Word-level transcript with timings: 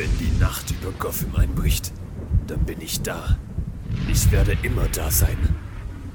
Wenn 0.00 0.16
die 0.16 0.32
Nacht 0.40 0.70
über 0.70 0.92
Gotham 0.92 1.36
einbricht, 1.36 1.92
dann 2.46 2.60
bin 2.60 2.80
ich 2.80 3.02
da. 3.02 3.36
Ich 4.10 4.32
werde 4.32 4.56
immer 4.62 4.88
da 4.88 5.10
sein. 5.10 5.36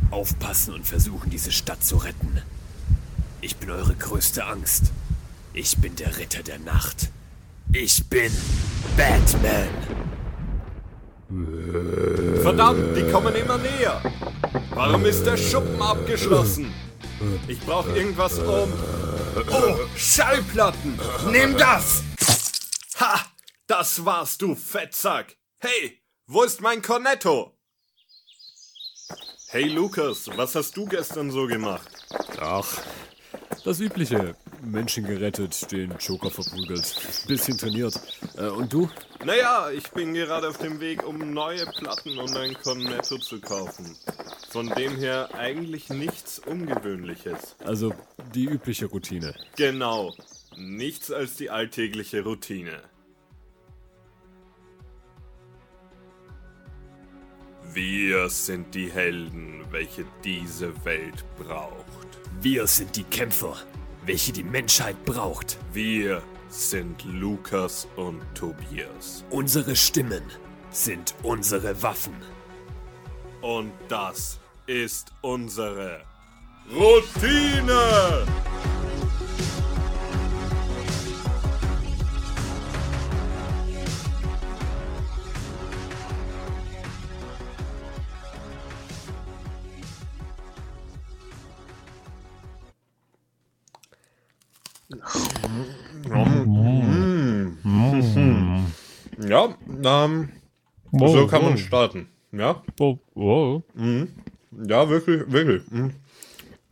Aufpassen 0.09 0.73
und 0.73 0.87
versuchen, 0.87 1.29
diese 1.29 1.51
Stadt 1.51 1.83
zu 1.83 1.97
retten. 1.97 2.41
Ich 3.41 3.57
bin 3.57 3.69
eure 3.69 3.93
größte 3.93 4.43
Angst. 4.43 4.85
Ich 5.53 5.77
bin 5.77 5.95
der 5.97 6.17
Ritter 6.17 6.41
der 6.41 6.57
Nacht. 6.57 7.11
Ich 7.73 8.03
bin 8.09 8.31
Batman. 8.97 9.67
Verdammt, 12.41 12.97
die 12.97 13.03
kommen 13.11 13.35
immer 13.35 13.59
näher. 13.59 14.01
Warum 14.73 15.05
ist 15.05 15.27
der 15.27 15.37
Schuppen 15.37 15.79
abgeschlossen? 15.79 16.73
Ich 17.47 17.59
brauche 17.59 17.95
irgendwas 17.95 18.39
um. 18.39 18.73
Oh, 19.51 19.75
Schallplatten! 19.95 20.97
Nimm 21.31 21.55
das! 21.55 22.01
Das 23.85 24.03
war's, 24.03 24.39
du 24.39 24.55
Fettsack! 24.55 25.37
Hey, 25.59 26.01
wo 26.25 26.41
ist 26.41 26.59
mein 26.59 26.81
Cornetto? 26.81 27.55
Hey 29.49 29.65
Lukas, 29.65 30.27
was 30.35 30.55
hast 30.55 30.75
du 30.75 30.87
gestern 30.87 31.29
so 31.29 31.45
gemacht? 31.45 31.87
Ach, 32.41 32.81
das 33.63 33.79
Übliche. 33.79 34.35
Menschen 34.63 35.05
gerettet, 35.05 35.71
den 35.71 35.93
Joker 35.99 36.31
verprügelt. 36.31 36.95
Bisschen 37.27 37.59
trainiert. 37.59 37.93
Äh, 38.35 38.47
und 38.47 38.73
du? 38.73 38.89
Naja, 39.23 39.69
ich 39.69 39.91
bin 39.91 40.15
gerade 40.15 40.49
auf 40.49 40.57
dem 40.57 40.79
Weg, 40.79 41.05
um 41.05 41.31
neue 41.31 41.67
Platten 41.67 42.17
und 42.17 42.35
ein 42.35 42.55
Cornetto 42.55 43.19
zu 43.19 43.39
kaufen. 43.39 43.95
Von 44.49 44.67
dem 44.69 44.97
her 44.97 45.29
eigentlich 45.35 45.89
nichts 45.89 46.39
Ungewöhnliches. 46.39 47.55
Also 47.63 47.93
die 48.33 48.45
übliche 48.45 48.87
Routine. 48.87 49.35
Genau. 49.57 50.11
Nichts 50.57 51.11
als 51.11 51.35
die 51.35 51.51
alltägliche 51.51 52.23
Routine. 52.23 52.81
Wir 57.75 58.29
sind 58.29 58.73
die 58.73 58.89
Helden, 58.89 59.65
welche 59.69 60.05
diese 60.23 60.73
Welt 60.85 61.25
braucht. 61.37 62.07
Wir 62.39 62.67
sind 62.67 62.95
die 62.95 63.03
Kämpfer, 63.03 63.57
welche 64.05 64.31
die 64.31 64.45
Menschheit 64.45 65.03
braucht. 65.03 65.57
Wir 65.73 66.23
sind 66.47 67.03
Lukas 67.03 67.85
und 67.97 68.21
Tobias. 68.33 69.25
Unsere 69.29 69.75
Stimmen 69.75 70.23
sind 70.69 71.15
unsere 71.21 71.83
Waffen. 71.83 72.15
Und 73.41 73.73
das 73.89 74.39
ist 74.67 75.11
unsere 75.19 75.99
Routine! 76.73 78.25
Ja, 99.27 99.55
ähm, 99.83 100.29
so 100.91 101.27
kann 101.27 101.43
man 101.43 101.57
starten. 101.57 102.07
Ja, 102.31 102.61
Oh, 102.79 102.97
oh, 103.15 103.63
ja, 104.67 104.89
wirklich, 104.89 105.23
wirklich. 105.31 105.63
Mhm. 105.71 105.93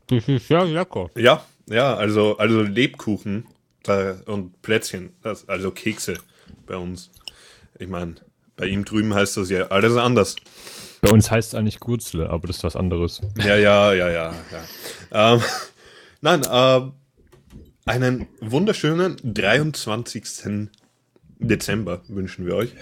das 0.07 0.27
ist 0.27 0.47
sehr 0.47 0.65
lecker. 0.65 1.09
Ja, 1.15 1.45
ja, 1.67 1.95
also, 1.95 2.37
also 2.37 2.61
Lebkuchen 2.61 3.45
äh, 3.87 4.13
und 4.25 4.61
Plätzchen, 4.61 5.13
das, 5.21 5.47
also 5.49 5.71
Kekse 5.71 6.15
bei 6.67 6.75
uns. 6.75 7.09
Ich 7.79 7.87
meine, 7.87 8.15
bei 8.57 8.67
ihm 8.67 8.85
drüben 8.85 9.13
heißt 9.13 9.37
das 9.37 9.49
ja 9.49 9.67
alles 9.67 9.97
anders. 9.97 10.35
Bei 11.01 11.09
uns 11.11 11.31
heißt 11.31 11.53
es 11.53 11.55
eigentlich 11.59 11.79
Gurzle, 11.79 12.29
aber 12.29 12.47
das 12.47 12.57
ist 12.57 12.63
was 12.63 12.75
anderes. 12.75 13.21
Ja, 13.37 13.55
ja, 13.55 13.93
ja, 13.93 14.09
ja, 14.09 14.33
ja. 14.51 15.33
Ähm, 15.33 15.41
nein, 16.21 16.41
äh, 16.43 16.91
einen 17.85 18.27
wunderschönen 18.39 19.17
23. 19.23 20.69
Dezember 21.39 22.01
wünschen 22.07 22.45
wir 22.45 22.55
euch. 22.55 22.73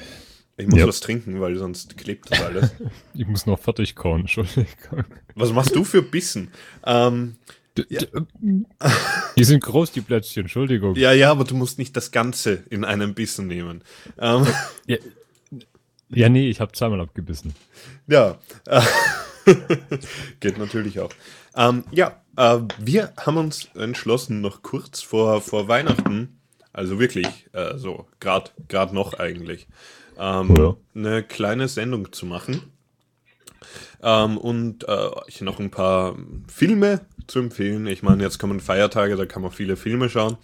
Ich 0.58 0.68
muss 0.68 0.80
Ja. 0.80 0.88
was 0.88 1.00
trinken, 1.00 1.42
weil 1.42 1.56
sonst 1.58 1.98
klebt 1.98 2.30
das 2.32 2.42
alles. 2.42 2.72
Ich 3.14 3.26
muss 3.28 3.46
noch 3.46 3.60
fertig 3.60 3.96
kauen, 3.96 4.22
Entschuldigung. 4.22 5.06
was 5.36 5.52
machst 5.52 5.76
du 5.76 5.84
für 5.84 6.02
Bissen? 6.04 6.50
Ähm, 6.86 7.36
D- 7.78 7.86
d- 7.90 8.08
Die 9.38 9.44
sind 9.46 9.64
groß, 9.64 9.92
die 9.94 10.02
Plätzchen, 10.02 10.44
Entschuldigung. 10.44 10.96
ja, 10.98 11.14
ja, 11.14 11.32
aber 11.32 11.46
du 11.46 11.56
musst 11.56 11.80
nicht 11.80 11.96
das 11.96 12.12
Ganze 12.12 12.64
in 12.70 12.84
einem 12.84 13.14
Bissen 13.16 13.48
nehmen. 13.48 13.82
Ähm, 14.20 14.46
Ja, 14.88 14.98
ja 16.10 16.30
nee, 16.30 16.50
ich 16.50 16.60
habe 16.60 16.74
zweimal 16.74 17.00
abgebissen. 17.00 17.56
Ja, 18.08 18.38
geht 20.42 20.58
natürlich 20.58 21.00
auch. 21.00 21.12
Ähm, 21.56 21.84
ja, 21.92 22.22
äh, 22.38 22.60
wir 22.80 23.14
haben 23.18 23.38
uns 23.38 23.70
entschlossen, 23.76 24.42
noch 24.42 24.62
kurz 24.62 25.02
vor, 25.02 25.42
vor 25.42 25.68
Weihnachten, 25.68 26.40
also 26.74 27.00
wirklich, 27.00 27.50
äh, 27.54 27.78
so, 27.78 28.08
gerade 28.20 28.52
noch 28.94 29.14
eigentlich, 29.14 29.68
ähm, 30.18 30.56
Ja. 30.56 30.76
eine 30.96 31.24
kleine 31.24 31.68
Sendung 31.68 32.12
zu 32.12 32.26
machen. 32.26 32.64
Ähm, 34.02 34.38
und 34.38 34.86
äh, 34.88 34.88
euch 34.92 35.42
noch 35.42 35.60
ein 35.60 35.70
paar 35.70 36.16
Filme 36.48 37.02
zu 37.28 37.40
empfehlen. 37.40 37.86
Ich 37.88 38.02
meine, 38.02 38.24
jetzt 38.24 38.40
kommen 38.40 38.60
Feiertage, 38.60 39.16
da 39.16 39.26
kann 39.26 39.44
man 39.44 39.52
viele 39.52 39.76
Filme 39.76 40.10
schauen. 40.10 40.38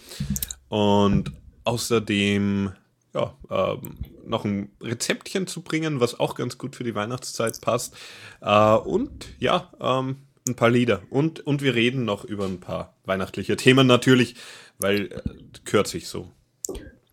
Und 0.69 1.31
außerdem 1.63 2.74
ja, 3.16 3.34
ähm, 3.50 3.95
noch 4.25 4.45
ein 4.45 4.69
Rezeptchen 4.81 5.47
zu 5.47 5.62
bringen, 5.62 6.00
was 6.00 6.19
auch 6.19 6.35
ganz 6.35 6.57
gut 6.57 6.75
für 6.75 6.84
die 6.84 6.94
Weihnachtszeit 6.94 7.59
passt. 7.62 7.95
Äh, 8.41 8.75
und 8.75 9.28
ja, 9.39 9.72
ähm, 9.79 10.18
ein 10.47 10.56
paar 10.56 10.69
Lieder. 10.69 11.02
Und, 11.09 11.40
und 11.41 11.62
wir 11.62 11.75
reden 11.75 12.06
noch 12.06 12.24
über 12.24 12.46
ein 12.46 12.59
paar 12.59 12.96
weihnachtliche 13.06 13.56
Themen 13.56 13.88
natürlich, 13.88 14.35
weil 14.80 15.12
äh, 15.12 15.22
gehört 15.66 15.88
sich 15.88 16.08
so. 16.08 16.31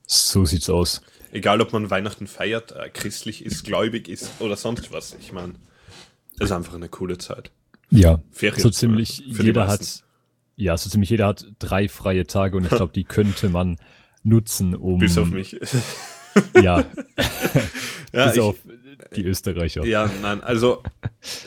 So 0.06 0.44
sieht's 0.44 0.68
aus. 0.68 1.02
Egal, 1.32 1.60
ob 1.60 1.72
man 1.72 1.90
Weihnachten 1.90 2.26
feiert, 2.26 2.72
äh, 2.72 2.88
christlich 2.90 3.44
ist, 3.44 3.64
gläubig 3.64 4.08
ist 4.08 4.30
oder 4.40 4.56
sonst 4.56 4.92
was. 4.92 5.16
Ich 5.20 5.32
meine, 5.32 5.54
es 6.36 6.46
ist 6.46 6.52
einfach 6.52 6.74
eine 6.74 6.88
coole 6.88 7.18
Zeit. 7.18 7.50
Ja, 7.90 8.20
Ferien 8.30 8.62
so 8.62 8.70
ziemlich 8.70 9.18
jeder 9.26 9.66
hat, 9.66 10.04
ja, 10.56 10.76
so 10.76 10.90
ziemlich 10.90 11.10
jeder 11.10 11.26
hat 11.26 11.46
drei 11.58 11.88
freie 11.88 12.26
Tage 12.26 12.56
und 12.56 12.64
ich 12.64 12.70
glaube, 12.76 12.92
die 12.92 13.04
könnte 13.04 13.48
man 13.48 13.76
nutzen, 14.22 14.74
um, 14.74 14.98
Bis 14.98 15.18
auf 15.18 15.30
mich. 15.30 15.58
ja, 16.54 16.84
ja, 18.12 18.26
bis 18.26 18.34
ich, 18.34 18.40
auf 18.40 18.56
die 19.16 19.24
Österreicher. 19.24 19.84
ja, 19.84 20.10
nein, 20.22 20.42
also 20.42 20.82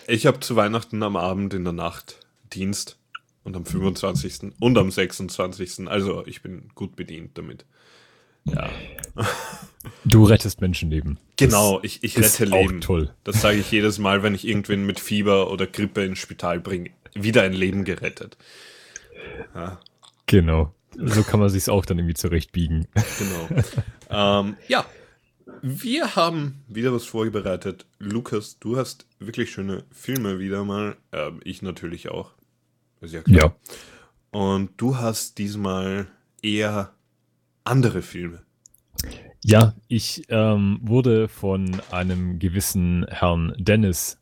ich 0.08 0.25
habe 0.25 0.40
zu 0.40 0.56
Weihnachten 0.56 1.02
am 1.03 1.16
Abend 1.16 1.53
in 1.53 1.64
der 1.64 1.74
Nacht 1.74 2.20
Dienst 2.53 2.97
und 3.44 3.56
am 3.56 3.66
25. 3.66 4.53
und 4.59 4.78
am 4.78 4.92
26. 4.92 5.88
Also 5.88 6.26
ich 6.26 6.42
bin 6.42 6.70
gut 6.76 6.96
bedient 6.96 7.38
damit. 7.38 7.66
Ja. 8.46 8.70
Du 10.03 10.26
rettest 10.26 10.59
Menschenleben. 10.59 11.18
Genau, 11.38 11.80
ich, 11.81 12.03
ich 12.03 12.18
ist 12.18 12.42
rette 12.42 12.52
auch 12.53 12.62
Leben. 12.68 12.81
toll. 12.81 13.14
Das 13.24 13.42
sage 13.42 13.58
ich 13.58 13.72
jedes 13.72 14.00
Mal, 14.00 14.22
wenn 14.22 14.36
ich 14.36 14.46
irgendwen 14.46 14.86
mit 14.86 15.00
Fieber 15.00 15.50
oder 15.50 15.66
Grippe 15.66 16.03
ins 16.03 16.20
Spital 16.20 16.59
bringe. 16.59 16.90
Wieder 17.14 17.44
ein 17.44 17.53
Leben 17.53 17.86
gerettet. 17.86 18.38
Genau. 20.26 20.74
So 21.00 21.24
kann 21.24 21.40
man 21.40 21.50
sich's 21.50 21.69
auch 21.69 21.85
dann 21.85 22.00
irgendwie 22.00 22.16
zurechtbiegen. 22.16 22.88
Genau. 23.19 23.63
ähm, 24.09 24.58
ja, 24.68 24.85
wir 25.62 26.16
haben 26.16 26.63
wieder 26.68 26.94
was 26.94 27.06
vorbereitet. 27.06 27.85
Lukas, 28.00 28.59
du 28.59 28.78
hast 28.78 29.06
wirklich 29.19 29.52
schöne 29.52 29.84
Filme 29.91 30.40
wieder 30.40 30.63
mal. 30.63 30.97
Ähm, 31.12 31.40
ich 31.44 31.62
natürlich 31.62 32.09
auch. 32.09 32.31
Ist 33.02 33.13
ja 33.13 33.22
klar. 33.22 33.56
Und 34.31 34.72
du 34.78 34.97
hast 34.97 35.38
diesmal 35.38 36.08
eher 36.41 36.94
andere 37.64 38.02
Filme. 38.02 38.41
Ja, 39.44 39.76
ich 39.88 40.23
ähm, 40.29 40.79
wurde 40.82 41.28
von 41.28 41.79
einem 41.91 42.40
gewissen 42.40 43.05
Herrn 43.08 43.53
Dennis, 43.58 44.20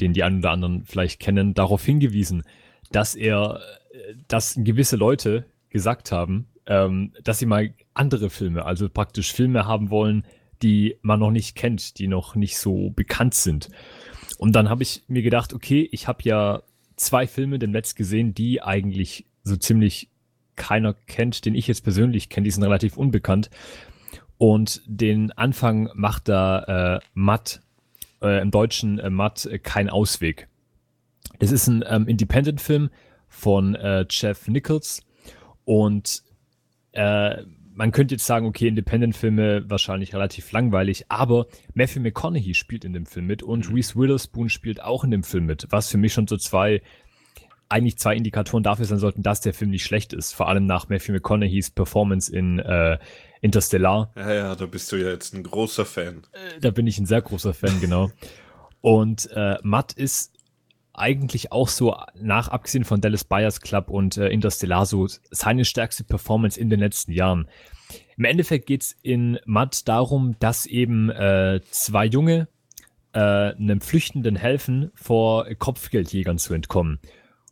den 0.00 0.12
die 0.12 0.22
einen 0.22 0.38
oder 0.38 0.50
anderen 0.50 0.84
vielleicht 0.84 1.20
kennen, 1.20 1.54
darauf 1.54 1.84
hingewiesen, 1.84 2.42
dass 2.90 3.14
er, 3.14 3.60
äh, 3.92 4.14
dass 4.28 4.54
gewisse 4.58 4.96
Leute 4.96 5.46
gesagt 5.72 6.12
haben, 6.12 6.46
ähm, 6.66 7.12
dass 7.24 7.38
sie 7.38 7.46
mal 7.46 7.74
andere 7.94 8.30
Filme, 8.30 8.64
also 8.64 8.88
praktisch 8.88 9.32
Filme 9.32 9.66
haben 9.66 9.90
wollen, 9.90 10.24
die 10.62 10.96
man 11.02 11.18
noch 11.18 11.30
nicht 11.32 11.56
kennt, 11.56 11.98
die 11.98 12.06
noch 12.06 12.36
nicht 12.36 12.56
so 12.58 12.90
bekannt 12.90 13.34
sind. 13.34 13.68
Und 14.38 14.52
dann 14.52 14.68
habe 14.68 14.82
ich 14.82 15.02
mir 15.08 15.22
gedacht, 15.22 15.52
okay, 15.52 15.88
ich 15.90 16.06
habe 16.06 16.20
ja 16.22 16.62
zwei 16.96 17.26
Filme 17.26 17.58
demnächst 17.58 17.96
gesehen, 17.96 18.34
die 18.34 18.62
eigentlich 18.62 19.26
so 19.42 19.56
ziemlich 19.56 20.08
keiner 20.54 20.94
kennt, 20.94 21.44
den 21.44 21.54
ich 21.54 21.66
jetzt 21.66 21.82
persönlich 21.82 22.28
kenne, 22.28 22.44
die 22.44 22.50
sind 22.50 22.62
relativ 22.62 22.96
unbekannt. 22.96 23.50
Und 24.38 24.82
den 24.86 25.32
Anfang 25.32 25.90
macht 25.94 26.28
da 26.28 26.96
äh, 26.96 27.00
Matt, 27.14 27.60
äh, 28.20 28.40
im 28.40 28.50
Deutschen 28.50 28.98
äh, 28.98 29.10
Matt, 29.10 29.46
äh, 29.46 29.58
kein 29.58 29.88
Ausweg. 29.88 30.48
Es 31.38 31.50
ist 31.50 31.66
ein 31.66 31.84
ähm, 31.88 32.06
Independent-Film 32.06 32.90
von 33.28 33.74
äh, 33.74 34.04
Jeff 34.08 34.48
Nichols 34.48 35.02
und 35.64 36.22
äh, 36.92 37.42
man 37.74 37.90
könnte 37.90 38.14
jetzt 38.14 38.26
sagen, 38.26 38.46
okay, 38.46 38.68
Independent-Filme 38.68 39.68
wahrscheinlich 39.68 40.14
relativ 40.14 40.52
langweilig, 40.52 41.06
aber 41.08 41.46
Matthew 41.74 42.00
McConaughey 42.00 42.54
spielt 42.54 42.84
in 42.84 42.92
dem 42.92 43.06
Film 43.06 43.26
mit 43.26 43.42
und 43.42 43.68
mhm. 43.68 43.74
Reese 43.74 43.96
Witherspoon 43.96 44.48
spielt 44.48 44.82
auch 44.82 45.04
in 45.04 45.10
dem 45.10 45.22
Film 45.22 45.46
mit, 45.46 45.66
was 45.70 45.88
für 45.88 45.98
mich 45.98 46.12
schon 46.12 46.26
so 46.26 46.36
zwei, 46.36 46.82
eigentlich 47.68 47.98
zwei 47.98 48.14
Indikatoren 48.14 48.62
dafür 48.62 48.84
sein 48.84 48.98
sollten, 48.98 49.22
dass 49.22 49.40
der 49.40 49.54
Film 49.54 49.70
nicht 49.70 49.84
schlecht 49.84 50.12
ist. 50.12 50.32
Vor 50.34 50.48
allem 50.48 50.66
nach 50.66 50.88
Matthew 50.88 51.12
McConaugheys 51.12 51.70
Performance 51.70 52.34
in 52.34 52.58
äh, 52.58 52.98
Interstellar. 53.40 54.12
Ja, 54.16 54.32
ja, 54.32 54.54
da 54.54 54.66
bist 54.66 54.92
du 54.92 54.96
ja 54.96 55.08
jetzt 55.08 55.34
ein 55.34 55.42
großer 55.42 55.86
Fan. 55.86 56.22
Äh, 56.32 56.60
da 56.60 56.70
bin 56.70 56.86
ich 56.86 56.98
ein 56.98 57.06
sehr 57.06 57.22
großer 57.22 57.54
Fan, 57.54 57.80
genau. 57.80 58.10
Und 58.82 59.30
äh, 59.32 59.58
Matt 59.62 59.92
ist 59.92 60.31
eigentlich 60.94 61.52
auch 61.52 61.68
so, 61.68 61.96
nach 62.14 62.48
abgesehen 62.48 62.84
von 62.84 63.00
Dallas 63.00 63.24
Buyers 63.24 63.60
Club 63.60 63.88
und 63.88 64.16
äh, 64.16 64.28
Interstellar, 64.28 64.86
so 64.86 65.06
seine 65.30 65.64
stärkste 65.64 66.04
Performance 66.04 66.60
in 66.60 66.70
den 66.70 66.80
letzten 66.80 67.12
Jahren. 67.12 67.48
Im 68.16 68.24
Endeffekt 68.24 68.66
geht 68.66 68.82
es 68.82 68.96
in 69.02 69.38
Matt 69.44 69.88
darum, 69.88 70.36
dass 70.38 70.66
eben 70.66 71.10
äh, 71.10 71.60
zwei 71.70 72.06
Junge 72.06 72.48
äh, 73.12 73.18
einem 73.18 73.80
Flüchtenden 73.80 74.36
helfen, 74.36 74.90
vor 74.94 75.46
Kopfgeldjägern 75.54 76.38
zu 76.38 76.54
entkommen. 76.54 76.98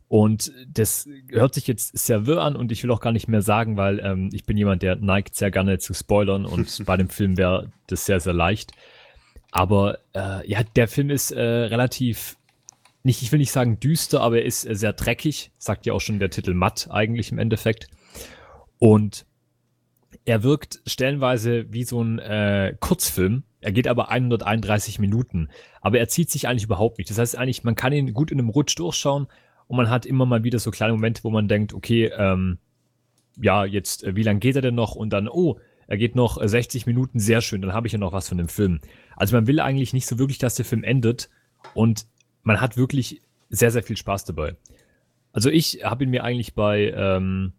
Und 0.07 0.51
das 0.67 1.07
hört 1.29 1.53
sich 1.53 1.67
jetzt 1.67 1.97
sehr 1.97 2.25
wirr 2.25 2.41
an 2.41 2.57
und 2.57 2.71
ich 2.71 2.83
will 2.83 2.91
auch 2.91 2.99
gar 2.99 3.13
nicht 3.13 3.29
mehr 3.29 3.41
sagen, 3.41 3.77
weil 3.77 3.99
ähm, 3.99 4.29
ich 4.33 4.43
bin 4.43 4.57
jemand, 4.57 4.81
der 4.81 4.97
neigt 4.97 5.35
sehr 5.35 5.51
gerne 5.51 5.79
zu 5.79 5.93
spoilern 5.93 6.45
und 6.45 6.83
bei 6.85 6.97
dem 6.97 7.07
Film 7.07 7.37
wäre 7.37 7.71
das 7.87 8.05
sehr, 8.05 8.19
sehr 8.19 8.33
leicht. 8.33 8.73
Aber 9.51 9.99
äh, 10.13 10.45
ja, 10.49 10.63
der 10.75 10.87
Film 10.89 11.09
ist 11.09 11.31
äh, 11.31 11.41
relativ 11.41 12.37
nicht, 13.03 13.21
ich 13.21 13.31
will 13.31 13.39
nicht 13.39 13.51
sagen 13.51 13.79
düster, 13.79 14.21
aber 14.21 14.39
er 14.39 14.45
ist 14.45 14.65
äh, 14.65 14.75
sehr 14.75 14.93
dreckig, 14.93 15.51
sagt 15.57 15.85
ja 15.85 15.93
auch 15.93 16.01
schon 16.01 16.19
der 16.19 16.29
Titel 16.29 16.53
matt 16.53 16.87
eigentlich 16.91 17.31
im 17.31 17.39
Endeffekt. 17.39 17.87
Und 18.79 19.25
er 20.25 20.43
wirkt 20.43 20.81
stellenweise 20.85 21.65
wie 21.71 21.83
so 21.83 22.01
ein 22.03 22.19
äh, 22.19 22.75
Kurzfilm. 22.79 23.43
Er 23.59 23.71
geht 23.71 23.87
aber 23.87 24.09
131 24.09 24.99
Minuten. 24.99 25.49
Aber 25.81 25.99
er 25.99 26.07
zieht 26.07 26.29
sich 26.29 26.47
eigentlich 26.47 26.65
überhaupt 26.65 26.97
nicht. 26.97 27.09
Das 27.09 27.17
heißt 27.17 27.37
eigentlich, 27.37 27.63
man 27.63 27.75
kann 27.75 27.93
ihn 27.93 28.13
gut 28.13 28.31
in 28.31 28.39
einem 28.39 28.49
Rutsch 28.49 28.77
durchschauen 28.77 29.27
und 29.67 29.77
man 29.77 29.89
hat 29.89 30.05
immer 30.05 30.25
mal 30.25 30.43
wieder 30.43 30.59
so 30.59 30.69
kleine 30.69 30.93
Momente, 30.93 31.23
wo 31.23 31.29
man 31.29 31.47
denkt, 31.47 31.73
okay, 31.73 32.11
ähm, 32.17 32.59
ja, 33.41 33.65
jetzt, 33.65 34.03
äh, 34.03 34.15
wie 34.15 34.23
lange 34.23 34.39
geht 34.39 34.55
er 34.55 34.61
denn 34.61 34.75
noch? 34.75 34.95
Und 34.95 35.11
dann, 35.11 35.27
oh, 35.27 35.59
er 35.87 35.97
geht 35.97 36.15
noch 36.15 36.41
60 36.41 36.85
Minuten, 36.85 37.19
sehr 37.19 37.41
schön, 37.41 37.61
dann 37.61 37.73
habe 37.73 37.87
ich 37.87 37.93
ja 37.93 37.99
noch 37.99 38.13
was 38.13 38.29
von 38.29 38.37
dem 38.37 38.47
Film. 38.47 38.79
Also 39.15 39.35
man 39.35 39.47
will 39.47 39.59
eigentlich 39.59 39.93
nicht 39.93 40.07
so 40.07 40.19
wirklich, 40.19 40.37
dass 40.37 40.55
der 40.55 40.65
Film 40.65 40.83
endet. 40.83 41.29
Und 41.73 42.05
man 42.43 42.61
hat 42.61 42.77
wirklich 42.77 43.21
sehr, 43.49 43.71
sehr 43.71 43.83
viel 43.83 43.97
Spaß 43.97 44.25
dabei. 44.25 44.55
Also 45.33 45.49
ich 45.49 45.83
habe 45.83 46.03
ihn 46.03 46.09
mir 46.09 46.23
eigentlich 46.23 46.55
bei, 46.55 46.93
ähm, 46.95 47.53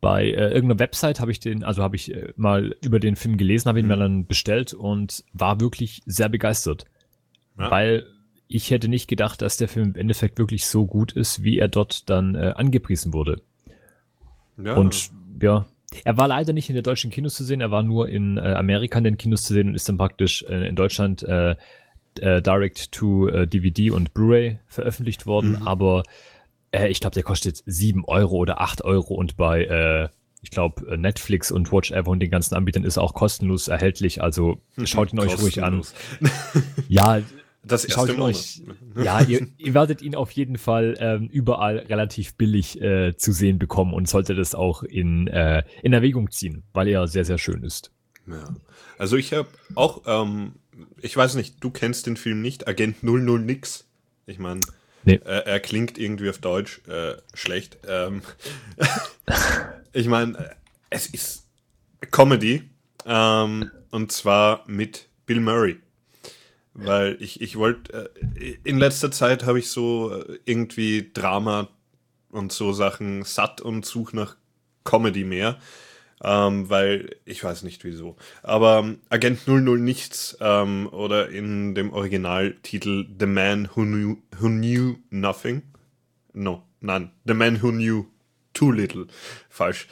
bei 0.00 0.24
äh, 0.24 0.52
irgendeiner 0.52 0.78
Website 0.78 1.20
habe 1.20 1.30
ich 1.30 1.40
den, 1.40 1.64
also 1.64 1.82
habe 1.82 1.96
ich 1.96 2.14
äh, 2.14 2.32
mal 2.36 2.76
über 2.82 3.00
den 3.00 3.16
Film 3.16 3.36
gelesen, 3.36 3.68
habe 3.68 3.80
ihn 3.80 3.86
mhm. 3.86 3.90
mir 3.90 3.96
dann 3.98 4.26
bestellt 4.26 4.72
und 4.72 5.24
war 5.32 5.60
wirklich 5.60 6.02
sehr 6.06 6.28
begeistert. 6.28 6.84
Ja. 7.58 7.70
Weil 7.70 8.06
ich 8.48 8.70
hätte 8.70 8.88
nicht 8.88 9.08
gedacht, 9.08 9.42
dass 9.42 9.56
der 9.56 9.68
Film 9.68 9.90
im 9.90 9.96
Endeffekt 9.96 10.38
wirklich 10.38 10.66
so 10.66 10.86
gut 10.86 11.12
ist, 11.12 11.42
wie 11.42 11.58
er 11.58 11.68
dort 11.68 12.08
dann 12.08 12.34
äh, 12.34 12.52
angepriesen 12.54 13.12
wurde. 13.12 13.42
Ja. 14.62 14.74
Und 14.74 15.10
ja, 15.42 15.66
er 16.04 16.16
war 16.16 16.28
leider 16.28 16.52
nicht 16.52 16.68
in 16.68 16.74
der 16.74 16.82
deutschen 16.82 17.10
Kinos 17.10 17.34
zu 17.34 17.44
sehen, 17.44 17.60
er 17.60 17.70
war 17.70 17.82
nur 17.82 18.08
in 18.08 18.38
äh, 18.38 18.40
Amerika 18.40 18.98
in 18.98 19.04
den 19.04 19.18
Kinos 19.18 19.42
zu 19.42 19.52
sehen 19.52 19.68
und 19.68 19.74
ist 19.74 19.88
dann 19.88 19.98
praktisch 19.98 20.44
äh, 20.48 20.68
in 20.68 20.76
Deutschland 20.76 21.22
äh, 21.22 21.56
äh, 22.20 22.42
Direct 22.42 22.92
to 22.92 23.28
äh, 23.28 23.46
DVD 23.46 23.90
und 23.90 24.14
Blu-ray 24.14 24.58
veröffentlicht 24.66 25.26
worden, 25.26 25.60
mhm. 25.60 25.66
aber 25.66 26.02
äh, 26.70 26.88
ich 26.88 27.00
glaube, 27.00 27.14
der 27.14 27.22
kostet 27.22 27.62
7 27.66 28.04
Euro 28.04 28.36
oder 28.36 28.60
8 28.60 28.84
Euro 28.84 29.14
und 29.14 29.36
bei, 29.36 29.64
äh, 29.64 30.08
ich 30.42 30.50
glaube, 30.50 30.96
Netflix 30.96 31.50
und 31.50 31.72
Watch 31.72 31.90
Ever 31.90 32.10
und 32.10 32.20
den 32.20 32.30
ganzen 32.30 32.54
Anbietern 32.54 32.84
ist 32.84 32.96
er 32.98 33.02
auch 33.02 33.14
kostenlos 33.14 33.68
erhältlich. 33.68 34.22
Also 34.22 34.58
schaut 34.84 35.12
ihn 35.12 35.18
euch 35.18 35.40
ruhig 35.40 35.62
an. 35.62 35.82
ja, 36.88 37.20
das 37.66 37.84
erste 37.84 38.12
Schaut 38.12 38.20
euch, 38.20 38.62
ja, 38.94 39.20
ihr, 39.22 39.48
ihr, 39.58 39.74
werdet 39.74 40.00
ihn 40.00 40.14
auf 40.14 40.30
jeden 40.30 40.56
Fall 40.56 40.96
ähm, 41.00 41.28
überall 41.32 41.78
relativ 41.78 42.36
billig 42.36 42.80
äh, 42.80 43.16
zu 43.16 43.32
sehen 43.32 43.58
bekommen 43.58 43.92
und 43.92 44.08
solltet 44.08 44.38
es 44.38 44.54
auch 44.54 44.84
in, 44.84 45.26
äh, 45.26 45.64
in 45.82 45.92
Erwägung 45.92 46.30
ziehen, 46.30 46.62
weil 46.72 46.86
er 46.86 47.08
sehr, 47.08 47.24
sehr 47.24 47.38
schön 47.38 47.64
ist. 47.64 47.90
Ja. 48.28 48.54
Also 48.98 49.16
ich 49.16 49.32
habe 49.32 49.48
auch 49.74 50.02
ähm, 50.06 50.52
ich 51.00 51.16
weiß 51.16 51.34
nicht, 51.34 51.62
du 51.62 51.70
kennst 51.70 52.06
den 52.06 52.16
Film 52.16 52.42
nicht, 52.42 52.68
Agent 52.68 53.02
00 53.02 53.40
nix. 53.40 53.84
Ich 54.26 54.38
meine, 54.38 54.60
nee. 55.04 55.14
äh, 55.14 55.44
er 55.44 55.60
klingt 55.60 55.98
irgendwie 55.98 56.28
auf 56.30 56.38
Deutsch 56.38 56.80
äh, 56.88 57.14
schlecht. 57.34 57.78
Ähm, 57.86 58.22
ich 59.92 60.06
meine, 60.08 60.56
es 60.90 61.06
ist 61.06 61.46
Comedy 62.10 62.68
ähm, 63.04 63.70
und 63.90 64.12
zwar 64.12 64.64
mit 64.66 65.08
Bill 65.26 65.40
Murray. 65.40 65.78
Weil 66.74 67.16
ich, 67.20 67.40
ich 67.40 67.56
wollte, 67.56 68.10
äh, 68.34 68.58
in 68.64 68.78
letzter 68.78 69.10
Zeit 69.10 69.44
habe 69.44 69.58
ich 69.58 69.70
so 69.70 70.12
äh, 70.12 70.38
irgendwie 70.44 71.10
Drama 71.14 71.68
und 72.30 72.52
so 72.52 72.72
Sachen 72.72 73.22
satt 73.24 73.62
und 73.62 73.86
suche 73.86 74.14
nach 74.14 74.36
Comedy 74.84 75.24
mehr 75.24 75.58
ähm, 76.22 76.68
weil 76.70 77.16
ich 77.24 77.42
weiß 77.42 77.62
nicht 77.62 77.84
wieso. 77.84 78.16
Aber 78.42 78.78
ähm, 78.78 78.98
Agent 79.08 79.46
00 79.46 79.78
Nichts 79.78 80.36
ähm, 80.40 80.88
oder 80.90 81.28
in 81.28 81.74
dem 81.74 81.92
Originaltitel 81.92 83.06
The 83.18 83.26
Man 83.26 83.68
Who 83.74 83.82
Knew, 83.82 84.16
Who 84.38 84.48
Knew 84.48 84.96
Nothing. 85.10 85.62
No, 86.32 86.62
nein, 86.80 87.10
The 87.26 87.34
Man 87.34 87.62
Who 87.62 87.70
Knew 87.70 88.06
Too 88.54 88.70
Little. 88.70 89.06
Falsch. 89.50 89.88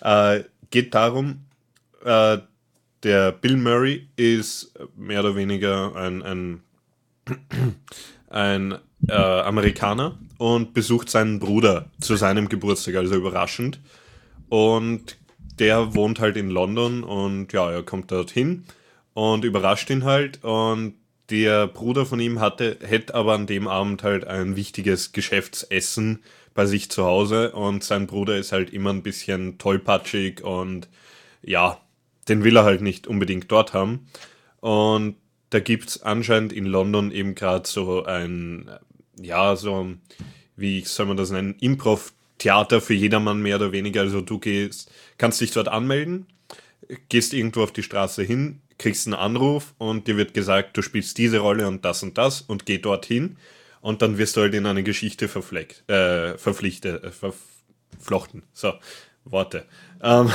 äh, 0.00 0.44
geht 0.70 0.94
darum, 0.94 1.44
äh, 2.04 2.38
der 3.02 3.32
Bill 3.32 3.56
Murray 3.56 4.08
ist 4.16 4.72
mehr 4.96 5.20
oder 5.20 5.36
weniger 5.36 5.94
ein, 5.94 6.22
ein, 6.22 6.62
ein 8.28 8.78
äh, 9.08 9.12
Amerikaner 9.12 10.18
und 10.38 10.72
besucht 10.72 11.10
seinen 11.10 11.38
Bruder 11.38 11.90
zu 12.00 12.16
seinem 12.16 12.48
Geburtstag, 12.48 12.96
also 12.96 13.14
überraschend. 13.14 13.78
Und 14.48 15.18
der 15.58 15.94
wohnt 15.94 16.20
halt 16.20 16.36
in 16.36 16.50
London 16.50 17.04
und 17.04 17.52
ja, 17.52 17.70
er 17.70 17.82
kommt 17.82 18.10
dorthin 18.10 18.64
und 19.14 19.44
überrascht 19.44 19.90
ihn 19.90 20.04
halt. 20.04 20.42
Und 20.42 20.94
der 21.30 21.66
Bruder 21.66 22.06
von 22.06 22.20
ihm 22.20 22.40
hatte, 22.40 22.78
hätte 22.82 23.14
aber 23.14 23.34
an 23.34 23.46
dem 23.46 23.68
Abend 23.68 24.02
halt 24.02 24.26
ein 24.26 24.56
wichtiges 24.56 25.12
Geschäftsessen 25.12 26.22
bei 26.54 26.66
sich 26.66 26.90
zu 26.90 27.04
Hause 27.04 27.52
und 27.52 27.82
sein 27.82 28.06
Bruder 28.06 28.36
ist 28.36 28.52
halt 28.52 28.70
immer 28.72 28.90
ein 28.90 29.02
bisschen 29.02 29.58
tollpatschig 29.58 30.42
und 30.44 30.88
ja, 31.42 31.80
den 32.28 32.44
will 32.44 32.56
er 32.56 32.64
halt 32.64 32.80
nicht 32.80 33.06
unbedingt 33.06 33.50
dort 33.50 33.74
haben. 33.74 34.06
Und 34.60 35.16
da 35.50 35.60
gibt 35.60 35.88
es 35.88 36.02
anscheinend 36.02 36.52
in 36.52 36.64
London 36.64 37.10
eben 37.10 37.34
gerade 37.34 37.68
so 37.68 38.04
ein, 38.04 38.70
ja, 39.20 39.56
so, 39.56 39.88
wie 40.56 40.80
soll 40.82 41.06
man 41.06 41.16
das 41.16 41.30
nennen, 41.30 41.56
Improv 41.60 42.13
Theater 42.38 42.80
für 42.80 42.94
jedermann 42.94 43.40
mehr 43.40 43.56
oder 43.56 43.72
weniger. 43.72 44.02
Also 44.02 44.20
du 44.20 44.38
gehst, 44.38 44.90
kannst 45.18 45.40
dich 45.40 45.52
dort 45.52 45.68
anmelden, 45.68 46.26
gehst 47.08 47.32
irgendwo 47.32 47.62
auf 47.62 47.72
die 47.72 47.82
Straße 47.82 48.22
hin, 48.22 48.60
kriegst 48.78 49.06
einen 49.06 49.14
Anruf 49.14 49.74
und 49.78 50.08
dir 50.08 50.16
wird 50.16 50.34
gesagt, 50.34 50.76
du 50.76 50.82
spielst 50.82 51.18
diese 51.18 51.38
Rolle 51.38 51.68
und 51.68 51.84
das 51.84 52.02
und 52.02 52.18
das 52.18 52.40
und 52.40 52.66
geh 52.66 52.78
dorthin 52.78 53.36
und 53.80 54.02
dann 54.02 54.18
wirst 54.18 54.36
du 54.36 54.40
halt 54.40 54.54
in 54.54 54.66
eine 54.66 54.82
Geschichte 54.82 55.28
verfleckt, 55.28 55.88
äh, 55.88 56.36
verpflichtet, 56.38 57.04
äh, 57.04 57.10
verflochten. 57.10 58.42
So, 58.52 58.72
Worte. 59.24 59.64
Ähm, 60.02 60.30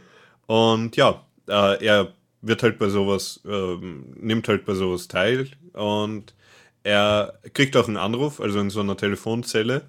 und 0.46 0.96
ja, 0.96 1.24
äh, 1.48 1.84
er 1.84 2.12
wird 2.42 2.62
halt 2.62 2.78
bei 2.78 2.88
sowas, 2.88 3.40
äh, 3.46 3.76
nimmt 4.16 4.48
halt 4.48 4.64
bei 4.64 4.74
sowas 4.74 5.08
teil 5.08 5.50
und 5.72 6.34
er 6.82 7.38
kriegt 7.54 7.76
auch 7.76 7.88
einen 7.88 7.96
Anruf, 7.96 8.40
also 8.40 8.60
in 8.60 8.70
so 8.70 8.80
einer 8.80 8.96
Telefonzelle 8.96 9.82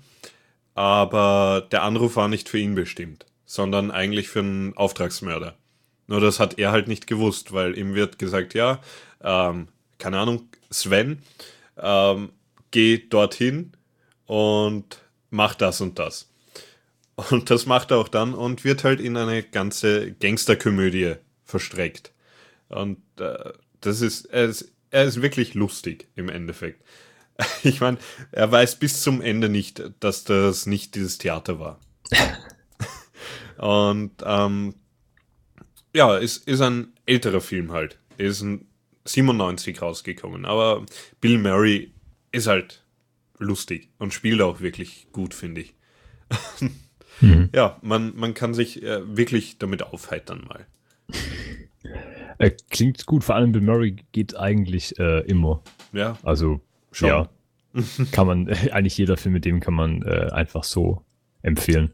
aber 0.75 1.67
der 1.71 1.83
Anruf 1.83 2.17
war 2.17 2.27
nicht 2.27 2.49
für 2.49 2.59
ihn 2.59 2.75
bestimmt, 2.75 3.25
sondern 3.45 3.89
eigentlich 3.89 4.29
für 4.29 4.39
einen 4.39 4.77
Auftragsmörder. 4.77 5.57
Nur 6.07 6.21
das 6.21 6.39
hat 6.39 6.59
er 6.59 6.71
halt 6.71 6.87
nicht 6.87 7.07
gewusst, 7.07 7.51
weil 7.53 7.77
ihm 7.77 7.95
wird 7.95 8.19
gesagt, 8.19 8.53
ja, 8.53 8.79
ähm, 9.23 9.69
keine 9.97 10.19
Ahnung, 10.19 10.49
Sven, 10.69 11.23
ähm, 11.77 12.29
geh 12.71 12.97
dorthin 13.09 13.71
und 14.25 15.01
mach 15.29 15.55
das 15.55 15.81
und 15.81 15.97
das. 15.97 16.29
Und 17.15 17.49
das 17.49 17.65
macht 17.65 17.91
er 17.91 17.97
auch 17.97 18.09
dann 18.09 18.33
und 18.33 18.65
wird 18.65 18.83
halt 18.83 18.99
in 18.99 19.15
eine 19.15 19.41
ganze 19.41 20.11
Gangsterkomödie 20.11 21.15
verstreckt. 21.45 22.11
Und 22.67 22.97
äh, 23.19 23.53
das 23.79 24.01
ist 24.01 24.25
er, 24.25 24.45
ist, 24.45 24.73
er 24.91 25.05
ist 25.05 25.21
wirklich 25.21 25.53
lustig 25.53 26.09
im 26.15 26.27
Endeffekt. 26.27 26.83
Ich 27.63 27.81
meine, 27.81 27.97
er 28.31 28.51
weiß 28.51 28.77
bis 28.77 29.01
zum 29.01 29.21
Ende 29.21 29.49
nicht, 29.49 29.83
dass 29.99 30.23
das 30.23 30.67
nicht 30.67 30.95
dieses 30.95 31.17
Theater 31.17 31.59
war. 31.59 31.79
Und 33.57 34.11
ähm, 34.23 34.75
ja, 35.93 36.17
es 36.17 36.37
ist 36.37 36.61
ein 36.61 36.93
älterer 37.05 37.41
Film 37.41 37.71
halt. 37.71 37.99
Er 38.17 38.27
ist 38.27 38.41
ein 38.41 38.67
97 39.05 39.81
rausgekommen. 39.81 40.45
Aber 40.45 40.85
Bill 41.21 41.37
Murray 41.37 41.93
ist 42.31 42.47
halt 42.47 42.83
lustig 43.37 43.89
und 43.97 44.13
spielt 44.13 44.41
auch 44.41 44.59
wirklich 44.61 45.07
gut, 45.11 45.33
finde 45.33 45.61
ich. 45.61 45.75
mhm. 47.21 47.49
ja, 47.53 47.77
man, 47.81 48.15
man 48.15 48.33
kann 48.33 48.53
sich 48.53 48.83
äh, 48.83 49.17
wirklich 49.17 49.57
damit 49.57 49.83
aufheitern 49.83 50.45
mal. 50.47 50.65
Äh, 52.37 52.51
klingt 52.69 53.05
gut, 53.05 53.23
vor 53.23 53.35
allem 53.35 53.51
Bill 53.51 53.61
Murray 53.61 53.95
geht 54.11 54.35
eigentlich 54.35 54.99
äh, 54.99 55.21
immer. 55.21 55.63
Ja. 55.93 56.17
Also, 56.23 56.61
Schon. 56.95 57.09
ja. 57.09 57.29
kann 58.11 58.25
man, 58.25 58.47
eigentlich 58.47 58.97
jeder 58.97 59.17
Film 59.17 59.33
mit 59.33 59.43
dem 59.43 59.59
kann 59.59 59.73
man 59.73 60.01
äh, 60.03 60.29
einfach 60.31 60.63
so 60.63 61.01
empfehlen. 61.41 61.93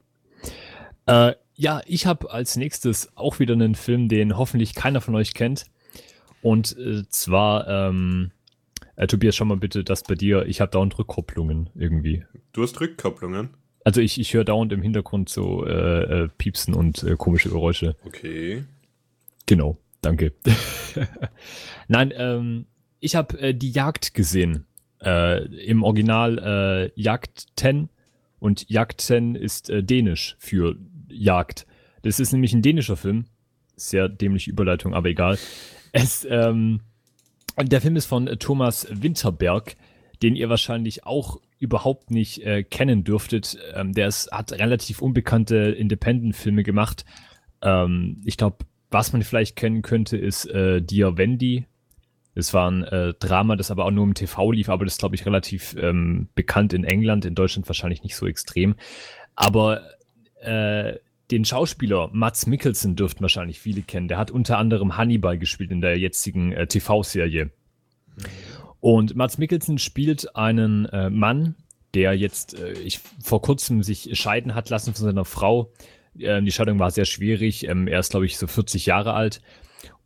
Äh, 1.08 1.34
ja, 1.56 1.82
ich 1.88 2.06
habe 2.06 2.30
als 2.30 2.56
nächstes 2.56 3.18
auch 3.18 3.40
wieder 3.40 3.56
einen 3.56 3.74
Film, 3.74 4.08
den 4.08 4.38
hoffentlich 4.38 4.76
keiner 4.76 5.02
von 5.02 5.16
euch 5.16 5.34
kennt. 5.34 5.66
Und 6.44 6.78
äh, 6.78 7.02
zwar, 7.10 7.68
ähm, 7.68 8.32
äh, 8.96 9.08
Tobias, 9.08 9.36
schau 9.36 9.46
mal 9.46 9.58
bitte 9.58 9.84
das 9.84 10.04
bei 10.04 10.14
dir. 10.14 10.46
Ich 10.46 10.62
habe 10.62 10.70
dauernd 10.70 10.98
Rückkopplungen 11.00 11.72
irgendwie. 11.74 12.24
Du 12.54 12.62
hast 12.62 12.80
Rückkopplungen? 12.80 13.50
Also 13.84 14.02
ich, 14.02 14.20
ich 14.20 14.36
höre 14.36 14.44
dauernd 14.44 14.72
im 14.72 14.84
Hintergrund 14.84 15.30
so 15.30 15.66
äh, 15.66 16.26
äh, 16.26 16.30
Piepsen 16.38 16.76
und 16.76 17.02
äh, 17.02 17.16
komische 17.16 17.50
Geräusche. 17.50 17.96
Okay. 18.06 18.66
Genau, 19.48 19.80
danke. 20.02 20.34
Nein, 21.88 22.14
ähm, 22.16 22.68
ich 23.00 23.16
habe 23.16 23.40
äh, 23.40 23.56
die 23.56 23.72
Jagd 23.72 24.14
gesehen. 24.14 24.68
Äh, 25.04 25.46
Im 25.66 25.84
Original 25.84 26.92
äh, 26.96 27.02
Jagd 27.02 27.48
10 27.56 27.90
und 28.40 28.70
Jagd 28.70 29.02
10 29.02 29.36
ist 29.36 29.70
äh, 29.70 29.84
dänisch 29.84 30.36
für 30.40 30.76
Jagd. 31.10 31.66
Das 32.02 32.20
ist 32.20 32.32
nämlich 32.32 32.54
ein 32.54 32.62
dänischer 32.62 32.98
Film. 32.98 33.26
Sehr 33.76 34.10
dämliche 34.10 34.52
Überleitung, 34.52 34.94
aber 34.94 35.10
egal. 35.10 35.38
Es, 35.92 36.26
ähm, 36.30 36.82
der 37.60 37.82
Film 37.82 37.96
ist 37.96 38.06
von 38.06 38.28
Thomas 38.40 38.88
Winterberg, 38.90 39.76
den 40.22 40.36
ihr 40.36 40.50
wahrscheinlich 40.50 41.06
auch 41.06 41.40
überhaupt 41.60 42.12
nicht 42.12 42.44
äh, 42.44 42.64
kennen 42.64 43.04
dürftet. 43.04 43.58
Ähm, 43.74 43.94
der 43.94 44.08
ist, 44.08 44.32
hat 44.32 44.52
relativ 44.54 45.02
unbekannte 45.02 45.58
Independent-Filme 45.58 46.64
gemacht. 46.64 47.06
Ähm, 47.62 48.22
ich 48.26 48.38
glaube, 48.38 48.66
was 48.90 49.14
man 49.14 49.22
vielleicht 49.22 49.56
kennen 49.56 49.82
könnte, 49.82 50.18
ist 50.18 50.46
äh, 50.46 50.82
Dear 50.82 51.18
Wendy. 51.18 51.66
Es 52.34 52.54
war 52.54 52.70
ein 52.70 52.84
äh, 52.84 53.14
Drama, 53.16 53.56
das 53.56 53.72
aber 53.72 53.86
auch 53.86 53.92
nur 53.92 54.06
im 54.06 54.14
TV 54.14 54.52
lief, 54.52 54.70
aber 54.70 54.86
das 54.86 54.98
glaube 54.98 55.16
ich, 55.16 55.26
relativ 55.26 55.76
ähm, 55.80 56.30
bekannt 56.34 56.74
in 56.74 56.84
England, 56.84 57.26
in 57.26 57.36
Deutschland 57.36 57.68
wahrscheinlich 57.68 58.04
nicht 58.04 58.16
so 58.16 58.26
extrem. 58.26 58.76
Aber 59.36 59.82
äh, 60.42 60.96
den 61.32 61.46
Schauspieler 61.46 62.10
Mats 62.12 62.46
Mikkelsen 62.46 62.96
dürften 62.96 63.22
wahrscheinlich 63.22 63.60
viele 63.60 63.82
kennen. 63.82 64.08
Der 64.08 64.18
hat 64.18 64.32
unter 64.32 64.58
anderem 64.58 64.98
Hannibal 64.98 65.38
gespielt 65.38 65.72
in 65.72 65.82
der 65.82 65.98
jetzigen 65.98 66.52
äh, 66.52 66.68
TV-Serie. 66.68 67.52
Und 68.80 69.16
Mats 69.16 69.38
Mikkelsen 69.38 69.78
spielt 69.78 70.36
einen 70.36 70.86
äh, 70.86 71.10
Mann, 71.10 71.56
der 71.94 72.14
jetzt 72.14 72.60
äh, 72.60 72.74
ich, 72.74 73.00
vor 73.24 73.42
kurzem 73.42 73.84
sich 73.84 74.10
scheiden 74.20 74.56
hat 74.56 74.70
lassen 74.70 74.94
von 74.94 75.06
seiner 75.06 75.26
Frau. 75.26 75.72
Ähm, 76.20 76.46
die 76.46 76.52
Scheidung 76.52 76.80
war 76.80 76.92
sehr 76.92 77.06
schwierig. 77.06 77.68
Ähm, 77.68 77.88
er 77.88 78.00
ist, 78.00 78.12
glaube 78.12 78.26
ich, 78.26 78.38
so 78.38 78.48
40 78.48 78.86
Jahre 78.86 79.14
alt. 79.14 79.42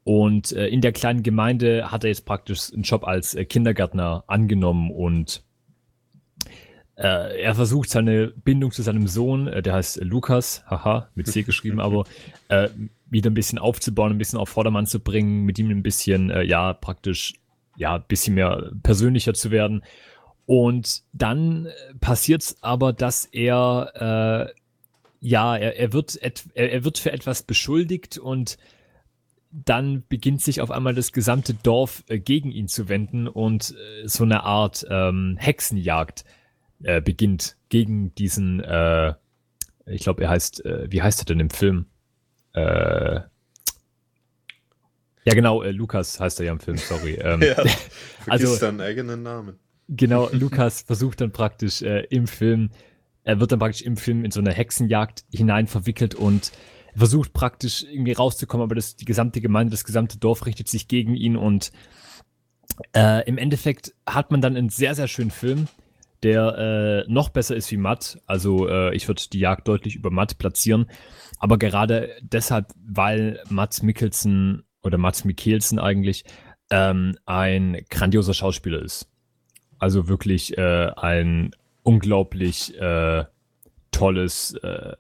Und 0.06 0.52
äh, 0.52 0.68
in 0.68 0.82
der 0.82 0.92
kleinen 0.92 1.24
Gemeinde 1.24 1.92
hat 1.92 2.04
er 2.04 2.10
jetzt 2.10 2.26
praktisch 2.26 2.72
einen 2.72 2.84
Job 2.84 3.08
als 3.08 3.34
äh, 3.34 3.44
Kindergärtner 3.44 4.24
angenommen 4.28 4.92
und 4.92 5.44
äh, 6.96 7.42
er 7.42 7.56
versucht 7.56 7.90
seine 7.90 8.28
Bindung 8.28 8.72
zu 8.72 8.84
seinem 8.84 9.08
Sohn, 9.08 9.48
äh, 9.48 9.64
der 9.64 9.74
heißt 9.74 10.04
Lukas, 10.04 10.64
haha, 10.70 11.10
mit 11.16 11.26
C 11.26 11.42
geschrieben, 11.42 11.80
aber 11.82 12.04
äh, 12.50 12.70
wieder 13.10 13.32
ein 13.32 13.34
bisschen 13.34 13.58
aufzubauen, 13.58 14.12
ein 14.12 14.20
bisschen 14.20 14.38
auf 14.38 14.50
Vordermann 14.50 14.86
zu 14.86 15.00
bringen, 15.00 15.44
mit 15.44 15.58
ihm 15.58 15.72
ein 15.72 15.82
bisschen, 15.82 16.30
äh, 16.30 16.44
ja, 16.44 16.74
praktisch, 16.74 17.34
ja, 17.76 17.96
ein 17.96 18.04
bisschen 18.08 18.36
mehr 18.36 18.74
persönlicher 18.84 19.34
zu 19.34 19.50
werden. 19.50 19.84
Und 20.46 21.02
dann 21.14 21.68
passiert 22.00 22.44
es 22.44 22.62
aber, 22.62 22.94
dass 22.94 23.26
er, 23.26 24.54
ja, 25.20 25.58
er, 25.58 25.76
er, 25.76 25.92
wird 25.92 26.16
er, 26.18 26.32
er 26.54 26.84
wird 26.84 27.00
für 27.00 27.12
etwas 27.12 27.42
beschuldigt 27.42 28.20
und 28.20 28.60
dann 29.64 30.04
beginnt 30.10 30.42
sich 30.42 30.60
auf 30.60 30.72
einmal 30.72 30.94
das 30.94 31.14
gesamte 31.14 31.54
Dorf 31.54 32.04
äh, 32.08 32.20
gegen 32.20 32.52
ihn 32.52 32.68
zu 32.68 32.90
wenden 32.90 33.28
und 33.28 33.72
äh, 33.72 34.08
so 34.08 34.24
eine 34.24 34.44
Art 34.44 34.86
ähm, 34.90 35.38
Hexenjagd 35.40 36.26
äh, 36.84 37.02
beginnt 37.02 37.56
gegen 37.70 38.14
diesen, 38.16 38.62
äh, 38.62 39.14
ich 39.86 40.02
glaube, 40.02 40.24
er 40.24 40.30
heißt, 40.32 40.66
äh, 40.66 40.88
wie 40.92 41.02
heißt 41.02 41.22
er 41.22 41.26
denn 41.26 41.40
im 41.40 41.50
Film? 41.50 41.86
Äh, 42.54 43.22
ja, 45.28 45.34
genau, 45.34 45.64
Lukas 45.64 46.20
heißt 46.20 46.40
er 46.42 46.48
ja 46.48 46.52
im 46.52 46.60
Film, 46.60 46.78
sorry. 46.78 47.14
Ähm, 47.14 47.42
ja, 47.42 47.56
also 48.28 48.54
seinen 48.54 48.82
eigenen 48.82 49.24
Namen. 49.24 49.58
Genau, 49.88 50.30
Lukas 50.34 50.82
versucht 50.82 51.22
dann 51.22 51.32
praktisch 51.32 51.82
im 51.82 52.28
Film, 52.28 52.72
er 53.24 53.40
wird 53.40 53.52
dann 53.52 53.60
praktisch 53.60 53.84
im 53.84 53.96
Film 53.98 54.26
in 54.26 54.32
so 54.32 54.42
eine 54.42 54.52
Hexenjagd 54.52 55.24
hinein 55.32 55.68
verwickelt 55.68 56.14
und 56.14 56.52
versucht 56.96 57.34
praktisch 57.34 57.84
irgendwie 57.84 58.14
rauszukommen, 58.14 58.64
aber 58.64 58.76
das, 58.76 58.96
die 58.96 59.06
gesamte 59.06 59.42
Gemeinde, 59.42 59.72
das 59.72 59.84
gesamte 59.84 60.18
Dorf 60.18 60.46
richtet 60.46 60.68
sich 60.68 60.88
gegen 60.88 61.16
ihn 61.16 61.36
und 61.36 61.72
äh, 62.94 63.28
im 63.28 63.38
Endeffekt 63.38 63.94
hat 64.06 64.32
man 64.32 64.42
dann 64.42 64.56
einen 64.56 64.70
sehr, 64.70 64.96
sehr 64.96 65.08
schönen 65.08 65.32
Film, 65.32 65.68
der 66.24 67.06
äh, 67.08 67.12
noch 67.12 67.30
besser 67.30 67.56
ist 67.56 67.72
wie 67.72 67.78
Matt. 67.78 68.20
Also 68.26 68.68
äh, 68.68 68.96
ich 68.96 69.08
würde 69.08 69.22
die 69.32 69.40
Jagd 69.40 69.68
deutlich 69.68 69.96
über 69.96 70.10
Matt 70.10 70.38
platzieren. 70.38 70.88
Aber 71.38 71.58
gerade 71.58 72.10
deshalb, 72.22 72.68
weil 72.76 73.42
Mats 73.50 73.84
Mikkelsen 73.84 74.64
oder 74.82 74.98
Mats 74.98 75.26
Mikkelsen 75.26 75.80
eigentlich 75.80 76.24
ähm, 76.70 77.18
ein 77.26 77.86
grandioser 77.90 78.34
Schauspieler 78.34 78.82
ist. 78.82 79.08
Also 79.78 80.08
wirklich 80.08 80.58
äh, 80.58 80.92
ein 80.96 81.52
unglaublich 81.84 82.80
äh, 82.80 83.26
tolles, 83.92 84.54
äh, 84.64 84.94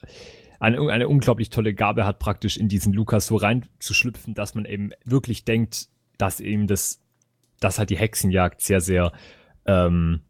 eine, 0.59 0.79
eine 0.89 1.07
unglaublich 1.07 1.49
tolle 1.49 1.73
Gabe 1.73 2.05
hat, 2.05 2.19
praktisch 2.19 2.57
in 2.57 2.69
diesen 2.69 2.93
Lukas 2.93 3.27
so 3.27 3.35
reinzuschlüpfen, 3.35 4.33
dass 4.33 4.55
man 4.55 4.65
eben 4.65 4.91
wirklich 5.03 5.45
denkt, 5.45 5.87
dass 6.17 6.39
eben 6.39 6.67
das, 6.67 6.99
dass 7.59 7.79
halt 7.79 7.89
die 7.89 7.97
Hexenjagd 7.97 8.61
sehr, 8.61 8.81
sehr 8.81 9.11
ähm, 9.65 10.21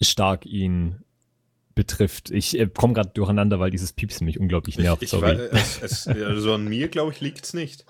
stark 0.00 0.46
ihn 0.46 1.02
betrifft. 1.74 2.30
Ich 2.30 2.58
äh, 2.58 2.66
komme 2.66 2.94
gerade 2.94 3.10
durcheinander, 3.10 3.60
weil 3.60 3.70
dieses 3.70 3.92
Piepsen 3.92 4.24
mich 4.24 4.40
unglaublich 4.40 4.78
nervt. 4.78 5.02
Ich, 5.02 5.12
ich 5.12 5.18
sorry. 5.18 5.38
Weiß, 5.38 5.82
es, 5.82 6.06
es, 6.06 6.08
also 6.08 6.54
an 6.54 6.66
mir, 6.66 6.88
glaube 6.88 7.12
ich, 7.12 7.20
liegt 7.20 7.44
es 7.44 7.54
nicht. 7.54 7.84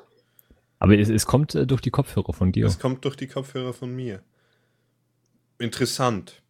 Aber 0.79 0.99
es, 0.99 1.09
es 1.09 1.25
kommt 1.25 1.55
äh, 1.55 1.67
durch 1.67 1.81
die 1.81 1.91
Kopfhörer 1.91 2.33
von 2.33 2.53
dir. 2.53 2.67
Es 2.67 2.79
kommt 2.79 3.05
durch 3.05 3.17
die 3.17 3.29
Kopfhörer 3.29 3.73
von 3.73 3.95
mir. 3.95 4.23
Interessant. 5.59 6.43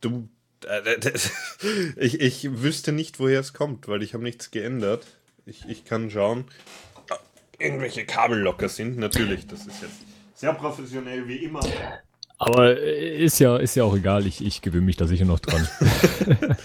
Du, 0.00 0.28
ich, 1.96 2.20
ich 2.20 2.62
wüsste 2.62 2.92
nicht, 2.92 3.18
woher 3.18 3.40
es 3.40 3.52
kommt, 3.52 3.88
weil 3.88 4.02
ich 4.02 4.14
habe 4.14 4.24
nichts 4.24 4.50
geändert. 4.50 5.06
Ich, 5.46 5.64
ich 5.68 5.84
kann 5.84 6.10
schauen. 6.10 6.46
Irgendwelche 7.58 8.04
Kabel 8.04 8.40
locker 8.40 8.68
sind, 8.68 8.98
natürlich. 8.98 9.46
Das 9.46 9.60
ist 9.66 9.82
jetzt 9.82 10.00
sehr 10.34 10.52
professionell 10.54 11.28
wie 11.28 11.36
immer. 11.36 11.60
Aber 12.38 12.76
äh, 12.78 13.24
ist 13.24 13.38
ja, 13.38 13.56
ist 13.56 13.76
ja 13.76 13.84
auch 13.84 13.96
egal, 13.96 14.26
ich, 14.26 14.44
ich 14.44 14.60
gewöhne 14.60 14.86
mich 14.86 14.96
da 14.96 15.06
sicher 15.06 15.24
noch 15.24 15.40
dran. 15.40 15.68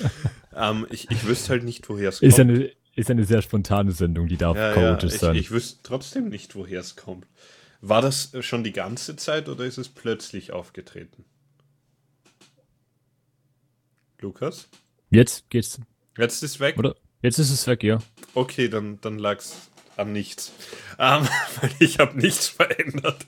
ähm, 0.56 0.88
ich, 0.90 1.10
ich 1.12 1.26
wüsste 1.28 1.50
halt 1.50 1.64
nicht, 1.64 1.88
woher 1.90 2.10
es 2.10 2.20
kommt. 2.20 2.32
Ist 2.32 2.40
eine, 2.40 2.72
ist 2.96 3.12
eine 3.12 3.24
sehr 3.24 3.42
spontane 3.42 3.92
Sendung, 3.92 4.28
die 4.28 4.38
darf 4.38 4.58
ja, 4.58 4.74
chaotisch 4.74 5.14
ja, 5.14 5.20
sein. 5.20 5.36
Ich 5.36 5.52
wüsste 5.52 5.80
trotzdem 5.84 6.30
nicht, 6.30 6.56
woher 6.56 6.80
es 6.80 6.96
kommt. 6.96 7.28
War 7.82 8.02
das 8.02 8.32
schon 8.42 8.64
die 8.64 8.74
ganze 8.74 9.16
Zeit 9.16 9.48
oder 9.48 9.64
ist 9.64 9.78
es 9.78 9.90
plötzlich 9.90 10.52
aufgetreten? 10.52 11.24
Lukas? 14.22 14.70
Jetzt 15.10 15.50
geht's. 15.50 15.80
Jetzt 16.18 16.44
ist 16.44 16.56
es 16.56 16.60
weg? 16.60 16.78
Oder? 16.78 16.96
Jetzt 17.22 17.40
ist 17.40 17.52
es 17.52 17.68
weg, 17.68 17.84
ja. 17.84 18.00
Okay, 18.34 18.70
dann, 18.70 19.00
dann 19.02 19.20
lag 19.20 19.40
es 19.40 19.70
an 19.98 20.12
nichts. 20.14 20.54
Ähm, 20.98 21.28
weil 21.62 21.72
ich 21.80 22.00
habe 22.00 22.18
nichts 22.18 22.48
verändert. 22.48 23.26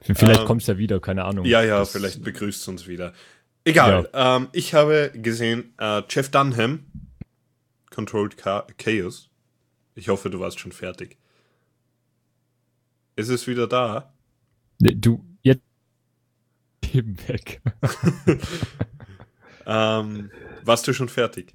Vielleicht 0.00 0.40
ähm, 0.40 0.46
kommt 0.46 0.62
es 0.62 0.68
ja 0.68 0.78
wieder, 0.78 1.00
keine 1.00 1.24
Ahnung. 1.24 1.44
Ja, 1.44 1.62
ja, 1.62 1.80
das, 1.80 1.92
vielleicht 1.92 2.22
begrüßt 2.22 2.62
es 2.62 2.68
uns 2.68 2.86
wieder. 2.86 3.12
Egal, 3.64 4.08
ja. 4.12 4.36
ähm, 4.36 4.48
ich 4.52 4.74
habe 4.74 5.10
gesehen, 5.14 5.74
äh, 5.78 6.02
Jeff 6.08 6.30
Dunham, 6.30 6.86
Controlled 7.90 8.36
Chaos. 8.36 9.28
Ich 9.94 10.08
hoffe, 10.08 10.30
du 10.30 10.40
warst 10.40 10.60
schon 10.60 10.72
fertig. 10.72 11.18
Ist 13.16 13.28
es 13.28 13.46
wieder 13.48 13.66
da? 13.66 14.12
Ne, 14.78 14.94
du, 14.94 15.24
jetzt 15.42 15.62
eben 16.94 17.18
weg. 17.26 17.60
ähm, 19.68 20.30
warst 20.64 20.88
du 20.88 20.92
schon 20.92 21.08
fertig? 21.08 21.54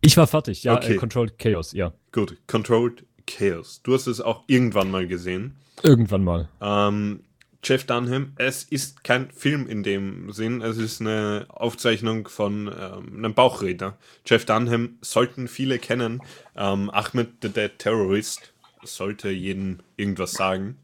Ich 0.00 0.16
war 0.16 0.26
fertig, 0.26 0.62
ja. 0.62 0.76
Okay. 0.76 0.94
Äh, 0.94 0.96
Controlled 0.96 1.38
Chaos, 1.38 1.72
ja. 1.72 1.92
Gut, 2.12 2.36
Controlled 2.46 3.04
Chaos. 3.26 3.80
Du 3.82 3.94
hast 3.94 4.06
es 4.06 4.20
auch 4.20 4.44
irgendwann 4.46 4.90
mal 4.90 5.06
gesehen. 5.06 5.56
Irgendwann 5.82 6.22
mal. 6.22 6.48
Ähm, 6.60 7.24
Jeff 7.62 7.84
Dunham. 7.84 8.32
Es 8.36 8.64
ist 8.64 9.04
kein 9.04 9.30
Film 9.30 9.66
in 9.66 9.82
dem 9.82 10.32
Sinn, 10.32 10.62
es 10.62 10.78
ist 10.78 11.00
eine 11.00 11.46
Aufzeichnung 11.48 12.28
von 12.28 12.68
ähm, 12.68 13.16
einem 13.18 13.34
Bauchredner. 13.34 13.98
Jeff 14.24 14.44
Dunham 14.46 14.98
sollten 15.02 15.48
viele 15.48 15.78
kennen. 15.78 16.22
Ähm, 16.56 16.90
Ahmed 16.90 17.28
the 17.42 17.50
Dead 17.50 17.70
Terrorist 17.78 18.52
sollte 18.82 19.30
jedem 19.30 19.80
irgendwas 19.96 20.32
sagen. 20.32 20.76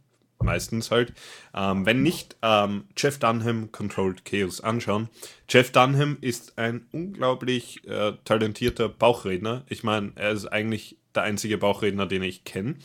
Meistens 0.43 0.91
halt. 0.91 1.13
Ähm, 1.55 1.87
wenn 1.87 2.03
nicht, 2.03 2.37
ähm, 2.43 2.85
Jeff 2.97 3.19
Dunham 3.19 3.73
Controlled 3.73 4.25
Chaos 4.25 4.61
anschauen. 4.61 5.09
Jeff 5.49 5.73
Dunham 5.73 6.19
ist 6.21 6.59
ein 6.59 6.87
unglaublich 6.93 7.87
äh, 7.87 8.13
talentierter 8.25 8.89
Bauchredner. 8.89 9.65
Ich 9.69 9.85
meine, 9.85 10.13
er 10.17 10.33
ist 10.33 10.47
eigentlich 10.47 10.99
der 11.15 11.25
einzige 11.25 11.59
Bauchredner, 11.59 12.07
den 12.07 12.23
ich 12.23 12.45
kenne. 12.45 12.77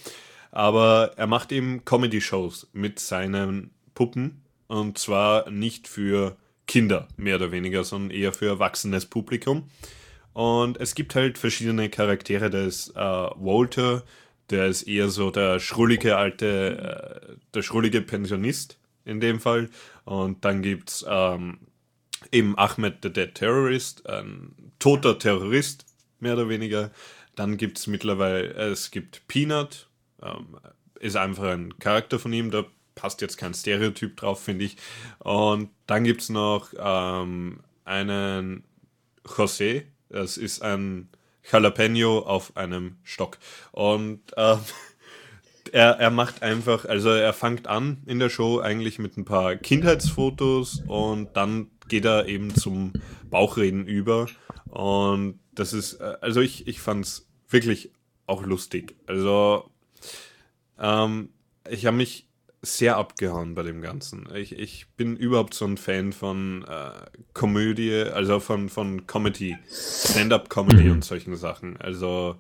Aber 0.52 1.14
er 1.16 1.28
macht 1.28 1.52
eben 1.52 1.86
Comedy-Shows 1.86 2.70
mit 2.74 3.00
seinen 3.00 3.72
Puppen. 3.94 4.42
Und 4.68 4.98
zwar 4.98 5.50
nicht 5.50 5.88
für 5.88 6.38
Kinder, 6.68 7.08
mehr 7.18 7.36
oder 7.36 7.52
weniger, 7.52 7.84
sondern 7.84 8.12
eher 8.12 8.34
für 8.34 8.48
erwachsenes 8.48 9.06
Publikum. 9.06 9.70
Und 10.34 10.80
es 10.80 10.96
gibt 10.96 11.16
halt 11.16 11.38
verschiedene 11.38 11.90
Charaktere. 11.90 12.50
Da 12.50 12.66
ist 12.66 12.92
äh, 12.92 13.00
Walter, 13.00 14.04
der 14.52 14.68
ist 14.68 14.84
eher 14.84 15.10
so 15.10 15.32
der 15.32 15.60
schrullige 15.60 16.18
alte, 16.18 17.32
äh, 17.32 17.36
der 17.54 17.62
schrullige 17.62 18.02
Pensionist 18.02 18.78
in 19.06 19.20
dem 19.20 19.40
Fall. 19.40 19.70
Und 20.06 20.44
dann 20.46 20.62
gibt 20.62 20.90
es 20.90 21.06
ähm, 21.08 21.60
eben 22.32 22.58
Ahmed 22.58 22.98
the 23.04 23.12
Dead 23.12 23.34
Terrorist, 23.34 24.08
ein 24.08 24.54
toter 24.80 25.18
Terrorist, 25.18 25.86
mehr 26.20 26.34
oder 26.34 26.50
weniger. 26.50 26.92
Dann 27.36 27.58
gibt 27.58 27.78
es 27.80 27.88
mittlerweile, 27.88 28.50
es 28.72 28.92
gibt 28.92 29.28
Peanut, 29.28 29.88
ähm, 30.22 30.58
ist 31.00 31.16
einfach 31.16 31.46
ein 31.46 31.78
Charakter 31.80 32.20
von 32.20 32.34
ihm, 32.34 32.52
da 32.52 32.66
passt 32.96 33.22
jetzt 33.22 33.38
kein 33.38 33.54
Stereotyp 33.54 34.18
drauf, 34.18 34.44
finde 34.44 34.66
ich. 34.66 34.78
Und 35.20 35.70
dann 35.88 36.04
gibt 36.04 36.22
es 36.22 36.30
noch 36.30 36.70
ähm, 36.78 37.62
einen 37.86 38.64
José, 39.26 39.84
das 40.10 40.38
ist 40.38 40.62
ein 40.62 41.10
Jalapeno 41.50 42.20
auf 42.20 42.56
einem 42.58 42.98
Stock. 43.04 43.38
Und 43.72 44.22
äh, 44.38 44.58
er, 45.72 45.92
er 46.00 46.10
macht 46.10 46.44
einfach, 46.44 46.86
also 46.86 47.10
er 47.10 47.34
fängt 47.34 47.68
an 47.68 48.04
in 48.06 48.20
der 48.20 48.30
Show 48.30 48.60
eigentlich 48.60 49.00
mit 49.00 49.18
ein 49.18 49.26
paar 49.26 49.56
Kindheitsfotos 49.56 50.84
und 50.88 51.36
dann 51.36 51.72
geht 51.88 52.06
er 52.06 52.28
eben 52.28 52.54
zum 52.56 52.94
Bauchreden 53.30 53.86
über. 53.86 54.28
Und 54.70 55.40
das 55.54 55.74
ist, 55.74 55.96
äh, 55.96 56.18
also 56.22 56.42
ich, 56.42 56.68
ich 56.68 56.80
fand 56.80 57.06
es 57.06 57.28
wirklich 57.50 57.92
auch 58.28 58.44
lustig. 58.44 58.96
Also 59.08 59.70
ähm, 60.80 61.30
ich 61.70 61.86
habe 61.86 61.98
mich 61.98 62.28
sehr 62.62 62.98
abgehauen 62.98 63.56
bei 63.56 63.64
dem 63.64 63.82
Ganzen. 63.82 64.28
Ich, 64.36 64.58
ich 64.58 64.88
bin 64.96 65.18
überhaupt 65.18 65.54
so 65.54 65.66
ein 65.66 65.78
Fan 65.78 66.14
von 66.14 66.64
äh, 66.68 66.92
Komödie, 67.34 68.04
also 68.04 68.40
von, 68.40 68.70
von 68.70 69.08
Comedy, 69.08 69.58
Stand-up-Comedy 69.70 70.84
mhm. 70.84 70.92
und 70.92 71.04
solchen 71.04 71.36
Sachen. 71.36 71.78
Also 71.78 72.36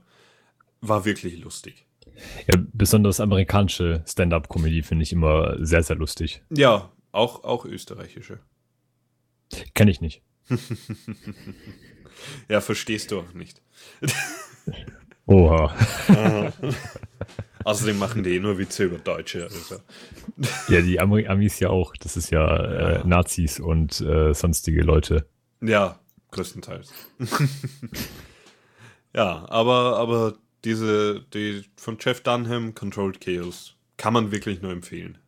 war 0.81 1.05
wirklich 1.05 1.39
lustig. 1.43 1.87
Ja, 2.51 2.61
besonders 2.73 3.19
amerikanische 3.19 4.03
Stand-up-Comedy 4.07 4.83
finde 4.83 5.03
ich 5.03 5.11
immer 5.11 5.55
sehr, 5.59 5.81
sehr 5.81 5.95
lustig. 5.95 6.43
Ja, 6.49 6.91
auch, 7.11 7.43
auch 7.43 7.65
österreichische. 7.65 8.39
Kenne 9.73 9.91
ich 9.91 10.01
nicht. 10.01 10.21
ja, 12.49 12.61
verstehst 12.61 13.11
du 13.11 13.19
auch 13.19 13.33
nicht. 13.33 13.61
Oha. 15.25 15.73
Außerdem 17.63 17.97
machen 17.97 18.23
die 18.23 18.35
eh 18.35 18.39
nur 18.39 18.57
Witze 18.57 18.85
über 18.85 18.97
Deutsche. 18.97 19.43
Also. 19.43 19.81
Ja, 20.67 20.81
die 20.81 20.99
Am 20.99 21.13
Amis 21.13 21.59
ja 21.59 21.69
auch. 21.69 21.95
Das 21.97 22.17
ist 22.17 22.31
ja, 22.31 22.55
äh, 22.55 23.07
Nazis 23.07 23.59
und 23.59 24.01
äh, 24.01 24.33
sonstige 24.33 24.81
Leute. 24.81 25.27
Ja, 25.61 25.99
größtenteils. 26.31 26.91
ja, 29.15 29.45
aber, 29.49 29.97
aber 29.97 30.33
diese, 30.63 31.21
die 31.33 31.63
von 31.75 31.97
Jeff 31.99 32.21
Dunham, 32.21 32.73
Controlled 32.75 33.21
Chaos, 33.21 33.75
kann 33.97 34.13
man 34.13 34.31
wirklich 34.31 34.61
nur 34.61 34.71
empfehlen. 34.71 35.19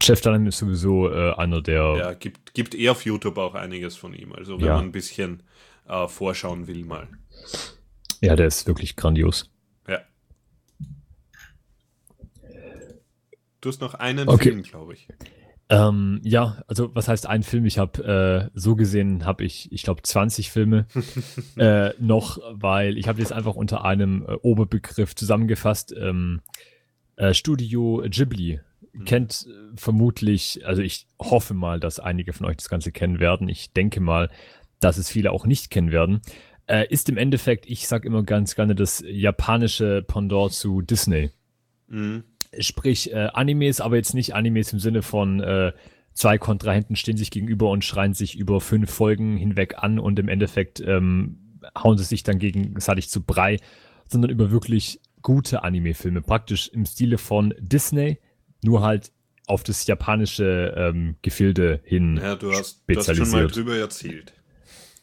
Jeff 0.00 0.20
Dunham 0.20 0.46
ist 0.46 0.58
sowieso 0.58 1.08
äh, 1.10 1.34
einer 1.34 1.62
der. 1.62 1.96
Ja, 1.96 2.14
gibt, 2.14 2.52
gibt 2.54 2.74
eh 2.74 2.88
auf 2.88 3.04
YouTube 3.04 3.38
auch 3.38 3.54
einiges 3.54 3.96
von 3.96 4.12
ihm. 4.12 4.32
Also 4.32 4.58
wenn 4.58 4.66
ja. 4.66 4.74
man 4.74 4.86
ein 4.86 4.92
bisschen 4.92 5.44
äh, 5.86 6.08
vorschauen 6.08 6.66
will 6.66 6.84
mal. 6.84 7.08
Ja, 8.20 8.34
der 8.34 8.46
ist 8.46 8.66
wirklich 8.66 8.96
grandios. 8.96 9.50
Du 13.60 13.68
hast 13.68 13.80
noch 13.80 13.94
einen 13.94 14.28
okay. 14.28 14.50
Film, 14.50 14.62
glaube 14.62 14.94
ich. 14.94 15.08
Ähm, 15.70 16.20
ja, 16.24 16.62
also 16.66 16.94
was 16.94 17.08
heißt 17.08 17.26
ein 17.26 17.42
Film? 17.42 17.66
Ich 17.66 17.78
habe 17.78 18.50
äh, 18.54 18.58
so 18.58 18.74
gesehen, 18.74 19.26
habe 19.26 19.44
ich, 19.44 19.70
ich 19.70 19.82
glaube, 19.82 20.02
20 20.02 20.50
Filme 20.50 20.86
äh, 21.56 21.90
noch, 21.98 22.38
weil 22.52 22.96
ich 22.96 23.08
habe 23.08 23.20
jetzt 23.20 23.32
einfach 23.32 23.54
unter 23.54 23.84
einem 23.84 24.22
äh, 24.22 24.34
Oberbegriff 24.42 25.14
zusammengefasst. 25.14 25.94
Ähm, 25.98 26.40
äh, 27.16 27.34
Studio 27.34 28.02
Ghibli 28.08 28.60
mhm. 28.92 29.04
kennt 29.04 29.46
äh, 29.46 29.76
vermutlich, 29.76 30.64
also 30.64 30.80
ich 30.80 31.06
hoffe 31.20 31.52
mal, 31.52 31.80
dass 31.80 32.00
einige 32.00 32.32
von 32.32 32.46
euch 32.46 32.56
das 32.56 32.70
Ganze 32.70 32.92
kennen 32.92 33.20
werden. 33.20 33.48
Ich 33.48 33.72
denke 33.72 34.00
mal, 34.00 34.30
dass 34.80 34.96
es 34.96 35.10
viele 35.10 35.32
auch 35.32 35.44
nicht 35.44 35.68
kennen 35.68 35.92
werden. 35.92 36.22
Äh, 36.66 36.86
ist 36.88 37.10
im 37.10 37.18
Endeffekt, 37.18 37.66
ich 37.68 37.88
sage 37.88 38.08
immer 38.08 38.22
ganz 38.22 38.54
gerne, 38.54 38.74
das 38.74 39.04
japanische 39.06 40.02
Pendant 40.02 40.52
zu 40.52 40.80
Disney. 40.80 41.30
Mhm 41.88 42.22
sprich 42.58 43.12
äh, 43.12 43.28
Animes, 43.32 43.80
aber 43.80 43.96
jetzt 43.96 44.14
nicht 44.14 44.34
Animes 44.34 44.72
im 44.72 44.78
Sinne 44.78 45.02
von 45.02 45.40
äh, 45.40 45.72
zwei 46.14 46.38
Kontrahenten 46.38 46.96
stehen 46.96 47.16
sich 47.16 47.30
gegenüber 47.30 47.70
und 47.70 47.84
schreien 47.84 48.14
sich 48.14 48.36
über 48.36 48.60
fünf 48.60 48.90
Folgen 48.90 49.36
hinweg 49.36 49.76
an 49.78 49.98
und 49.98 50.18
im 50.18 50.28
Endeffekt 50.28 50.80
ähm, 50.80 51.60
hauen 51.76 51.98
sie 51.98 52.04
sich 52.04 52.22
dann 52.22 52.38
gegenseitig 52.38 53.08
zu 53.08 53.22
Brei, 53.22 53.58
sondern 54.08 54.30
über 54.30 54.50
wirklich 54.50 55.00
gute 55.22 55.62
Anime-Filme, 55.62 56.22
praktisch 56.22 56.68
im 56.68 56.86
Stile 56.86 57.18
von 57.18 57.54
Disney, 57.58 58.18
nur 58.62 58.82
halt 58.82 59.12
auf 59.46 59.62
das 59.62 59.86
japanische 59.86 60.74
ähm, 60.76 61.16
Gefilde 61.22 61.80
hin 61.84 62.18
ja, 62.20 62.36
du 62.36 62.52
hast, 62.52 62.80
spezialisiert. 62.82 63.16
Du 63.16 63.22
hast 63.22 63.30
schon 63.30 63.40
mal 63.40 63.46
drüber 63.48 63.76
erzählt. 63.76 64.34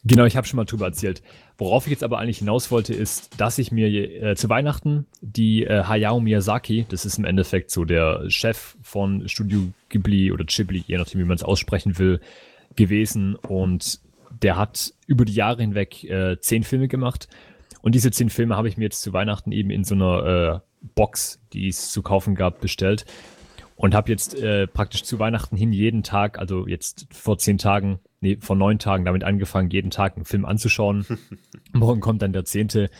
Genau, 0.08 0.24
ich 0.24 0.36
habe 0.36 0.46
schon 0.46 0.56
mal 0.56 0.64
drüber 0.64 0.86
erzählt. 0.86 1.20
Worauf 1.58 1.86
ich 1.86 1.90
jetzt 1.90 2.04
aber 2.04 2.18
eigentlich 2.18 2.38
hinaus 2.38 2.70
wollte, 2.70 2.94
ist, 2.94 3.40
dass 3.40 3.58
ich 3.58 3.72
mir 3.72 3.88
äh, 4.22 4.36
zu 4.36 4.48
Weihnachten 4.48 5.06
die 5.20 5.64
äh, 5.64 5.82
Hayao 5.82 6.20
Miyazaki, 6.20 6.86
das 6.88 7.04
ist 7.04 7.18
im 7.18 7.24
Endeffekt 7.24 7.72
so 7.72 7.84
der 7.84 8.30
Chef 8.30 8.76
von 8.82 9.28
Studio 9.28 9.62
Ghibli 9.88 10.30
oder 10.30 10.44
Ghibli, 10.44 10.84
je 10.86 10.96
nachdem, 10.96 11.20
wie 11.20 11.24
man 11.24 11.34
es 11.34 11.42
aussprechen 11.42 11.98
will, 11.98 12.20
gewesen. 12.76 13.34
Und 13.34 13.98
der 14.42 14.56
hat 14.56 14.92
über 15.08 15.24
die 15.24 15.34
Jahre 15.34 15.62
hinweg 15.62 16.04
äh, 16.04 16.38
zehn 16.38 16.62
Filme 16.62 16.86
gemacht. 16.86 17.26
Und 17.82 17.96
diese 17.96 18.12
zehn 18.12 18.30
Filme 18.30 18.56
habe 18.56 18.68
ich 18.68 18.76
mir 18.76 18.84
jetzt 18.84 19.02
zu 19.02 19.12
Weihnachten 19.12 19.50
eben 19.50 19.70
in 19.70 19.82
so 19.82 19.96
einer 19.96 20.62
äh, 20.62 20.86
Box, 20.94 21.40
die 21.52 21.66
es 21.66 21.90
zu 21.90 22.02
kaufen 22.02 22.36
gab, 22.36 22.60
bestellt. 22.60 23.06
Und 23.74 23.94
habe 23.94 24.12
jetzt 24.12 24.36
äh, 24.36 24.68
praktisch 24.68 25.02
zu 25.02 25.18
Weihnachten 25.18 25.56
hin 25.56 25.72
jeden 25.72 26.04
Tag, 26.04 26.38
also 26.38 26.68
jetzt 26.68 27.08
vor 27.10 27.38
zehn 27.38 27.58
Tagen, 27.58 27.98
nee, 28.20 28.38
vor 28.40 28.56
neun 28.56 28.78
Tagen 28.78 29.04
damit 29.04 29.24
angefangen, 29.24 29.70
jeden 29.70 29.90
Tag 29.90 30.16
einen 30.16 30.24
Film 30.24 30.44
anzuschauen. 30.44 31.06
Morgen 31.72 32.00
kommt 32.00 32.22
dann 32.22 32.32
der 32.32 32.44
zehnte 32.44 32.90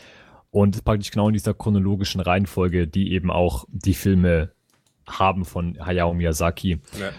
und 0.51 0.83
praktisch 0.83 1.11
genau 1.11 1.27
in 1.27 1.33
dieser 1.33 1.53
chronologischen 1.53 2.21
Reihenfolge, 2.21 2.87
die 2.87 3.11
eben 3.11 3.31
auch 3.31 3.65
die 3.69 3.93
Filme 3.93 4.51
haben 5.07 5.45
von 5.45 5.77
Hayao 5.85 6.13
Miyazaki. 6.13 6.79
Ja. 6.99 7.11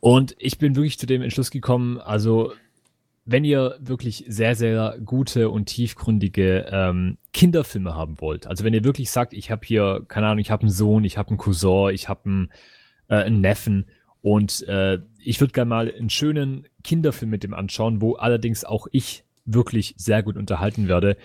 Und 0.00 0.36
ich 0.38 0.58
bin 0.58 0.76
wirklich 0.76 0.98
zu 0.98 1.06
dem 1.06 1.22
Entschluss 1.22 1.50
gekommen, 1.50 1.98
also 1.98 2.52
wenn 3.24 3.44
ihr 3.44 3.76
wirklich 3.80 4.24
sehr, 4.28 4.54
sehr 4.54 4.98
gute 5.04 5.50
und 5.50 5.66
tiefgründige 5.66 6.66
ähm, 6.70 7.18
Kinderfilme 7.32 7.94
haben 7.94 8.20
wollt, 8.20 8.46
also 8.46 8.62
wenn 8.62 8.72
ihr 8.72 8.84
wirklich 8.84 9.10
sagt, 9.10 9.32
ich 9.32 9.50
habe 9.50 9.66
hier, 9.66 10.04
keine 10.06 10.28
Ahnung, 10.28 10.38
ich 10.38 10.52
habe 10.52 10.62
einen 10.62 10.70
Sohn, 10.70 11.02
ich 11.02 11.18
habe 11.18 11.30
einen 11.30 11.38
Cousin, 11.38 11.92
ich 11.92 12.08
habe 12.08 12.20
einen, 12.26 12.52
äh, 13.08 13.16
einen 13.16 13.40
Neffen 13.40 13.86
und 14.22 14.62
äh, 14.68 15.00
ich 15.26 15.40
würde 15.40 15.52
gerne 15.52 15.68
mal 15.68 15.92
einen 15.92 16.10
schönen 16.10 16.66
Kinderfilm 16.84 17.30
mit 17.30 17.42
dem 17.42 17.52
anschauen, 17.52 18.00
wo 18.00 18.14
allerdings 18.14 18.64
auch 18.64 18.86
ich 18.92 19.24
wirklich 19.44 19.94
sehr 19.96 20.22
gut 20.22 20.36
unterhalten 20.36 20.88
werde. 20.88 21.16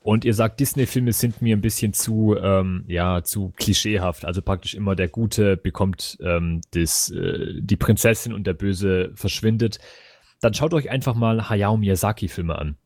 Und 0.00 0.24
ihr 0.24 0.34
sagt, 0.34 0.58
Disney-Filme 0.58 1.12
sind 1.12 1.42
mir 1.42 1.56
ein 1.56 1.60
bisschen 1.60 1.92
zu, 1.92 2.36
ähm, 2.40 2.84
ja, 2.88 3.22
zu 3.22 3.52
klischeehaft. 3.56 4.24
Also 4.24 4.42
praktisch 4.42 4.74
immer 4.74 4.96
der 4.96 5.08
Gute 5.08 5.56
bekommt 5.56 6.18
ähm, 6.22 6.60
das, 6.72 7.10
äh, 7.10 7.60
die 7.60 7.76
Prinzessin 7.76 8.32
und 8.32 8.46
der 8.46 8.54
Böse 8.54 9.12
verschwindet. 9.14 9.78
Dann 10.40 10.54
schaut 10.54 10.74
euch 10.74 10.90
einfach 10.90 11.14
mal 11.14 11.48
Hayao 11.48 11.76
Miyazaki-Filme 11.76 12.58
an. 12.58 12.76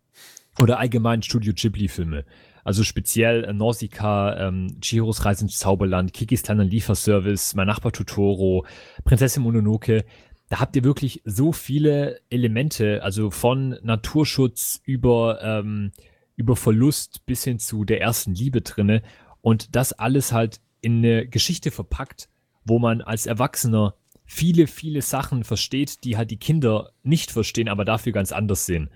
Oder 0.59 0.79
allgemein 0.79 1.23
Studio 1.23 1.53
Ghibli-Filme. 1.55 2.25
Also 2.65 2.83
speziell 2.83 3.45
äh, 3.45 3.53
Nausicaa, 3.53 4.49
ähm, 4.49 4.79
Chihiros 4.81 5.25
Reise 5.25 5.45
ins 5.45 5.59
Zauberland, 5.59 6.13
Kikis 6.13 6.43
kleiner 6.43 6.65
Lieferservice, 6.65 7.55
Mein 7.55 7.69
Nachbar 7.69 7.93
Totoro, 7.93 8.67
Prinzessin 9.05 9.43
Mononoke 9.45 10.05
da 10.49 10.61
habt 10.61 10.77
ihr 10.77 10.85
wirklich 10.85 11.23
so 11.25 11.53
viele 11.53 12.21
Elemente, 12.31 13.03
also 13.03 13.31
von 13.31 13.79
Naturschutz 13.83 14.81
über, 14.85 15.41
ähm, 15.43 15.93
über 16.37 16.57
Verlust 16.57 17.27
bis 17.27 17.45
hin 17.45 17.59
zu 17.59 17.85
der 17.85 18.01
ersten 18.01 18.35
Liebe 18.35 18.61
drinne 18.61 19.03
und 19.41 19.75
das 19.75 19.93
alles 19.93 20.33
halt 20.33 20.61
in 20.81 20.99
eine 20.99 21.27
Geschichte 21.27 21.71
verpackt, 21.71 22.29
wo 22.65 22.79
man 22.79 23.01
als 23.01 23.27
Erwachsener 23.27 23.95
viele, 24.25 24.67
viele 24.67 25.03
Sachen 25.03 25.45
versteht, 25.45 26.05
die 26.05 26.17
halt 26.17 26.31
die 26.31 26.39
Kinder 26.39 26.91
nicht 27.03 27.31
verstehen, 27.31 27.69
aber 27.69 27.85
dafür 27.85 28.13
ganz 28.13 28.33
anders 28.33 28.67
sehen. 28.67 28.91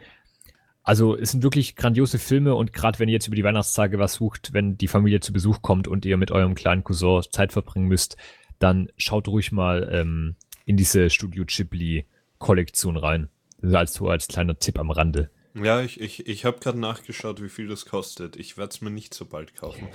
Also 0.83 1.17
es 1.17 1.31
sind 1.31 1.43
wirklich 1.43 1.77
grandiose 1.77 2.19
Filme 2.19 2.55
und 2.55 2.73
gerade 2.73 2.99
wenn 2.99 3.09
ihr 3.09 3.15
jetzt 3.15 3.27
über 3.27 3.37
die 3.37 3.45
Weihnachtstage 3.45 3.99
was 3.99 4.15
sucht, 4.15 4.53
wenn 4.53 4.77
die 4.79 4.89
Familie 4.89 5.21
zu 5.21 5.33
Besuch 5.33 5.63
kommt 5.63 5.89
und 5.89 6.05
ihr 6.05 6.17
mit 6.17 6.31
eurem 6.31 6.55
kleinen 6.55 6.85
Cousin 6.85 7.23
Zeit 7.31 7.53
verbringen 7.53 7.87
müsst, 7.87 8.17
dann 8.59 8.91
schaut 8.97 9.29
ruhig 9.29 9.53
mal 9.53 9.89
ähm, 9.93 10.37
in 10.71 10.77
diese 10.77 11.11
Studio 11.11 11.45
Ghibli 11.45 12.07
Kollektion 12.39 12.97
rein. 12.97 13.29
Das 13.61 13.91
ist 13.91 14.01
als, 14.01 14.29
kleiner 14.29 14.57
Tipp 14.57 14.79
am 14.79 14.93
Rande. 14.93 15.29
Ja, 15.55 15.83
ich, 15.83 16.01
ich, 16.01 16.29
ich 16.29 16.45
habe 16.45 16.61
gerade 16.61 16.79
nachgeschaut, 16.79 17.43
wie 17.43 17.49
viel 17.49 17.67
das 17.67 17.87
kostet. 17.87 18.37
Ich 18.37 18.57
werde 18.57 18.71
es 18.71 18.81
mir 18.81 18.91
nicht 18.91 19.13
so 19.13 19.27
bald 19.27 19.57
kaufen. 19.57 19.89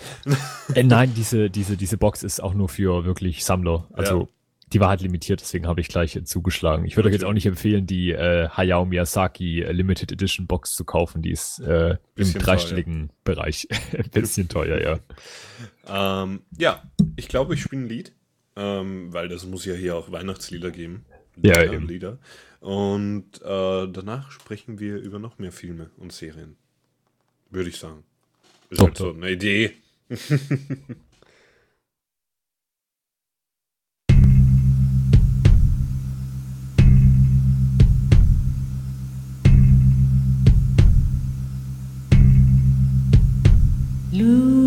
Äh, 0.73 0.83
nein, 0.83 1.13
diese, 1.15 1.49
diese, 1.49 1.77
diese 1.77 1.97
Box 1.97 2.23
ist 2.23 2.43
auch 2.43 2.53
nur 2.53 2.67
für 2.67 3.05
wirklich 3.05 3.45
Sammler. 3.45 3.87
Also 3.93 4.19
Ja. 4.23 4.27
die 4.73 4.79
war 4.81 4.89
halt 4.89 4.99
limitiert, 5.01 5.39
deswegen 5.39 5.65
habe 5.65 5.79
ich 5.79 5.87
gleich 5.87 6.19
zugeschlagen. 6.25 6.85
Ich 6.85 6.97
würde 6.97 7.07
euch 7.07 7.13
jetzt 7.13 7.23
auch 7.23 7.31
nicht 7.31 7.45
empfehlen, 7.45 7.87
die 7.87 8.11
äh, 8.11 8.49
Hayao 8.49 8.83
Miyazaki 8.83 9.61
äh, 9.61 9.71
Limited 9.71 10.11
Edition 10.11 10.45
Box 10.45 10.75
zu 10.75 10.83
kaufen. 10.83 11.21
Die 11.21 11.31
ist 11.31 11.59
äh, 11.61 11.95
im 12.17 12.33
dreistelligen 12.33 13.11
Bereich. 13.23 13.69
Ein 13.97 14.09
bisschen 14.11 14.49
teuer, 14.49 14.99
ja. 15.87 16.23
Ähm, 16.23 16.41
ja, 16.57 16.83
ich 17.15 17.29
glaube, 17.29 17.53
ich 17.53 17.61
spiele 17.61 17.83
ein 17.83 17.87
Lied, 17.87 18.11
ähm, 18.55 19.13
weil 19.13 19.27
das 19.27 19.45
muss 19.45 19.65
ja 19.65 19.73
hier 19.73 19.95
auch 19.95 20.11
Weihnachtslieder 20.11 20.71
geben. 20.71 21.05
Ja, 21.41 21.61
Lieder, 21.61 21.73
eben. 21.73 21.87
Lieder. 21.87 22.19
Und 22.61 23.41
äh, 23.41 23.87
danach 23.87 24.31
sprechen 24.31 24.79
wir 24.79 24.97
über 24.97 25.19
noch 25.19 25.37
mehr 25.37 25.51
Filme 25.51 25.89
und 25.97 26.13
Serien. 26.13 26.55
Würde 27.51 27.69
ich 27.69 27.77
sagen. 27.77 28.03
Ist 28.69 28.79
Top, 28.79 28.87
halt 28.87 28.97
so 28.97 29.13
eine 29.13 29.31
Idee. 29.31 29.73
Luli, 44.11 44.64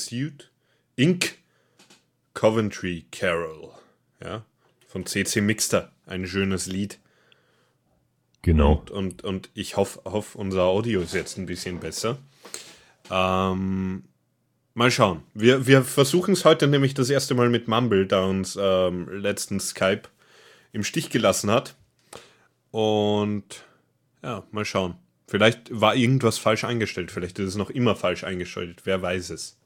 von 0.00 0.08
The 0.08 0.16
Suit 0.16 0.50
Inc. 0.96 1.38
Coventry 2.34 3.06
Carol. 3.10 3.70
Ja, 4.22 4.44
von 4.86 5.06
CC 5.06 5.40
Mixter. 5.40 5.92
Ein 6.06 6.26
schönes 6.26 6.66
Lied. 6.66 6.98
Genau. 8.42 8.74
Und, 8.74 8.90
und, 8.90 9.24
und 9.24 9.50
ich 9.54 9.76
hoffe, 9.76 10.00
hoff, 10.04 10.34
unser 10.34 10.62
Audio 10.62 11.00
ist 11.00 11.14
jetzt 11.14 11.36
ein 11.38 11.46
bisschen 11.46 11.80
besser. 11.80 12.18
Ähm, 13.10 14.04
mal 14.74 14.90
schauen. 14.90 15.22
Wir, 15.34 15.66
wir 15.66 15.82
versuchen 15.82 16.32
es 16.32 16.44
heute 16.44 16.66
nämlich 16.66 16.94
das 16.94 17.10
erste 17.10 17.34
Mal 17.34 17.50
mit 17.50 17.68
Mumble, 17.68 18.06
da 18.06 18.24
uns 18.24 18.56
ähm, 18.60 19.08
letzten 19.08 19.60
Skype 19.60 20.02
im 20.72 20.84
Stich 20.84 21.10
gelassen 21.10 21.50
hat. 21.50 21.76
Und 22.70 23.64
ja, 24.22 24.44
mal 24.52 24.64
schauen. 24.64 24.94
Vielleicht 25.26 25.68
war 25.70 25.94
irgendwas 25.94 26.38
falsch 26.38 26.64
eingestellt. 26.64 27.10
Vielleicht 27.10 27.38
ist 27.38 27.48
es 27.48 27.56
noch 27.56 27.70
immer 27.70 27.96
falsch 27.96 28.24
eingestellt. 28.24 28.82
Wer 28.84 29.02
weiß 29.02 29.30
es. 29.30 29.59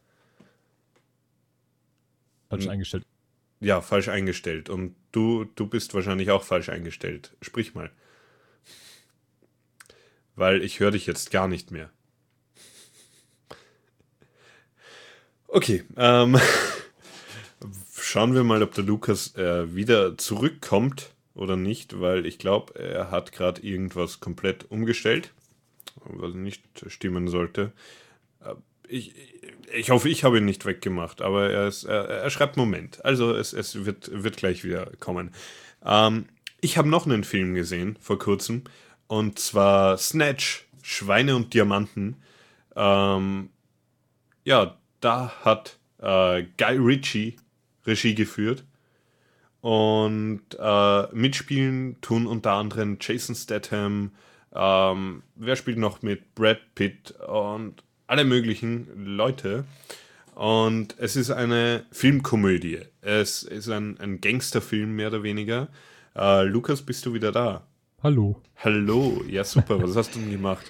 Falsch 2.57 2.69
eingestellt. 2.69 3.05
Ja, 3.61 3.81
falsch 3.81 4.09
eingestellt. 4.09 4.69
Und 4.69 4.95
du, 5.13 5.45
du 5.45 5.67
bist 5.67 5.95
wahrscheinlich 5.95 6.31
auch 6.31 6.43
falsch 6.43 6.69
eingestellt. 6.69 7.33
Sprich 7.41 7.75
mal. 7.75 7.91
Weil 10.37 10.63
ich 10.63 10.81
höre 10.81 10.91
dich 10.91 11.07
jetzt 11.07 11.31
gar 11.31 11.49
nicht 11.49 11.71
mehr. 11.71 11.91
Okay, 15.49 15.85
ähm, 15.97 16.37
schauen 17.97 18.35
wir 18.35 18.43
mal, 18.43 18.63
ob 18.63 18.75
der 18.75 18.83
Lukas 18.83 19.37
äh, 19.37 19.73
wieder 19.75 20.19
zurückkommt 20.19 21.11
oder 21.35 21.57
nicht, 21.57 22.01
weil 22.01 22.27
ich 22.27 22.39
glaube, 22.39 22.79
er 22.79 23.11
hat 23.13 23.31
gerade 23.31 23.63
irgendwas 23.63 24.19
komplett 24.19 24.71
umgestellt, 24.71 25.33
was 26.05 26.35
nicht 26.35 26.65
stimmen 26.89 27.29
sollte. 27.29 27.73
Ich, 28.89 29.15
ich 29.73 29.91
hoffe, 29.91 30.09
ich 30.09 30.25
habe 30.25 30.39
ihn 30.39 30.45
nicht 30.45 30.65
weggemacht, 30.67 31.23
aber 31.23 31.51
er, 31.51 31.69
ist, 31.69 31.85
er, 31.85 32.09
er 32.09 32.31
schreibt 32.31 32.57
Moment. 32.57 33.05
Also 33.05 33.35
es, 33.35 33.53
es 33.53 33.85
wird, 33.85 34.11
wird 34.23 34.37
gleich 34.37 34.65
wieder 34.65 34.91
kommen. 35.01 35.31
Ähm, 35.85 36.27
ich 36.61 36.79
habe 36.79 36.89
noch 36.89 37.07
einen 37.07 37.25
Film 37.25 37.55
gesehen 37.55 37.97
vor 38.01 38.19
kurzem 38.19 38.65
und 39.07 39.39
zwar 39.39 39.99
Snatch, 39.99 40.67
Schweine 40.83 41.37
und 41.37 41.55
Diamanten. 41.55 42.17
Ähm, 42.75 43.51
ja, 44.45 44.77
da 45.01 45.33
hat 45.45 45.79
äh, 45.99 46.45
Guy 46.57 46.77
Ritchie 46.79 47.37
Regie 47.87 48.15
geführt. 48.15 48.65
Und 49.61 50.43
äh, 50.59 51.07
mitspielen 51.15 52.01
tun 52.01 52.27
unter 52.27 52.53
anderem 52.53 52.99
Jason 53.01 53.35
Statham, 53.35 54.13
ähm, 54.55 55.23
wer 55.37 55.57
spielt 55.57 55.79
noch 55.79 56.03
mit? 56.03 56.35
Brad 56.35 56.59
Pitt 56.75 57.13
und 57.13 57.83
alle 58.07 58.25
möglichen 58.25 58.89
Leute. 59.17 59.65
Und 60.35 60.97
es 60.99 61.17
ist 61.17 61.31
eine 61.31 61.85
Filmkomödie. 61.93 62.81
Es 63.01 63.45
ist 63.45 63.69
ein, 63.69 63.99
ein 64.01 64.21
Gangsterfilm, 64.21 64.95
mehr 64.97 65.09
oder 65.09 65.23
weniger. 65.23 65.69
Äh, 66.17 66.45
Lukas, 66.45 66.83
bist 66.83 67.07
du 67.07 67.15
wieder 67.15 67.33
da? 67.33 67.67
Hallo. 68.03 68.43
Hallo. 68.57 69.23
Ja, 69.29 69.45
super. 69.45 69.83
Was 69.83 69.97
hast 69.97 70.15
du 70.15 70.19
denn 70.19 70.31
gemacht? 70.31 70.67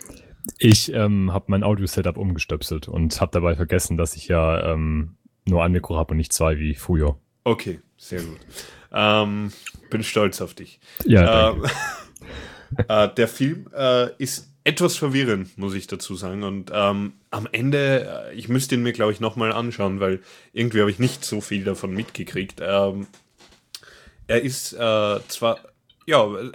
Ich 0.59 0.93
ähm, 0.93 1.33
habe 1.33 1.47
mein 1.49 1.65
Audio-Setup 1.65 2.17
umgestöpselt 2.19 2.89
und 2.89 3.19
habe 3.21 3.33
dabei 3.33 3.57
vergessen, 3.57 3.97
dass 3.97 4.15
ich 4.15 4.29
ja 4.29 4.73
ähm, 4.73 5.17
nur 5.47 5.65
ein 5.65 5.73
Mikro 5.73 5.97
habe 5.97 6.13
und 6.13 6.19
nicht 6.19 6.33
zwei 6.33 6.59
wie 6.59 6.75
früher. 6.75 7.19
Okay, 7.45 7.81
sehr 7.97 8.23
gut. 8.23 8.39
Ähm, 8.93 9.51
bin 9.91 10.03
stolz 10.03 10.41
auf 10.41 10.55
dich. 10.55 10.81
Ja, 11.05 11.51
Ähm, 11.51 11.65
äh, 12.89 13.09
der 13.15 13.29
Film 13.29 13.69
äh, 13.75 14.15
ist 14.19 14.54
etwas 14.65 14.97
verwirrend, 14.97 15.57
muss 15.59 15.75
ich 15.75 15.87
dazu 15.87 16.15
sagen. 16.15 16.43
Und 16.43 16.71
ähm, 16.73 17.13
am 17.31 17.47
Ende, 17.53 18.31
äh, 18.31 18.35
ich 18.35 18.49
müsste 18.49 18.75
ihn 18.75 18.83
mir, 18.83 18.93
glaube 18.93 19.13
ich, 19.13 19.21
nochmal 19.21 19.53
anschauen, 19.53 20.01
weil 20.01 20.21
irgendwie 20.53 20.81
habe 20.81 20.91
ich 20.91 20.99
nicht 20.99 21.25
so 21.25 21.41
viel 21.43 21.65
davon 21.65 21.93
mitgekriegt. 21.93 22.61
Ähm, 22.63 23.07
er 24.27 24.41
ist 24.41 24.73
äh, 24.73 25.21
zwar, 25.29 25.59
ja, 26.07 26.25
äh, 26.25 26.51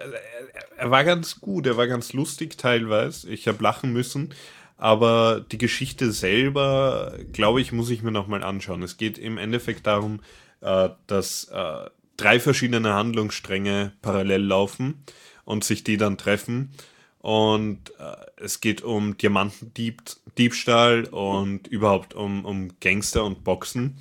er 0.78 0.92
war 0.92 1.04
ganz 1.04 1.40
gut, 1.40 1.68
er 1.68 1.78
war 1.78 1.88
ganz 1.88 2.14
lustig 2.14 2.58
teilweise. 2.58 3.30
Ich 3.30 3.48
habe 3.48 3.64
lachen 3.64 3.94
müssen. 3.94 4.34
Aber 4.78 5.46
die 5.52 5.58
Geschichte 5.58 6.12
selber, 6.12 7.14
glaube 7.34 7.60
ich, 7.60 7.74
muss 7.74 7.90
ich 7.90 8.02
mir 8.02 8.12
nochmal 8.12 8.44
anschauen. 8.44 8.82
Es 8.82 8.96
geht 8.96 9.18
im 9.18 9.38
Endeffekt 9.38 9.86
darum, 9.86 10.22
äh, 10.62 10.90
dass 11.06 11.50
äh, 11.54 11.90
drei 12.16 12.40
verschiedene 12.40 12.94
Handlungsstränge 12.94 13.92
parallel 14.02 14.42
laufen 14.42 15.04
und 15.44 15.64
sich 15.64 15.84
die 15.84 15.98
dann 15.98 16.18
treffen. 16.18 16.72
Und 17.20 17.92
äh, 18.00 18.16
es 18.38 18.62
geht 18.62 18.82
um 18.82 19.18
Diamantendiebstahl 19.18 21.06
und 21.06 21.68
überhaupt 21.68 22.14
um, 22.14 22.46
um 22.46 22.70
Gangster 22.80 23.26
und 23.26 23.44
Boxen. 23.44 24.00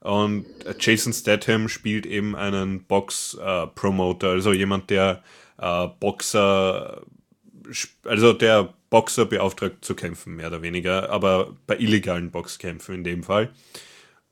Und 0.00 0.46
äh, 0.64 0.74
Jason 0.78 1.12
Statham 1.12 1.68
spielt 1.68 2.06
eben 2.06 2.36
einen 2.36 2.84
Box-Promoter, 2.84 4.30
also 4.30 4.52
jemand, 4.52 4.90
der 4.90 5.22
äh, 5.58 5.88
Boxer, 6.00 7.02
also 8.04 8.32
der 8.32 8.74
Boxer 8.90 9.26
beauftragt 9.26 9.84
zu 9.84 9.94
kämpfen, 9.94 10.36
mehr 10.36 10.48
oder 10.48 10.62
weniger, 10.62 11.10
aber 11.10 11.56
bei 11.66 11.76
illegalen 11.78 12.30
Boxkämpfen 12.30 12.96
in 12.96 13.04
dem 13.04 13.22
Fall. 13.22 13.50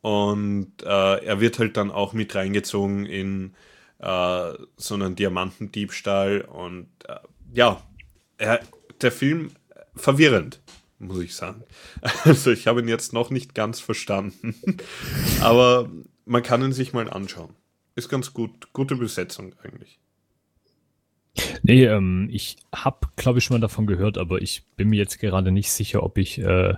Und 0.03 0.83
äh, 0.83 1.25
er 1.25 1.41
wird 1.41 1.59
halt 1.59 1.77
dann 1.77 1.91
auch 1.91 2.13
mit 2.13 2.35
reingezogen 2.35 3.07
in 3.07 3.55
äh, 3.99 4.53
so 4.77 4.95
einen 4.95 5.17
Diamantendiebstahl. 5.17 6.43
Und 6.43 6.89
äh, 7.07 7.17
ja, 7.53 7.83
er, 8.41 8.61
der 9.01 9.13
Film 9.13 9.53
verwirrend, 9.95 10.61
muss 10.99 11.21
ich 11.21 11.35
sagen. 11.35 11.63
Also 12.25 12.51
ich 12.51 12.67
habe 12.67 12.81
ihn 12.81 12.89
jetzt 12.89 13.13
noch 13.13 13.31
nicht 13.31 13.55
ganz 13.55 13.81
verstanden. 13.81 14.55
Aber 15.41 15.91
man 16.25 16.43
kann 16.43 16.63
ihn 16.63 16.73
sich 16.73 16.93
mal 16.93 17.09
anschauen. 17.11 17.55
Ist 17.95 18.09
ganz 18.09 18.33
gut, 18.33 18.73
gute 18.73 18.97
Besetzung 18.97 19.55
eigentlich. 19.63 19.99
Nee, 21.63 21.85
ähm, 21.85 22.29
ich 22.31 22.57
habe, 22.75 23.09
glaube 23.17 23.39
ich, 23.39 23.45
schon 23.45 23.57
mal 23.57 23.61
davon 23.61 23.87
gehört, 23.87 24.19
aber 24.19 24.43
ich 24.43 24.65
bin 24.77 24.89
mir 24.89 24.97
jetzt 24.97 25.19
gerade 25.21 25.53
nicht 25.53 25.71
sicher, 25.71 26.03
ob 26.03 26.19
ich, 26.19 26.39
äh, 26.39 26.75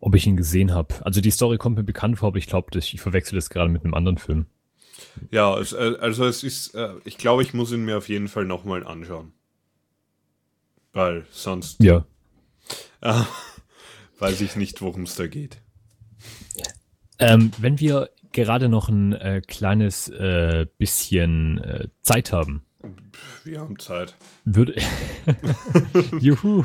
ob 0.00 0.14
ich 0.14 0.26
ihn 0.26 0.36
gesehen 0.36 0.74
habe. 0.74 0.94
Also 1.04 1.20
die 1.20 1.30
Story 1.30 1.56
kommt 1.56 1.76
mir 1.76 1.84
bekannt 1.84 2.18
vor, 2.18 2.28
aber 2.28 2.38
ich 2.38 2.46
glaube, 2.46 2.76
ich 2.76 3.00
verwechsel 3.00 3.36
das 3.36 3.48
gerade 3.48 3.70
mit 3.70 3.84
einem 3.84 3.94
anderen 3.94 4.18
Film. 4.18 4.46
Ja, 5.30 5.58
äh, 5.58 5.96
also 6.00 6.24
es 6.24 6.42
ist, 6.42 6.74
äh, 6.74 6.94
ich 7.04 7.16
glaube, 7.16 7.42
ich 7.42 7.54
muss 7.54 7.72
ihn 7.72 7.84
mir 7.84 7.98
auf 7.98 8.08
jeden 8.08 8.28
Fall 8.28 8.44
nochmal 8.44 8.84
anschauen. 8.84 9.32
Weil 10.92 11.24
sonst 11.30 11.82
Ja. 11.82 12.04
äh, 13.00 13.22
weiß 14.18 14.40
ich 14.40 14.56
nicht, 14.56 14.80
worum 14.82 15.02
es 15.04 15.14
da 15.16 15.26
geht. 15.26 15.60
Ähm, 17.18 17.50
wenn 17.58 17.78
wir 17.80 18.10
gerade 18.32 18.68
noch 18.68 18.88
ein 18.88 19.12
äh, 19.12 19.42
kleines 19.46 20.08
äh, 20.08 20.66
bisschen 20.78 21.58
äh, 21.58 21.88
Zeit 22.02 22.32
haben, 22.32 22.64
Wir 23.44 23.60
haben 23.60 23.78
Zeit. 23.78 24.16
würde. 24.44 24.74
Juhu. 26.20 26.64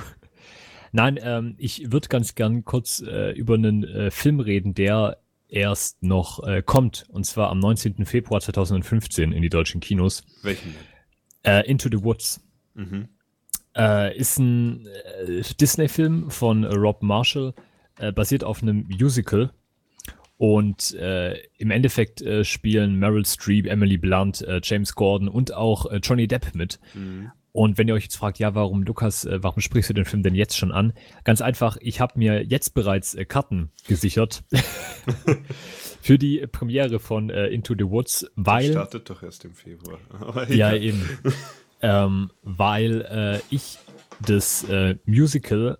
Nein, 0.94 1.20
ähm, 1.22 1.56
ich 1.58 1.92
würde 1.92 2.08
ganz 2.08 2.36
gern 2.36 2.64
kurz 2.64 3.02
äh, 3.02 3.32
über 3.32 3.56
einen 3.56 3.84
äh, 3.84 4.12
Film 4.12 4.40
reden, 4.40 4.74
der 4.74 5.18
erst 5.50 6.02
noch 6.04 6.42
kommt. 6.66 7.06
Und 7.10 7.26
zwar 7.26 7.50
am 7.50 7.60
19. 7.60 8.06
Februar 8.06 8.42
2015 8.42 9.32
in 9.32 9.42
die 9.44 9.50
deutschen 9.50 9.80
Kinos. 9.80 10.24
Welchen 10.42 10.74
Into 11.66 11.88
the 11.90 12.04
Woods. 12.04 12.42
Mhm. 12.74 13.08
Äh, 13.76 14.18
ist 14.18 14.40
ein 14.40 14.88
äh, 14.88 15.42
Disney-Film 15.60 16.30
von 16.30 16.64
äh, 16.64 16.74
Rob 16.74 17.04
Marshall, 17.04 17.54
äh, 18.00 18.12
basiert 18.12 18.44
auf 18.44 18.62
einem 18.62 18.88
Musical. 18.88 19.52
Und 20.38 20.94
äh, 20.96 21.38
im 21.58 21.72
Endeffekt 21.72 22.22
äh, 22.22 22.44
spielen 22.44 22.96
Meryl 22.96 23.26
Streep, 23.26 23.68
Emily 23.68 23.98
Blunt, 23.98 24.46
James 24.64 24.94
Gordon 24.96 25.30
und 25.30 25.54
auch 25.54 25.86
Johnny 26.04 26.28
Depp 26.28 26.54
mit. 26.56 26.80
Mhm. 26.94 27.32
Und 27.54 27.78
wenn 27.78 27.88
ihr 27.88 27.94
euch 27.94 28.04
jetzt 28.04 28.18
fragt, 28.18 28.38
ja, 28.38 28.54
warum 28.54 28.84
Lukas, 28.84 29.26
warum 29.32 29.62
sprichst 29.62 29.90
du 29.90 29.94
den 29.94 30.04
Film 30.04 30.24
denn 30.24 30.36
jetzt 30.36 30.58
schon 30.58 30.74
an? 30.74 30.92
Ganz 31.24 31.40
einfach, 31.40 31.78
ich 31.80 32.02
habe 32.02 32.20
mir 32.20 32.44
jetzt 32.44 32.74
bereits 32.74 33.16
Karten 33.30 33.72
gesichert 33.88 34.44
für 36.02 36.18
die 36.18 36.46
Premiere 36.48 37.00
von 37.00 37.30
Into 37.30 37.74
the 37.78 37.86
Woods, 37.86 38.30
weil 38.36 38.72
Startet 38.72 39.10
doch 39.10 39.24
erst 39.24 39.46
im 39.46 39.54
Februar. 39.54 40.00
Ja, 40.50 40.76
eben. 40.76 41.02
ähm, 41.82 42.32
weil 42.44 43.02
äh, 43.02 43.40
ich 43.54 43.78
das 44.26 44.64
äh, 44.70 44.96
Musical, 45.06 45.78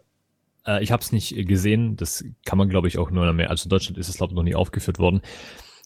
äh, 0.66 0.84
ich 0.84 0.92
habe 0.92 1.02
es 1.02 1.12
nicht 1.12 1.36
gesehen, 1.48 1.96
das 1.96 2.24
kann 2.46 2.58
man 2.58 2.70
glaube 2.70 2.88
ich 2.88 2.98
auch 2.98 3.12
nur 3.12 3.32
mehr, 3.34 3.50
also 3.50 3.66
in 3.66 3.70
Deutschland 3.70 3.98
ist 3.98 4.10
es 4.10 4.18
glaube 4.18 4.32
ich 4.32 4.36
noch 4.36 4.44
nie 4.44 4.56
aufgeführt 4.56 5.00
worden, 5.00 5.22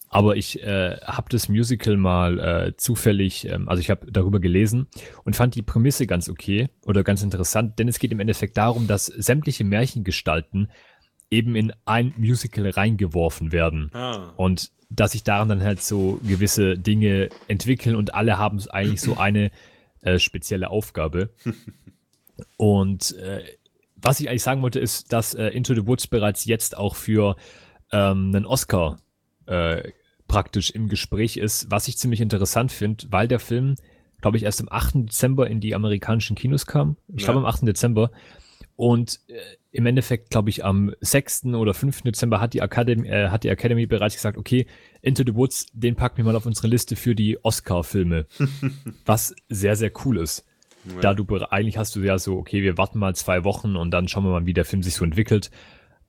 aber 0.09 0.35
ich 0.35 0.61
äh, 0.63 0.97
habe 1.03 1.29
das 1.29 1.49
Musical 1.49 1.95
mal 1.95 2.39
äh, 2.39 2.77
zufällig, 2.77 3.47
ähm, 3.47 3.69
also 3.69 3.79
ich 3.79 3.89
habe 3.89 4.11
darüber 4.11 4.39
gelesen 4.39 4.87
und 5.23 5.35
fand 5.35 5.53
die 5.55 5.61
Prämisse 5.61 6.07
ganz 6.07 6.29
okay 6.29 6.69
oder 6.85 7.03
ganz 7.03 7.21
interessant, 7.21 7.77
denn 7.77 7.87
es 7.87 7.99
geht 7.99 8.11
im 8.11 8.19
Endeffekt 8.19 8.57
darum, 8.57 8.87
dass 8.87 9.05
sämtliche 9.05 9.63
Märchengestalten 9.63 10.71
eben 11.29 11.55
in 11.55 11.73
ein 11.85 12.13
Musical 12.17 12.67
reingeworfen 12.69 13.51
werden. 13.51 13.91
Ah, 13.93 14.33
Und 14.35 14.71
dass 14.89 15.11
sich 15.11 15.23
daran 15.23 15.49
dann 15.49 15.61
halt 15.61 15.83
so 15.83 16.19
gewisse 16.23 16.75
Dinge 16.75 17.29
entwickeln 17.47 17.95
und 17.95 18.15
alle 18.15 18.39
haben 18.39 18.59
eigentlich 18.69 19.01
so 19.01 19.17
eine 19.17 19.51
äh, 20.01 20.19
spezielle 20.19 20.69
Aufgabe. 20.69 21.29
Und 22.57 23.15
äh, 23.17 23.43
was 23.95 24.19
ich 24.19 24.29
eigentlich 24.29 24.43
sagen 24.43 24.61
wollte, 24.61 24.79
ist, 24.79 25.11
dass 25.11 25.33
äh, 25.33 25.47
Into 25.49 25.73
the 25.75 25.85
Woods 25.85 26.07
bereits 26.07 26.45
jetzt 26.45 26.77
auch 26.77 26.95
für 26.95 27.35
ähm, 27.91 28.31
einen 28.33 28.45
Oscar 28.45 28.99
äh, 29.45 29.91
praktisch 30.27 30.69
im 30.69 30.87
Gespräch 30.87 31.37
ist, 31.37 31.69
was 31.69 31.87
ich 31.87 31.97
ziemlich 31.97 32.21
interessant 32.21 32.71
finde, 32.71 33.05
weil 33.09 33.27
der 33.27 33.39
Film, 33.39 33.75
glaube 34.21 34.37
ich, 34.37 34.43
erst 34.43 34.61
am 34.61 34.69
8. 34.69 34.91
Dezember 35.07 35.49
in 35.49 35.59
die 35.59 35.75
amerikanischen 35.75 36.35
Kinos 36.35 36.65
kam. 36.65 36.95
Ich 37.09 37.23
glaube 37.23 37.39
Ja. 37.39 37.45
am 37.45 37.45
8. 37.45 37.63
Dezember. 37.67 38.11
Und 38.79 39.19
äh, 39.27 39.33
im 39.71 39.85
Endeffekt, 39.87 40.29
glaube 40.29 40.49
ich, 40.49 40.63
am 40.63 40.93
6. 41.01 41.47
oder 41.47 41.73
5. 41.73 42.03
Dezember 42.03 42.39
hat 42.39 42.53
die, 42.53 42.59
Academy, 42.59 43.09
äh, 43.09 43.27
hat 43.27 43.43
die 43.43 43.49
Academy 43.49 43.85
bereits 43.85 44.15
gesagt, 44.15 44.37
okay, 44.37 44.67
Into 45.01 45.23
the 45.25 45.35
Woods, 45.35 45.65
den 45.73 45.97
packen 45.97 46.15
wir 46.15 46.23
mal 46.23 46.37
auf 46.37 46.45
unsere 46.45 46.69
Liste 46.69 46.95
für 46.95 47.13
die 47.13 47.43
Oscar-Filme. 47.43 48.25
was 49.05 49.35
sehr, 49.49 49.75
sehr 49.75 49.91
cool 50.05 50.19
ist. 50.19 50.45
Da 51.01 51.13
du 51.13 51.25
eigentlich 51.49 51.77
hast 51.77 51.97
du 51.97 51.99
ja 51.99 52.17
so, 52.17 52.37
okay, 52.37 52.63
wir 52.63 52.77
warten 52.77 52.99
mal 52.99 53.13
zwei 53.15 53.43
Wochen 53.43 53.75
und 53.75 53.91
dann 53.91 54.07
schauen 54.07 54.23
wir 54.23 54.31
mal, 54.31 54.45
wie 54.45 54.53
der 54.53 54.63
Film 54.63 54.81
sich 54.81 54.93
so 54.93 55.03
entwickelt. 55.03 55.51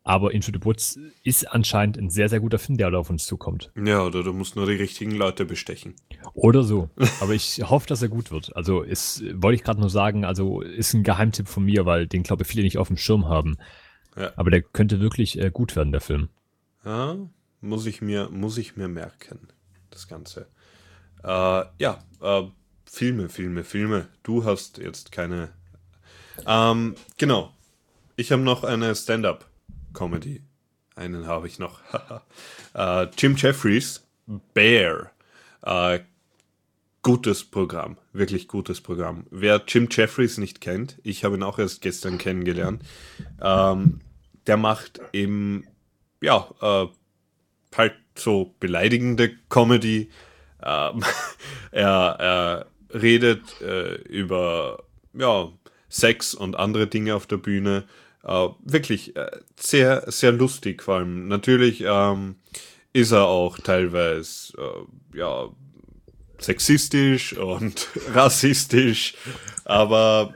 Aber 0.02 0.32
Into 0.32 0.50
the 0.52 0.64
Woods 0.64 0.98
ist 1.22 1.50
anscheinend 1.50 1.98
ein 1.98 2.08
sehr, 2.08 2.28
sehr 2.28 2.40
guter 2.40 2.58
Film, 2.58 2.78
der 2.78 2.92
auf 2.94 3.10
uns 3.10 3.26
zukommt. 3.26 3.70
ja, 3.76 4.02
oder 4.02 4.22
du 4.22 4.32
musst 4.32 4.56
nur 4.56 4.66
die 4.66 4.74
richtigen 4.74 5.12
Leute 5.12 5.44
bestechen. 5.44 5.94
Oder 6.32 6.62
so. 6.62 6.88
Aber 7.20 7.34
ich 7.34 7.62
hoffe, 7.62 7.86
dass 7.86 8.00
er 8.00 8.08
gut 8.08 8.30
wird. 8.30 8.56
Also 8.56 8.82
ist, 8.82 9.22
wollte 9.34 9.56
ich 9.56 9.62
gerade 9.62 9.80
nur 9.80 9.90
sagen, 9.90 10.24
also 10.24 10.62
ist 10.62 10.94
ein 10.94 11.02
Geheimtipp 11.02 11.48
von 11.48 11.64
mir, 11.64 11.84
weil 11.84 12.06
den, 12.06 12.22
glaube 12.22 12.42
ich, 12.42 12.48
viele 12.48 12.62
nicht 12.62 12.78
auf 12.78 12.88
dem 12.88 12.96
Schirm 12.96 13.28
haben. 13.28 13.58
Ja. 14.16 14.32
Aber 14.36 14.50
der 14.50 14.62
könnte 14.62 15.00
wirklich 15.00 15.38
äh, 15.38 15.50
gut 15.50 15.76
werden, 15.76 15.92
der 15.92 16.00
Film. 16.00 16.30
Ja, 16.84 17.16
muss 17.60 17.84
ich 17.86 18.00
mir, 18.00 18.30
muss 18.30 18.56
ich 18.56 18.76
mir 18.76 18.88
merken, 18.88 19.48
das 19.90 20.08
Ganze. 20.08 20.46
Äh, 21.22 21.64
ja, 21.78 21.98
äh, 22.22 22.42
Filme, 22.84 23.28
Filme, 23.28 23.64
Filme. 23.64 24.08
Du 24.22 24.44
hast 24.44 24.78
jetzt 24.78 25.12
keine. 25.12 25.50
Ähm, 26.46 26.94
genau. 27.18 27.52
Ich 28.16 28.32
habe 28.32 28.42
noch 28.42 28.64
eine 28.64 28.94
Stand-up-Comedy. 29.90 30.42
Einen 30.96 31.26
habe 31.26 31.46
ich 31.46 31.58
noch. 31.58 31.80
äh, 32.74 33.06
Jim 33.16 33.36
Jeffries, 33.36 34.06
Bear. 34.54 35.10
Äh, 35.62 36.00
gutes 37.02 37.44
Programm, 37.44 37.96
wirklich 38.12 38.48
gutes 38.48 38.80
Programm. 38.80 39.26
Wer 39.30 39.62
Jim 39.66 39.88
Jeffries 39.90 40.38
nicht 40.38 40.60
kennt, 40.60 40.98
ich 41.02 41.24
habe 41.24 41.36
ihn 41.36 41.42
auch 41.42 41.58
erst 41.58 41.80
gestern 41.82 42.18
kennengelernt, 42.18 42.82
ähm, 43.40 44.00
der 44.46 44.56
macht 44.56 45.00
eben, 45.12 45.66
ja, 46.20 46.48
äh, 46.60 46.86
halt 47.76 47.94
so 48.14 48.54
beleidigende 48.60 49.30
Comedy. 49.48 50.10
Ähm, 50.62 51.02
er, 51.70 51.86
er 52.18 52.66
redet 52.92 53.60
äh, 53.62 53.94
über 53.94 54.82
ja, 55.14 55.48
Sex 55.88 56.34
und 56.34 56.56
andere 56.56 56.86
Dinge 56.86 57.14
auf 57.14 57.26
der 57.26 57.38
Bühne. 57.38 57.84
Äh, 58.22 58.48
wirklich 58.62 59.16
äh, 59.16 59.30
sehr, 59.56 60.10
sehr 60.10 60.32
lustig 60.32 60.82
vor 60.82 60.96
allem. 60.96 61.28
Natürlich 61.28 61.82
ähm, 61.86 62.36
ist 62.92 63.12
er 63.12 63.26
auch 63.26 63.58
teilweise 63.58 64.52
äh, 64.58 65.18
ja, 65.18 65.48
sexistisch 66.38 67.34
und 67.34 67.88
rassistisch. 68.14 69.14
Aber 69.64 70.34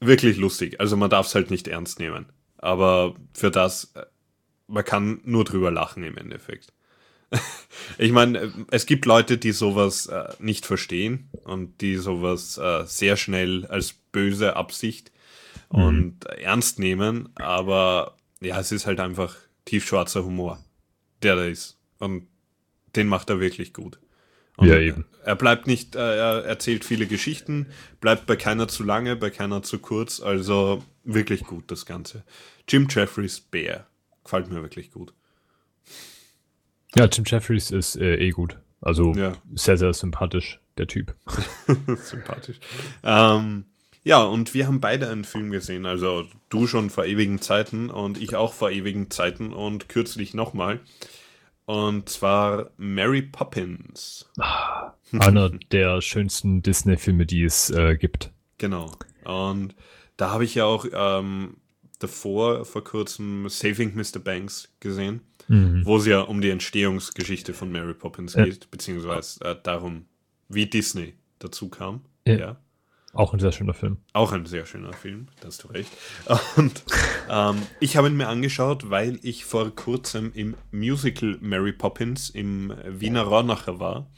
wirklich 0.00 0.36
lustig. 0.36 0.80
Also 0.80 0.96
man 0.96 1.10
darf 1.10 1.26
es 1.26 1.34
halt 1.34 1.50
nicht 1.50 1.68
ernst 1.68 1.98
nehmen. 1.98 2.26
Aber 2.58 3.14
für 3.32 3.50
das, 3.50 3.92
äh, 3.94 4.04
man 4.66 4.84
kann 4.84 5.20
nur 5.24 5.44
drüber 5.44 5.70
lachen 5.70 6.02
im 6.02 6.18
Endeffekt. 6.18 6.72
ich 7.98 8.12
meine, 8.12 8.52
es 8.70 8.86
gibt 8.86 9.04
Leute, 9.06 9.38
die 9.38 9.52
sowas 9.52 10.06
äh, 10.06 10.28
nicht 10.38 10.66
verstehen 10.66 11.30
und 11.44 11.80
die 11.80 11.96
sowas 11.96 12.58
äh, 12.58 12.84
sehr 12.86 13.16
schnell 13.16 13.66
als 13.66 13.94
böse 14.12 14.56
Absicht 14.56 15.10
und 15.68 16.24
ernst 16.26 16.78
nehmen, 16.78 17.28
aber 17.36 18.16
ja, 18.40 18.58
es 18.60 18.72
ist 18.72 18.86
halt 18.86 19.00
einfach 19.00 19.36
tiefschwarzer 19.64 20.24
Humor, 20.24 20.58
der 21.22 21.36
da 21.36 21.44
ist. 21.44 21.78
Und 21.98 22.28
den 22.94 23.08
macht 23.08 23.30
er 23.30 23.40
wirklich 23.40 23.72
gut. 23.72 23.98
Und 24.56 24.68
Ja, 24.68 24.78
eben. 24.78 25.04
Er 25.24 25.36
bleibt 25.36 25.66
nicht, 25.66 25.96
äh, 25.96 25.98
er 26.16 26.44
erzählt 26.44 26.84
viele 26.84 27.06
Geschichten, 27.06 27.66
bleibt 28.00 28.26
bei 28.26 28.36
keiner 28.36 28.68
zu 28.68 28.84
lange, 28.84 29.16
bei 29.16 29.30
keiner 29.30 29.62
zu 29.62 29.78
kurz, 29.78 30.20
also 30.20 30.82
wirklich 31.04 31.44
gut 31.44 31.70
das 31.70 31.84
Ganze. 31.84 32.24
Jim 32.68 32.86
Jeffries 32.88 33.40
Bär 33.40 33.86
gefällt 34.24 34.48
mir 34.50 34.62
wirklich 34.62 34.90
gut. 34.92 35.12
Ja, 36.94 37.06
Tim 37.08 37.24
Jeffries 37.26 37.70
ist 37.70 37.96
äh, 37.96 38.16
eh 38.16 38.30
gut. 38.30 38.58
Also 38.80 39.12
Ja. 39.14 39.32
sehr, 39.54 39.76
sehr 39.76 39.92
sympathisch, 39.92 40.60
der 40.78 40.86
Typ. 40.86 41.14
Sympathisch. 42.02 42.58
Ähm, 43.02 43.64
ja, 44.06 44.22
und 44.22 44.54
wir 44.54 44.68
haben 44.68 44.80
beide 44.80 45.10
einen 45.10 45.24
Film 45.24 45.50
gesehen. 45.50 45.84
Also 45.84 46.26
du 46.48 46.68
schon 46.68 46.90
vor 46.90 47.06
ewigen 47.06 47.40
Zeiten 47.40 47.90
und 47.90 48.22
ich 48.22 48.36
auch 48.36 48.52
vor 48.52 48.70
ewigen 48.70 49.10
Zeiten 49.10 49.52
und 49.52 49.88
kürzlich 49.88 50.32
nochmal. 50.32 50.78
Und 51.64 52.08
zwar 52.08 52.70
Mary 52.76 53.22
Poppins. 53.22 54.30
Einer 55.18 55.50
der 55.72 56.00
schönsten 56.02 56.62
Disney-Filme, 56.62 57.26
die 57.26 57.42
es 57.42 57.70
äh, 57.70 57.96
gibt. 57.96 58.30
Genau. 58.58 58.92
Und 59.24 59.74
da 60.16 60.30
habe 60.30 60.44
ich 60.44 60.54
ja 60.54 60.66
auch 60.66 60.86
ähm, 60.92 61.56
davor, 61.98 62.64
vor 62.64 62.84
kurzem, 62.84 63.48
Saving 63.48 63.96
Mr. 63.96 64.20
Banks 64.20 64.72
gesehen, 64.78 65.22
wo 65.48 65.96
es 65.96 66.06
ja 66.06 66.20
um 66.20 66.40
die 66.40 66.50
Entstehungsgeschichte 66.50 67.54
von 67.54 67.72
Mary 67.72 67.94
Poppins 67.94 68.34
Ja. 68.34 68.44
geht, 68.44 68.70
beziehungsweise 68.70 69.44
äh, 69.44 69.56
darum, 69.60 70.06
wie 70.48 70.66
Disney 70.66 71.14
dazu 71.40 71.68
kam. 71.68 72.02
Ja. 72.24 72.36
ja. 72.36 72.56
Auch 73.16 73.32
ein 73.32 73.40
sehr 73.40 73.52
schöner 73.52 73.74
Film. 73.74 73.98
Auch 74.12 74.32
ein 74.32 74.46
sehr 74.46 74.66
schöner 74.66 74.92
Film, 74.92 75.28
da 75.40 75.48
hast 75.48 75.64
du 75.64 75.68
recht. 75.68 75.90
Und 76.56 76.84
ähm, 77.30 77.62
ich 77.80 77.96
habe 77.96 78.08
ihn 78.08 78.16
mir 78.16 78.28
angeschaut, 78.28 78.90
weil 78.90 79.18
ich 79.22 79.44
vor 79.44 79.74
kurzem 79.74 80.32
im 80.34 80.54
Musical 80.70 81.38
Mary 81.40 81.72
Poppins 81.72 82.30
im 82.30 82.72
Wiener 82.86 83.22
Ronnacher 83.22 83.80
war. 83.80 84.10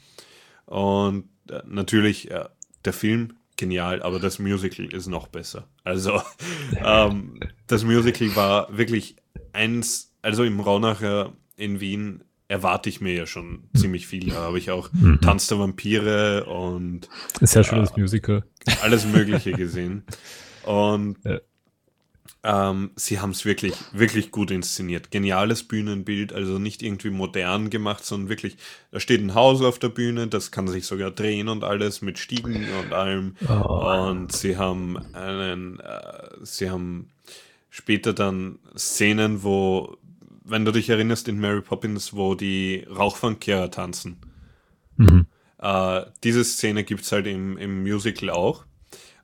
Und 0.65 1.29
äh, 1.49 1.61
natürlich, 1.65 2.29
äh, 2.29 2.45
der 2.85 2.93
Film 2.93 3.37
genial, 3.57 4.01
aber 4.01 4.19
das 4.19 4.39
Musical 4.39 4.85
ist 4.85 5.07
noch 5.07 5.27
besser. 5.27 5.67
Also, 5.83 6.21
ähm, 6.83 7.39
das 7.67 7.83
Musical 7.83 8.35
war 8.35 8.77
wirklich 8.77 9.15
eins, 9.53 10.13
also 10.21 10.43
im 10.43 10.59
Ronnacher 10.59 11.33
in 11.55 11.79
Wien 11.79 12.23
erwarte 12.49 12.89
ich 12.89 12.99
mir 12.99 13.13
ja 13.13 13.25
schon 13.25 13.63
ziemlich 13.73 14.05
viel. 14.07 14.31
Da 14.31 14.35
habe 14.41 14.57
ich 14.57 14.71
auch 14.71 14.89
Tanz 15.21 15.47
der 15.47 15.59
Vampire 15.59 16.45
und 16.45 17.07
Ein 17.39 17.47
sehr 17.47 17.63
schönes 17.63 17.95
Musical. 17.95 18.43
alles 18.81 19.05
Mögliche 19.05 19.51
gesehen. 19.53 20.03
Und 20.65 21.17
Ja. 21.23 21.39
ähm, 22.43 22.89
sie 22.95 23.19
haben 23.19 23.29
es 23.31 23.45
wirklich, 23.45 23.73
wirklich 23.93 24.31
gut 24.31 24.49
inszeniert. 24.51 25.11
Geniales 25.11 25.63
Bühnenbild, 25.63 26.33
also 26.33 26.57
nicht 26.57 26.81
irgendwie 26.81 27.11
modern 27.11 27.69
gemacht, 27.69 28.03
sondern 28.03 28.29
wirklich, 28.29 28.57
da 28.91 28.99
steht 28.99 29.21
ein 29.21 29.35
Haus 29.35 29.61
auf 29.61 29.77
der 29.77 29.89
Bühne, 29.89 30.27
das 30.27 30.49
kann 30.51 30.67
sich 30.67 30.85
sogar 30.87 31.11
drehen 31.11 31.49
und 31.49 31.63
alles 31.63 32.01
mit 32.01 32.17
Stiegen 32.17 32.65
und 32.83 32.93
allem. 32.93 33.35
Und 33.47 34.31
sie 34.31 34.57
haben 34.57 34.97
einen, 35.13 35.79
äh, 35.81 36.29
sie 36.43 36.69
haben 36.71 37.11
später 37.69 38.13
dann 38.13 38.57
Szenen, 38.75 39.43
wo, 39.43 39.97
wenn 40.49 40.65
du 40.65 40.71
dich 40.71 40.89
erinnerst 40.89 41.27
in 41.27 41.39
Mary 41.39 41.61
Poppins, 41.61 42.13
wo 42.13 42.35
die 42.35 42.85
Rauchfangkehrer 42.89 43.71
tanzen. 43.71 44.17
Äh, 45.61 46.01
diese 46.23 46.43
Szene 46.43 46.83
gibt 46.83 47.01
es 47.01 47.11
halt 47.11 47.27
im, 47.27 47.57
im 47.57 47.81
Musical 47.83 48.29
auch. 48.29 48.65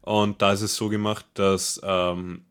Und 0.02 0.42
da 0.42 0.54
ist 0.54 0.62
es 0.62 0.76
so 0.76 0.90
gemacht, 0.90 1.26
dass 1.34 1.82
ähm, 1.84 2.42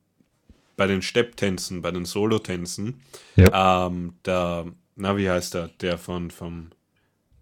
bei 0.76 0.86
den 0.86 1.02
Stepptänzen, 1.02 1.82
bei 1.82 1.90
den 1.90 2.04
Solotänzen, 2.04 3.00
Ja. 3.36 3.86
ähm, 3.86 4.14
der, 4.24 4.66
na, 4.96 5.16
wie 5.16 5.30
heißt 5.30 5.54
der, 5.54 5.68
der 5.80 5.98
von 5.98 6.30
vom 6.30 6.70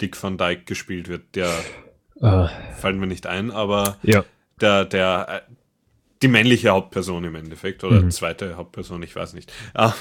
Dick 0.01 0.21
Van 0.23 0.37
Dyke 0.39 0.65
gespielt 0.65 1.09
wird, 1.09 1.35
der 1.35 1.51
Äh, 2.21 2.47
fällt 2.77 2.97
mir 2.99 3.07
nicht 3.09 3.27
ein, 3.27 3.51
aber 3.51 3.97
ja. 4.03 4.25
der, 4.61 4.85
der, 4.85 5.45
äh, 5.49 5.53
die 6.23 6.29
männliche 6.29 6.69
Hauptperson 6.71 7.25
im 7.25 7.35
Endeffekt 7.35 7.83
oder 7.83 8.09
zweite 8.11 8.57
Hauptperson, 8.57 9.03
ich 9.03 9.17
weiß 9.17 9.33
nicht. 9.33 9.53
Ah, 9.75 9.93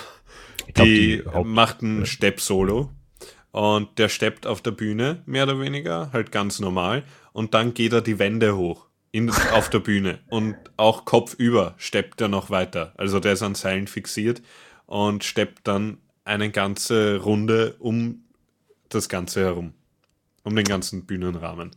glaub, 0.73 0.85
die 0.85 1.17
die 1.17 1.25
Haupt- 1.25 1.47
macht 1.47 1.81
ein 1.81 2.05
Stepp-Solo 2.05 2.91
und 3.51 3.99
der 3.99 4.09
steppt 4.09 4.47
auf 4.47 4.61
der 4.61 4.71
Bühne, 4.71 5.23
mehr 5.25 5.43
oder 5.43 5.59
weniger, 5.59 6.11
halt 6.13 6.31
ganz 6.31 6.59
normal 6.59 7.03
und 7.33 7.53
dann 7.53 7.73
geht 7.73 7.93
er 7.93 8.01
die 8.01 8.19
Wände 8.19 8.55
hoch 8.55 8.87
in, 9.11 9.29
auf 9.53 9.69
der 9.69 9.79
Bühne 9.79 10.19
und 10.29 10.55
auch 10.77 11.05
kopfüber 11.05 11.75
steppt 11.77 12.21
er 12.21 12.27
noch 12.27 12.49
weiter. 12.49 12.93
Also 12.97 13.19
der 13.19 13.33
ist 13.33 13.43
an 13.43 13.55
Seilen 13.55 13.87
fixiert 13.87 14.41
und 14.85 15.23
steppt 15.23 15.67
dann 15.67 15.97
eine 16.23 16.51
ganze 16.51 17.17
Runde 17.17 17.75
um 17.79 18.25
das 18.89 19.09
Ganze 19.09 19.41
herum, 19.41 19.73
um 20.43 20.55
den 20.55 20.65
ganzen 20.65 21.05
Bühnenrahmen. 21.05 21.71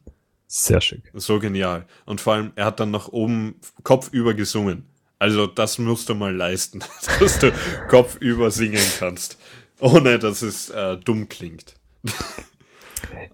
Sehr 0.47 0.81
schick. 0.81 1.11
So 1.15 1.41
genial. 1.41 1.87
Und 2.07 2.21
vor 2.21 2.35
allem, 2.35 2.53
er 2.55 2.67
hat 2.67 2.79
dann 2.79 2.91
nach 2.91 3.09
oben 3.09 3.57
kopfüber 3.83 4.35
gesungen. 4.35 4.87
Also 5.19 5.47
das 5.47 5.79
musst 5.79 6.09
du 6.09 6.15
mal 6.15 6.35
leisten, 6.35 6.81
dass 7.21 7.39
du 7.39 7.53
kopfüber 7.89 8.51
singen 8.51 8.83
kannst, 8.99 9.39
ohne 9.81 10.19
dass 10.19 10.43
es 10.43 10.71
äh, 10.71 10.97
dumm 10.99 11.29
klingt. 11.29 11.75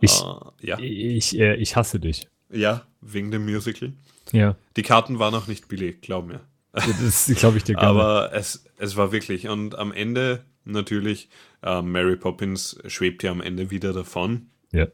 Ich, 0.01 0.21
Äh, 0.21 0.67
ja. 0.67 0.79
ich, 0.79 1.39
äh, 1.39 1.55
ich 1.57 1.77
hasse 1.77 2.01
dich. 2.01 2.27
ja, 2.51 2.87
wegen 3.01 3.31
dem 3.31 3.45
Musical. 3.45 3.93
Ja. 4.33 4.57
Die 4.77 4.83
Karten 4.83 5.19
waren 5.19 5.33
noch 5.33 5.47
nicht 5.47 5.69
billig, 5.69 6.01
glaub 6.01 6.27
mir. 6.27 6.41
Das 6.73 7.31
glaube 7.37 7.59
ich 7.59 7.65
dir 7.65 7.75
gerne. 7.77 7.89
Aber 7.89 8.33
es, 8.33 8.65
es 8.79 8.97
war 8.97 9.13
wirklich. 9.13 9.49
Und 9.49 9.77
am 9.79 9.93
Ende 9.93 10.45
natürlich, 10.65 11.29
äh, 11.63 11.83
Mary 11.83 12.17
Poppins 12.17 12.79
schwebt 12.87 13.23
ja 13.23 13.31
am 13.31 13.41
Ende 13.41 13.71
wieder 13.71 13.93
davon. 13.93 14.51
ja. 14.73 14.87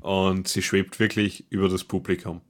Und 0.00 0.46
sie 0.46 0.62
schwebt 0.62 1.00
wirklich 1.00 1.50
über 1.50 1.68
das 1.68 1.82
Publikum. 1.84 2.40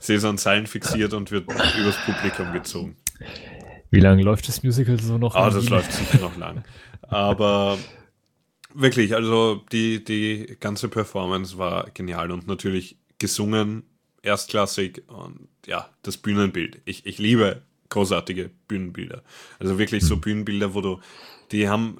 Sie 0.00 0.14
ist 0.14 0.24
an 0.24 0.38
Seilen 0.38 0.66
fixiert 0.66 1.14
und 1.14 1.30
wird 1.30 1.44
übers 1.44 1.96
Publikum 2.04 2.52
gezogen. 2.52 2.96
Wie 3.90 4.00
lange 4.00 4.22
läuft 4.22 4.48
das 4.48 4.62
Musical 4.62 4.98
so 5.00 5.18
noch? 5.18 5.34
Ah, 5.34 5.50
das 5.50 5.68
läuft 5.68 5.92
sicher 5.92 6.18
noch 6.20 6.36
lang. 6.36 6.64
Aber 7.02 7.78
wirklich, 8.74 9.14
also 9.14 9.62
die, 9.72 10.04
die 10.04 10.56
ganze 10.60 10.88
Performance 10.88 11.58
war 11.58 11.90
genial 11.90 12.30
und 12.30 12.46
natürlich 12.46 12.98
gesungen, 13.18 13.84
erstklassig 14.22 15.02
und 15.08 15.48
ja, 15.66 15.88
das 16.02 16.16
Bühnenbild. 16.16 16.80
Ich, 16.84 17.06
ich 17.06 17.18
liebe 17.18 17.62
großartige 17.88 18.50
Bühnenbilder. 18.68 19.22
Also 19.58 19.78
wirklich 19.78 20.04
so 20.04 20.16
Bühnenbilder, 20.16 20.74
wo 20.74 20.80
du, 20.80 21.00
die 21.50 21.68
haben, 21.68 21.98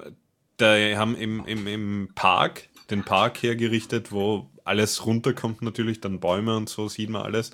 die 0.59 0.95
haben 0.95 1.15
im, 1.15 1.45
im, 1.45 1.67
im 1.67 2.09
Park, 2.15 2.69
den 2.89 3.03
Park 3.03 3.43
hergerichtet, 3.43 4.11
wo 4.11 4.49
alles 4.63 5.05
runterkommt 5.05 5.61
natürlich, 5.61 5.99
dann 5.99 6.19
Bäume 6.19 6.55
und 6.55 6.69
so 6.69 6.87
sieht 6.87 7.09
man 7.09 7.23
alles. 7.23 7.51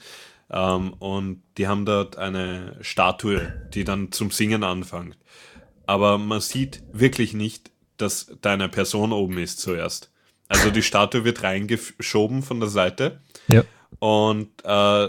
Ähm, 0.50 0.94
und 0.94 1.42
die 1.58 1.68
haben 1.68 1.86
dort 1.86 2.18
eine 2.18 2.78
Statue, 2.82 3.70
die 3.74 3.84
dann 3.84 4.12
zum 4.12 4.32
Singen 4.32 4.64
anfängt. 4.64 5.18
Aber 5.86 6.18
man 6.18 6.42
sieht 6.42 6.84
wirklich 6.92 7.34
nicht, 7.34 7.72
dass 7.98 8.32
da 8.42 8.54
eine 8.54 8.70
Person 8.70 9.12
oben 9.12 9.38
ist 9.38 9.60
zuerst. 9.60 10.12
Also 10.50 10.70
die 10.70 10.84
Statue 10.84 11.24
wird 11.26 11.44
reingeschoben 11.44 12.42
von 12.44 12.60
der 12.60 12.70
Seite 12.70 13.20
Ja. 13.48 13.64
und 14.00 14.50
äh, 14.64 15.08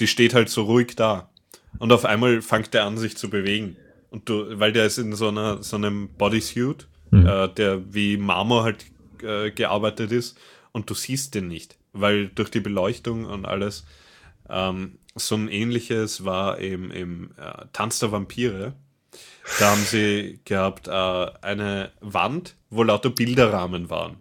die 0.00 0.06
steht 0.06 0.34
halt 0.34 0.48
so 0.48 0.62
ruhig 0.64 0.96
da. 0.96 1.30
Und 1.78 1.92
auf 1.92 2.04
einmal 2.04 2.42
fängt 2.42 2.74
der 2.74 2.84
an, 2.84 2.98
sich 2.98 3.16
zu 3.16 3.30
bewegen. 3.30 3.76
Und 4.10 4.28
du, 4.28 4.58
weil 4.58 4.72
der 4.72 4.86
ist 4.86 4.98
in 4.98 5.14
so 5.14 5.28
einer 5.28 5.62
so 5.62 5.76
einem 5.76 6.08
Bodysuit, 6.18 6.88
äh, 7.12 7.48
der 7.48 7.94
wie 7.94 8.16
Marmor 8.16 8.64
halt 8.64 8.86
äh, 9.22 9.50
gearbeitet 9.52 10.10
ist, 10.10 10.36
und 10.72 10.88
du 10.90 10.94
siehst 10.94 11.34
den 11.34 11.48
nicht, 11.48 11.76
weil 11.92 12.28
durch 12.28 12.50
die 12.50 12.60
Beleuchtung 12.60 13.24
und 13.24 13.44
alles 13.46 13.84
ähm, 14.50 14.98
so 15.16 15.34
ein 15.36 15.48
ähnliches 15.48 16.24
war 16.24 16.58
im, 16.58 16.90
im 16.90 17.30
äh, 17.36 17.66
Tanz 17.72 17.98
der 17.98 18.12
Vampire. 18.12 18.74
Da 19.58 19.70
haben 19.72 19.80
sie 19.82 20.40
gehabt 20.44 20.86
äh, 20.88 20.90
eine 20.90 21.90
Wand, 22.00 22.54
wo 22.70 22.82
lauter 22.82 23.10
Bilderrahmen 23.10 23.90
waren. 23.90 24.16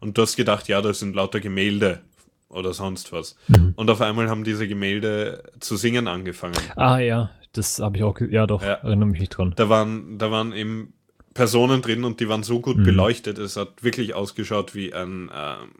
Und 0.00 0.16
du 0.18 0.22
hast 0.22 0.36
gedacht, 0.36 0.68
ja, 0.68 0.80
das 0.82 0.98
sind 1.00 1.14
lauter 1.16 1.40
Gemälde 1.40 2.00
oder 2.48 2.72
sonst 2.72 3.12
was. 3.12 3.36
Und 3.76 3.90
auf 3.90 4.00
einmal 4.00 4.28
haben 4.30 4.44
diese 4.44 4.68
Gemälde 4.68 5.42
zu 5.60 5.76
singen 5.76 6.06
angefangen. 6.08 6.56
Ah 6.76 6.98
ja, 6.98 7.30
das 7.52 7.78
habe 7.78 7.96
ich 7.96 8.02
auch. 8.04 8.18
Ja, 8.20 8.46
doch, 8.46 8.62
Ja. 8.62 8.74
erinnere 8.74 9.08
mich 9.08 9.20
nicht 9.20 9.30
dran. 9.36 9.52
Da 9.56 9.68
waren, 9.68 10.18
da 10.18 10.30
waren 10.30 10.52
eben 10.52 10.92
Personen 11.34 11.82
drin 11.82 12.04
und 12.04 12.20
die 12.20 12.28
waren 12.28 12.42
so 12.42 12.60
gut 12.60 12.82
beleuchtet, 12.82 13.38
es 13.38 13.56
hat 13.56 13.82
wirklich 13.82 14.14
ausgeschaut 14.14 14.74
wie 14.74 14.92
ein, 14.94 15.30
ähm, 15.34 15.70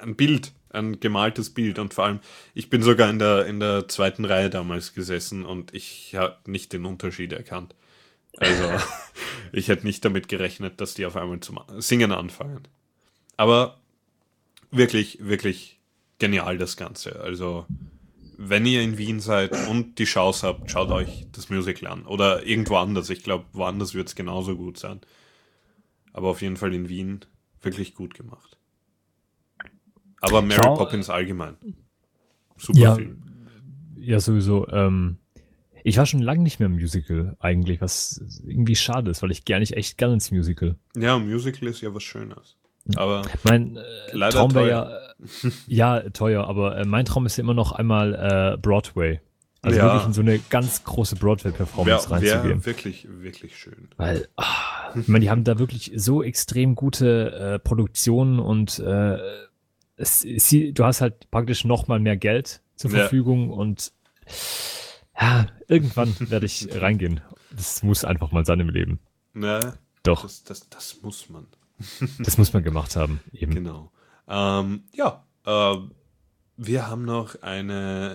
ein 0.00 0.16
Bild. 0.16 0.52
Ein 0.72 1.00
gemaltes 1.00 1.50
Bild 1.50 1.78
und 1.78 1.94
vor 1.94 2.04
allem, 2.04 2.20
ich 2.54 2.70
bin 2.70 2.82
sogar 2.82 3.10
in 3.10 3.18
der, 3.18 3.46
in 3.46 3.60
der 3.60 3.88
zweiten 3.88 4.24
Reihe 4.24 4.50
damals 4.50 4.94
gesessen 4.94 5.44
und 5.44 5.74
ich 5.74 6.14
habe 6.14 6.38
nicht 6.50 6.72
den 6.72 6.86
Unterschied 6.86 7.32
erkannt. 7.32 7.74
Also, 8.38 8.70
ich 9.52 9.68
hätte 9.68 9.86
nicht 9.86 10.04
damit 10.04 10.28
gerechnet, 10.28 10.80
dass 10.80 10.94
die 10.94 11.06
auf 11.06 11.16
einmal 11.16 11.40
zum 11.40 11.60
Singen 11.78 12.12
anfangen. 12.12 12.62
Aber 13.36 13.80
wirklich, 14.70 15.18
wirklich 15.20 15.78
genial 16.18 16.58
das 16.58 16.76
Ganze. 16.76 17.20
Also, 17.20 17.66
wenn 18.38 18.66
ihr 18.66 18.82
in 18.82 18.98
Wien 18.98 19.20
seid 19.20 19.52
und 19.68 19.98
die 19.98 20.04
Chance 20.04 20.46
habt, 20.46 20.70
schaut 20.70 20.90
euch 20.90 21.26
das 21.32 21.50
Musical 21.50 21.90
an. 21.92 22.06
Oder 22.06 22.44
irgendwo 22.46 22.76
anders. 22.76 23.10
Ich 23.10 23.22
glaube, 23.22 23.44
woanders 23.52 23.94
wird 23.94 24.08
es 24.08 24.14
genauso 24.14 24.56
gut 24.56 24.78
sein. 24.78 25.00
Aber 26.12 26.28
auf 26.28 26.42
jeden 26.42 26.56
Fall 26.56 26.74
in 26.74 26.88
Wien 26.88 27.24
wirklich 27.60 27.94
gut 27.94 28.14
gemacht. 28.14 28.58
Aber 30.22 30.40
Mary 30.42 30.60
Schau- 30.62 30.76
Poppins 30.76 31.10
allgemein. 31.10 31.56
Super 32.56 32.78
Ja, 32.78 32.94
Film. 32.94 33.22
ja, 33.98 34.20
sowieso. 34.20 34.66
Ähm, 34.68 35.18
ich 35.84 35.98
war 35.98 36.06
schon 36.06 36.20
lange 36.22 36.42
nicht 36.42 36.60
mehr 36.60 36.66
im 36.68 36.74
Musical 36.74 37.36
eigentlich, 37.40 37.80
was 37.80 38.22
irgendwie 38.46 38.76
schade 38.76 39.10
ist, 39.10 39.22
weil 39.22 39.32
ich 39.32 39.44
gerne 39.44 39.60
nicht 39.60 39.76
echt 39.76 39.98
gerne 39.98 40.14
ins 40.14 40.30
Musical. 40.30 40.76
Ja, 40.96 41.18
Musical 41.18 41.68
ist 41.68 41.80
ja 41.80 41.92
was 41.94 42.02
Schönes. 42.04 42.56
Aber 42.96 43.22
Mein 43.44 43.76
äh, 43.76 44.28
Traum 44.30 44.54
wäre 44.54 44.68
ja, 44.68 44.90
ja 45.66 46.10
teuer, 46.10 46.46
aber 46.48 46.78
äh, 46.78 46.84
mein 46.84 47.04
Traum 47.04 47.26
ist 47.26 47.36
ja 47.36 47.42
immer 47.44 47.54
noch 47.54 47.72
einmal 47.72 48.14
äh, 48.54 48.56
Broadway. 48.58 49.20
Also 49.64 49.78
Ja. 49.78 49.84
wirklich 49.86 50.06
in 50.06 50.12
so 50.12 50.20
eine 50.22 50.38
ganz 50.50 50.82
große 50.82 51.14
Broadway-Performance 51.16 52.10
reinzugehen. 52.10 52.44
wär 52.44 52.66
wirklich, 52.66 53.06
wirklich 53.08 53.56
schön. 53.56 53.88
Weil, 53.96 54.26
ah, 54.36 54.90
ich 54.96 55.06
meine, 55.06 55.24
die 55.24 55.30
haben 55.30 55.44
da 55.44 55.60
wirklich 55.60 55.92
so 55.94 56.22
extrem 56.24 56.74
gute 56.74 57.32
äh, 57.32 57.58
Produktionen 57.60 58.40
und 58.40 58.80
äh, 58.80 59.18
es, 60.02 60.18
sie, 60.20 60.72
du 60.72 60.84
hast 60.84 61.00
halt 61.00 61.30
praktisch 61.30 61.64
noch 61.64 61.86
mal 61.86 62.00
mehr 62.00 62.16
Geld 62.16 62.60
zur 62.76 62.90
Ja. 62.90 62.98
Verfügung 63.00 63.50
und 63.50 63.92
ja, 65.18 65.46
irgendwann 65.68 66.14
werde 66.18 66.46
ich 66.46 66.68
reingehen. 66.74 67.20
Das 67.54 67.82
muss 67.82 68.04
einfach 68.04 68.32
mal 68.32 68.44
sein 68.44 68.60
im 68.60 68.68
Leben. 68.68 68.98
Ne, 69.34 69.78
Doch, 70.02 70.22
das, 70.22 70.42
das, 70.44 70.68
das 70.68 71.02
muss 71.02 71.28
man. 71.28 71.46
das 72.18 72.38
muss 72.38 72.52
man 72.52 72.62
gemacht 72.62 72.96
haben. 72.96 73.20
Eben. 73.32 73.54
Genau. 73.54 73.92
Ähm, 74.28 74.84
ja, 74.94 75.24
äh, 75.46 75.76
wir 76.56 76.86
haben 76.88 77.04
noch 77.04 77.40
ein 77.42 77.68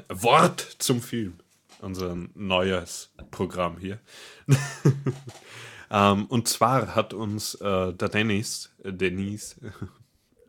Wort 0.09 0.61
zum 0.79 1.01
Film. 1.01 1.35
Unser 1.79 2.17
neues 2.33 3.13
Programm 3.29 3.77
hier. 3.77 3.99
ähm, 5.91 6.25
und 6.25 6.47
zwar 6.47 6.95
hat 6.95 7.13
uns 7.13 7.53
äh, 7.55 7.93
der 7.93 8.09
Dennis, 8.09 8.73
äh, 8.83 8.91
Dennis, 8.91 9.59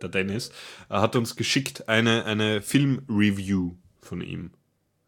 der 0.03 0.09
Dennis, 0.09 0.51
äh, 0.89 0.95
hat 0.95 1.17
uns 1.17 1.37
geschickt 1.37 1.89
eine, 1.89 2.25
eine 2.25 2.63
Film-Review 2.63 3.75
von 4.01 4.21
ihm. 4.21 4.51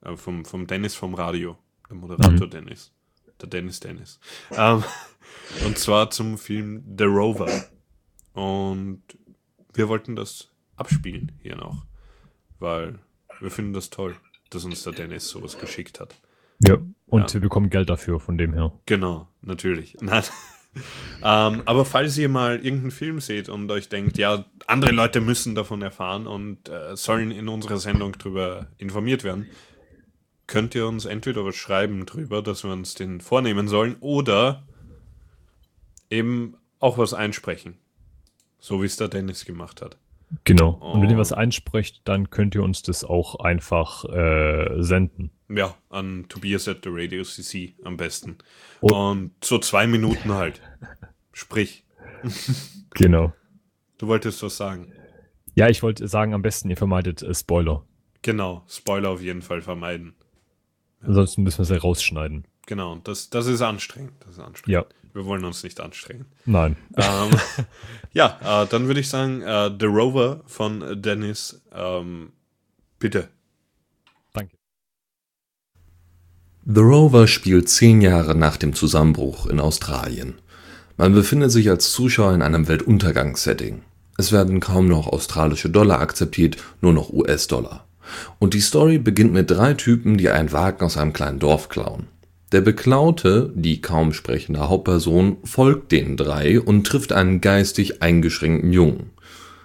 Äh, 0.03 0.17
vom, 0.17 0.45
vom 0.45 0.67
Dennis 0.67 0.95
vom 0.95 1.15
Radio. 1.15 1.59
Der 1.89 1.97
Moderator 1.97 2.47
Dennis. 2.49 2.93
Der 3.41 3.49
Dennis 3.49 3.81
Dennis. 3.81 4.21
Ähm, 4.53 4.85
und 5.67 5.79
zwar 5.79 6.11
zum 6.11 6.39
Film 6.39 6.85
The 6.99 7.05
Rover. 7.05 7.51
Und 8.33 9.03
wir 9.75 9.89
wollten 9.89 10.17
das 10.17 10.49
abspielen 10.77 11.33
hier 11.43 11.57
noch, 11.57 11.85
weil 12.59 12.99
wir 13.41 13.51
finden 13.51 13.73
das 13.73 13.91
toll, 13.91 14.17
dass 14.51 14.65
uns 14.65 14.83
der 14.83 14.93
Dennis 14.93 15.29
sowas 15.29 15.59
geschickt 15.59 16.01
hat. 16.01 16.15
Ja. 16.61 16.79
Und 17.07 17.23
Ja. 17.29 17.35
wir 17.35 17.41
bekommen 17.41 17.71
Geld 17.71 17.89
dafür 17.91 18.21
von 18.21 18.39
dem 18.39 18.53
her. 18.53 18.73
Genau, 18.87 19.29
natürlich. 19.43 19.97
Nein. 20.01 20.23
Ähm, 21.23 21.63
aber 21.65 21.85
falls 21.85 22.17
ihr 22.17 22.29
mal 22.29 22.57
irgendeinen 22.57 22.91
Film 22.91 23.21
seht 23.21 23.49
und 23.49 23.71
euch 23.71 23.89
denkt, 23.89 24.19
ja, 24.19 24.45
andere 24.67 24.93
Leute 24.93 25.21
müssen 25.21 25.55
davon 25.55 25.83
erfahren 25.83 26.27
und 26.27 26.69
äh, 26.69 26.97
sollen 26.97 27.31
in 27.31 27.49
unserer 27.49 27.79
Sendung 27.79 28.17
darüber 28.19 28.69
informiert 28.79 29.25
werden, 29.25 29.47
könnt 30.47 30.75
ihr 30.75 30.87
uns 30.87 31.05
entweder 31.05 31.45
was 31.45 31.57
schreiben 31.57 32.07
drüber, 32.07 32.43
dass 32.43 32.65
wir 32.65 32.73
uns 32.73 32.95
den 32.95 33.21
vornehmen 33.21 33.69
sollen, 33.69 33.97
oder 34.01 34.65
eben 36.11 36.57
auch 36.79 36.99
was 36.99 37.15
einsprechen. 37.15 37.79
So 38.59 38.83
wie 38.83 38.87
es 38.87 38.97
der 38.97 39.09
Dennis 39.09 39.45
gemacht 39.45 39.81
hat. 39.81 39.97
Genau. 40.45 40.71
Und 40.71 41.03
wenn 41.03 41.11
ihr 41.11 41.17
Oh. 41.17 41.21
was 41.21 41.33
einsprecht, 41.33 42.03
dann 42.05 42.31
könnt 42.31 42.55
ihr 42.55 42.63
uns 42.63 42.83
das 42.83 43.05
auch 43.05 43.37
einfach 43.37 44.05
äh, 44.05 44.83
senden. 44.83 45.31
Ja, 45.53 45.75
an 45.89 46.27
Tobias 46.29 46.69
at 46.69 46.79
the 46.85 46.91
Radio 46.93 47.25
CC 47.25 47.75
am 47.85 47.97
besten. 47.97 48.39
Oh. 48.81 48.95
Und 49.11 49.33
so 49.43 49.59
zwei 49.59 49.87
Minuten 49.87 50.33
halt. 50.33 50.61
Sprich, 51.33 51.85
Genau. 52.95 53.33
du 53.99 54.07
wolltest 54.07 54.43
was 54.43 54.57
sagen. 54.57 54.93
Ja, 55.55 55.69
ich 55.69 55.83
wollte 55.83 56.07
sagen, 56.07 56.35
am 56.35 56.43
besten 56.43 56.71
ihr 56.71 56.77
vermeidet 56.77 57.23
äh, 57.23 57.35
Spoiler. 57.35 57.85
Genau, 58.23 58.65
Spoiler 58.69 59.11
auf 59.11 59.21
jeden 59.23 59.43
Fall 59.43 59.63
vermeiden. 59.63 60.15
Ansonsten 61.03 61.43
müssen 61.43 61.59
wir 61.59 61.65
sie 61.65 61.77
rausschneiden. 61.81 62.47
Genau, 62.67 62.97
das, 63.03 63.31
das 63.31 63.47
ist 63.47 63.63
anstrengend. 63.63 64.13
Das 64.21 64.33
ist 64.33 64.39
anstrengend. 64.39 64.69
Ja. 64.69 64.85
Wir 65.13 65.25
wollen 65.25 65.45
uns 65.45 65.65
nicht 65.65 65.81
anstrengen. 65.81 66.27
Nein. 66.45 66.77
ähm, 66.97 67.31
ja, 68.13 68.63
äh, 68.63 68.67
dann 68.69 68.87
würde 68.87 69.01
ich 69.01 69.09
sagen, 69.09 69.43
äh, 69.43 69.71
The 69.77 69.87
Rover 69.87 70.43
von 70.47 71.03
Dennis, 71.03 71.61
ähm, 71.73 72.33
bitte. 73.01 73.29
Danke. 74.33 74.57
The 76.73 76.83
Rover 76.83 77.27
spielt 77.27 77.69
zehn 77.69 78.01
Jahre 78.01 78.37
nach 78.37 78.57
dem 78.57 78.75
Zusammenbruch 78.75 79.47
in 79.47 79.59
Australien. 79.59 80.35
Man 80.97 81.15
befindet 81.15 81.51
sich 81.51 81.69
als 81.69 81.91
Zuschauer 81.91 82.33
in 82.33 82.43
einem 82.43 82.69
Weltuntergangssetting. 82.69 83.83
Es 84.17 84.31
werden 84.31 84.61
kaum 84.61 84.87
noch 84.87 85.09
australische 85.09 85.69
Dollar 85.69 86.01
akzeptiert, 86.01 86.59
nur 86.81 86.93
noch 86.93 87.13
US-Dollar. 87.13 87.87
Und 88.39 88.55
die 88.55 88.61
Story 88.61 88.99
beginnt 88.99 89.33
mit 89.33 89.51
drei 89.51 89.75
Typen, 89.75 90.17
die 90.17 90.29
einen 90.29 90.53
Wagen 90.53 90.85
aus 90.85 90.97
einem 90.97 91.13
kleinen 91.13 91.41
Dorf 91.41 91.71
klauen. 91.71 92.07
Der 92.53 92.61
Beklaute, 92.61 93.53
die 93.57 93.81
kaum 93.81 94.13
sprechende 94.13 94.69
Hauptperson, 94.69 95.39
folgt 95.43 95.91
den 95.91 96.17
drei 96.17 96.61
und 96.61 96.87
trifft 96.87 97.13
einen 97.13 97.41
geistig 97.41 98.01
eingeschränkten 98.01 98.73
Jungen. 98.73 99.11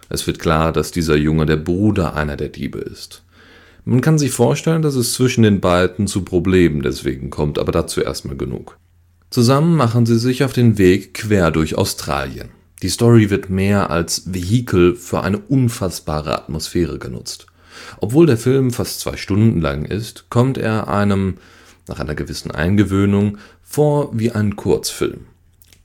Es 0.10 0.26
wird 0.26 0.40
klar, 0.40 0.72
dass 0.72 0.90
dieser 0.90 1.18
Junge 1.18 1.46
der 1.46 1.58
Bruder 1.58 2.16
einer 2.16 2.36
der 2.36 2.50
Diebe 2.50 2.80
ist. 2.80 3.25
Man 3.88 4.02
kann 4.02 4.18
sich 4.18 4.32
vorstellen, 4.32 4.82
dass 4.82 4.96
es 4.96 5.14
zwischen 5.14 5.44
den 5.44 5.62
beiden 5.62 6.08
zu 6.08 6.24
Problemen 6.24 6.82
deswegen 6.82 7.30
kommt, 7.30 7.60
aber 7.60 7.72
dazu 7.72 8.02
erstmal 8.02 8.36
genug. 8.36 8.80
Zusammen 9.30 9.76
machen 9.76 10.08
sie 10.08 10.18
sich 10.18 10.44
auf 10.44 10.54
den 10.54 10.80
Weg 10.80 11.14
quer 11.14 11.52
durch 11.52 11.78
Australien. 11.78 12.50
Die 12.82 12.90
Story 12.90 13.30
wird 13.30 13.52
mehr 13.52 13.92
als 13.92 14.34
Vehikel 14.34 14.96
für 14.96 15.22
eine 15.22 15.38
unfassbare 15.38 16.36
Atmosphäre 16.36 16.98
genutzt. 16.98 17.46
Obwohl 18.00 18.26
der 18.26 18.38
Film 18.38 18.72
fast 18.72 19.02
zwei 19.02 19.18
Stunden 19.18 19.62
lang 19.62 19.86
ist, 19.86 20.30
kommt 20.30 20.58
er 20.58 20.88
einem, 20.88 21.36
nach 21.88 22.00
einer 22.00 22.16
gewissen 22.16 22.50
Eingewöhnung, 22.50 23.38
vor 23.62 24.18
wie 24.18 24.32
ein 24.32 24.56
Kurzfilm. 24.56 25.28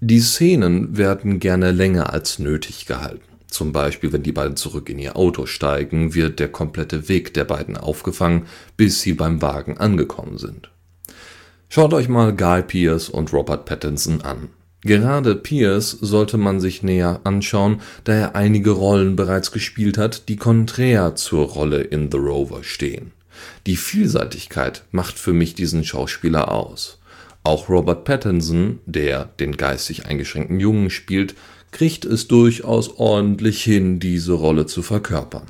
Die 0.01 0.21
Szenen 0.21 0.97
werden 0.97 1.39
gerne 1.39 1.71
länger 1.71 2.15
als 2.15 2.39
nötig 2.39 2.87
gehalten. 2.87 3.30
Zum 3.51 3.73
Beispiel, 3.73 4.13
wenn 4.13 4.23
die 4.23 4.33
beiden 4.33 4.57
zurück 4.57 4.89
in 4.89 4.99
ihr 4.99 5.17
Auto 5.17 5.47
steigen, 5.47 6.15
wird 6.15 6.39
der 6.39 6.49
komplette 6.49 7.09
Weg 7.09 7.35
der 7.35 7.45
beiden 7.45 7.77
aufgefangen, 7.77 8.47
bis 8.77 9.03
sie 9.03 9.13
beim 9.13 9.43
Wagen 9.43 9.79
angekommen 9.79 10.39
sind. 10.39 10.71
Schaut 11.69 11.93
euch 11.93 12.09
mal 12.09 12.35
Guy 12.35 12.63
Pearce 12.63 13.09
und 13.09 13.33
Robert 13.33 13.65
Pattinson 13.65 14.23
an. 14.23 14.49
Gerade 14.83 15.37
Pierce 15.37 15.91
sollte 16.01 16.39
man 16.39 16.59
sich 16.59 16.83
näher 16.83 17.21
anschauen, 17.25 17.83
da 18.05 18.15
er 18.15 18.35
einige 18.35 18.71
Rollen 18.71 19.15
bereits 19.15 19.53
gespielt 19.53 19.99
hat, 19.99 20.29
die 20.29 20.37
konträr 20.37 21.17
zur 21.17 21.47
Rolle 21.47 21.83
in 21.83 22.11
The 22.11 22.17
Rover 22.17 22.65
stehen. 22.65 23.13
Die 23.67 23.77
Vielseitigkeit 23.77 24.85
macht 24.91 25.19
für 25.19 25.33
mich 25.33 25.55
diesen 25.55 25.85
Schauspieler 25.85 26.51
aus. 26.51 26.99
Auch 27.43 27.69
Robert 27.69 28.05
Pattinson, 28.05 28.81
der 28.87 29.27
den 29.39 29.57
geistig 29.57 30.07
eingeschränkten 30.07 30.61
Jungen 30.61 30.91
spielt, 30.91 31.35
kriegt 31.71 32.05
es 32.05 32.29
durchaus 32.29 32.99
ordentlich 32.99 33.63
hin, 33.63 34.01
diese 34.01 34.33
Rolle 34.33 34.67
zu 34.67 34.83
verkörpern. 34.83 35.47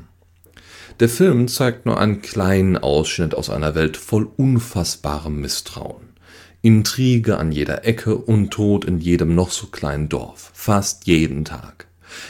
Der 1.01 1.09
Film 1.09 1.49
zeigt 1.49 1.87
nur 1.87 1.99
einen 1.99 2.21
kleinen 2.21 2.77
Ausschnitt 2.77 3.35
aus 3.35 3.49
einer 3.49 3.75
Welt 3.75 3.97
voll 3.97 4.29
unfassbarem 4.37 5.41
Misstrauen. 5.41 6.11
Intrige 6.63 7.39
an 7.39 7.53
jeder 7.53 7.87
Ecke 7.87 8.17
und 8.17 8.51
Tod 8.51 8.85
in 8.85 8.99
jedem 8.99 9.35
noch 9.35 9.51
so 9.51 9.69
kleinen 9.69 10.11
Dorf, 10.11 10.51
fast 10.53 11.07
jeden 11.07 11.47
Tag. 11.47 11.87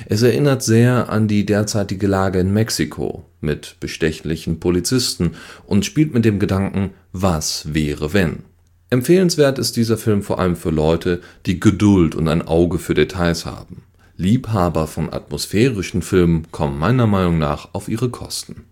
Es 0.07 0.23
erinnert 0.23 0.63
sehr 0.63 1.09
an 1.09 1.27
die 1.27 1.45
derzeitige 1.45 2.07
Lage 2.07 2.39
in 2.39 2.53
Mexiko 2.53 3.25
mit 3.41 3.77
bestechlichen 3.81 4.61
Polizisten 4.61 5.33
und 5.67 5.85
spielt 5.85 6.15
mit 6.15 6.25
dem 6.25 6.39
Gedanken, 6.39 6.91
was 7.13 7.75
wäre 7.75 8.13
wenn. 8.13 8.45
Empfehlenswert 8.93 9.61
ist 9.61 9.77
dieser 9.77 9.97
Film 9.97 10.25
vor 10.25 10.41
allem 10.41 10.57
für 10.57 10.71
Leute, 10.71 11.21
die 11.47 11.61
Geduld 11.61 12.17
und 12.17 12.27
ein 12.27 12.43
Auge 12.43 12.81
für 12.81 12.95
Details 12.95 13.47
haben. 13.47 13.85
Liebhaber 14.17 14.89
von 14.89 15.13
atmosphärischen 15.13 16.03
Filmen 16.03 16.51
kommen 16.51 16.77
meiner 16.77 17.07
Meinung 17.07 17.39
nach 17.39 17.69
auf 17.73 17.89
ihre 17.89 18.11
Kosten. 18.11 18.65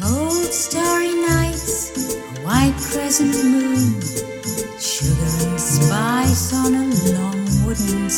Cold 0.00 0.52
starry 0.52 1.12
nights, 1.28 1.92
white 2.44 2.72
my 2.72 2.74
crescent 2.90 3.34
moon, 3.44 4.00
sugar 4.80 5.48
and 5.48 5.60
spice 5.60 6.52
on 6.54 6.74
a 6.74 7.14
long 7.14 7.49
wooden. 7.70 8.10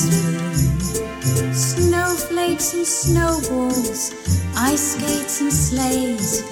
Snowflakes 1.52 2.74
and 2.74 2.86
snowballs, 2.86 4.12
ice 4.56 4.96
skates 4.96 5.40
and 5.42 5.52
sleighs, 5.52 6.42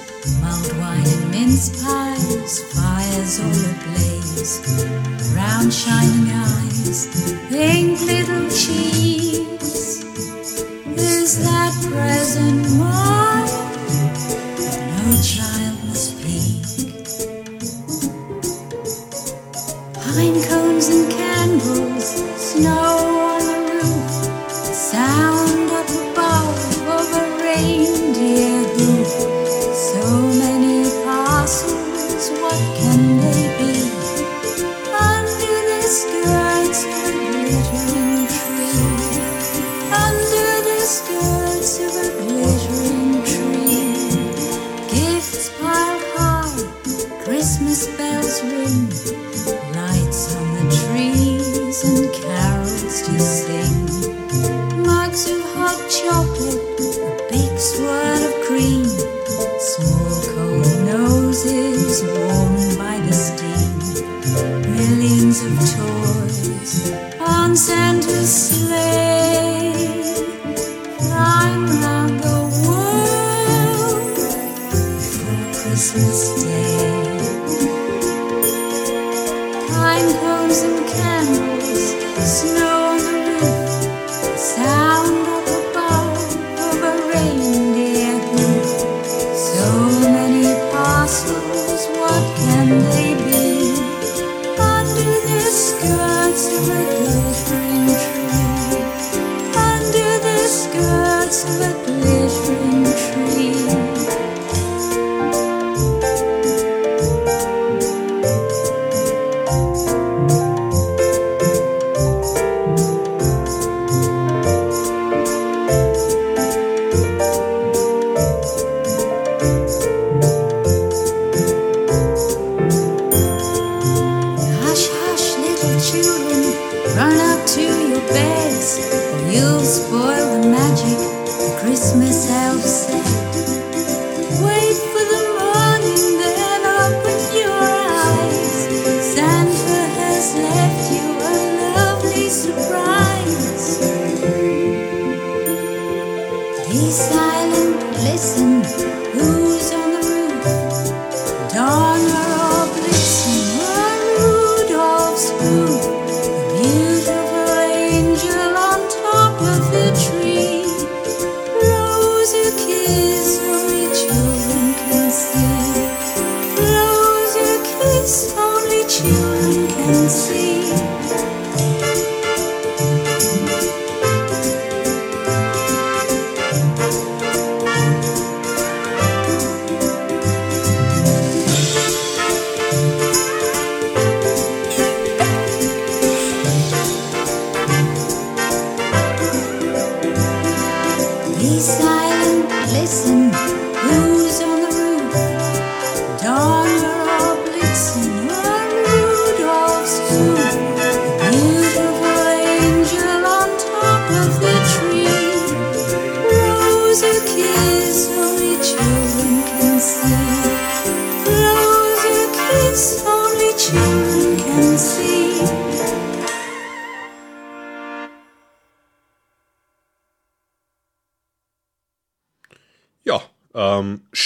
mulled 0.41 0.77
wine 0.77 1.07
and 1.07 1.31
mince 1.31 1.69
pies, 1.81 2.61
fires 2.73 3.39
all 3.39 3.61
ablaze. 3.73 4.53
Round 5.35 5.73
shining 5.73 6.29
eyes, 6.31 7.07
pink 7.49 7.99
little 8.01 8.47
cheeks. 8.49 10.03
Is 10.95 11.43
that 11.43 11.73
present 11.89 12.61
mine? 12.77 13.49
No 14.97 15.05
child 15.25 15.77
must 15.87 16.21
peek. 16.21 16.61
Pine 19.95 20.39
cones 20.49 20.87
and 20.89 21.11
candles, 21.11 22.07
snow 22.51 22.69
on 23.33 23.45
the 23.47 23.57
roof, 23.75 24.11
sound 24.73 25.71
up 25.71 25.87
above 25.87 26.57
of 26.67 26.70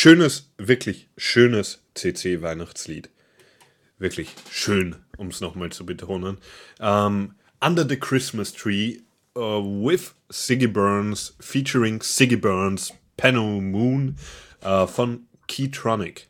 schönes, 0.06 0.52
wirklich 0.60 1.08
schönes 1.18 1.82
CC-Weihnachtslied. 1.96 3.10
Wirklich 3.98 4.36
schön, 4.52 4.98
um 5.18 5.30
es 5.30 5.42
nochmal 5.42 5.72
zu 5.72 5.84
betonen. 5.84 6.38
Ähm, 6.80 7.34
Under 7.60 7.90
the 7.90 7.96
Christmas 7.96 8.54
Tree 8.54 9.00
uh, 9.36 9.64
with 9.64 10.14
Siggy 10.30 10.68
Burns, 10.68 11.36
featuring 11.40 12.04
Siggy 12.04 12.36
Burns, 12.36 12.94
Penno 13.18 13.60
Moon 13.60 14.18
äh, 14.62 14.86
von 14.86 15.26
Keytronic. 15.48 16.28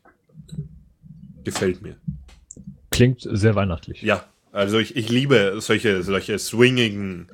Gefällt 1.43 1.81
mir. 1.81 1.97
Klingt 2.91 3.27
sehr 3.29 3.55
weihnachtlich. 3.55 4.01
Ja, 4.01 4.25
also 4.53 4.79
ich, 4.79 4.95
ich 4.95 5.09
liebe 5.09 5.57
solche, 5.59 6.01
solche 6.01 6.39
swingigen 6.39 7.27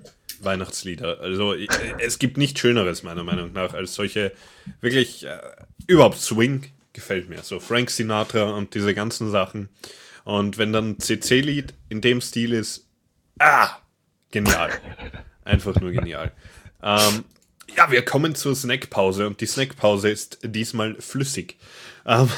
Weihnachtslieder. 0.43 1.19
Also 1.19 1.53
ich, 1.53 1.69
es 1.99 2.19
gibt 2.19 2.37
nichts 2.37 2.59
Schöneres, 2.59 3.03
meiner 3.03 3.23
Meinung 3.23 3.53
nach, 3.53 3.73
als 3.73 3.93
solche 3.93 4.31
wirklich 4.79 5.25
äh, 5.25 5.39
überhaupt 5.87 6.19
Swing 6.19 6.71
gefällt 6.93 7.29
mir. 7.29 7.43
So 7.43 7.59
Frank 7.59 7.89
Sinatra 7.89 8.51
und 8.51 8.73
diese 8.73 8.93
ganzen 8.93 9.31
Sachen. 9.31 9.69
Und 10.23 10.57
wenn 10.57 10.73
dann 10.73 10.99
CC-Lied 10.99 11.73
in 11.89 12.01
dem 12.01 12.21
Stil 12.21 12.53
ist, 12.53 12.87
ah, 13.39 13.69
genial. 14.31 14.71
Einfach 15.43 15.79
nur 15.79 15.91
genial. 15.91 16.31
Ähm, 16.83 17.23
ja, 17.75 17.89
wir 17.89 18.03
kommen 18.03 18.35
zur 18.35 18.55
Snackpause 18.55 19.27
und 19.27 19.41
die 19.41 19.45
Snackpause 19.45 20.09
ist 20.09 20.39
diesmal 20.43 20.95
flüssig. 20.99 21.57
Ähm, 22.05 22.29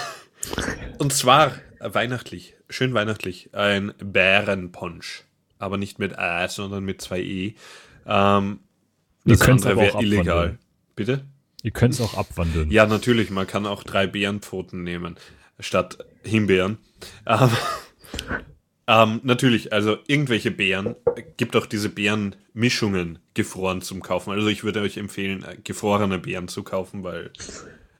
und 0.97 1.13
zwar 1.13 1.53
weihnachtlich, 1.79 2.55
schön 2.69 2.93
weihnachtlich, 2.93 3.49
ein 3.53 3.93
Bärenpunsch. 3.99 5.23
Aber 5.59 5.77
nicht 5.77 5.97
mit 5.99 6.17
A, 6.17 6.47
sondern 6.49 6.83
mit 6.83 7.01
zwei 7.01 7.21
E. 7.21 7.55
Ähm, 8.05 8.59
Ihr 9.25 9.41
andere 9.41 9.71
aber 9.71 9.95
auch 9.95 10.01
illegal. 10.01 10.37
abwandeln. 10.37 10.59
Bitte? 10.95 11.25
Ihr 11.63 11.71
könnt 11.71 11.93
es 11.93 12.01
auch 12.01 12.15
abwandeln. 12.15 12.69
Ja, 12.71 12.85
natürlich, 12.85 13.29
man 13.29 13.47
kann 13.47 13.65
auch 13.65 13.83
drei 13.83 14.05
Bärenpfoten 14.05 14.83
nehmen. 14.83 15.15
statt 15.59 16.05
Himbeeren. 16.23 16.77
Ähm, 17.25 17.49
ähm, 18.87 19.21
natürlich, 19.23 19.71
also 19.71 19.97
irgendwelche 20.07 20.51
Beeren, 20.51 20.95
gibt 21.37 21.55
auch 21.55 21.65
diese 21.65 21.89
Beerenmischungen 21.89 23.19
gefroren 23.33 23.81
zum 23.81 24.01
Kaufen. 24.01 24.31
Also 24.31 24.47
ich 24.47 24.63
würde 24.63 24.81
euch 24.81 24.97
empfehlen, 24.97 25.43
äh, 25.43 25.57
gefrorene 25.63 26.19
Beeren 26.19 26.47
zu 26.47 26.63
kaufen, 26.63 27.03
weil 27.03 27.31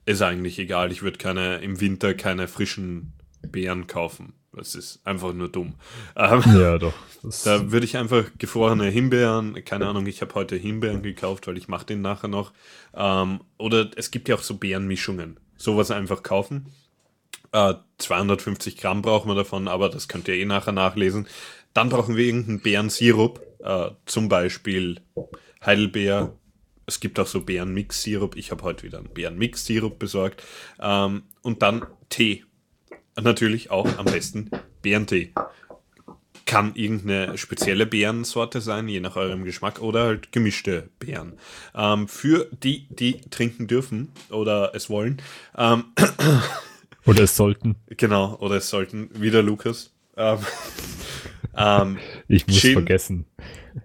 ist 0.06 0.22
eigentlich 0.22 0.60
egal. 0.60 0.92
Ich 0.92 1.02
würde 1.02 1.18
keine 1.18 1.58
im 1.58 1.80
Winter 1.80 2.14
keine 2.14 2.48
frischen 2.48 3.14
Beeren 3.42 3.88
kaufen. 3.88 4.34
Das 4.56 4.76
ist 4.76 5.06
einfach 5.06 5.34
nur 5.34 5.50
dumm. 5.50 5.74
Ähm, 6.16 6.42
Ja, 6.46 6.78
doch. 6.78 6.94
Da 7.46 7.72
würde 7.72 7.86
ich 7.86 7.96
einfach 7.96 8.26
gefrorene 8.38 8.90
Himbeeren, 8.90 9.64
keine 9.64 9.88
Ahnung, 9.88 10.06
ich 10.08 10.22
habe 10.22 10.36
heute 10.36 10.58
Himbeeren 10.58 11.02
gekauft, 11.04 11.48
weil 11.48 11.58
ich 11.58 11.70
mache 11.70 11.86
den 11.86 12.02
nachher 12.02 12.28
noch. 12.28 12.52
Ähm, 12.94 13.40
oder 13.58 13.90
es 13.96 14.12
gibt 14.12 14.28
ja 14.28 14.36
auch 14.36 14.42
so 14.42 14.56
Beerenmischungen. 14.56 15.40
Sowas 15.56 15.90
einfach 15.90 16.22
kaufen. 16.22 16.68
Äh, 17.54 17.76
250 18.00 18.78
Gramm 18.78 19.02
brauchen 19.02 19.30
wir 19.30 19.36
davon, 19.36 19.70
aber 19.70 19.88
das 19.90 20.10
könnt 20.10 20.28
ihr 20.28 20.36
eh 20.36 20.44
nachher 20.44 20.74
nachlesen. 20.74 21.28
Dann 21.74 21.90
brauchen 21.90 22.18
wir 22.18 22.26
irgendeinen 22.26 22.62
Beerensirup, 22.62 23.42
äh, 23.64 23.92
zum 24.06 24.28
Beispiel 24.28 25.00
Heidelbeer. 25.66 26.34
Es 26.86 27.00
gibt 27.00 27.20
auch 27.20 27.28
so 27.28 27.42
Beerenmix-Sirup. 27.42 28.36
Ich 28.36 28.52
habe 28.52 28.64
heute 28.64 28.84
wieder 28.84 28.98
einen 28.98 29.14
Beerenmix-Sirup 29.14 29.98
besorgt. 29.98 30.44
Ähm, 30.82 31.24
und 31.42 31.62
dann 31.62 31.86
Tee. 32.10 32.44
Natürlich 33.22 33.70
auch 33.72 33.98
am 33.98 34.06
besten 34.06 34.50
Beerentee. 34.82 35.34
Kann 36.46 36.76
irgendeine 36.76 37.38
spezielle 37.38 37.86
Beerensorte 37.86 38.60
sein, 38.60 38.88
je 38.88 39.00
nach 39.00 39.16
eurem 39.16 39.44
Geschmack, 39.46 39.82
oder 39.82 40.04
halt 40.06 40.32
gemischte 40.32 40.90
Beeren. 41.00 41.34
Ähm, 41.74 42.08
für 42.08 42.48
die, 42.52 42.88
die 42.90 43.22
trinken 43.30 43.68
dürfen 43.68 44.12
oder 44.30 44.72
es 44.76 44.90
wollen, 44.90 45.22
ähm, 45.58 45.86
oder 47.06 47.24
es 47.24 47.36
sollten. 47.36 47.76
genau, 47.88 48.36
oder 48.40 48.56
es 48.58 48.70
sollten, 48.70 49.10
wieder 49.14 49.42
Lukas, 49.42 49.94
ähm, 50.18 50.40
ähm, 51.58 51.98
Ich 52.28 52.46
muss 52.48 52.60
Gin. 52.60 52.74
vergessen. 52.74 53.26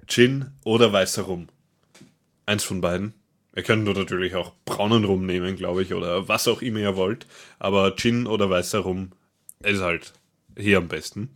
Gin 0.07 0.47
oder 0.65 0.93
weißer 0.93 1.23
Rum. 1.23 1.49
Eins 2.47 2.65
von 2.65 2.81
beiden. 2.81 3.15
Ihr 3.55 3.63
könnt 3.63 3.85
nur 3.85 3.95
natürlich 3.95 4.35
auch 4.35 4.53
braunen 4.65 5.05
Rum 5.05 5.27
nehmen, 5.27 5.57
glaube 5.57 5.83
ich, 5.83 5.93
oder 5.95 6.29
was 6.29 6.47
auch 6.49 6.63
immer 6.63 6.81
ihr 6.81 6.97
wollt. 6.97 7.27
Aber 7.59 7.95
Gin 7.97 8.27
oder 8.27 8.49
weißer 8.51 8.81
Rum 8.81 9.13
ist 9.61 9.81
halt 9.81 10.13
hier 10.57 10.79
am 10.79 10.89
besten. 10.89 11.31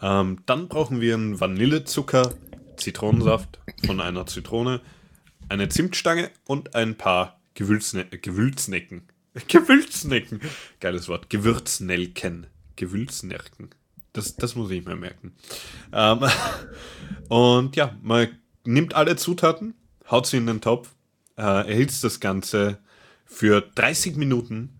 Ähm, 0.00 0.42
dann 0.46 0.68
brauchen 0.68 1.00
wir 1.00 1.14
einen 1.14 1.40
Vanillezucker, 1.40 2.34
Zitronensaft 2.76 3.58
von 3.86 4.00
einer 4.00 4.26
Zitrone, 4.26 4.80
eine 5.48 5.68
Zimtstange 5.68 6.30
und 6.44 6.74
ein 6.74 6.96
paar 6.96 7.40
Gewürzne 7.54 8.04
Gewürznacken. 8.04 9.02
Gewürznacken. 9.48 10.40
Geiles 10.80 11.08
Wort. 11.08 11.30
Gewürznelken. 11.30 12.46
Gewürznelken. 12.76 13.70
Das, 14.12 14.36
das 14.36 14.54
muss 14.54 14.70
ich 14.70 14.84
mir 14.84 14.96
merken. 14.96 15.32
Ähm, 15.92 16.20
und 17.28 17.76
ja, 17.76 17.96
man 18.02 18.28
nimmt 18.64 18.94
alle 18.94 19.16
Zutaten, 19.16 19.74
haut 20.10 20.26
sie 20.26 20.38
in 20.38 20.46
den 20.46 20.60
Topf, 20.60 20.94
äh, 21.36 21.42
erhitzt 21.42 22.04
das 22.04 22.20
Ganze 22.20 22.78
für 23.24 23.60
30 23.60 24.16
Minuten, 24.16 24.75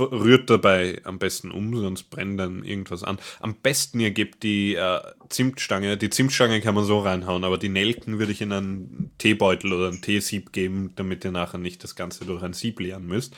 rührt 0.00 0.50
dabei 0.50 1.00
am 1.04 1.18
besten 1.18 1.50
um, 1.50 1.76
sonst 1.76 2.04
brennt 2.04 2.38
dann 2.40 2.64
irgendwas 2.64 3.02
an. 3.02 3.18
Am 3.40 3.54
besten 3.54 4.00
ihr 4.00 4.10
gebt 4.10 4.42
die 4.42 4.74
äh, 4.74 5.00
Zimtstange, 5.28 5.96
die 5.96 6.10
Zimtstange 6.10 6.60
kann 6.60 6.74
man 6.74 6.84
so 6.84 7.00
reinhauen, 7.00 7.44
aber 7.44 7.58
die 7.58 7.68
Nelken 7.68 8.18
würde 8.18 8.32
ich 8.32 8.40
in 8.40 8.52
einen 8.52 9.10
Teebeutel 9.18 9.72
oder 9.72 9.88
ein 9.88 10.02
Teesieb 10.02 10.52
geben, 10.52 10.92
damit 10.96 11.24
ihr 11.24 11.32
nachher 11.32 11.58
nicht 11.58 11.82
das 11.84 11.96
Ganze 11.96 12.24
durch 12.24 12.42
ein 12.42 12.52
Sieb 12.52 12.80
leeren 12.80 13.06
müsst. 13.06 13.34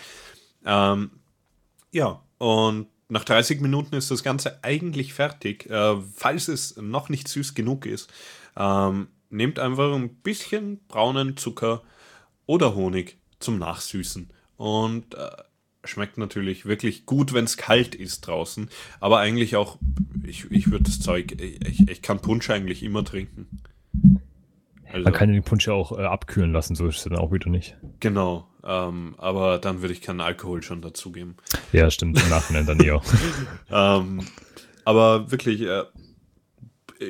Ähm, 0.64 1.10
ja, 1.92 2.20
und 2.38 2.88
nach 3.08 3.24
30 3.24 3.60
Minuten 3.60 3.94
ist 3.94 4.10
das 4.10 4.22
Ganze 4.22 4.62
eigentlich 4.62 5.14
fertig. 5.14 5.70
Äh, 5.70 5.96
falls 6.14 6.48
es 6.48 6.76
noch 6.76 7.08
nicht 7.08 7.28
süß 7.28 7.54
genug 7.54 7.86
ist, 7.86 8.12
ähm, 8.56 9.08
nehmt 9.30 9.58
einfach 9.58 9.94
ein 9.94 10.16
bisschen 10.16 10.80
braunen 10.88 11.36
Zucker 11.36 11.82
oder 12.46 12.74
Honig 12.74 13.18
zum 13.38 13.58
Nachsüßen. 13.58 14.30
Und 14.56 15.14
äh, 15.14 15.30
schmeckt 15.86 16.18
natürlich 16.18 16.66
wirklich 16.66 17.06
gut, 17.06 17.32
wenn 17.32 17.44
es 17.44 17.56
kalt 17.56 17.94
ist 17.94 18.26
draußen. 18.26 18.68
Aber 19.00 19.18
eigentlich 19.18 19.56
auch, 19.56 19.78
ich, 20.24 20.50
ich 20.50 20.70
würde 20.70 20.84
das 20.84 21.00
Zeug, 21.00 21.40
ich, 21.40 21.88
ich 21.88 22.02
kann 22.02 22.20
Punsch 22.20 22.50
eigentlich 22.50 22.82
immer 22.82 23.04
trinken. 23.04 23.46
Also, 24.92 25.04
Man 25.04 25.12
kann 25.12 25.32
den 25.32 25.42
Punsch 25.42 25.66
ja 25.66 25.72
auch 25.72 25.98
äh, 25.98 26.02
abkühlen 26.04 26.52
lassen, 26.52 26.74
so 26.74 26.86
ist 26.86 26.98
es 26.98 27.04
dann 27.04 27.16
auch 27.16 27.32
wieder 27.32 27.50
nicht. 27.50 27.76
genau. 28.00 28.46
Ähm, 28.64 29.14
aber 29.18 29.58
dann 29.58 29.80
würde 29.80 29.94
ich 29.94 30.00
keinen 30.00 30.20
Alkohol 30.20 30.60
schon 30.60 30.82
dazugeben. 30.82 31.36
Ja, 31.72 31.88
stimmt, 31.88 32.20
im 32.20 32.28
Nachhinein 32.28 32.66
dann 32.66 32.80
eher. 32.80 33.00
Ähm, 33.70 34.26
aber 34.84 35.30
wirklich, 35.30 35.62
äh, 35.62 35.84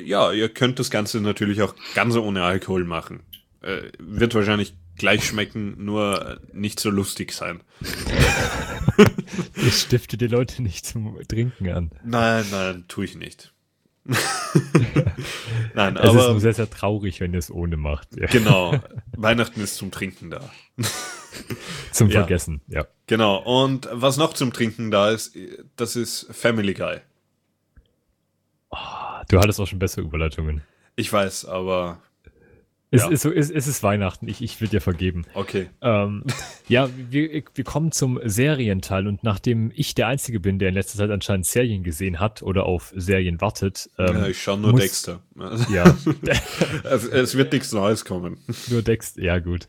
ja, 0.03 0.31
ihr 0.31 0.49
könnt 0.49 0.79
das 0.79 0.91
Ganze 0.91 1.19
natürlich 1.21 1.61
auch 1.61 1.73
ganz 1.95 2.15
ohne 2.15 2.43
Alkohol 2.43 2.83
machen. 2.83 3.21
Äh, 3.61 3.91
wird 3.99 4.35
wahrscheinlich 4.35 4.75
gleich 4.97 5.25
schmecken, 5.25 5.83
nur 5.83 6.39
nicht 6.53 6.79
so 6.79 6.89
lustig 6.89 7.31
sein. 7.33 7.61
Ich 9.55 9.81
stifte 9.81 10.17
die 10.17 10.27
Leute 10.27 10.61
nicht 10.61 10.85
zum 10.85 11.17
Trinken 11.27 11.69
an. 11.69 11.91
Nein, 12.03 12.45
nein, 12.51 12.85
tue 12.87 13.05
ich 13.05 13.15
nicht. 13.15 13.53
nein, 15.73 15.97
Es 15.97 16.05
ist 16.05 16.13
nur 16.13 16.29
aber 16.29 16.39
sehr, 16.39 16.53
sehr 16.53 16.69
traurig, 16.69 17.19
wenn 17.19 17.33
ihr 17.33 17.39
es 17.39 17.51
ohne 17.51 17.75
macht. 17.77 18.15
Ja. 18.17 18.27
genau, 18.27 18.79
Weihnachten 19.17 19.59
ist 19.61 19.75
zum 19.75 19.91
Trinken 19.91 20.29
da. 20.29 20.49
Zum 21.91 22.09
Ja. 22.09 22.21
Vergessen, 22.21 22.61
ja. 22.67 22.87
Genau, 23.05 23.37
und 23.37 23.87
was 23.91 24.17
noch 24.17 24.33
zum 24.33 24.53
Trinken 24.53 24.89
da 24.89 25.11
ist, 25.11 25.35
das 25.75 25.95
ist 25.95 26.27
Family 26.31 26.73
Guy. 26.73 26.97
Du 29.29 29.39
hattest 29.39 29.59
auch 29.59 29.67
schon 29.67 29.77
bessere 29.77 30.01
Überleitungen. 30.05 30.61
Ich 30.95 31.11
weiß, 31.13 31.45
aber 31.45 31.99
Es, 32.89 33.01
Ja. 33.03 33.09
ist, 33.09 33.25
es, 33.25 33.49
es 33.51 33.67
ist 33.67 33.83
Weihnachten, 33.83 34.29
ich, 34.29 34.41
ich 34.41 34.61
würde 34.61 34.71
dir 34.71 34.81
vergeben. 34.81 35.25
okay. 35.33 35.67
Ähm, 35.81 36.23
ja, 36.69 36.89
wir, 37.09 37.43
wir 37.53 37.63
kommen 37.65 37.91
zum 37.91 38.17
Serienteil 38.23 39.07
und 39.07 39.23
nachdem 39.23 39.71
ich 39.75 39.93
der 39.93 40.07
Einzige 40.07 40.39
bin, 40.39 40.57
der 40.57 40.69
in 40.69 40.75
letzter 40.75 40.97
Zeit 40.99 41.09
anscheinend 41.11 41.45
Serien 41.45 41.83
gesehen 41.83 42.19
hat 42.21 42.43
oder 42.43 42.65
auf 42.65 42.93
Serien 42.95 43.41
wartet, 43.41 43.89
ähm, 43.97 44.15
ja, 44.15 44.27
ich 44.27 44.41
schaue 44.41 44.57
nur 44.59 44.71
muss- 44.71 44.81
Dexter. 44.81 45.21
ja, 45.69 45.97
es, 46.83 47.05
es 47.05 47.35
wird 47.35 47.51
nichts 47.51 47.73
Neues 47.73 48.05
kommen. 48.05 48.37
nur 48.69 48.81
Dex, 48.81 49.15
ja 49.17 49.39
gut. 49.39 49.67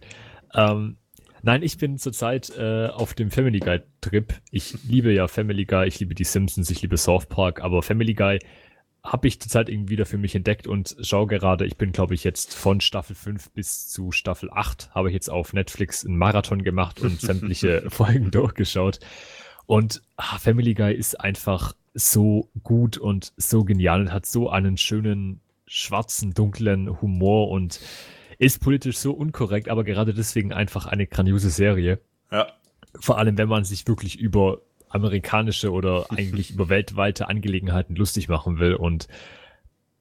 Ähm, 0.55 0.97
nein, 1.43 1.65
ich 1.65 1.77
bin 1.77 1.99
zurzeit 1.99 2.53
äh, 2.57 2.87
auf 2.87 3.15
dem 3.15 3.33
Family 3.33 3.59
Guy 3.59 3.81
Trip. 4.01 4.33
Ich 4.53 4.77
liebe 4.85 5.13
ja 5.13 5.27
Family 5.27 5.65
Guy, 5.65 5.89
ich 5.89 5.99
liebe 5.99 6.15
die 6.15 6.23
Simpsons, 6.25 6.71
ich 6.71 6.83
liebe 6.83 6.97
South 6.97 7.27
Park, 7.27 7.61
aber 7.63 7.83
Family 7.83 8.15
Guy 8.15 8.39
habe 9.03 9.29
ich 9.29 9.41
zurzeit 9.41 9.69
irgendwie 9.69 9.93
wieder 9.93 10.07
für 10.07 10.19
mich 10.19 10.35
entdeckt 10.35 10.67
und 10.67 10.97
schaue 11.01 11.27
gerade, 11.27 11.65
ich 11.65 11.77
bin 11.77 11.93
glaube 11.93 12.15
ich 12.15 12.25
jetzt 12.25 12.55
von 12.55 12.81
Staffel 12.81 13.15
5 13.15 13.51
bis 13.51 13.89
zu 13.89 14.13
Staffel 14.13 14.51
8, 14.53 14.95
habe 14.95 15.09
ich 15.09 15.15
jetzt 15.15 15.31
auf 15.31 15.53
Netflix 15.53 16.05
einen 16.05 16.19
Marathon 16.19 16.63
gemacht 16.63 17.01
und 17.01 17.21
sämtliche 17.21 17.85
Folgen 17.91 18.31
durchgeschaut. 18.31 19.01
Und 19.67 20.03
ah, 20.17 20.39
Family 20.39 20.75
Guy 20.75 20.95
ist 20.95 21.21
einfach 21.21 21.75
so 21.95 22.49
gut 22.63 22.97
und 22.97 23.33
so 23.37 23.65
genial 23.65 24.01
und 24.01 24.13
hat 24.13 24.27
so 24.27 24.51
einen 24.51 24.77
schönen 24.77 25.41
schwarzen, 25.67 26.33
dunklen 26.33 27.01
Humor 27.01 27.51
und 27.51 27.81
ist 28.39 28.61
politisch 28.61 28.99
so 28.99 29.13
unkorrekt, 29.13 29.69
aber 29.69 29.85
gerade 29.85 30.15
deswegen 30.15 30.53
einfach 30.53 30.87
eine 30.87 31.07
grandiose 31.07 31.51
Serie. 31.51 32.01
Ja. 32.31 32.47
Vor 33.01 33.19
allem, 33.19 33.37
wenn 33.37 33.49
man 33.49 33.65
sich 33.65 33.87
wirklich 33.87 34.19
über 34.19 34.61
amerikanische 34.89 35.71
oder 35.73 36.07
eigentlich 36.11 36.51
über 36.55 36.69
weltweite 36.69 37.29
Angelegenheiten 37.29 37.97
lustig 37.97 38.29
machen 38.29 38.59
will 38.59 38.75
und 38.75 39.09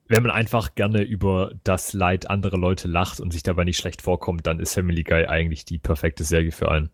wenn 0.10 0.24
man 0.24 0.32
einfach 0.32 0.76
gerne 0.76 1.04
über 1.04 1.52
das 1.64 1.94
Leid 1.94 2.30
anderer 2.30 2.58
Leute 2.58 2.88
lacht 2.88 3.20
und 3.20 3.32
sich 3.32 3.44
dabei 3.44 3.66
nicht 3.66 3.78
schlecht 3.78 4.02
vorkommt, 4.02 4.48
dann 4.48 4.60
ist 4.60 4.74
Family 4.74 5.04
Guy 5.04 5.26
eigentlich 5.26 5.66
die 5.66 5.80
perfekte 5.80 6.24
Serie 6.24 6.52
für 6.52 6.72
einen. 6.72 6.90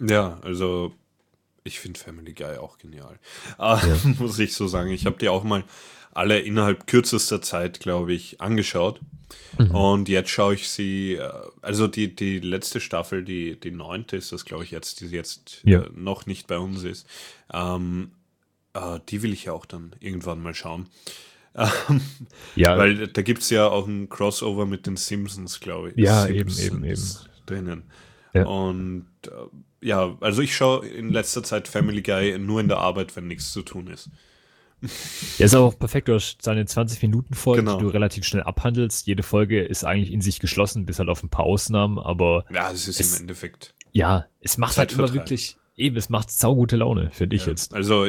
Ja, 0.00 0.38
also 0.42 0.92
ich 1.64 1.80
finde 1.80 1.98
Family 1.98 2.34
Guy 2.34 2.56
auch 2.58 2.78
genial. 2.78 3.18
Ah, 3.56 3.80
Muss 4.18 4.38
ich 4.38 4.54
so 4.54 4.66
sagen. 4.66 4.90
Ich 4.90 5.06
habe 5.06 5.16
die 5.18 5.28
auch 5.28 5.44
mal 5.44 5.64
alle 6.12 6.40
innerhalb 6.40 6.86
kürzester 6.86 7.40
Zeit, 7.40 7.80
glaube 7.80 8.12
ich, 8.12 8.40
angeschaut. 8.40 9.00
Und 9.72 10.08
jetzt 10.08 10.30
schaue 10.30 10.54
ich 10.54 10.68
sie, 10.68 11.14
äh, 11.14 11.30
also 11.62 11.86
die, 11.86 12.14
die 12.14 12.38
letzte 12.40 12.80
Staffel, 12.80 13.24
die, 13.24 13.58
die 13.58 13.70
neunte 13.70 14.16
ist 14.16 14.32
das, 14.32 14.44
glaube 14.44 14.64
ich, 14.64 14.70
jetzt, 14.70 15.00
die 15.00 15.06
jetzt 15.06 15.60
Ja. 15.64 15.82
äh, 15.82 15.90
noch 15.94 16.26
nicht 16.26 16.46
bei 16.46 16.58
uns 16.58 16.82
ist. 16.84 17.06
Ähm, 17.52 18.12
äh, 18.74 19.00
die 19.08 19.22
will 19.22 19.32
ich 19.32 19.44
ja 19.44 19.52
auch 19.52 19.66
dann 19.66 19.94
irgendwann 20.00 20.42
mal 20.42 20.54
schauen. 20.54 20.88
Ähm, 21.88 22.00
Ja, 22.54 22.78
Weil 22.78 23.08
da 23.08 23.22
gibt 23.22 23.42
es 23.42 23.50
ja 23.50 23.66
auch 23.66 23.88
ein 23.88 24.08
Crossover 24.08 24.64
mit 24.64 24.86
den 24.86 24.96
Simpsons, 24.96 25.58
glaube 25.58 25.90
ich. 25.90 25.96
Ja, 25.96 26.28
eben, 26.28 26.50
Simpsons 26.50 27.24
eben, 27.24 27.46
Drinnen. 27.46 27.82
Ja. 28.32 28.44
Und 28.46 29.06
äh, 29.26 29.30
ja, 29.86 30.16
also 30.20 30.40
ich 30.42 30.54
schaue 30.54 30.86
in 30.86 31.10
letzter 31.10 31.42
Zeit 31.42 31.66
Family 31.66 32.02
Guy 32.02 32.38
nur 32.38 32.60
in 32.60 32.68
der 32.68 32.78
Arbeit, 32.78 33.16
wenn 33.16 33.26
nichts 33.26 33.50
zu 33.52 33.62
tun 33.62 33.88
ist. 33.88 34.08
Er 35.38 35.46
ist 35.46 35.54
auch 35.54 35.78
perfekt 35.78 36.08
durch 36.08 36.36
seine 36.40 36.64
20 36.66 37.02
Minuten 37.02 37.34
Folge, 37.34 37.62
Genau. 37.62 37.78
die 37.78 37.84
du 37.84 37.88
relativ 37.90 38.24
schnell 38.24 38.42
abhandelst. 38.44 39.06
Jede 39.06 39.22
Folge 39.22 39.62
ist 39.62 39.84
eigentlich 39.84 40.12
in 40.12 40.20
sich 40.20 40.38
geschlossen, 40.40 40.86
bis 40.86 40.98
halt 40.98 41.08
auf 41.08 41.22
ein 41.22 41.28
paar 41.30 41.44
Ausnahmen, 41.44 41.98
aber 41.98 42.44
Ja, 42.52 42.70
es 42.70 42.86
ist 42.88 43.00
Es- 43.00 43.14
im 43.16 43.22
Endeffekt. 43.22 43.74
ja, 43.92 44.26
es 44.40 44.56
macht 44.58 44.76
halt 44.78 44.92
immer 44.92 45.12
wirklich, 45.12 45.56
eben, 45.76 45.96
es 45.96 46.08
macht 46.08 46.30
saugute 46.30 46.76
Laune, 46.76 47.10
finde 47.12 47.36
ich 47.36 47.46
jetzt. 47.46 47.74
Also 47.74 48.06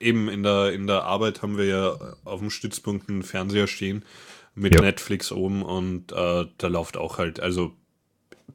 eben 0.00 0.28
in 0.28 0.42
der, 0.42 0.72
in 0.72 0.86
der 0.86 1.04
Arbeit 1.04 1.42
haben 1.42 1.56
wir 1.56 1.64
ja 1.66 1.96
auf 2.24 2.40
dem 2.40 2.50
Stützpunkt 2.50 3.08
einen 3.08 3.22
Fernseher 3.22 3.66
stehen 3.66 4.04
mit 4.54 4.74
Ja. 4.74 4.80
Netflix 4.80 5.30
oben 5.32 5.62
und 5.62 6.12
äh, 6.12 6.44
da 6.58 6.66
läuft 6.66 6.96
auch 6.96 7.18
halt, 7.18 7.40
also 7.40 7.72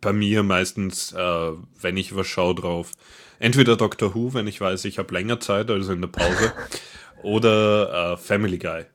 bei 0.01 0.11
mir 0.13 0.43
meistens, 0.43 1.13
äh, 1.13 1.51
wenn 1.81 1.97
ich 1.97 2.15
was 2.15 2.27
schaue 2.27 2.53
drauf, 2.53 2.91
entweder 3.39 3.77
Doctor 3.77 4.13
Who, 4.13 4.33
wenn 4.33 4.45
ich 4.47 4.59
weiß, 4.59 4.85
ich 4.85 4.97
habe 4.99 5.13
länger 5.13 5.39
Zeit, 5.39 5.71
also 5.71 5.93
in 5.93 6.01
der 6.01 6.09
Pause, 6.09 6.51
oder 7.25 8.13
äh, 8.13 8.17
Family 8.17 8.57
Guy. 8.57 8.85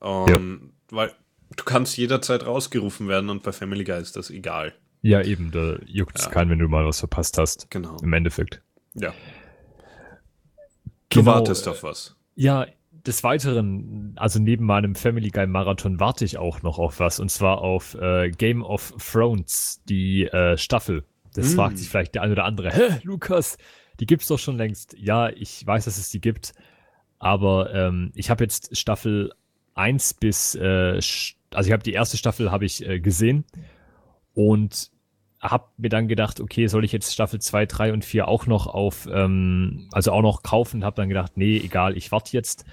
Und, 0.00 0.72
Weil 0.90 1.12
du 1.56 1.64
kannst 1.64 1.96
jederzeit 1.96 2.44
rausgerufen 2.46 3.08
werden 3.08 3.30
und 3.30 3.42
bei 3.42 3.52
Family 3.52 3.84
Guy 3.84 4.00
ist 4.00 4.16
das 4.16 4.30
egal. 4.30 4.74
Ja, 5.02 5.22
eben, 5.22 5.50
da 5.52 5.76
juckt 5.86 6.18
es 6.18 6.24
Ja. 6.26 6.30
keinen, 6.30 6.50
wenn 6.50 6.58
du 6.58 6.68
mal 6.68 6.84
was 6.84 6.98
verpasst 6.98 7.38
hast. 7.38 7.70
Genau. 7.70 7.96
Im 8.02 8.12
Endeffekt. 8.12 8.60
Ja. 8.94 9.12
Du 11.08 11.20
Genau, 11.20 11.32
wartest 11.34 11.68
auf 11.68 11.82
was. 11.82 12.16
Ja, 12.34 12.66
des 12.90 13.22
Weiteren, 13.22 14.14
also 14.16 14.40
neben 14.40 14.66
meinem 14.66 14.94
Family 14.96 15.30
Guy 15.30 15.46
Marathon 15.46 16.00
warte 16.00 16.24
ich 16.24 16.38
auch 16.38 16.62
noch 16.62 16.78
auf 16.78 16.98
was 16.98 17.20
und 17.20 17.30
zwar 17.30 17.58
auf 17.58 17.94
äh, 17.94 18.30
Game 18.30 18.62
of 18.64 18.92
Thrones, 19.12 19.80
die 19.88 20.24
äh, 20.24 20.56
Staffel. 20.56 21.04
Das 21.34 21.52
Mm. 21.52 21.56
fragt 21.56 21.78
sich 21.78 21.88
vielleicht 21.88 22.14
der 22.16 22.22
eine 22.22 22.32
oder 22.32 22.44
andere. 22.44 22.70
Hä, 22.72 22.98
Lukas, 23.04 23.58
die 24.00 24.06
gibt's 24.06 24.26
doch 24.26 24.38
schon 24.38 24.56
längst. 24.56 24.96
Ja, 24.98 25.28
ich 25.28 25.64
weiß, 25.64 25.84
dass 25.84 25.98
es 25.98 26.10
die 26.10 26.20
gibt, 26.20 26.52
aber 27.26 27.74
ähm, 27.74 28.12
ich 28.14 28.30
habe 28.30 28.44
jetzt 28.44 28.76
Staffel 28.76 29.32
1 29.74 30.14
bis, 30.14 30.54
äh, 30.54 31.00
also 31.52 31.66
ich 31.66 31.72
habe 31.72 31.82
die 31.82 31.92
erste 31.92 32.16
Staffel 32.16 32.52
habe 32.52 32.64
ich 32.64 32.86
äh, 32.86 33.00
gesehen 33.00 33.44
und 34.32 34.92
habe 35.40 35.64
mir 35.76 35.88
dann 35.88 36.06
gedacht, 36.06 36.40
okay, 36.40 36.68
soll 36.68 36.84
ich 36.84 36.92
jetzt 36.92 37.12
Staffel 37.12 37.40
2, 37.40 37.66
3 37.66 37.92
und 37.92 38.04
4 38.04 38.28
auch 38.28 38.46
noch 38.46 38.68
auf, 38.68 39.08
ähm, 39.10 39.88
also 39.90 40.12
auch 40.12 40.22
noch 40.22 40.44
kaufen? 40.44 40.84
Habe 40.84 40.96
dann 40.96 41.08
gedacht, 41.08 41.32
nee, 41.36 41.56
egal, 41.56 41.96
ich 41.96 42.12
warte 42.12 42.32
jetzt 42.32 42.64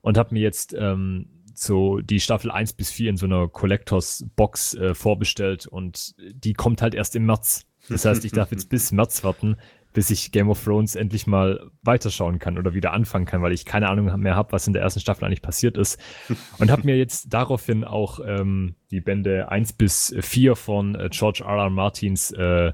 und 0.00 0.18
habe 0.18 0.34
mir 0.34 0.42
jetzt 0.42 0.74
ähm, 0.76 1.28
so 1.54 2.00
die 2.00 2.18
Staffel 2.18 2.50
1 2.50 2.72
bis 2.72 2.90
4 2.90 3.10
in 3.10 3.16
so 3.16 3.26
einer 3.26 3.46
Collectors 3.46 4.26
Box 4.34 4.74
äh, 4.74 4.94
vorbestellt 4.94 5.68
und 5.68 6.16
die 6.18 6.54
kommt 6.54 6.82
halt 6.82 6.96
erst 6.96 7.14
im 7.14 7.26
März. 7.26 7.66
Das 7.88 8.04
heißt, 8.04 8.24
ich 8.24 8.32
darf 8.32 8.50
jetzt 8.50 8.68
bis 8.68 8.90
März 8.90 9.22
warten, 9.22 9.56
bis 9.92 10.10
ich 10.10 10.32
Game 10.32 10.48
of 10.48 10.62
Thrones 10.62 10.94
endlich 10.94 11.26
mal 11.26 11.70
weiterschauen 11.82 12.38
kann 12.38 12.58
oder 12.58 12.74
wieder 12.74 12.92
anfangen 12.92 13.26
kann, 13.26 13.42
weil 13.42 13.52
ich 13.52 13.64
keine 13.64 13.88
Ahnung 13.88 14.20
mehr 14.20 14.36
habe, 14.36 14.52
was 14.52 14.66
in 14.66 14.72
der 14.72 14.82
ersten 14.82 15.00
Staffel 15.00 15.24
eigentlich 15.24 15.42
passiert 15.42 15.76
ist. 15.76 16.00
Und 16.58 16.70
habe 16.70 16.84
mir 16.84 16.96
jetzt 16.96 17.32
daraufhin 17.32 17.84
auch 17.84 18.20
ähm, 18.24 18.74
die 18.90 19.00
Bände 19.00 19.50
1 19.50 19.74
bis 19.74 20.14
4 20.18 20.56
von 20.56 20.94
äh, 20.94 21.08
George 21.10 21.44
R. 21.44 21.56
R. 21.56 21.70
Martins 21.70 22.30
äh, 22.32 22.72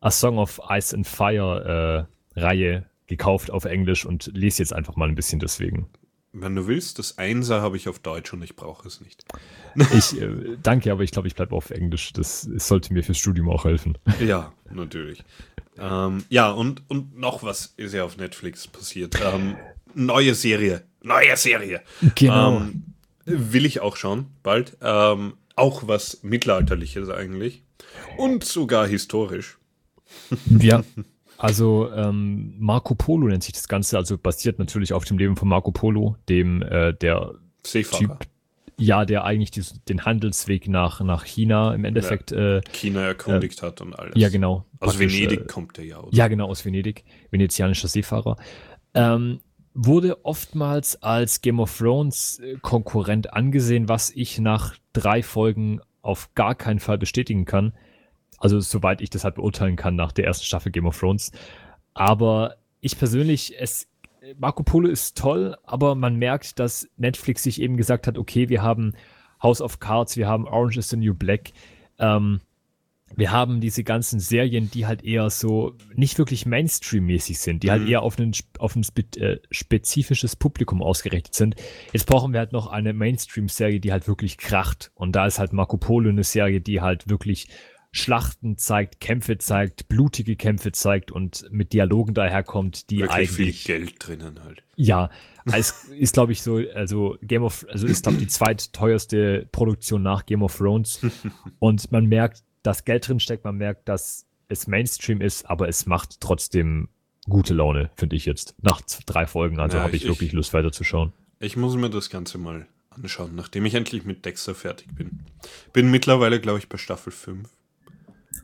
A 0.00 0.10
Song 0.10 0.38
of 0.38 0.60
Ice 0.68 0.94
and 0.94 1.06
Fire 1.06 2.06
äh, 2.34 2.40
Reihe 2.40 2.86
gekauft 3.06 3.50
auf 3.50 3.64
Englisch 3.64 4.04
und 4.04 4.30
lese 4.34 4.62
jetzt 4.62 4.72
einfach 4.72 4.96
mal 4.96 5.08
ein 5.08 5.14
bisschen 5.14 5.38
deswegen. 5.38 5.88
Wenn 6.34 6.56
du 6.56 6.66
willst, 6.66 6.98
das 6.98 7.18
Einser 7.18 7.60
habe 7.60 7.76
ich 7.76 7.88
auf 7.88 7.98
Deutsch 7.98 8.32
und 8.32 8.42
ich 8.42 8.56
brauche 8.56 8.88
es 8.88 9.00
nicht. 9.00 9.24
Ich 9.94 10.20
äh, 10.20 10.58
danke, 10.62 10.92
aber 10.92 11.02
ich 11.02 11.12
glaube, 11.12 11.28
ich 11.28 11.34
bleibe 11.34 11.54
auf 11.54 11.70
Englisch. 11.70 12.12
Das, 12.12 12.46
das 12.50 12.68
sollte 12.68 12.92
mir 12.92 13.02
fürs 13.02 13.16
Studium 13.16 13.48
auch 13.48 13.64
helfen. 13.64 13.96
Ja, 14.20 14.52
natürlich. 14.70 15.24
Ähm, 15.78 16.24
ja, 16.28 16.50
und, 16.50 16.82
und 16.88 17.18
noch 17.18 17.42
was 17.42 17.74
ist 17.76 17.94
ja 17.94 18.04
auf 18.04 18.16
Netflix 18.16 18.66
passiert. 18.66 19.18
Ähm, 19.22 19.56
neue 19.94 20.34
Serie. 20.34 20.82
Neue 21.02 21.36
Serie. 21.36 21.82
Genau. 22.14 22.58
Ähm, 22.58 22.84
will 23.24 23.66
ich 23.66 23.80
auch 23.80 23.96
schauen, 23.96 24.26
bald. 24.42 24.76
Ähm, 24.80 25.34
auch 25.56 25.86
was 25.86 26.22
Mittelalterliches 26.22 27.08
eigentlich. 27.08 27.62
Und 28.16 28.44
sogar 28.44 28.86
historisch. 28.86 29.58
Ja, 30.60 30.84
also 31.38 31.90
ähm, 31.90 32.54
Marco 32.58 32.94
Polo 32.94 33.26
nennt 33.28 33.42
sich 33.42 33.54
das 33.54 33.66
Ganze, 33.66 33.96
also 33.96 34.18
basiert 34.18 34.58
natürlich 34.58 34.92
auf 34.92 35.04
dem 35.06 35.16
Leben 35.18 35.36
von 35.36 35.48
Marco 35.48 35.72
Polo, 35.72 36.16
dem 36.28 36.62
äh, 36.62 36.92
der 36.92 37.34
Seefahrer. 37.64 38.18
Typ, 38.18 38.26
ja, 38.82 39.04
der 39.04 39.24
eigentlich 39.24 39.50
dies, 39.50 39.80
den 39.88 40.04
Handelsweg 40.04 40.68
nach, 40.68 41.00
nach 41.00 41.24
China 41.24 41.74
im 41.74 41.84
Endeffekt, 41.84 42.32
äh, 42.32 42.60
China 42.72 43.02
erkundigt 43.02 43.62
hat 43.62 43.80
und 43.80 43.94
alles. 43.98 44.14
ja 44.16 44.28
genau. 44.28 44.66
Aus 44.80 44.96
praktisch, 44.96 45.14
Venedig 45.14 45.40
Äh, 45.42 45.46
kommt 45.46 45.76
der 45.76 45.84
ja, 45.84 46.00
oder? 46.00 46.14
ja, 46.14 46.28
genau, 46.28 46.48
aus 46.48 46.64
Venedig, 46.64 47.04
venezianischer 47.30 47.88
Seefahrer. 47.88 48.36
Ähm, 48.94 49.40
wurde 49.74 50.24
oftmals 50.24 51.02
als 51.02 51.40
Game 51.40 51.60
of 51.60 51.76
Thrones 51.78 52.40
äh, 52.40 52.56
Konkurrent 52.60 53.32
angesehen, 53.32 53.88
was 53.88 54.10
ich 54.10 54.38
nach 54.38 54.74
drei 54.92 55.22
Folgen 55.22 55.80
auf 56.02 56.34
gar 56.34 56.54
keinen 56.54 56.80
Fall 56.80 56.98
bestätigen 56.98 57.44
kann. 57.44 57.72
Also 58.38 58.58
soweit 58.58 59.00
ich 59.00 59.10
das 59.10 59.22
halt 59.24 59.36
beurteilen 59.36 59.76
kann 59.76 59.94
nach 59.94 60.12
der 60.12 60.26
ersten 60.26 60.44
Staffel 60.44 60.72
Game 60.72 60.86
of 60.86 60.98
Thrones. 60.98 61.30
Aber 61.94 62.56
ich 62.80 62.98
persönlich, 62.98 63.54
es 63.58 63.86
Marco 64.38 64.62
Polo 64.62 64.88
ist 64.88 65.16
toll, 65.18 65.56
aber 65.64 65.94
man 65.94 66.16
merkt, 66.16 66.58
dass 66.58 66.88
Netflix 66.96 67.42
sich 67.42 67.60
eben 67.60 67.76
gesagt 67.76 68.06
hat, 68.06 68.18
okay, 68.18 68.48
wir 68.48 68.62
haben 68.62 68.94
House 69.42 69.60
of 69.60 69.80
Cards, 69.80 70.16
wir 70.16 70.28
haben 70.28 70.46
Orange 70.46 70.78
is 70.78 70.90
the 70.90 70.96
New 70.96 71.14
Black, 71.14 71.52
ähm, 71.98 72.40
wir 73.14 73.30
haben 73.30 73.60
diese 73.60 73.84
ganzen 73.84 74.20
Serien, 74.20 74.70
die 74.70 74.86
halt 74.86 75.04
eher 75.04 75.28
so 75.28 75.74
nicht 75.94 76.16
wirklich 76.18 76.46
Mainstream-mäßig 76.46 77.38
sind, 77.38 77.62
die 77.62 77.70
halt 77.70 77.82
Mhm. 77.82 77.88
eher 77.88 78.02
auf 78.02 78.18
ein, 78.18 78.32
auf 78.58 78.74
ein 78.74 78.84
spe 78.84 79.02
äh, 79.18 79.38
spezifisches 79.50 80.34
Publikum 80.34 80.80
ausgerichtet 80.82 81.34
sind. 81.34 81.56
Jetzt 81.92 82.06
brauchen 82.06 82.32
wir 82.32 82.40
halt 82.40 82.52
noch 82.52 82.68
eine 82.68 82.94
Mainstream-Serie, 82.94 83.80
die 83.80 83.92
halt 83.92 84.08
wirklich 84.08 84.38
kracht. 84.38 84.92
Und 84.94 85.14
da 85.14 85.26
ist 85.26 85.38
halt 85.38 85.52
Marco 85.52 85.76
Polo 85.76 86.08
eine 86.08 86.24
Serie, 86.24 86.62
die 86.62 86.80
halt 86.80 87.10
wirklich 87.10 87.48
Schlachten 87.94 88.56
zeigt, 88.56 89.00
Kämpfe 89.00 89.36
zeigt, 89.38 89.88
blutige 89.88 90.34
Kämpfe 90.36 90.72
zeigt 90.72 91.12
und 91.12 91.46
mit 91.50 91.72
Dialogen 91.74 92.14
daherkommt, 92.14 92.88
die 92.90 93.00
Wirklich 93.00 93.30
viel 93.30 93.44
eigentlich 93.46 93.64
Geld 93.64 93.94
drinnen 93.98 94.42
halt. 94.42 94.62
ja, 94.76 95.10
es 95.52 95.84
ist, 95.98 96.14
glaube 96.14 96.32
ich, 96.32 96.40
so, 96.42 96.56
also 96.74 97.16
Game 97.22 97.42
of, 97.42 97.66
also 97.68 97.86
ist, 97.86 98.02
glaube 98.04 98.16
ich, 98.18 98.24
die 98.24 98.28
zweitteuerste 98.28 99.46
Produktion 99.52 100.02
nach 100.02 100.24
Game 100.24 100.42
of 100.42 100.56
Thrones. 100.56 101.00
Und 101.58 101.92
man 101.92 102.06
merkt, 102.06 102.42
dass 102.62 102.84
Geld 102.84 103.06
drin 103.08 103.20
steckt, 103.20 103.44
man 103.44 103.56
merkt, 103.56 103.88
dass 103.88 104.26
es 104.48 104.66
Mainstream 104.66 105.20
ist, 105.20 105.44
aber 105.50 105.68
es 105.68 105.84
macht 105.86 106.20
trotzdem 106.20 106.88
gute 107.28 107.52
Laune, 107.54 107.90
finde 107.96 108.16
ich 108.16 108.24
jetzt. 108.24 108.54
Nach 108.62 108.80
drei 109.06 109.26
Folgen, 109.26 109.60
also 109.60 109.76
Ja, 109.76 109.82
habe 109.84 109.96
ich 109.96 110.02
ich- 110.04 110.08
wirklich 110.08 110.32
Lust 110.32 110.54
weiterzuschauen. 110.54 111.12
Ich 111.40 111.56
muss 111.56 111.74
mir 111.76 111.90
das 111.90 112.08
Ganze 112.08 112.38
mal 112.38 112.66
anschauen, 112.90 113.34
nachdem 113.34 113.66
ich 113.66 113.74
endlich 113.74 114.04
mit 114.04 114.24
Dexter 114.24 114.54
fertig 114.54 114.94
bin. 114.94 115.20
Bin 115.72 115.90
mittlerweile, 115.90 116.40
glaube 116.40 116.58
ich, 116.60 116.68
bei 116.68 116.78
Staffel 116.78 117.12
5. 117.12 117.48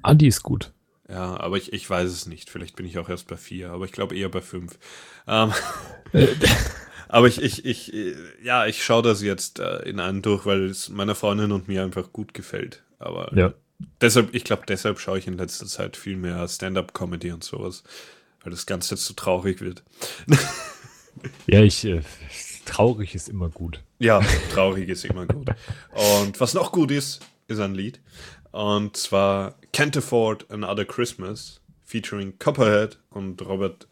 Andi 0.03 0.26
ist 0.26 0.42
gut. 0.42 0.72
Ja, 1.09 1.38
aber 1.40 1.57
ich, 1.57 1.72
ich 1.72 1.88
weiß 1.88 2.11
es 2.11 2.26
nicht. 2.26 2.51
Vielleicht 2.51 2.76
bin 2.76 2.84
ich 2.86 2.99
auch 2.99 3.09
erst 3.09 3.28
bei 3.28 3.36
4, 3.36 3.70
aber 3.70 3.84
ich 3.86 3.92
glaube 3.92 4.16
eher 4.16 4.28
bei 4.28 4.42
5. 4.42 4.78
Ähm, 5.26 5.53
aber 7.09 7.26
ich, 7.28 7.40
ich, 7.40 7.64
ich, 7.64 7.94
äh, 7.94 8.14
ja, 8.42 8.66
ich 8.66 8.84
schaue 8.84 9.03
das 9.03 9.22
jetzt 9.22 9.59
äh, 9.59 9.78
in 9.88 10.01
einen 10.01 10.20
durch, 10.22 10.44
weil 10.44 10.66
es 10.66 10.88
meiner 10.90 11.14
Freundin 11.14 11.53
und 11.53 11.66
mir 11.68 11.82
einfach 11.82 12.12
gut 12.12 12.34
gefällt. 12.34 12.82
Aber 12.99 13.30
Ja. 13.34 13.55
deshalb, 14.01 14.34
ich 14.34 14.44
glaube, 14.44 14.64
deshalb 14.68 15.01
schaue 15.01 15.18
ich 15.18 15.26
in 15.26 15.38
letzter 15.38 15.66
Zeit 15.66 15.96
viel 15.96 16.16
mehr 16.16 16.46
Stand-up-Comedy 16.46 17.32
und 17.32 17.42
sowas, 17.42 17.84
weil 18.42 18.51
das 18.51 18.66
Ganze 18.66 18.94
jetzt 18.94 19.07
so 19.07 19.14
traurig 19.14 19.61
wird. 19.61 19.82
Ja, 21.49 21.62
ich, 21.62 21.84
äh, 21.84 22.03
traurig 22.64 23.16
ist 23.16 23.28
immer 23.28 23.49
gut. 23.49 23.82
Ja, 23.99 24.20
traurig 24.53 24.88
ist 24.88 25.05
immer 25.05 25.26
gut. 25.26 25.49
Und 26.22 26.38
was 26.38 26.55
noch 26.55 26.70
gut 26.70 26.92
ist, 26.92 27.18
ist 27.49 27.59
ein 27.59 27.74
Lied. 27.74 27.99
Und 28.51 28.96
zwar 28.96 29.55
Can't 29.72 29.96
Afford 29.96 30.51
Another 30.51 30.84
Christmas 30.84 31.61
featuring 31.84 32.38
Copperhead 32.38 32.99
und 33.11 33.40
Robert 33.46 33.88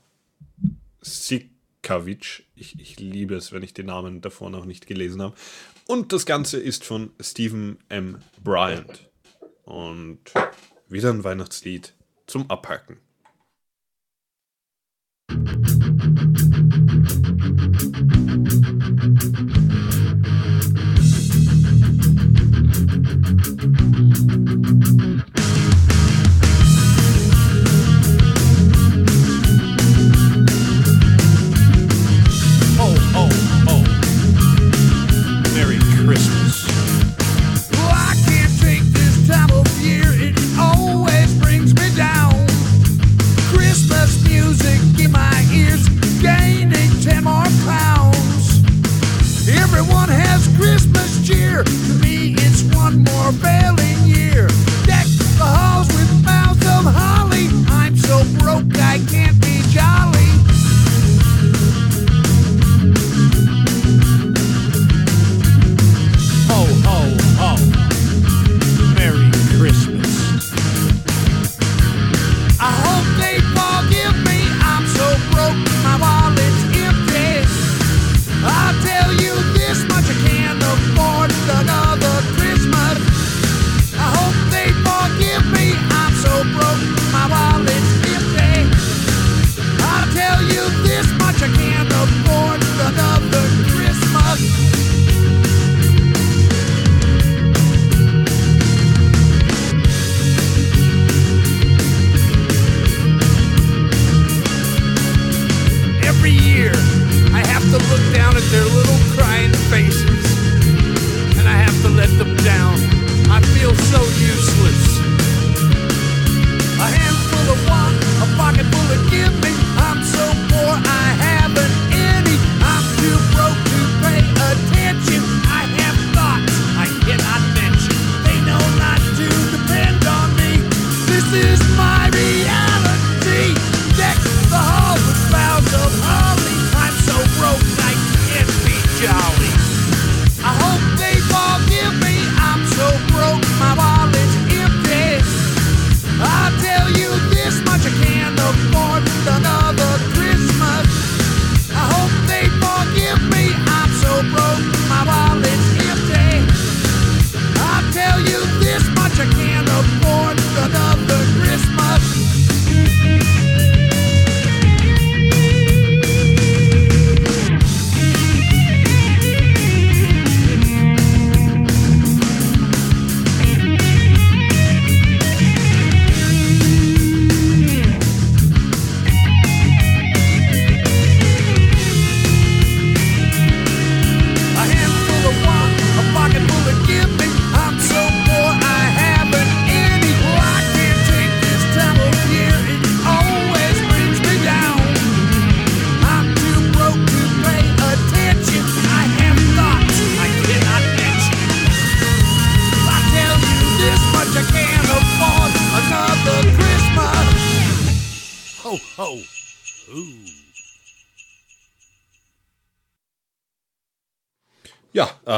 Sikavich. 1.01 2.47
Ich, 2.55 2.79
ich 2.79 2.99
liebe 2.99 3.35
es, 3.35 3.53
wenn 3.53 3.63
ich 3.63 3.75
den 3.75 3.87
Namen 3.87 4.21
davor 4.21 4.51
noch 4.51 4.65
nicht 4.65 4.87
gelesen 4.87 5.23
habe. 5.23 5.35
Und 5.87 6.13
das 6.13 6.27
Ganze 6.27 6.59
ist 6.59 6.85
von 6.85 7.11
Stephen 7.21 7.79
M. 7.89 8.19
Bryant. 8.43 9.09
Und 9.65 10.21
wieder 10.89 11.11
ein 11.11 11.25
Weihnachtslied 11.25 11.95
zum 12.27 12.51
Abhaken. 12.51 12.99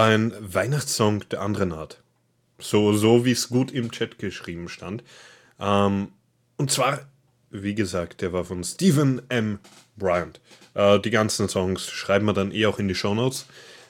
Ein 0.09 0.33
Weihnachtssong 0.41 1.29
der 1.29 1.43
anderen 1.43 1.73
Art. 1.73 2.03
So, 2.59 2.93
so 2.95 3.25
wie 3.25 3.33
es 3.33 3.49
gut 3.49 3.71
im 3.71 3.91
Chat 3.93 4.19
geschrieben 4.19 4.69
stand. 4.69 5.05
Ähm, 5.61 6.09
und 6.57 6.71
zwar, 6.71 7.01
wie 7.51 7.75
gesagt, 7.75 8.21
der 8.21 8.33
war 8.33 8.45
von 8.45 8.65
Stephen 8.65 9.23
M. 9.29 9.59
Bryant. 9.97 10.41
Äh, 10.75 10.99
die 11.01 11.11
ganzen 11.11 11.49
Songs 11.49 11.89
schreiben 11.89 12.27
wir 12.27 12.33
dann 12.33 12.53
eh 12.53 12.67
auch 12.67 12.79
in 12.79 12.89
die 12.89 12.95
Shownotes, 12.95 13.47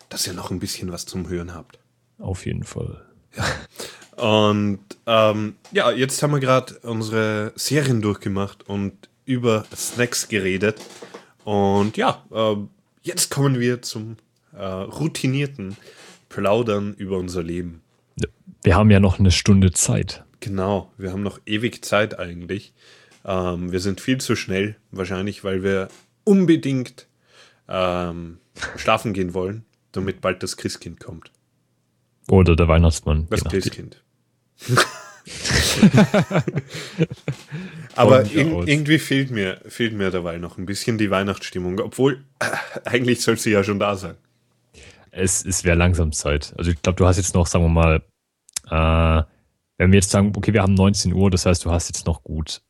dass 0.08 0.26
ihr 0.26 0.34
noch 0.34 0.50
ein 0.50 0.58
bisschen 0.58 0.90
was 0.92 1.06
zum 1.06 1.28
Hören 1.28 1.54
habt. 1.54 1.78
Auf 2.18 2.44
jeden 2.46 2.64
Fall. 2.64 3.04
Und 4.16 4.80
ähm, 5.06 5.54
ja, 5.70 5.92
jetzt 5.92 6.20
haben 6.22 6.32
wir 6.32 6.40
gerade 6.40 6.78
unsere 6.80 7.52
Serien 7.54 8.02
durchgemacht 8.02 8.68
und 8.68 9.08
über 9.24 9.64
Snacks 9.74 10.26
geredet. 10.26 10.80
Und 11.44 11.96
ja, 11.96 12.24
ähm, 12.32 12.70
jetzt 13.02 13.30
kommen 13.30 13.60
wir 13.60 13.80
zum 13.82 14.16
äh, 14.52 14.64
routinierten 14.64 15.76
Plaudern 16.28 16.94
über 16.94 17.18
unser 17.18 17.42
Leben. 17.42 17.82
Wir 18.62 18.76
haben 18.76 18.90
ja 18.90 19.00
noch 19.00 19.18
eine 19.18 19.30
Stunde 19.30 19.72
Zeit. 19.72 20.24
Genau, 20.40 20.92
wir 20.98 21.12
haben 21.12 21.22
noch 21.22 21.40
ewig 21.46 21.84
Zeit 21.84 22.18
eigentlich. 22.18 22.72
Ähm, 23.24 23.72
wir 23.72 23.80
sind 23.80 24.00
viel 24.00 24.18
zu 24.18 24.36
schnell, 24.36 24.76
wahrscheinlich, 24.90 25.44
weil 25.44 25.62
wir 25.62 25.88
unbedingt 26.24 27.06
ähm, 27.68 28.38
schlafen 28.76 29.12
gehen 29.12 29.34
wollen, 29.34 29.64
damit 29.92 30.20
bald 30.20 30.42
das 30.42 30.56
Christkind 30.56 31.00
kommt. 31.00 31.30
Oder 32.28 32.56
der 32.56 32.68
Weihnachtsmann. 32.68 33.26
Das. 33.30 33.44
Christkind. 33.44 34.02
Aber 37.94 38.20
aus. 38.20 38.28
irgendwie 38.32 38.98
fehlt 38.98 39.30
mir, 39.30 39.60
fehlt 39.66 39.94
mir 39.94 40.10
derweil 40.10 40.38
noch 40.38 40.58
ein 40.58 40.66
bisschen 40.66 40.98
die 40.98 41.10
Weihnachtsstimmung, 41.10 41.80
obwohl 41.80 42.24
äh, 42.38 42.46
eigentlich 42.84 43.20
soll 43.22 43.36
sie 43.36 43.50
ja 43.50 43.64
schon 43.64 43.78
da 43.78 43.96
sein. 43.96 44.16
Es, 45.18 45.44
es 45.44 45.64
wäre 45.64 45.76
langsam 45.76 46.12
Zeit. 46.12 46.54
Also 46.56 46.70
ich 46.70 46.80
glaube, 46.80 46.96
du 46.96 47.06
hast 47.06 47.16
jetzt 47.16 47.34
noch, 47.34 47.46
sagen 47.46 47.64
wir 47.64 47.68
mal, 47.68 48.02
äh, 48.70 49.24
wenn 49.78 49.92
wir 49.92 49.98
jetzt 49.98 50.10
sagen, 50.10 50.32
okay, 50.36 50.52
wir 50.52 50.62
haben 50.62 50.74
19 50.74 51.12
Uhr, 51.12 51.30
das 51.30 51.46
heißt, 51.46 51.64
du 51.64 51.70
hast 51.70 51.88
jetzt 51.88 52.06
noch 52.06 52.22
gut, 52.22 52.62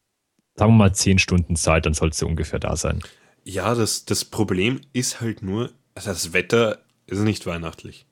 sagen 0.55 0.73
wir 0.73 0.77
mal 0.77 0.95
10 0.95 1.19
Stunden 1.19 1.57
Zeit, 1.57 1.87
dann 1.87 1.95
sollst 1.95 2.21
du 2.23 2.27
ungefähr 2.27 2.59
da 2.59 2.77
sein. 2.77 3.01
Ja, 3.45 3.75
das, 3.75 4.05
das 4.05 4.25
Problem 4.25 4.81
ist 4.93 5.21
halt 5.21 5.43
nur, 5.43 5.73
also 5.95 6.11
das 6.11 6.33
Wetter 6.33 6.79
ist 7.07 7.21
nicht 7.21 7.47
weihnachtlich. 7.47 8.07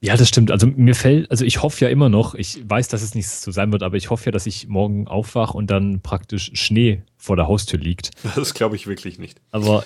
Ja, 0.00 0.16
das 0.16 0.28
stimmt. 0.28 0.50
Also 0.50 0.66
mir 0.66 0.96
fällt, 0.96 1.30
also 1.30 1.44
ich 1.44 1.62
hoffe 1.62 1.84
ja 1.84 1.88
immer 1.88 2.08
noch, 2.08 2.34
ich 2.34 2.68
weiß, 2.68 2.88
dass 2.88 3.02
es 3.02 3.14
nicht 3.14 3.28
so 3.28 3.52
sein 3.52 3.70
wird, 3.70 3.84
aber 3.84 3.96
ich 3.96 4.10
hoffe 4.10 4.26
ja, 4.26 4.32
dass 4.32 4.46
ich 4.46 4.66
morgen 4.66 5.06
aufwache 5.06 5.56
und 5.56 5.70
dann 5.70 6.00
praktisch 6.00 6.50
Schnee 6.54 7.02
vor 7.16 7.36
der 7.36 7.46
Haustür 7.46 7.78
liegt. 7.78 8.10
Das 8.34 8.52
glaube 8.52 8.74
ich 8.74 8.88
wirklich 8.88 9.20
nicht. 9.20 9.40
Aber 9.52 9.84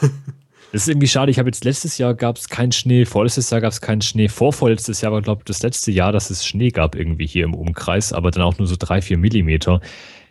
es 0.72 0.82
ist 0.82 0.88
irgendwie 0.88 1.08
schade. 1.08 1.30
Ich 1.30 1.38
habe 1.38 1.48
jetzt 1.48 1.64
letztes 1.64 1.98
Jahr 1.98 2.14
gab 2.14 2.36
es 2.38 2.48
keinen 2.48 2.72
Schnee, 2.72 3.04
vorletztes 3.04 3.50
Jahr 3.50 3.60
gab 3.60 3.72
es 3.72 3.80
keinen 3.80 4.02
Schnee, 4.02 4.28
vorvorletztes 4.28 5.00
Jahr 5.02 5.12
war, 5.12 5.22
glaube 5.22 5.40
ich, 5.40 5.44
das 5.44 5.62
letzte 5.62 5.92
Jahr, 5.92 6.12
dass 6.12 6.30
es 6.30 6.46
Schnee 6.46 6.70
gab 6.70 6.94
irgendwie 6.94 7.26
hier 7.26 7.44
im 7.44 7.54
Umkreis, 7.54 8.12
aber 8.12 8.30
dann 8.30 8.42
auch 8.42 8.58
nur 8.58 8.66
so 8.66 8.76
drei, 8.78 9.02
vier 9.02 9.18
Millimeter. 9.18 9.80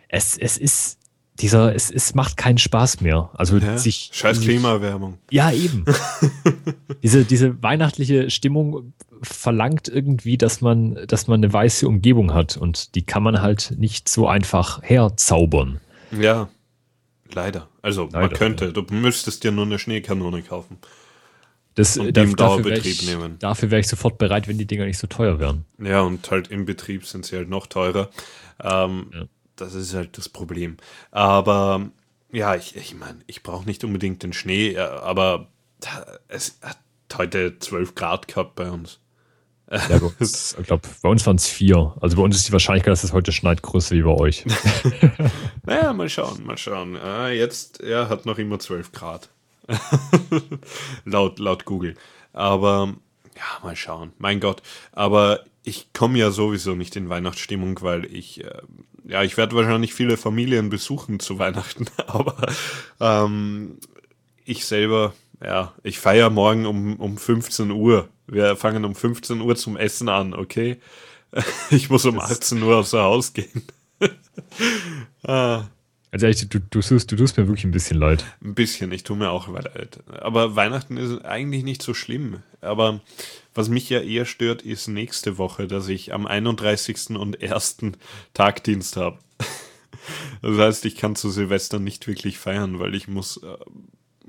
Es, 0.09 0.37
es 0.37 0.57
ist 0.57 0.97
dieser, 1.39 1.73
es, 1.73 1.89
es 1.89 2.13
macht 2.13 2.37
keinen 2.37 2.57
Spaß 2.57 3.01
mehr. 3.01 3.29
Also 3.33 3.57
Ja? 3.57 3.77
sich. 3.77 4.09
Scheiß 4.13 4.37
sich- 4.37 4.47
Klimaerwärmung. 4.47 5.17
Ja, 5.31 5.51
eben. 5.51 5.85
diese, 7.03 7.23
diese 7.25 7.61
weihnachtliche 7.63 8.29
Stimmung 8.29 8.93
verlangt 9.23 9.87
irgendwie, 9.87 10.37
dass 10.37 10.61
man, 10.61 10.97
dass 11.07 11.27
man 11.27 11.39
eine 11.43 11.51
weiße 11.53 11.87
Umgebung 11.87 12.33
hat 12.33 12.57
und 12.57 12.95
die 12.95 13.03
kann 13.03 13.23
man 13.23 13.41
halt 13.41 13.75
nicht 13.77 14.09
so 14.09 14.27
einfach 14.27 14.81
herzaubern. 14.83 15.79
Ja, 16.19 16.49
leider. 17.35 17.69
Also 17.81 18.05
man 18.11 18.23
Leider, 18.23 18.35
könnte, 18.35 18.73
du 18.73 18.81
müsstest 18.93 19.43
dir 19.43 19.51
nur 19.51 19.65
eine 19.65 19.79
Schneekanone 19.79 20.41
kaufen. 20.43 20.77
Das, 21.75 21.97
Und 21.97 22.17
äh, 22.17 22.23
im 22.23 22.35
dafür 22.35 22.65
wär 22.65 22.75
Dauerbetrieb 22.75 23.01
ich, 23.01 23.05
nehmen. 23.05 23.39
Dafür 23.39 23.71
wäre 23.71 23.79
ich 23.79 23.87
sofort 23.87 24.17
bereit, 24.17 24.47
wenn 24.47 24.57
die 24.57 24.65
Dinger 24.67 24.85
nicht 24.85 24.97
so 24.97 25.07
teuer 25.07 25.39
wären. 25.39 25.65
Ja, 25.77 26.01
und 26.01 26.29
halt 26.29 26.49
im 26.49 26.65
Betrieb 26.65 27.05
sind 27.05 27.25
sie 27.25 27.37
halt 27.37 27.49
noch 27.49 27.67
teurer. 27.67 28.09
Ähm, 28.61 29.11
Ja. 29.13 29.23
Das 29.55 29.75
ist 29.75 29.93
halt 29.93 30.17
das 30.17 30.27
Problem. 30.27 30.77
Aber 31.11 31.91
ja, 32.31 32.55
ich, 32.55 32.75
ich 32.75 32.95
meine, 32.95 33.19
ich 33.27 33.43
brauche 33.43 33.65
nicht 33.65 33.83
unbedingt 33.83 34.23
den 34.23 34.33
Schnee, 34.33 34.71
ja, 34.73 35.01
aber 35.01 35.49
es 36.27 36.57
hat 36.61 36.79
heute 37.15 37.59
12 37.59 37.93
Grad 37.93 38.27
gehabt 38.27 38.55
bei 38.55 38.71
uns. 38.71 38.99
Ja, 39.71 39.79
bei 39.99 40.11
uns, 40.19 40.55
ich 40.59 40.67
glaube, 40.67 40.87
bei 41.01 41.09
uns 41.09 41.25
waren 41.25 41.37
es 41.37 41.47
vier. 41.47 41.95
Also 42.01 42.17
bei 42.17 42.23
uns 42.23 42.35
ist 42.35 42.47
die 42.47 42.51
Wahrscheinlichkeit, 42.51 42.91
dass 42.91 43.03
es 43.03 43.13
heute 43.13 43.31
schneit, 43.31 43.61
größer 43.61 43.95
wie 43.95 44.01
bei 44.01 44.11
euch. 44.11 44.45
Naja, 45.63 45.93
mal 45.93 46.09
schauen, 46.09 46.43
mal 46.43 46.57
schauen. 46.57 46.97
Ah, 46.97 47.29
jetzt, 47.29 47.81
er 47.81 48.09
hat 48.09 48.25
noch 48.25 48.39
immer 48.39 48.57
12 48.57 48.91
Grad. 48.91 49.29
laut, 51.05 51.37
laut 51.37 51.65
Google. 51.65 51.95
Aber 52.33 52.95
ja, 53.35 53.63
mal 53.63 53.75
schauen. 53.75 54.11
Mein 54.17 54.39
Gott. 54.39 54.63
Aber 54.91 55.41
ich 55.63 55.93
komme 55.93 56.17
ja 56.17 56.31
sowieso 56.31 56.73
nicht 56.73 56.95
in 56.95 57.09
Weihnachtsstimmung, 57.09 57.79
weil 57.81 58.05
ich, 58.05 58.43
äh, 58.43 58.61
ja, 59.07 59.23
ich 59.23 59.37
werde 59.37 59.55
wahrscheinlich 59.55 59.93
viele 59.93 60.17
Familien 60.17 60.69
besuchen 60.69 61.19
zu 61.19 61.37
Weihnachten. 61.37 61.85
Aber 62.07 62.35
ähm, 62.99 63.77
ich 64.43 64.65
selber, 64.65 65.13
ja, 65.41 65.73
ich 65.83 65.99
feiere 65.99 66.31
morgen 66.31 66.65
um, 66.65 66.95
um 66.95 67.17
15 67.17 67.69
Uhr. 67.71 68.09
Wir 68.31 68.55
fangen 68.55 68.85
um 68.85 68.95
15 68.95 69.41
Uhr 69.41 69.57
zum 69.57 69.75
Essen 69.75 70.09
an, 70.09 70.33
okay? 70.33 70.77
Ich 71.69 71.89
muss 71.89 72.05
um 72.05 72.19
18 72.19 72.61
Uhr 72.63 72.77
außer 72.77 73.03
Haus 73.03 73.33
gehen. 73.33 73.63
ah. 75.23 75.65
Also 76.11 76.25
ehrlich, 76.25 76.49
du, 76.49 76.59
du, 76.59 76.81
tust, 76.81 77.11
du 77.11 77.15
tust 77.15 77.37
mir 77.37 77.47
wirklich 77.47 77.65
ein 77.65 77.71
bisschen 77.71 77.97
leid. 77.97 78.25
Ein 78.43 78.55
bisschen, 78.55 78.91
ich 78.91 79.03
tue 79.03 79.15
mir 79.15 79.29
auch 79.29 79.47
leid. 79.47 79.99
Aber 80.07 80.55
Weihnachten 80.55 80.97
ist 80.97 81.23
eigentlich 81.23 81.63
nicht 81.63 81.81
so 81.81 81.93
schlimm. 81.93 82.41
Aber 82.59 83.01
was 83.53 83.69
mich 83.69 83.89
ja 83.89 84.01
eher 84.01 84.25
stört, 84.25 84.61
ist 84.61 84.87
nächste 84.87 85.37
Woche, 85.37 85.67
dass 85.67 85.87
ich 85.87 86.13
am 86.13 86.25
31. 86.25 87.11
und 87.11 87.41
1. 87.41 87.77
Tagdienst 88.33 88.97
habe. 88.97 89.19
Das 90.41 90.57
heißt, 90.57 90.85
ich 90.85 90.95
kann 90.95 91.15
zu 91.15 91.29
Silvester 91.29 91.77
nicht 91.77 92.07
wirklich 92.07 92.39
feiern, 92.39 92.79
weil 92.79 92.95
ich 92.95 93.07
muss 93.07 93.37
äh, 93.37 93.55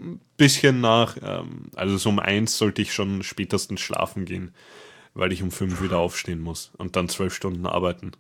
ein 0.03 0.21
bisschen 0.37 0.81
nach, 0.81 1.17
ähm, 1.23 1.67
also 1.75 1.97
so 1.97 2.09
um 2.09 2.19
eins 2.19 2.59
sollte 2.59 2.83
ich 2.83 2.93
schon 2.93 3.23
spätestens 3.23 3.81
schlafen 3.81 4.25
gehen, 4.25 4.55
weil 5.15 5.33
ich 5.33 5.43
um 5.43 5.51
fünf 5.51 5.83
wieder 5.83 5.99
aufstehen 5.99 6.41
muss 6.41 6.73
und 6.79 6.97
dann 6.97 7.09
zwölf 7.09 7.35
Stunden 7.35 7.67
arbeiten. 7.67 8.13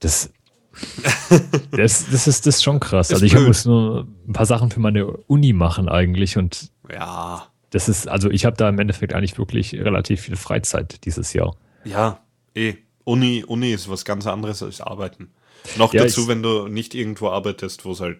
Das, 0.00 0.30
das, 1.70 2.06
das, 2.10 2.26
ist, 2.26 2.46
das 2.46 2.56
ist 2.56 2.62
schon 2.62 2.80
krass. 2.80 3.12
Also 3.12 3.24
ich 3.24 3.32
blöd. 3.32 3.46
muss 3.46 3.64
nur 3.64 4.06
ein 4.26 4.32
paar 4.32 4.46
Sachen 4.46 4.70
für 4.70 4.80
meine 4.80 5.06
Uni 5.06 5.52
machen 5.52 5.88
eigentlich 5.88 6.36
und 6.36 6.70
Ja, 6.90 7.48
das 7.70 7.88
ist, 7.88 8.08
also 8.08 8.30
ich 8.30 8.44
habe 8.44 8.56
da 8.56 8.68
im 8.68 8.78
Endeffekt 8.78 9.14
eigentlich 9.14 9.38
wirklich 9.38 9.74
relativ 9.74 10.22
viel 10.22 10.36
Freizeit 10.36 11.04
dieses 11.04 11.32
Jahr. 11.32 11.56
Ja, 11.84 12.20
eh. 12.54 12.74
Uni, 13.04 13.44
Uni 13.44 13.72
ist 13.72 13.88
was 13.88 14.04
ganz 14.04 14.26
anderes 14.26 14.62
als 14.62 14.80
Arbeiten. 14.80 15.30
Noch 15.76 15.92
Ja, 15.92 16.04
dazu, 16.04 16.28
wenn 16.28 16.42
du 16.42 16.68
nicht 16.68 16.94
irgendwo 16.94 17.28
arbeitest, 17.28 17.84
wo 17.84 17.92
es 17.92 18.00
halt 18.00 18.18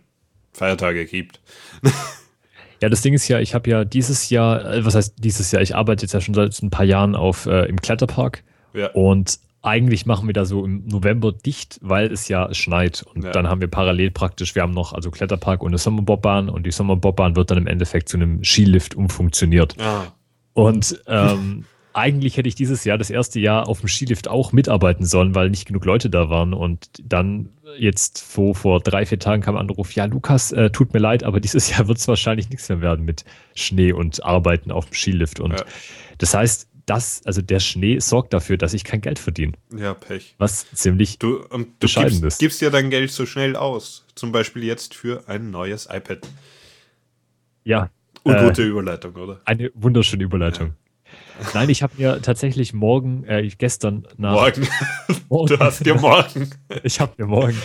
Feiertage 0.52 1.06
gibt. 1.06 1.40
Ja, 2.82 2.88
das 2.88 3.02
Ding 3.02 3.12
ist 3.14 3.28
ja, 3.28 3.38
ich 3.40 3.54
habe 3.54 3.68
ja 3.70 3.84
dieses 3.84 4.30
Jahr, 4.30 4.64
äh, 4.64 4.84
was 4.84 4.94
heißt 4.94 5.14
dieses 5.22 5.52
Jahr, 5.52 5.62
ich 5.62 5.74
arbeite 5.76 6.02
jetzt 6.04 6.12
ja 6.12 6.20
schon 6.20 6.34
seit 6.34 6.60
ein 6.62 6.70
paar 6.70 6.86
Jahren 6.86 7.14
auf 7.14 7.46
äh, 7.46 7.66
im 7.66 7.80
Kletterpark 7.80 8.42
Ja, 8.72 8.90
und 8.92 9.38
eigentlich 9.62 10.06
machen 10.06 10.26
wir 10.26 10.32
da 10.32 10.46
so 10.46 10.64
im 10.64 10.86
November 10.86 11.32
dicht, 11.32 11.78
weil 11.82 12.10
es 12.10 12.28
ja 12.28 12.52
schneit. 12.54 13.04
Und 13.14 13.24
Ja. 13.24 13.32
dann 13.32 13.46
haben 13.48 13.60
wir 13.60 13.68
parallel 13.68 14.10
praktisch, 14.10 14.54
wir 14.54 14.62
haben 14.62 14.72
noch 14.72 14.94
also 14.94 15.10
Kletterpark 15.10 15.60
und 15.62 15.68
eine 15.68 15.78
Sommerbobbahn 15.78 16.48
und 16.48 16.64
die 16.64 16.70
Sommerbobbahn 16.70 17.36
wird 17.36 17.50
dann 17.50 17.58
im 17.58 17.66
Endeffekt 17.66 18.08
zu 18.08 18.16
einem 18.16 18.42
Skilift 18.42 18.94
umfunktioniert. 18.94 19.76
ah, 19.78 20.04
Und 20.54 21.02
ähm, 21.06 21.66
eigentlich 21.92 22.38
hätte 22.38 22.48
ich 22.48 22.54
dieses 22.54 22.84
Jahr, 22.84 22.96
das 22.96 23.10
erste 23.10 23.38
Jahr, 23.38 23.68
auf 23.68 23.80
dem 23.80 23.88
Skilift 23.88 24.28
auch 24.28 24.52
mitarbeiten 24.52 25.04
sollen, 25.04 25.34
weil 25.34 25.50
nicht 25.50 25.66
genug 25.66 25.84
Leute 25.84 26.08
da 26.08 26.30
waren. 26.30 26.54
Und 26.54 26.88
dann 27.02 27.50
jetzt 27.78 28.20
vor, 28.22 28.54
vor 28.54 28.80
drei, 28.80 29.06
vier 29.06 29.18
Tagen 29.18 29.42
kam 29.42 29.56
ein 29.56 29.60
Anruf, 29.60 29.92
ja, 29.94 30.04
Lukas, 30.06 30.52
äh, 30.52 30.70
tut 30.70 30.92
mir 30.92 31.00
leid, 31.00 31.22
aber 31.24 31.40
dieses 31.40 31.70
Jahr 31.76 31.88
wird 31.88 31.98
es 31.98 32.08
wahrscheinlich 32.08 32.48
nichts 32.50 32.68
mehr 32.68 32.80
werden 32.80 33.04
mit 33.04 33.24
Schnee 33.54 33.92
und 33.92 34.22
Arbeiten 34.24 34.70
auf 34.70 34.86
dem 34.86 34.94
Skilift. 34.94 35.40
Und 35.40 35.52
Ja. 35.52 35.64
das 36.18 36.34
heißt, 36.34 36.68
das, 36.86 37.22
also 37.24 37.40
der 37.40 37.60
Schnee 37.60 38.00
sorgt 38.00 38.32
dafür, 38.32 38.56
dass 38.56 38.74
ich 38.74 38.82
kein 38.84 39.00
Geld 39.00 39.18
verdiene. 39.20 39.52
ja, 39.76 39.94
Pech. 39.94 40.34
Was 40.38 40.66
ziemlich 40.72 41.18
Du, 41.18 41.36
und 41.50 41.66
du 41.68 41.72
Bescheiden 41.80 42.10
gibst, 42.20 42.24
ist. 42.24 42.38
gibst 42.40 42.60
ja 42.62 42.70
dein 42.70 42.90
Geld 42.90 43.12
so 43.12 43.26
schnell 43.26 43.54
aus. 43.54 44.04
Zum 44.16 44.32
Beispiel 44.32 44.64
jetzt 44.64 44.94
für 44.94 45.28
ein 45.28 45.50
neues 45.50 45.86
iPad. 45.90 46.26
ja, 47.64 47.90
Ungute 48.24 48.62
Überleitung, 48.64 49.14
oder? 49.14 49.40
eine 49.46 49.70
wunderschöne 49.74 50.24
Überleitung. 50.24 50.74
Nein, 51.54 51.68
ich 51.70 51.82
habe 51.82 51.94
mir 51.96 52.22
tatsächlich 52.22 52.72
morgen, 52.72 53.24
äh, 53.24 53.48
gestern 53.56 54.06
nach 54.16 54.32
Morgen. 54.32 54.68
morgen, 55.28 55.46
Du 55.48 55.58
hast 55.58 55.84
dir 55.84 55.94
morgen. 55.94 56.50
Ich 56.82 57.00
habe 57.00 57.12
mir 57.16 57.26
morgen. 57.26 57.56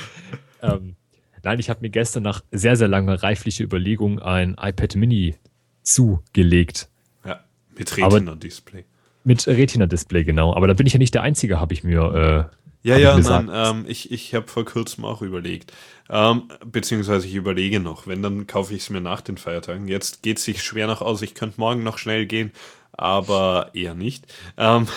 Ähm, 0.62 0.96
nein, 1.44 1.60
ich 1.60 1.70
habe 1.70 1.82
mir 1.82 1.90
gestern 1.90 2.24
nach 2.24 2.44
sehr, 2.52 2.76
sehr 2.76 2.88
langer 2.88 3.22
reiflicher 3.22 3.64
Überlegung 3.64 4.20
ein 4.20 4.56
iPad 4.60 4.96
Mini 4.96 5.36
zugelegt. 5.84 6.90
Ja, 7.26 7.44
mit 7.78 7.96
Retina-Display. 7.98 8.86
Mit 9.24 9.48
Retina-Display, 9.48 10.24
genau. 10.24 10.56
Aber 10.56 10.68
da 10.68 10.74
bin 10.74 10.88
ich 10.88 10.94
ja 10.94 11.00
nicht 11.00 11.14
der 11.14 11.22
Einzige, 11.24 11.60
habe 11.60 11.74
ich 11.74 11.84
mir 11.84 12.50
Ja, 12.86 12.94
Hab 12.94 13.02
ja, 13.02 13.18
ich 13.18 13.26
mir 13.26 13.42
nein, 13.42 13.50
ähm, 13.52 13.86
ich, 13.88 14.12
ich 14.12 14.36
habe 14.36 14.48
vor 14.48 14.64
kurzem 14.64 15.06
auch 15.06 15.24
überlegt. 15.24 15.74
Ähm, 16.08 16.44
beziehungsweise 16.64 17.26
ich 17.26 17.34
überlege 17.34 17.80
noch, 17.80 18.06
wenn, 18.06 18.22
dann 18.22 18.46
kaufe 18.46 18.76
ich 18.76 18.82
es 18.82 18.90
mir 18.92 19.02
nach 19.02 19.22
den 19.22 19.38
Feiertagen. 19.38 19.88
Jetzt 19.88 20.22
geht 20.22 20.38
es 20.38 20.44
sich 20.44 20.62
schwer 20.62 20.86
noch 20.86 21.02
aus. 21.02 21.24
Ich 21.24 21.34
könnte 21.34 21.60
morgen 21.60 21.82
noch 21.82 21.98
schnell 21.98 22.28
gehen, 22.28 22.52
aber 22.98 23.72
eher 23.74 23.96
nicht. 23.96 24.26
Ähm, 24.58 24.88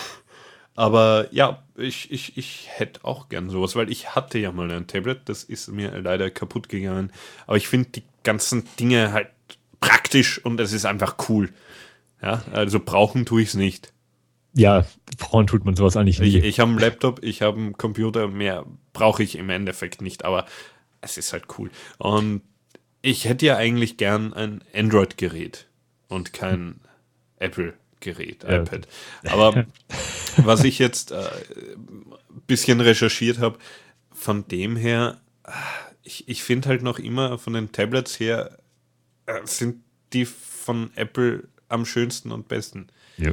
aber 0.75 1.27
ja, 1.31 1.63
ich, 1.75 2.11
ich, 2.11 2.37
ich 2.37 2.67
hätte 2.69 3.03
auch 3.03 3.29
gern 3.29 3.49
sowas, 3.49 3.75
weil 3.75 3.91
ich 3.91 4.15
hatte 4.15 4.39
ja 4.39 4.51
mal 4.51 4.71
ein 4.71 4.87
Tablet, 4.87 5.21
das 5.25 5.43
ist 5.43 5.67
mir 5.67 5.99
leider 5.99 6.29
kaputt 6.31 6.69
gegangen. 6.69 7.11
Aber 7.47 7.57
ich 7.57 7.67
finde 7.67 7.89
die 7.89 8.03
ganzen 8.23 8.63
Dinge 8.79 9.11
halt 9.11 9.27
praktisch 9.81 10.43
und 10.43 10.59
es 10.59 10.71
ist 10.71 10.85
einfach 10.85 11.17
cool. 11.29 11.49
Ja, 12.21 12.43
also 12.51 12.79
brauchen 12.79 13.25
tue 13.25 13.41
ich 13.41 13.49
es 13.49 13.53
nicht. 13.55 13.93
Ja, 14.53 14.85
Frauen 15.17 15.47
tut 15.47 15.65
man 15.65 15.75
sowas 15.75 15.95
eigentlich 15.95 16.19
Ich, 16.19 16.35
nie. 16.35 16.39
ich 16.39 16.59
habe 16.59 16.71
einen 16.71 16.79
Laptop, 16.79 17.23
ich 17.23 17.41
habe 17.41 17.57
einen 17.57 17.77
Computer, 17.77 18.27
mehr 18.27 18.65
brauche 18.93 19.21
ich 19.23 19.37
im 19.37 19.49
Endeffekt 19.49 20.01
nicht, 20.01 20.25
aber 20.25 20.45
es 21.01 21.17
ist 21.17 21.33
halt 21.33 21.45
cool. 21.57 21.69
Und 21.97 22.41
ich 23.01 23.25
hätte 23.25 23.45
ja 23.45 23.57
eigentlich 23.57 23.97
gern 23.97 24.33
ein 24.33 24.63
Android-Gerät 24.73 25.67
und 26.07 26.33
kein 26.33 26.81
Apple-Gerät, 27.99 28.43
Ja. 28.43 28.61
iPad. 28.61 28.87
Aber 29.27 29.65
was 30.37 30.63
ich 30.63 30.79
jetzt 30.79 31.11
ein 31.11 31.23
äh, 31.23 31.75
bisschen 32.47 32.81
recherchiert 32.81 33.39
habe, 33.39 33.57
von 34.11 34.47
dem 34.47 34.75
her, 34.75 35.19
ich, 36.03 36.27
ich 36.27 36.43
finde 36.43 36.69
halt 36.69 36.83
noch 36.83 36.99
immer 36.99 37.37
von 37.37 37.53
den 37.53 37.71
Tablets 37.71 38.19
her, 38.19 38.57
äh, 39.25 39.39
sind 39.45 39.83
die 40.13 40.25
von 40.25 40.91
Apple 40.95 41.47
am 41.67 41.85
schönsten 41.85 42.31
und 42.31 42.47
besten. 42.47 42.87
Ja. 43.17 43.31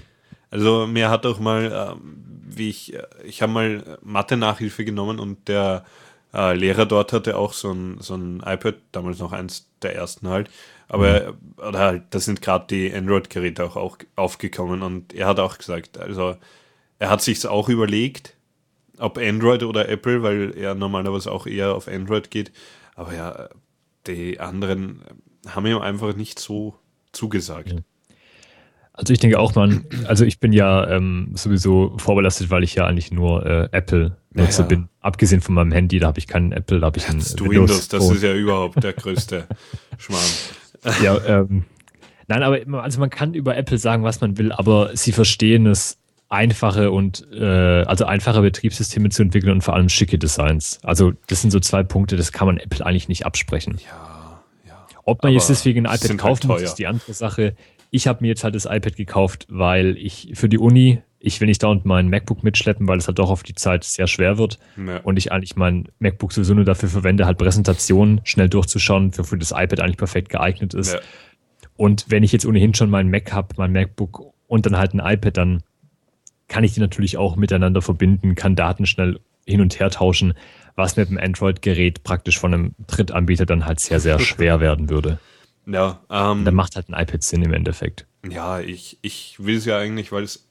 Also 0.51 0.87
mir 0.87 1.11
hat 1.11 1.27
auch 1.27 1.41
mal, 1.41 1.97
ähm, 1.97 2.23
wie 2.49 2.71
ich, 2.71 2.95
äh, 2.95 3.03
ich 3.25 3.43
habe 3.43 3.53
mal 3.53 3.99
Mathe-Nachhilfe 4.03 4.85
genommen 4.85 5.19
und 5.19 5.49
der 5.49 5.85
äh, 6.33 6.55
Lehrer 6.55 6.87
dort 6.87 7.13
hatte 7.13 7.37
auch 7.37 7.53
so 7.53 7.73
ein, 7.73 7.99
so 8.01 8.15
ein 8.15 8.43
iPad, 8.45 8.77
damals 8.93 9.19
noch 9.19 9.33
eins 9.33 9.69
der 9.83 9.95
ersten 9.97 10.29
halt. 10.29 10.51
Aber, 10.89 11.35
oder 11.57 11.79
halt, 11.79 12.03
da 12.11 12.21
sind 12.21 12.43
gerade 12.43 12.67
die 12.71 12.95
Android-Geräte 12.95 13.65
auch, 13.65 13.77
auch 13.77 13.99
aufgekommen 14.15 14.83
und 14.83 15.13
er 15.15 15.27
hat 15.27 15.41
auch 15.41 15.59
gesagt, 15.59 15.99
also 15.99 16.37
er 16.99 17.11
hat 17.11 17.23
sich's 17.23 17.45
auch 17.45 17.69
überlegt, 17.69 18.35
ob 18.99 19.19
Android 19.19 19.63
oder 19.63 19.89
Apple, 19.89 20.23
weil 20.23 20.57
er 20.57 20.75
normalerweise 20.75 21.31
auch 21.33 21.47
eher 21.47 21.75
auf 21.75 21.89
Android 21.89 22.31
geht. 22.31 22.53
Aber 22.95 23.15
ja, 23.15 23.49
die 24.07 24.41
anderen 24.41 25.03
haben 25.49 25.67
ihm 25.67 25.79
einfach 25.79 26.15
nicht 26.15 26.39
so 26.39 26.77
zugesagt. 27.13 27.75
Also 28.93 29.13
ich 29.13 29.19
denke 29.19 29.39
auch, 29.39 29.55
man, 29.55 29.85
also 30.07 30.25
ich 30.25 30.41
bin 30.41 30.53
ja 30.55 30.89
ähm, 30.89 31.33
sowieso 31.35 31.99
vorbelastet, 31.99 32.49
weil 32.49 32.65
ich 32.65 32.75
ja 32.77 32.87
eigentlich 32.87 33.13
nur 33.13 33.45
äh, 33.45 33.69
Apple-Nutzer 33.71 34.63
Ja. 34.63 34.69
bin. 34.69 34.89
Abgesehen 35.01 35.43
von 35.43 35.55
meinem 35.55 35.73
Handy, 35.73 35.99
da 35.99 36.07
habe 36.07 36.19
ich 36.19 36.27
keinen 36.27 36.53
Apple, 36.53 36.81
da 36.81 36.87
habe 36.87 36.97
ich 36.99 37.07
ein 37.09 37.19
Hast 37.19 37.39
du 37.39 37.45
Windows, 37.51 37.89
das 37.89 38.09
ist 38.09 38.23
ja 38.23 38.33
überhaupt 38.33 38.83
der 38.83 38.95
größte 38.95 39.47
Schmarrn. 39.99 40.23
ja, 41.03 41.19
ähm, 41.27 41.65
nein, 42.29 42.43
aber 42.43 42.83
also 42.83 43.01
man 43.01 43.11
kann 43.11 43.35
über 43.35 43.57
Apple 43.57 43.79
sagen, 43.79 44.03
was 44.03 44.21
man 44.21 44.39
will, 44.39 44.53
aber 44.53 44.97
sie 44.97 45.13
verstehen 45.13 45.67
es, 45.67 45.99
einfache 46.29 46.91
und 46.91 47.27
äh, 47.33 47.83
also 47.85 48.05
einfache 48.05 48.41
Betriebssysteme 48.43 49.11
zu 49.11 49.23
entwickeln 49.23 49.53
und 49.53 49.61
vor 49.63 49.75
allem 49.75 49.89
schicke 49.89 50.19
Designs. 50.19 50.81
Also 50.83 51.13
das 51.29 51.41
sind 51.41 51.51
so 51.51 51.61
zwei 51.61 51.83
Punkte, 51.83 52.17
das 52.17 52.33
kann 52.33 52.47
man 52.47 52.59
Apple 52.59 52.85
eigentlich 52.85 53.09
nicht 53.09 53.27
absprechen. 53.27 53.79
Ja, 53.85 54.43
ja. 54.67 54.87
Ob 55.05 55.23
man 55.23 55.33
jetzt 55.33 55.45
Aber 55.45 55.53
deswegen 55.53 55.87
ein 55.87 55.95
iPad 55.95 56.01
sind 56.01 56.25
halt 56.25 56.45
muss, 56.45 56.63
ist 56.63 56.75
die 56.75 56.87
andere 56.87 57.15
Sache. 57.15 57.55
Ich 57.91 58.09
habe 58.09 58.23
mir 58.23 58.29
jetzt 58.29 58.43
halt 58.43 58.55
das 58.55 58.65
iPad 58.65 58.97
gekauft, 58.97 59.47
weil 59.49 59.97
ich 59.97 60.33
für 60.35 60.49
die 60.49 60.59
Uni, 60.59 61.01
ich 61.19 61.41
will 61.41 61.49
nicht 61.49 61.63
dauernd 61.63 61.85
mein 61.85 62.09
MacBook 62.09 62.43
mitschleppen, 62.43 62.87
weil 62.87 62.99
es 62.99 63.09
halt 63.09 63.19
doch 63.19 63.31
auf 63.31 63.43
die 63.43 63.55
Zeit 63.55 63.85
sehr 63.85 64.07
schwer 64.07 64.39
wird. 64.39 64.59
Ja. 64.77 64.99
Und 64.99 65.17
ich 65.17 65.33
eigentlich 65.33 65.57
mein 65.57 65.89
MacBook 65.99 66.33
sowieso 66.33 66.55
nur 66.55 66.65
dafür 66.65 66.89
verwende, 66.89 67.27
halt 67.27 67.39
Präsentationen 67.39 68.21
schnell 68.25 68.49
durchzuschauen, 68.49 69.17
wofür 69.17 69.39
das 69.39 69.51
iPad 69.51 69.81
eigentlich 69.81 69.97
perfekt 69.97 70.29
geeignet 70.29 70.75
ist. 70.75 70.95
Ja. 70.95 71.01
Und 71.77 72.07
wenn 72.09 72.23
ich 72.23 72.33
jetzt 72.33 72.47
ohnehin 72.47 72.75
schon 72.75 72.91
meinen 72.91 73.11
Mac 73.11 73.33
habe, 73.33 73.49
mein 73.57 73.73
MacBook 73.73 74.35
und 74.47 74.67
dann 74.67 74.77
halt 74.77 74.95
ein 74.95 75.01
iPad, 75.01 75.37
dann 75.37 75.63
kann 76.49 76.65
ich 76.65 76.75
die 76.75 76.81
natürlich 76.81 77.17
auch 77.17 77.37
miteinander 77.37 77.83
verbinden, 77.83 78.35
kann 78.35 78.55
Daten 78.57 78.87
schnell 78.87 79.19
hin 79.47 79.61
und 79.61 79.79
her 79.79 79.91
tauschen, 79.91 80.35
was 80.75 80.97
mit 80.97 81.09
dem 81.09 81.19
Android-Gerät 81.19 82.03
praktisch 82.03 82.39
von 82.39 82.55
einem 82.55 82.75
Drittanbieter 82.87 83.47
dann 83.47 83.65
halt 83.65 83.81
sehr, 83.81 84.01
sehr 84.01 84.19
schwer 84.21 84.61
werden 84.61 84.91
würde. 84.91 85.19
Ja, 85.67 86.01
ähm, 86.11 86.45
Dann 86.45 86.55
macht 86.55 86.77
halt 86.77 86.89
ein 86.89 87.01
iPad 87.01 87.23
Sinn 87.23 87.43
im 87.43 87.53
Endeffekt. 87.53 88.07
ja 88.29 88.61
ich, 88.61 88.99
ich 89.03 89.37
will 89.39 89.57
es 89.57 89.65
ja 89.65 89.79
eigentlich, 89.79 90.13
weil 90.13 90.23
es 90.23 90.46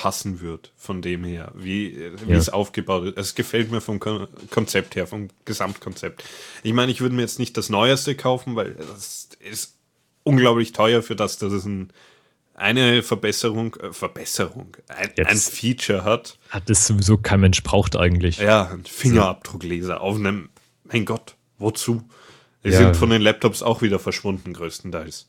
passen 0.00 0.40
wird 0.40 0.72
von 0.78 1.02
dem 1.02 1.24
her, 1.24 1.52
wie, 1.54 1.94
wie 2.24 2.32
Ja. 2.32 2.38
es 2.38 2.48
aufgebaut 2.48 3.04
ist. 3.08 3.18
Es 3.18 3.34
gefällt 3.34 3.70
mir 3.70 3.82
vom 3.82 4.00
Kon 4.00 4.28
Konzept 4.50 4.96
her, 4.96 5.06
vom 5.06 5.28
Gesamtkonzept. 5.44 6.24
Ich 6.62 6.72
meine, 6.72 6.90
ich 6.90 7.02
würde 7.02 7.14
mir 7.14 7.20
jetzt 7.20 7.38
nicht 7.38 7.54
das 7.58 7.68
Neueste 7.68 8.14
kaufen, 8.14 8.56
weil 8.56 8.72
das 8.74 9.28
ist 9.40 9.74
unglaublich 10.22 10.72
teuer 10.72 11.02
für 11.02 11.16
das, 11.16 11.36
dass 11.36 11.52
es 11.52 11.66
ein, 11.66 11.92
eine 12.54 13.02
Verbesserung, 13.02 13.74
äh, 13.76 13.92
Verbesserung, 13.92 14.74
ein, 14.88 15.10
ein. 15.26 15.36
Feature 15.36 16.02
hat. 16.04 16.38
Hat 16.48 16.70
das 16.70 16.86
sowieso 16.86 17.18
kein 17.18 17.40
Mensch 17.40 17.62
braucht 17.62 17.94
eigentlich. 17.94 18.38
Ja, 18.38 18.70
ein 18.70 18.84
Fingerabdruckleser 18.84 20.00
auf 20.00 20.16
einem, 20.16 20.48
mein 20.84 21.04
Gott, 21.04 21.36
wozu? 21.58 22.02
Die 22.64 22.70
Ja. 22.70 22.78
sind 22.78 22.96
von 22.96 23.10
den 23.10 23.20
Laptops 23.20 23.62
auch 23.62 23.82
wieder 23.82 23.98
verschwunden, 23.98 24.54
größtenteils. 24.54 25.26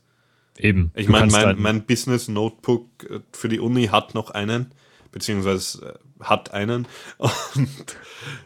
Eben. 0.58 0.92
Ich 0.96 1.08
meine, 1.08 1.32
mein, 1.32 1.44
dann- 1.44 1.62
mein 1.62 1.86
Business 1.86 2.28
Notebook 2.28 2.88
äh, 3.10 3.20
für 3.32 3.50
die 3.50 3.60
Uni 3.60 3.88
hat 3.88 4.14
noch 4.16 4.30
einen, 4.32 4.72
beziehungsweise 5.12 5.96
äh, 6.20 6.24
hat 6.24 6.54
einen. 6.54 6.88
Und 7.18 7.70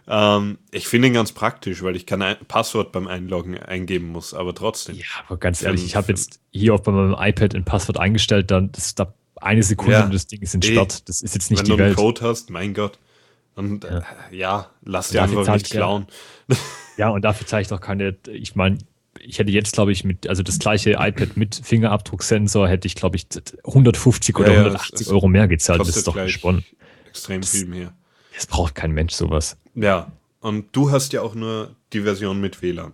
ähm, 0.08 0.58
ich 0.72 0.88
finde 0.88 1.08
ihn 1.10 1.14
ganz 1.14 1.32
praktisch, 1.34 1.84
weil 1.84 1.95
ich 1.95 2.06
kein 2.06 2.22
ein 2.22 2.38
Passwort 2.47 2.91
beim 2.91 3.08
Einloggen 3.08 3.58
eingeben 3.58 4.10
muss, 4.10 4.34
aber 4.34 4.53
trotzdem. 4.56 4.95
Ja, 4.95 5.06
aber 5.28 5.38
ganz 5.38 5.62
ehrlich, 5.62 5.86
ich 5.86 5.95
habe 5.95 6.08
jetzt 6.10 6.39
hier 6.51 6.74
auch 6.74 6.80
bei 6.82 6.91
meinem 6.91 7.16
iPad 7.18 7.56
ein 7.56 7.66
Passwort 7.66 7.99
eingestellt, 7.99 8.51
dann 8.51 8.72
ist 8.76 8.99
da 8.99 9.14
eine 9.41 9.64
Sekunde 9.64 9.93
Ja. 9.93 10.06
und 10.06 10.14
das 10.14 10.28
Ding 10.28 10.41
ist 10.41 10.53
entsperrt. 10.56 11.10
Das 11.10 11.22
ist 11.22 11.34
jetzt 11.36 11.51
nicht 11.51 11.60
Wenn 11.60 11.66
die 11.66 11.72
du 11.72 11.76
einen 11.78 11.86
Welt. 11.88 11.97
Code 11.97 12.22
hast, 12.22 12.49
mein 12.49 12.74
Gott. 12.74 12.97
Und 13.56 13.84
ja, 13.84 13.99
äh, 14.32 14.36
ja 14.36 14.70
lass 14.84 15.10
dir 15.10 15.24
einfach 15.24 15.51
nicht 15.53 15.70
klauen. 15.72 16.08
Ja, 16.97 17.10
und 17.10 17.24
dafür 17.26 17.45
zeige 17.45 17.64
ich 17.64 17.68
doch 17.68 17.82
keine, 17.82 18.16
ich 18.32 18.56
meine, 18.56 18.78
ich 19.20 19.39
hätte 19.39 19.51
jetzt, 19.51 19.74
glaube 19.74 19.91
ich, 19.91 20.03
mit, 20.03 20.28
also 20.28 20.43
das 20.43 20.59
gleiche 20.59 20.91
iPad 20.99 21.38
mit 21.38 21.55
Fingerabdrucksensor 21.63 22.68
hätte 22.68 22.88
ich, 22.88 22.95
glaube 22.95 23.16
ich, 23.18 23.28
150 23.66 24.38
oder 24.38 24.47
Ja, 24.49 24.53
ja, 24.53 24.59
180 24.66 25.07
es- 25.07 25.13
Euro 25.13 25.28
mehr 25.28 25.47
gezahlt. 25.47 25.80
Das 25.80 25.95
ist 25.95 26.07
doch 26.07 26.16
gesponnen. 26.16 26.63
extrem 27.07 27.43
viel 27.43 27.66
mehr. 27.66 27.93
Das 28.36 28.47
braucht 28.47 28.76
kein 28.76 28.91
Mensch 28.91 29.13
sowas. 29.13 29.57
Ja, 29.76 30.11
und 30.41 30.66
du 30.76 30.91
hast 30.91 31.13
ja 31.13 31.22
auch 31.22 31.36
nur 31.36 31.76
die 31.93 32.01
Version 32.01 32.39
mit 32.41 32.61
WLAN. 32.61 32.93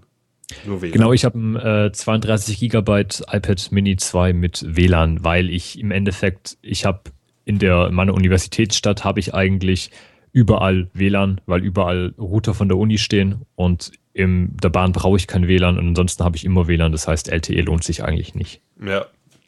Nur 0.66 0.82
WLAN. 0.82 0.92
Genau, 0.94 1.14
ich 1.14 1.26
habe 1.26 1.38
ein 1.40 1.56
äh, 1.56 1.92
32 1.92 2.60
Gigabyte 2.60 3.24
iPad 3.32 3.72
Mini 3.72 3.96
2 3.98 4.34
mit 4.34 4.64
WLAN, 4.68 5.24
weil 5.24 5.50
ich 5.50 5.80
im 5.80 5.92
Endeffekt, 5.92 6.58
ich 6.62 6.86
habe 6.86 7.02
in 7.46 7.58
der 7.58 7.88
in 7.88 7.96
meiner 7.96 8.14
Universitätsstadt 8.14 9.04
habe 9.04 9.20
ich 9.20 9.34
eigentlich 9.34 9.90
überall 10.34 10.90
WLAN, 10.94 11.42
weil 11.46 11.64
überall 11.64 12.14
Router 12.18 12.54
von 12.54 12.68
der 12.70 12.78
Uni 12.78 12.98
stehen 12.98 13.46
und 13.56 13.92
in 14.14 14.58
der 14.58 14.70
Bahn 14.70 14.92
brauche 14.92 15.18
ich 15.18 15.28
kein 15.28 15.48
WLAN 15.48 15.78
und 15.78 15.88
ansonsten 15.90 16.24
habe 16.24 16.36
ich 16.38 16.46
immer 16.46 16.68
WLAN, 16.68 16.92
das 16.92 17.08
heißt 17.08 17.30
LTE 17.30 17.62
lohnt 17.62 17.84
sich 17.84 18.04
eigentlich 18.04 18.36
nicht. 18.36 18.62
Ja, 18.84 19.06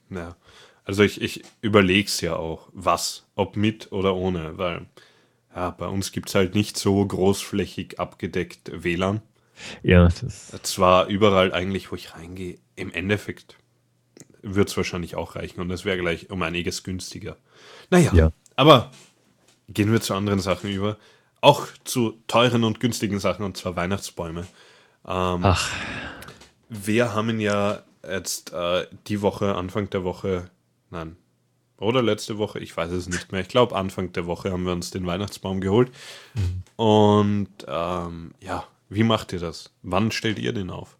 ja. 0.09 0.36
Also 0.86 1.03
ich, 1.03 1.21
ich 1.21 1.43
überlege 1.61 2.07
es 2.07 2.19
ja 2.21 2.36
auch, 2.36 2.69
was, 2.73 3.25
ob 3.36 3.55
mit 3.55 3.91
oder 3.91 4.15
ohne, 4.15 4.57
weil 4.57 4.86
ja, 5.55 5.69
bei 5.69 5.88
uns 5.88 6.11
gibt 6.11 6.29
es 6.29 6.36
halt 6.36 6.55
nicht 6.55 6.77
so 6.77 7.05
großflächig 7.05 7.99
abgedeckt 7.99 8.71
WLAN. 8.84 9.21
Ja, 9.84 10.05
das, 10.07 10.51
Zwar 10.63 11.07
überall 11.07 11.53
eigentlich, 11.53 11.91
wo 11.91 11.95
ich 11.95 12.15
reingehe, 12.15 12.57
im 12.75 12.91
Endeffekt 12.91 13.57
wird 14.41 14.69
es 14.69 14.75
wahrscheinlich 14.75 15.15
auch 15.15 15.36
reichen 15.36 15.61
und 15.61 15.71
es 15.71 15.86
wäre 15.86 15.97
gleich 15.97 16.29
um 16.29 16.41
einiges 16.41 16.84
günstiger. 16.84 17.38
Naja, 17.89 18.11
Ja. 18.13 18.31
aber 18.55 18.91
gehen 19.70 19.91
wir 19.91 20.01
zu 20.01 20.14
anderen 20.14 20.39
Sachen 20.39 20.70
über. 20.70 20.97
Auch 21.41 21.68
zu 21.84 22.20
teuren 22.28 22.64
und 22.64 22.80
günstigen 22.80 23.20
Sachen, 23.20 23.43
und 23.43 23.57
zwar 23.57 23.76
Weihnachtsbäume. 23.76 24.41
Ähm, 25.05 25.39
ach, 25.43 25.70
wir 26.70 27.14
haben 27.14 27.30
ihn 27.32 27.39
ja 27.41 27.84
jetzt 28.07 28.53
äh, 28.53 28.88
die 29.07 29.22
Woche, 29.22 29.55
Anfang 29.55 29.89
der 29.89 30.03
Woche, 30.03 30.49
nein, 30.89 31.18
oder 31.78 32.01
letzte 32.01 32.38
Woche, 32.38 32.59
ich 32.59 32.76
weiß 32.76 32.91
es 32.91 33.09
nicht 33.09 33.32
mehr. 33.32 33.41
Ich 33.41 33.49
glaube, 33.49 33.76
Anfang 33.76 34.14
der 34.14 34.26
Woche 34.26 34.51
haben 34.51 34.64
wir 34.64 34.72
uns 34.72 34.91
den 34.91 35.05
Weihnachtsbaum 35.05 35.59
geholt. 35.59 35.91
Und 36.78 37.49
ähm, 37.68 38.34
ja, 38.39 38.64
wie 38.89 39.03
macht 39.03 39.34
ihr 39.34 39.39
das? 39.39 39.74
Wann 39.82 40.11
stellt 40.11 40.39
ihr 40.39 40.53
den 40.53 40.70
auf? 40.70 40.97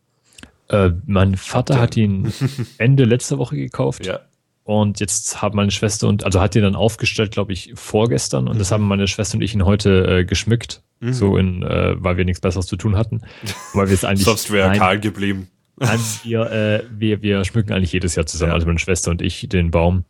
äh, 0.74 0.92
mein 1.06 1.36
Vater 1.36 1.80
hat 1.80 1.98
ihn 1.98 2.32
Ende 2.78 3.06
letzter 3.06 3.38
Woche 3.38 3.56
gekauft. 3.56 4.06
Ja, 4.06 4.22
Und 4.66 5.00
jetzt 5.02 5.42
haben 5.42 5.58
meine 5.58 5.72
Schwester 5.72 6.08
und, 6.08 6.24
also 6.24 6.40
hat 6.40 6.56
die 6.56 6.62
dann 6.62 6.76
aufgestellt, 6.76 7.32
glaube 7.32 7.52
ich, 7.52 7.74
vorgestern. 7.76 8.48
Und 8.48 8.60
das 8.60 8.72
haben 8.72 8.88
meine 8.88 9.08
Schwester 9.08 9.36
und 9.36 9.42
ich 9.42 9.54
ihn 9.54 9.66
heute 9.66 10.20
äh, 10.20 10.26
geschmückt. 10.26 10.82
So 11.02 11.36
in, 11.36 11.64
äh, 11.64 11.96
weil 12.02 12.16
wir 12.16 12.24
nichts 12.24 12.40
Besseres 12.40 12.66
zu 12.66 12.78
tun 12.78 12.96
hatten. 12.96 13.24
Weil 13.74 13.88
wir 13.88 13.94
es 13.94 14.06
eigentlich. 14.06 14.26
er 14.52 14.68
Nein, 14.70 14.80
kahl 14.80 15.00
geblieben. 15.02 15.50
Nein, 15.76 16.00
wir, 16.24 16.50
äh, 16.50 16.84
wir, 16.98 17.22
wir 17.22 17.44
schmücken 17.44 17.74
eigentlich 17.74 17.92
jedes 17.92 18.16
Jahr 18.16 18.26
zusammen, 18.26 18.52
Ja. 18.52 18.54
also 18.54 18.68
meine 18.68 18.80
Schwester 18.80 19.12
und 19.12 19.22
ich, 19.22 19.50
den 19.50 19.70
Baum. 19.70 20.06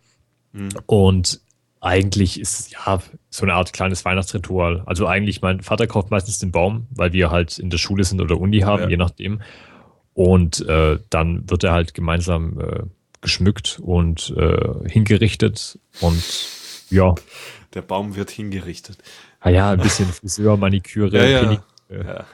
Und 0.85 1.39
Eigentlich 1.81 2.39
ist 2.39 2.59
es 2.59 2.71
ja 2.71 3.01
so 3.29 3.43
eine 3.43 3.55
Art 3.55 3.73
kleines 3.73 4.05
Weihnachtsritual. 4.05 4.83
Also 4.85 5.05
eigentlich, 5.07 5.41
mein 5.41 5.61
Vater 5.61 5.85
kauft 5.87 6.11
meistens 6.11 6.37
den 6.39 6.51
Baum, 6.51 6.85
weil 6.91 7.11
wir 7.11 7.29
halt 7.31 7.57
in 7.59 7.69
der 7.71 7.77
Schule 7.79 8.03
sind 8.05 8.21
oder 8.21 8.39
Uni 8.39 8.59
haben, 8.59 8.83
Ja. 8.83 8.89
je 8.89 8.97
nachdem. 8.97 9.41
Und 10.13 10.65
äh, 10.67 10.99
dann 11.09 11.49
wird 11.49 11.63
er 11.65 11.73
halt 11.73 11.93
gemeinsam 11.93 12.59
äh, 12.59 12.83
geschmückt 13.23 13.79
und 13.81 14.31
äh, 14.37 14.87
hingerichtet. 14.87 15.79
Und 15.99 16.23
ja, 16.91 17.15
Der 17.73 17.81
Baum 17.81 18.15
wird 18.15 18.29
hingerichtet. 18.29 18.99
naja, 19.43 19.71
ein 19.71 19.79
bisschen 19.79 20.07
Friseur, 20.13 20.57
Maniküre, 20.57 21.17
Ja, 21.17 21.41
ja. 21.41 21.51
Äh, 21.89 22.05
Ja. 22.05 22.25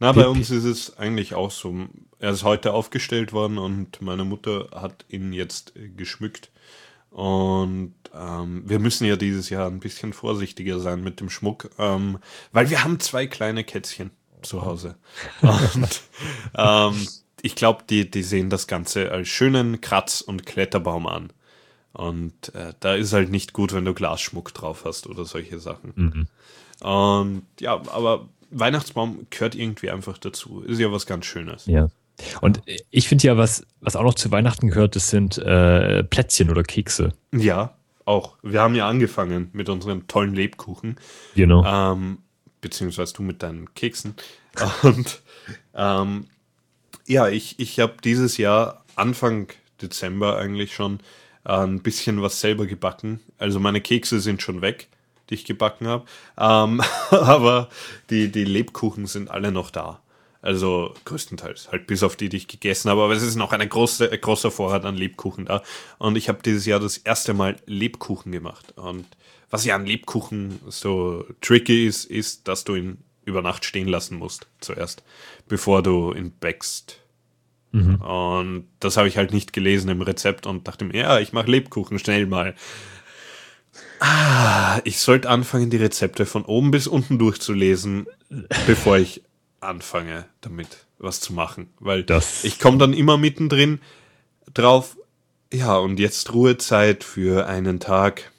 Na, 0.00 0.12
bei 0.12 0.28
uns 0.28 0.50
ist 0.50 0.64
es 0.64 0.96
eigentlich 0.96 1.34
auch 1.34 1.50
so. 1.50 1.74
Er 2.20 2.30
ist 2.30 2.44
heute 2.44 2.72
aufgestellt 2.72 3.32
worden 3.32 3.58
und 3.58 4.00
meine 4.00 4.24
Mutter 4.24 4.68
hat 4.72 5.04
ihn 5.08 5.32
jetzt 5.32 5.74
äh, 5.76 5.88
geschmückt. 5.88 6.50
Und 7.10 7.94
ähm, 8.14 8.62
wir 8.64 8.78
müssen 8.78 9.06
ja 9.06 9.16
dieses 9.16 9.50
Jahr 9.50 9.66
ein 9.66 9.80
bisschen 9.80 10.12
vorsichtiger 10.12 10.78
sein 10.78 11.02
mit 11.02 11.20
dem 11.20 11.30
Schmuck, 11.30 11.70
ähm, 11.78 12.18
weil 12.52 12.70
wir 12.70 12.84
haben 12.84 13.00
zwei 13.00 13.26
kleine 13.26 13.64
Kätzchen 13.64 14.10
zu 14.42 14.64
Hause. 14.64 14.96
Und 15.42 16.02
ähm, 16.56 17.08
ich 17.42 17.54
glaube, 17.54 17.84
die, 17.88 18.10
die 18.10 18.22
sehen 18.22 18.50
das 18.50 18.66
Ganze 18.66 19.10
als 19.10 19.28
schönen 19.28 19.80
Kratz- 19.80 20.20
und 20.20 20.46
Kletterbaum 20.46 21.06
an. 21.06 21.32
Und 21.92 22.54
äh, 22.54 22.74
da 22.80 22.94
ist 22.94 23.12
halt 23.12 23.30
nicht 23.30 23.52
gut, 23.52 23.72
wenn 23.72 23.84
du 23.84 23.94
Glasschmuck 23.94 24.54
drauf 24.54 24.84
hast 24.84 25.06
oder 25.06 25.24
solche 25.24 25.58
Sachen. 25.58 26.28
Und 26.80 27.42
ja, 27.60 27.74
aber 27.90 28.28
Weihnachtsbaum 28.50 29.26
gehört 29.30 29.54
irgendwie 29.54 29.90
einfach 29.90 30.18
dazu. 30.18 30.62
Ist 30.62 30.78
ja 30.78 30.92
was 30.92 31.06
ganz 31.06 31.26
Schönes. 31.26 31.66
Ja. 31.66 31.88
Und 32.40 32.62
ich 32.90 33.08
finde 33.08 33.26
ja, 33.26 33.36
was, 33.36 33.64
was 33.80 33.96
auch 33.96 34.02
noch 34.02 34.14
zu 34.14 34.30
Weihnachten 34.30 34.68
gehört, 34.68 34.96
das 34.96 35.10
sind 35.10 35.38
äh, 35.38 36.02
Plätzchen 36.04 36.50
oder 36.50 36.62
Kekse. 36.62 37.12
Ja, 37.32 37.74
auch. 38.04 38.36
Wir 38.42 38.60
haben 38.60 38.74
ja 38.74 38.88
angefangen 38.88 39.50
mit 39.52 39.68
unseren 39.68 40.08
tollen 40.08 40.34
Lebkuchen. 40.34 40.96
Genau. 41.34 41.64
Ähm, 41.64 42.18
beziehungsweise 42.60 43.14
du 43.14 43.22
mit 43.22 43.42
deinen 43.42 43.72
Keksen. 43.74 44.14
Und 44.82 45.20
ähm, 45.74 46.26
ja, 47.08 47.28
ich, 47.28 47.58
ich 47.58 47.80
habe 47.80 47.94
dieses 48.04 48.36
Jahr, 48.36 48.84
Anfang 48.94 49.48
Dezember 49.80 50.36
eigentlich 50.36 50.74
schon, 50.74 51.00
äh, 51.44 51.52
ein 51.52 51.82
bisschen 51.82 52.22
was 52.22 52.40
selber 52.40 52.66
gebacken. 52.66 53.20
Also 53.38 53.58
meine 53.58 53.80
Kekse 53.80 54.20
sind 54.20 54.42
schon 54.42 54.60
weg, 54.60 54.88
die 55.30 55.34
ich 55.34 55.44
gebacken 55.44 55.88
habe. 55.88 56.04
Ähm, 56.38 56.82
aber 57.10 57.68
die, 58.10 58.30
die 58.30 58.44
Lebkuchen 58.44 59.06
sind 59.06 59.30
alle 59.30 59.50
noch 59.50 59.70
da. 59.70 60.00
Also 60.40 60.94
größtenteils, 61.04 61.72
halt 61.72 61.88
bis 61.88 62.04
auf 62.04 62.14
die, 62.14 62.28
die 62.28 62.36
ich 62.36 62.48
gegessen 62.48 62.90
habe. 62.90 63.02
Aber 63.02 63.12
es 63.12 63.22
ist 63.22 63.34
noch 63.34 63.52
eine 63.52 63.66
große, 63.66 64.12
ein 64.12 64.20
großer 64.20 64.50
Vorrat 64.50 64.84
an 64.84 64.96
Lebkuchen 64.96 65.46
da. 65.46 65.62
Und 65.98 66.16
ich 66.16 66.28
habe 66.28 66.40
dieses 66.44 66.64
Jahr 66.66 66.78
das 66.78 66.98
erste 66.98 67.34
Mal 67.34 67.56
Lebkuchen 67.66 68.30
gemacht. 68.30 68.76
Und 68.76 69.06
was 69.50 69.64
ja 69.64 69.74
an 69.74 69.86
Lebkuchen 69.86 70.60
so 70.68 71.24
tricky 71.40 71.86
ist, 71.86 72.04
ist, 72.04 72.46
dass 72.46 72.64
du 72.64 72.76
ihn 72.76 72.98
über 73.28 73.42
Nacht 73.42 73.64
stehen 73.64 73.86
lassen 73.88 74.16
musst 74.18 74.46
zuerst, 74.60 75.02
bevor 75.46 75.82
du 75.82 76.12
ihn 76.12 76.32
backst. 76.40 76.98
Und 77.70 78.64
das 78.80 78.96
habe 78.96 79.08
ich 79.08 79.18
halt 79.18 79.32
nicht 79.32 79.52
gelesen 79.52 79.90
im 79.90 80.00
Rezept 80.00 80.46
und 80.46 80.66
dachte 80.66 80.84
mir, 80.86 80.96
ja, 80.96 81.18
ich 81.20 81.32
mache 81.34 81.50
Lebkuchen 81.50 81.98
schnell 81.98 82.26
mal. 82.26 82.54
Ah, 84.00 84.80
ich 84.84 84.98
sollte 85.00 85.28
anfangen, 85.28 85.70
die 85.70 85.76
Rezepte 85.76 86.24
von 86.24 86.44
oben 86.44 86.70
bis 86.70 86.86
unten 86.86 87.18
durchzulesen, 87.18 88.06
bevor 88.66 88.96
ich 88.96 89.22
anfange, 89.60 90.24
damit 90.40 90.86
was 90.98 91.20
zu 91.20 91.32
machen. 91.32 91.68
Weil 91.78 92.04
Das- 92.04 92.44
ich 92.44 92.58
komme 92.58 92.78
dann 92.78 92.92
immer 92.92 93.18
mittendrin 93.18 93.80
drauf, 94.54 94.96
ja, 95.52 95.76
und 95.76 95.98
jetzt 96.00 96.32
Ruhezeit 96.32 97.04
für 97.04 97.46
einen 97.46 97.80
Tag, 97.80 98.30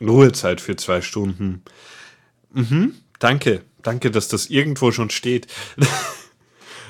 Ruhezeit 0.00 0.60
für 0.60 0.76
zwei 0.76 1.00
Stunden. 1.02 1.62
Mhm, 2.52 2.94
danke, 3.18 3.62
danke, 3.86 4.10
dass 4.10 4.28
das 4.28 4.46
irgendwo 4.46 4.92
schon 4.92 5.10
steht. 5.10 5.46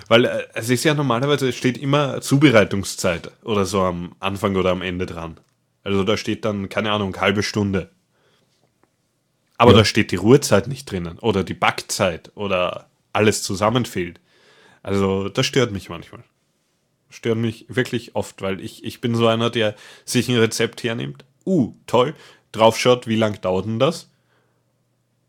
Weil 0.08 0.24
äh, 0.24 0.46
es 0.54 0.68
ist 0.68 0.84
ja 0.84 0.94
normalerweise, 0.94 1.48
es 1.48 1.56
steht 1.56 1.78
immer 1.78 2.20
Zubereitungszeit 2.20 3.30
oder 3.42 3.64
so 3.64 3.82
am 3.82 4.14
Anfang 4.20 4.56
oder 4.56 4.70
am 4.70 4.82
Ende 4.82 5.06
dran. 5.06 5.38
Also 5.82 6.04
da 6.04 6.16
steht 6.16 6.44
dann, 6.44 6.68
keine 6.68 6.92
Ahnung, 6.92 7.16
halbe 7.20 7.42
Stunde. 7.42 7.90
Aber 9.58 9.72
Ja. 9.72 9.78
da 9.78 9.84
steht 9.84 10.10
die 10.10 10.16
Ruhezeit 10.16 10.68
nicht 10.68 10.90
drinnen 10.90 11.18
oder 11.18 11.44
die 11.44 11.54
Backzeit 11.54 12.30
oder 12.34 12.88
alles 13.12 13.42
zusammen 13.42 13.84
fehlt. 13.86 14.20
Also 14.82 15.28
das 15.28 15.46
stört 15.46 15.72
mich 15.72 15.88
manchmal. 15.88 16.22
Stört 17.08 17.38
mich 17.38 17.66
wirklich 17.68 18.14
oft, 18.14 18.42
weil 18.42 18.60
ich, 18.60 18.84
ich 18.84 19.00
bin 19.00 19.14
so 19.14 19.26
einer, 19.26 19.48
der 19.50 19.74
sich 20.04 20.28
ein 20.28 20.36
Rezept 20.36 20.82
hernimmt. 20.82 21.24
Uh, 21.44 21.74
toll. 21.86 22.14
Draufschaut, 22.52 23.06
wie 23.06 23.16
lang 23.16 23.40
dauert 23.40 23.66
denn 23.66 23.78
das? 23.78 24.10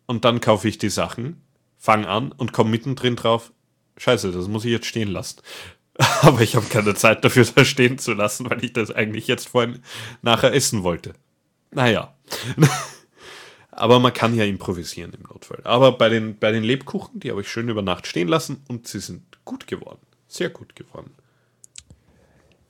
Und 0.05 0.25
dann 0.25 0.41
kaufe 0.41 0.67
ich 0.67 0.77
die 0.77 0.89
Sachen, 0.89 1.41
fange 1.87 2.09
an 2.09 2.33
und 2.33 2.51
komme 2.51 2.69
mittendrin 2.69 3.15
drauf. 3.15 3.53
Scheiße, 3.95 4.33
das 4.33 4.49
muss 4.49 4.65
ich 4.65 4.71
jetzt 4.71 4.87
stehen 4.87 5.07
lassen. 5.07 5.39
Aber 6.21 6.41
ich 6.41 6.57
habe 6.57 6.65
keine 6.65 6.93
Zeit 6.95 7.23
dafür, 7.23 7.45
das 7.45 7.65
stehen 7.65 7.97
zu 7.97 8.11
lassen, 8.11 8.49
weil 8.49 8.61
ich 8.65 8.73
das 8.73 8.91
eigentlich 8.91 9.27
jetzt 9.27 9.47
vorhin 9.47 9.79
nachher 10.21 10.53
essen 10.53 10.83
wollte. 10.83 11.13
Naja. 11.71 12.13
Aber 13.71 14.01
man 14.01 14.11
kann 14.11 14.35
ja 14.35 14.43
improvisieren 14.43 15.13
im 15.13 15.21
Notfall. 15.31 15.61
Aber 15.63 15.93
bei 15.93 16.09
den, 16.09 16.37
bei 16.37 16.51
den 16.51 16.63
Lebkuchen, 16.63 17.21
die 17.21 17.31
habe 17.31 17.39
ich 17.39 17.49
schön 17.49 17.69
über 17.69 17.81
Nacht 17.81 18.05
stehen 18.05 18.27
lassen 18.27 18.63
und 18.67 18.85
sie 18.89 18.99
sind 18.99 19.23
gut 19.45 19.65
geworden. 19.65 20.01
Sehr 20.27 20.49
gut 20.49 20.75
geworden. 20.75 21.11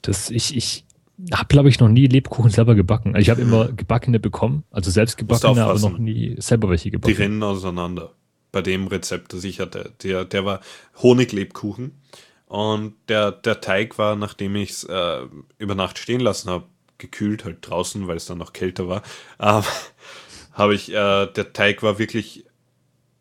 Das, 0.04 0.30
ich 0.30 0.56
ich 0.56 0.86
habe, 1.34 1.48
glaube 1.48 1.70
ich, 1.70 1.80
noch 1.80 1.90
nie 1.90 2.06
Lebkuchen 2.06 2.52
selber 2.52 2.76
gebacken. 2.76 3.16
Also 3.16 3.24
ich 3.24 3.30
habe 3.32 3.42
immer 3.42 3.72
gebackene 3.72 4.20
bekommen, 4.20 4.64
also 4.70 4.92
selbst 4.92 5.18
gebackene, 5.18 5.66
aber 5.66 5.80
noch 5.80 5.98
nie 5.98 6.36
selber 6.38 6.70
welche 6.70 6.90
Die 6.90 6.92
gebacken. 6.92 7.16
rennen 7.16 7.42
auseinander. 7.42 8.14
Bei 8.52 8.62
dem 8.62 8.88
Rezept, 8.88 9.34
das 9.34 9.44
ich 9.44 9.60
hatte. 9.60 9.94
Der, 10.04 10.26
der 10.26 10.46
war 10.46 10.62
Honiglebkuchen. 11.02 12.00
Und 12.48 12.96
der, 13.10 13.32
der 13.32 13.60
Teig 13.60 13.98
war, 13.98 14.16
nachdem 14.16 14.56
ich 14.56 14.70
es 14.70 14.84
äh, 14.86 15.24
über 15.58 15.76
Nacht 15.76 15.98
stehen 15.98 16.22
lassen 16.22 16.50
habe, 16.50 16.66
gekühlt 16.98 17.44
halt 17.44 17.58
draußen, 17.62 18.08
weil 18.08 18.18
es 18.18 18.26
dann 18.26 18.38
noch 18.38 18.54
kälter 18.54 18.88
war, 18.88 19.04
ähm, 19.40 19.64
habe 20.54 20.74
ich, 20.74 20.90
äh, 20.90 21.28
der 21.28 21.54
Teig 21.54 21.84
war 21.84 22.00
wirklich 22.00 22.46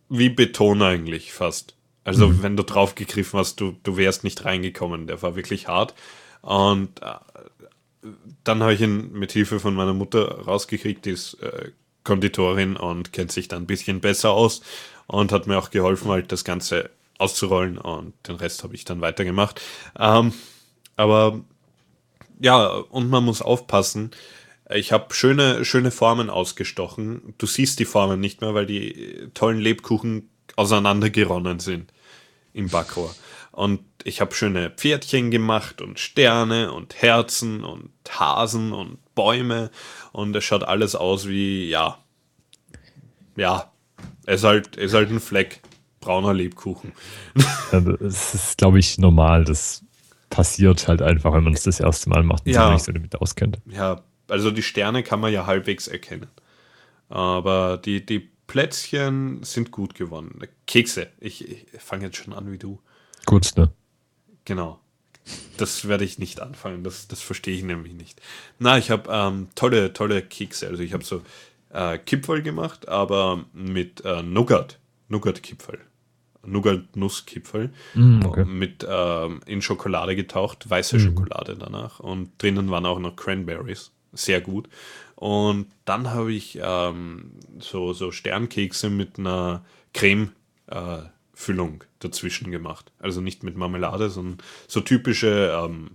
wie 0.08 0.28
Beton 0.28 0.80
eigentlich 0.82 1.32
fast. 1.32 1.74
Also 2.04 2.40
wenn 2.42 2.56
du 2.56 2.62
drauf 2.62 2.94
gegriffen 2.94 3.40
hast, 3.40 3.60
du, 3.60 3.76
du 3.82 3.96
wärst 3.96 4.22
nicht 4.22 4.44
reingekommen. 4.44 5.08
Der 5.08 5.20
war 5.22 5.34
wirklich 5.34 5.66
hart. 5.66 5.92
Und 6.40 7.02
äh, 7.02 7.14
dann 8.44 8.62
habe 8.62 8.74
ich 8.74 8.80
ihn 8.80 9.12
mit 9.12 9.32
Hilfe 9.32 9.58
von 9.58 9.74
meiner 9.74 9.92
Mutter 9.92 10.42
rausgekriegt, 10.42 11.04
die 11.04 11.10
ist 11.10 11.34
äh, 11.42 11.72
Konditorin 12.06 12.76
und 12.76 13.12
kennt 13.12 13.32
sich 13.32 13.48
da 13.48 13.56
ein 13.56 13.66
bisschen 13.66 14.00
besser 14.00 14.30
aus 14.30 14.62
und 15.06 15.32
hat 15.32 15.46
mir 15.46 15.58
auch 15.58 15.70
geholfen, 15.70 16.10
halt 16.10 16.32
das 16.32 16.44
Ganze 16.44 16.90
auszurollen 17.18 17.76
und 17.76 18.14
den 18.26 18.36
Rest 18.36 18.62
habe 18.62 18.74
ich 18.74 18.84
dann 18.84 19.00
weitergemacht. 19.00 19.60
Ähm, 19.98 20.32
aber 20.96 21.40
ja, 22.40 22.66
und 22.66 23.10
man 23.10 23.24
muss 23.24 23.42
aufpassen. 23.42 24.10
Ich 24.70 24.92
habe 24.92 25.14
schöne, 25.14 25.64
schöne 25.64 25.90
Formen 25.90 26.30
ausgestochen. 26.30 27.34
Du 27.38 27.46
siehst 27.46 27.78
die 27.78 27.84
Formen 27.84 28.20
nicht 28.20 28.40
mehr, 28.40 28.54
weil 28.54 28.66
die 28.66 28.92
äh, 28.92 29.28
tollen 29.34 29.58
Lebkuchen 29.58 30.28
auseinandergeronnen 30.56 31.60
sind 31.60 31.92
im 32.52 32.68
Backrohr. 32.68 33.14
Und 33.52 33.80
ich 34.04 34.20
habe 34.20 34.34
schöne 34.34 34.70
Pferdchen 34.70 35.30
gemacht 35.30 35.80
und 35.80 35.98
Sterne 35.98 36.72
und 36.72 37.00
Herzen 37.00 37.64
und 37.64 37.90
Hasen 38.08 38.72
und 38.72 38.98
Bäume. 39.16 39.72
Und 40.12 40.36
es 40.36 40.44
schaut 40.44 40.62
alles 40.62 40.94
aus 40.94 41.26
wie, 41.26 41.68
ja, 41.68 41.98
ja, 43.34 43.72
es 44.26 44.36
ist 44.36 44.44
halt, 44.44 44.76
es 44.76 44.84
ist 44.84 44.94
halt 44.94 45.10
ein 45.10 45.18
Fleck 45.20 45.60
brauner 46.00 46.32
Lebkuchen. 46.32 46.92
Ja, 47.72 47.80
Das 47.80 48.32
ist, 48.34 48.58
glaube 48.58 48.78
ich, 48.78 48.96
normal. 48.98 49.44
Das 49.44 49.82
passiert 50.30 50.86
halt 50.86 51.02
einfach, 51.02 51.32
wenn 51.32 51.42
man 51.42 51.52
es 51.54 51.64
das 51.64 51.80
erste 51.80 52.08
Mal 52.08 52.22
macht 52.22 52.46
und 52.46 52.52
Ja. 52.52 52.66
sich 52.66 52.74
nicht 52.74 52.84
so 52.84 52.92
damit 52.92 53.16
auskennt. 53.20 53.58
Ja, 53.66 54.02
also 54.28 54.52
die 54.52 54.62
Sterne 54.62 55.02
kann 55.02 55.18
man 55.18 55.32
ja 55.32 55.46
halbwegs 55.46 55.88
erkennen. 55.88 56.28
Aber 57.08 57.76
die, 57.78 58.04
die 58.06 58.20
Plätzchen 58.46 59.42
sind 59.42 59.70
gut 59.72 59.94
geworden. 59.96 60.38
Kekse, 60.66 61.08
ich, 61.18 61.48
ich 61.48 61.66
fange 61.80 62.04
jetzt 62.06 62.16
schon 62.18 62.32
an 62.32 62.50
wie 62.52 62.58
du. 62.58 62.80
Gut, 63.24 63.50
ne? 63.56 63.70
Genau. 64.44 64.78
Das 65.56 65.88
werde 65.88 66.04
ich 66.04 66.18
nicht 66.18 66.40
anfangen, 66.40 66.84
das, 66.84 67.08
das 67.08 67.20
verstehe 67.20 67.56
ich 67.56 67.62
nämlich 67.62 67.94
nicht. 67.94 68.20
Na, 68.58 68.78
ich 68.78 68.90
habe 68.90 69.10
ähm, 69.10 69.48
tolle, 69.54 69.92
tolle 69.92 70.22
Kekse. 70.22 70.68
Also 70.68 70.82
ich 70.82 70.92
habe 70.92 71.04
so 71.04 71.22
äh, 71.70 71.98
Kipferl 71.98 72.42
gemacht, 72.42 72.88
aber 72.88 73.44
mit 73.52 74.04
äh, 74.04 74.22
Nougat. 74.22 74.78
Nougat-Kipferl. 75.08 75.78
Nougat-Nuss-Kipferl. 76.44 77.70
Mm, 77.94 78.24
okay. 78.24 78.44
Mit 78.44 78.86
ähm, 78.88 79.40
in 79.46 79.62
Schokolade 79.62 80.14
getaucht, 80.16 80.68
weiße 80.68 81.00
Schokolade 81.00 81.56
danach. 81.56 82.00
Und 82.00 82.30
drinnen 82.38 82.70
waren 82.70 82.86
auch 82.86 82.98
noch 82.98 83.16
Cranberries. 83.16 83.92
Sehr 84.12 84.40
gut. 84.40 84.68
Und 85.16 85.66
dann 85.84 86.10
habe 86.10 86.32
ich 86.32 86.58
ähm, 86.62 87.32
so, 87.58 87.92
so 87.92 88.12
Sternkekse 88.12 88.90
mit 88.90 89.18
einer 89.18 89.64
Creme. 89.92 90.32
Äh, 90.68 90.98
Füllung 91.36 91.84
dazwischen 91.98 92.50
gemacht. 92.50 92.90
Also 92.98 93.20
nicht 93.20 93.42
mit 93.42 93.56
Marmelade, 93.56 94.08
sondern 94.08 94.38
so 94.66 94.80
typische 94.80 95.54
ähm, 95.54 95.90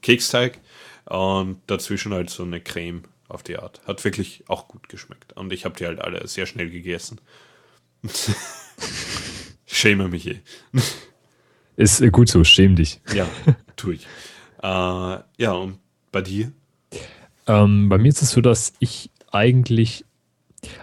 Keksteig 0.00 0.60
und 1.04 1.60
dazwischen 1.66 2.14
halt 2.14 2.30
so 2.30 2.42
eine 2.42 2.60
Creme 2.60 3.02
auf 3.28 3.42
die 3.42 3.58
Art. 3.58 3.82
Hat 3.86 4.02
wirklich 4.04 4.44
auch 4.48 4.66
gut 4.66 4.88
geschmeckt. 4.88 5.34
Und 5.34 5.52
ich 5.52 5.66
habe 5.66 5.76
die 5.76 5.84
halt 5.84 6.00
alle 6.00 6.26
sehr 6.26 6.46
schnell 6.46 6.70
gegessen. 6.70 7.20
Schäme 9.66 10.08
mich 10.08 10.26
eh. 10.26 10.40
Ist 11.76 12.00
äh, 12.00 12.08
gut 12.08 12.30
so, 12.30 12.42
schäm 12.42 12.74
dich. 12.74 13.02
Ja, 13.14 13.28
tue 13.76 13.94
ich. 13.94 14.06
Äh, 14.62 14.66
ja, 14.66 15.52
und 15.52 15.78
bei 16.10 16.22
dir? 16.22 16.50
Ähm, 17.46 17.90
bei 17.90 17.98
mir 17.98 18.08
ist 18.08 18.22
es 18.22 18.30
so, 18.30 18.40
dass 18.40 18.72
ich 18.78 19.10
eigentlich, 19.30 20.06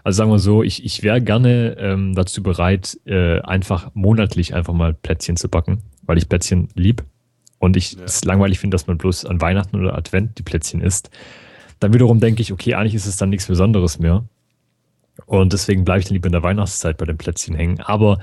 also 0.03 0.18
sagen 0.18 0.31
wir 0.31 0.39
so, 0.39 0.64
ich, 0.64 0.84
ich 0.85 1.03
wäre 1.03 1.22
gerne 1.22 1.76
ähm, 1.80 2.15
dazu 2.15 2.41
bereit, 2.41 2.97
äh, 3.06 3.41
einfach 3.41 3.91
monatlich 3.93 4.53
einfach 4.56 4.73
mal 4.73 4.93
Plätzchen 4.93 5.35
zu 5.35 5.49
backen, 5.49 5.81
weil 6.03 6.18
ich 6.18 6.30
Plätzchen 6.30 6.69
lieb 6.76 7.03
und 7.60 7.76
ich 7.76 7.93
Ja. 7.93 8.03
es 8.06 8.23
langweilig 8.23 8.60
finde, 8.60 8.76
dass 8.76 8.88
man 8.88 8.97
bloß 8.97 9.26
an 9.26 9.41
Weihnachten 9.41 9.76
oder 9.76 9.97
Advent 9.97 10.38
die 10.38 10.43
Plätzchen 10.43 10.81
isst. 10.81 11.10
Dann 11.80 11.93
wiederum 11.93 12.19
denke 12.19 12.41
ich, 12.41 12.53
okay, 12.53 12.76
eigentlich 12.76 12.95
ist 12.95 13.06
es 13.06 13.18
dann 13.18 13.30
nichts 13.30 13.47
Besonderes 13.47 13.99
mehr. 13.99 14.23
Und 15.26 15.53
deswegen 15.53 15.85
bleibe 15.85 15.99
ich 15.99 16.06
dann 16.06 16.14
lieber 16.14 16.27
in 16.27 16.34
der 16.34 16.43
Weihnachtszeit 16.43 16.97
bei 16.97 17.06
den 17.06 17.18
Plätzchen 17.18 17.56
hängen. 17.56 17.80
Aber 17.81 18.19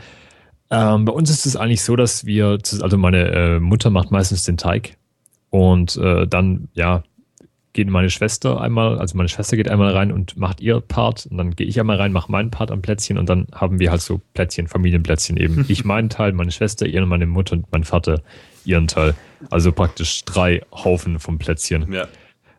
ähm, 0.70 1.04
bei 1.04 1.12
uns 1.12 1.30
ist 1.30 1.46
es 1.46 1.56
eigentlich 1.56 1.82
so, 1.82 1.96
dass 1.96 2.24
wir, 2.24 2.58
also 2.80 2.96
meine 2.96 3.30
äh, 3.30 3.60
Mutter 3.60 3.90
macht 3.90 4.10
meistens 4.10 4.44
den 4.44 4.56
Teig 4.56 4.96
und 5.50 5.96
äh, 5.96 6.26
dann, 6.26 6.68
ja, 6.72 7.02
geht 7.72 7.88
meine 7.88 8.10
Schwester 8.10 8.60
einmal, 8.60 8.98
also 8.98 9.16
meine 9.16 9.28
Schwester 9.28 9.56
geht 9.56 9.68
einmal 9.68 9.92
rein 9.92 10.12
und 10.12 10.36
macht 10.36 10.60
ihr 10.60 10.80
Part 10.80 11.26
und 11.26 11.38
dann 11.38 11.56
gehe 11.56 11.66
ich 11.66 11.80
einmal 11.80 11.96
rein, 11.96 12.12
mache 12.12 12.30
meinen 12.30 12.50
Part 12.50 12.70
am 12.70 12.82
Plätzchen 12.82 13.16
und 13.18 13.28
dann 13.28 13.46
haben 13.52 13.78
wir 13.78 13.90
halt 13.90 14.02
so 14.02 14.20
Plätzchen, 14.34 14.68
Familienplätzchen 14.68 15.36
eben. 15.36 15.64
Ich 15.72 15.84
meinen 15.84 16.10
Teil, 16.10 16.32
meine 16.32 16.50
Schwester 16.50 16.86
ihren, 16.86 17.08
meine 17.08 17.26
Mutter 17.26 17.54
und 17.54 17.72
mein 17.72 17.84
Vater 17.84 18.20
ihren 18.64 18.88
Teil. 18.88 19.14
Also 19.50 19.72
praktisch 19.72 20.24
drei 20.24 20.62
Haufen 20.72 21.18
von 21.18 21.38
Plätzchen. 21.38 21.90
Ja. 21.90 22.08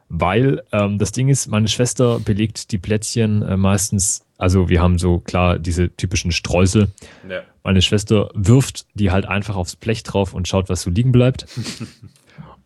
Weil 0.09 0.63
ähm, 0.71 0.97
das 0.97 1.11
Ding 1.11 1.29
ist, 1.29 1.47
meine 1.47 1.67
Schwester 1.67 2.19
belegt 2.19 2.71
die 2.71 2.77
Plätzchen 2.79 3.41
äh, 3.43 3.55
meistens, 3.55 4.25
also 4.37 4.69
wir 4.69 4.81
haben 4.81 4.97
so 4.97 5.19
klar 5.19 5.59
diese 5.59 5.95
typischen 5.95 6.31
Streusel. 6.31 6.89
ja. 7.29 7.41
Meine 7.63 7.81
Schwester 7.81 8.29
wirft 8.33 8.87
die 8.93 9.11
halt 9.11 9.25
einfach 9.25 9.55
aufs 9.55 9.77
Blech 9.77 10.03
drauf 10.03 10.33
und 10.33 10.49
schaut, 10.49 10.67
was 10.67 10.81
so 10.81 10.89
liegen 10.89 11.11
bleibt. 11.13 11.47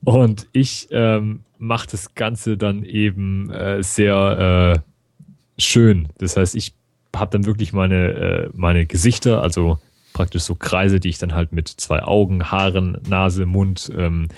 und 0.08 0.48
ich 0.54 0.88
ähm, 0.92 1.42
mache 1.58 1.86
das 1.92 2.16
Ganze 2.16 2.56
dann 2.56 2.86
eben 2.86 3.52
äh, 3.52 3.84
sehr 3.84 4.82
äh, 5.58 5.62
schön. 5.62 6.08
Das 6.18 6.38
heißt, 6.38 6.56
ich 6.56 6.74
habe 7.14 7.32
dann 7.32 7.46
wirklich 7.46 7.74
meine, 7.74 8.14
äh, 8.14 8.50
meine 8.54 8.86
Gesichter, 8.86 9.44
also 9.44 9.80
praktisch 10.14 10.44
so 10.44 10.56
Kreise, 10.56 11.02
die 11.02 11.10
ich 11.10 11.18
dann 11.18 11.36
halt 11.36 11.52
mit 11.52 11.68
zwei 11.68 12.04
Augen, 12.04 12.50
Haaren, 12.50 13.00
Nase, 13.10 13.46
Mund, 13.46 13.92
ähm, 13.98 14.30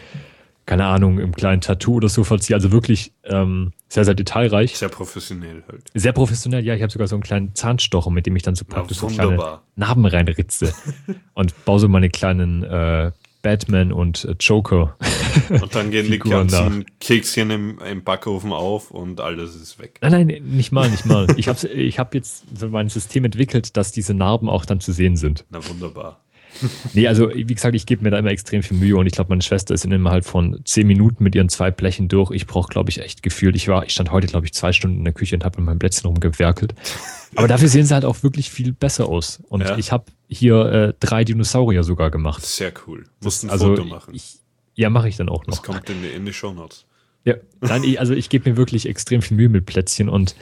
keine 0.65 0.85
Ahnung, 0.85 1.19
im 1.19 1.35
kleinen 1.35 1.61
Tattoo 1.61 1.97
oder 1.97 2.09
so 2.09 2.23
verziehe. 2.23 2.55
Also 2.55 2.71
wirklich 2.71 3.11
ähm, 3.25 3.71
sehr, 3.89 4.05
sehr 4.05 4.15
detailreich. 4.15 4.75
Sehr 4.75 4.89
professionell 4.89 5.63
halt. 5.67 5.83
Sehr 5.93 6.13
professionell, 6.13 6.65
ja. 6.65 6.73
Ich 6.73 6.81
habe 6.81 6.91
sogar 6.91 7.07
so 7.07 7.15
einen 7.15 7.21
kleinen 7.21 7.53
Zahnstocher, 7.53 8.09
mit 8.09 8.25
dem 8.25 8.35
ich 8.35 8.41
dann 8.41 8.55
so 8.55 8.65
Ja, 8.67 8.73
praktisch 8.73 8.97
so 8.97 9.05
kleine. 9.05 9.59
Narben 9.75 10.07
reinritze 10.07 10.73
und 11.35 11.63
baue 11.65 11.79
so 11.79 11.87
meine 11.87 12.09
kleinen 12.09 12.63
äh, 12.63 13.11
Batman 13.41 13.91
und 13.91 14.25
äh, 14.25 14.35
Joker. 14.39 14.95
Und 15.49 15.75
dann 15.75 15.91
gehen 15.91 16.11
die 16.11 16.19
ganzen 16.19 16.85
Kekschen 16.99 17.51
im, 17.51 17.79
im 17.79 18.03
Backofen 18.03 18.51
auf 18.51 18.89
und 18.91 19.21
alles 19.21 19.55
ist 19.55 19.77
weg. 19.79 19.99
Nein, 20.01 20.11
nein, 20.11 20.41
nicht 20.43 20.71
mal, 20.71 20.89
nicht 20.89 21.05
mal. 21.05 21.27
Ich 21.37 21.47
habe 21.47 21.67
ich 21.67 21.99
hab 21.99 22.15
jetzt 22.15 22.45
mein 22.67 22.89
System 22.89 23.25
entwickelt, 23.25 23.77
dass 23.77 23.91
diese 23.91 24.15
Narben 24.15 24.49
auch 24.49 24.65
dann 24.65 24.79
zu 24.79 24.91
sehen 24.91 25.17
sind. 25.17 25.45
Na 25.49 25.59
wunderbar. 25.67 26.19
Nee, 26.93 27.07
also 27.07 27.29
wie 27.33 27.43
gesagt, 27.45 27.75
ich 27.75 27.85
gebe 27.85 28.03
mir 28.03 28.09
da 28.11 28.17
immer 28.19 28.31
extrem 28.31 28.63
viel 28.63 28.77
Mühe 28.77 28.97
und 28.97 29.05
ich 29.05 29.13
glaube, 29.13 29.29
meine 29.29 29.41
Schwester 29.41 29.73
ist 29.73 29.85
innerhalb 29.85 30.25
von 30.25 30.59
zehn 30.65 30.87
Minuten 30.87 31.23
mit 31.23 31.35
ihren 31.35 31.49
zwei 31.49 31.71
Blechen 31.71 32.07
durch. 32.07 32.31
Ich 32.31 32.47
brauche, 32.47 32.69
glaube 32.69 32.89
ich, 32.89 32.99
echt 32.99 33.23
gefühlt. 33.23 33.55
Ich 33.55 33.67
war, 33.67 33.85
ich 33.85 33.91
stand 33.93 34.11
heute, 34.11 34.27
glaube 34.27 34.45
ich, 34.45 34.53
zwei 34.53 34.73
Stunden 34.73 34.97
in 34.97 35.03
der 35.03 35.13
Küche 35.13 35.35
und 35.35 35.45
habe 35.45 35.59
mit 35.59 35.65
meinem 35.67 35.79
Plätzchen 35.79 36.07
rumgewerkelt. 36.07 36.73
Aber 37.35 37.47
dafür 37.47 37.67
sehen 37.67 37.85
sie 37.85 37.93
halt 37.93 38.05
auch 38.05 38.23
wirklich 38.23 38.49
viel 38.49 38.73
besser 38.73 39.07
aus. 39.07 39.41
Und 39.49 39.61
Ja. 39.61 39.77
ich 39.77 39.91
habe 39.91 40.05
hier 40.27 40.65
äh, 40.65 40.93
drei 40.99 41.23
Dinosaurier 41.23 41.83
sogar 41.83 42.09
gemacht. 42.11 42.43
Sehr 42.45 42.73
cool. 42.87 43.05
Musst 43.23 43.43
ein 43.43 43.49
also 43.49 43.67
Foto 43.75 43.85
machen. 43.85 44.13
Ich, 44.15 44.39
ja, 44.75 44.89
mache 44.89 45.07
ich 45.09 45.17
dann 45.17 45.29
auch 45.29 45.43
das 45.45 45.57
noch. 45.57 45.63
kommt 45.63 45.89
in 45.89 46.01
die, 46.01 46.09
in 46.09 46.25
die 46.25 46.33
Shownotes. 46.33 46.85
Ja, 47.25 47.35
nein, 47.61 47.83
ich, 47.83 47.99
also 47.99 48.13
ich 48.13 48.29
gebe 48.29 48.49
mir 48.49 48.57
wirklich 48.57 48.87
extrem 48.87 49.21
viel 49.21 49.37
Mühe 49.37 49.49
mit 49.49 49.65
Plätzchen 49.65 50.09
und 50.09 50.35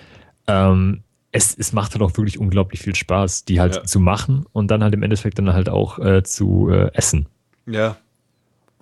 ähm, 0.48 1.04
es, 1.38 1.56
es 1.58 1.74
macht 1.74 1.94
halt 1.94 2.02
auch 2.02 2.16
wirklich 2.18 2.40
unglaublich 2.40 2.82
viel 2.82 2.96
Spaß, 2.96 3.46
die 3.46 3.60
halt 3.60 3.76
Ja. 3.76 3.84
zu 3.84 4.00
machen 4.00 4.46
und 4.54 4.70
dann 4.70 4.84
halt 4.84 4.94
im 4.94 5.04
Endeffekt 5.04 5.38
dann 5.40 5.54
halt 5.54 5.70
auch 5.70 6.00
äh, 6.00 6.24
zu 6.24 6.70
äh, 6.72 6.92
essen. 6.94 7.28
Ja. 7.66 7.98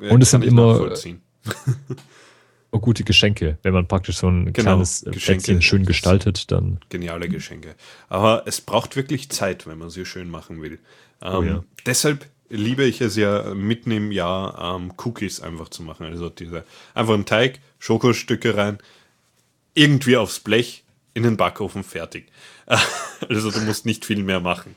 ja 0.02 0.10
Und 0.11 0.22
es 0.23 0.32
sind 0.32 0.44
immer-. 0.44 0.80
Und 0.82 1.22
gute 2.82 3.03
Geschenke, 3.03 3.57
wenn 3.64 3.73
man 3.73 3.88
praktisch 3.88 4.18
so 4.18 4.27
ein 4.27 4.52
Genau, 4.52 4.72
kleines 4.72 5.03
äh, 5.03 5.11
Geschenke. 5.11 5.44
Plätzchen 5.44 5.61
schön 5.61 5.86
gestaltet, 5.86 6.52
dann 6.52 6.80
Geniale 6.90 7.30
Geschenke. 7.30 7.76
Aber 8.10 8.44
es 8.45 8.60
braucht 8.61 8.95
wirklich 8.95 9.30
Zeit, 9.30 9.65
wenn 9.68 9.77
man 9.77 9.90
sie 9.90 10.06
schön 10.06 10.30
machen 10.30 10.61
will. 10.61 10.80
Ähm, 11.22 11.34
Oh 11.36 11.44
ja. 11.44 11.64
Deshalb 11.86 12.26
liebe 12.49 12.84
ich 12.84 13.02
es 13.02 13.15
ja 13.15 13.53
mitten 13.53 13.91
im 13.91 14.11
Jahr, 14.11 14.76
ähm, 14.76 14.94
Cookies 15.03 15.40
einfach 15.41 15.69
zu 15.69 15.84
machen. 15.84 16.06
Also 16.06 16.30
diese 16.30 16.64
einfach 16.94 17.14
einen 17.14 17.26
Teig, 17.26 17.60
Schokostücke 17.80 18.56
rein, 18.57 18.77
irgendwie 19.73 20.18
aufs 20.18 20.40
Blech, 20.40 20.84
in 21.15 21.23
den 21.23 21.37
Backofen, 21.37 21.83
fertig. 21.83 22.31
Also 23.29 23.49
du 23.49 23.61
musst 23.61 23.85
nicht 23.85 24.05
viel 24.05 24.21
mehr 24.21 24.41
machen. 24.41 24.75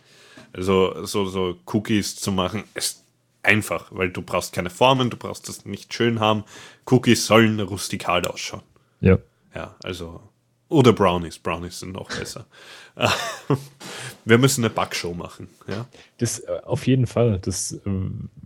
Also 0.52 1.04
so, 1.04 1.26
so 1.26 1.58
Cookies 1.66 2.16
zu 2.16 2.30
machen 2.32 2.64
ist 2.74 3.02
einfach, 3.42 3.88
weil 3.90 4.10
du 4.10 4.22
brauchst 4.22 4.52
keine 4.52 4.70
Formen, 4.70 5.10
du 5.10 5.16
brauchst 5.16 5.48
das 5.48 5.66
nicht 5.66 5.92
schön 5.92 6.20
haben. 6.20 6.44
Cookies 6.86 7.26
sollen 7.26 7.58
rustikal 7.60 8.24
ausschauen. 8.26 8.62
ja. 9.00 9.18
Ja, 9.54 9.74
also. 9.82 10.20
Oder 10.68 10.92
Brownies. 10.92 11.38
Brownies 11.38 11.80
sind 11.80 11.92
noch 11.94 12.10
besser. 12.10 12.46
Wir 14.24 14.38
müssen 14.38 14.62
eine 14.62 14.72
Backshow 14.72 15.14
machen. 15.14 15.48
Ja? 15.66 15.86
Das 16.18 16.40
äh, 16.40 16.60
auf 16.64 16.86
jeden 16.86 17.06
Fall, 17.06 17.38
das 17.40 17.72
äh, 17.72 17.80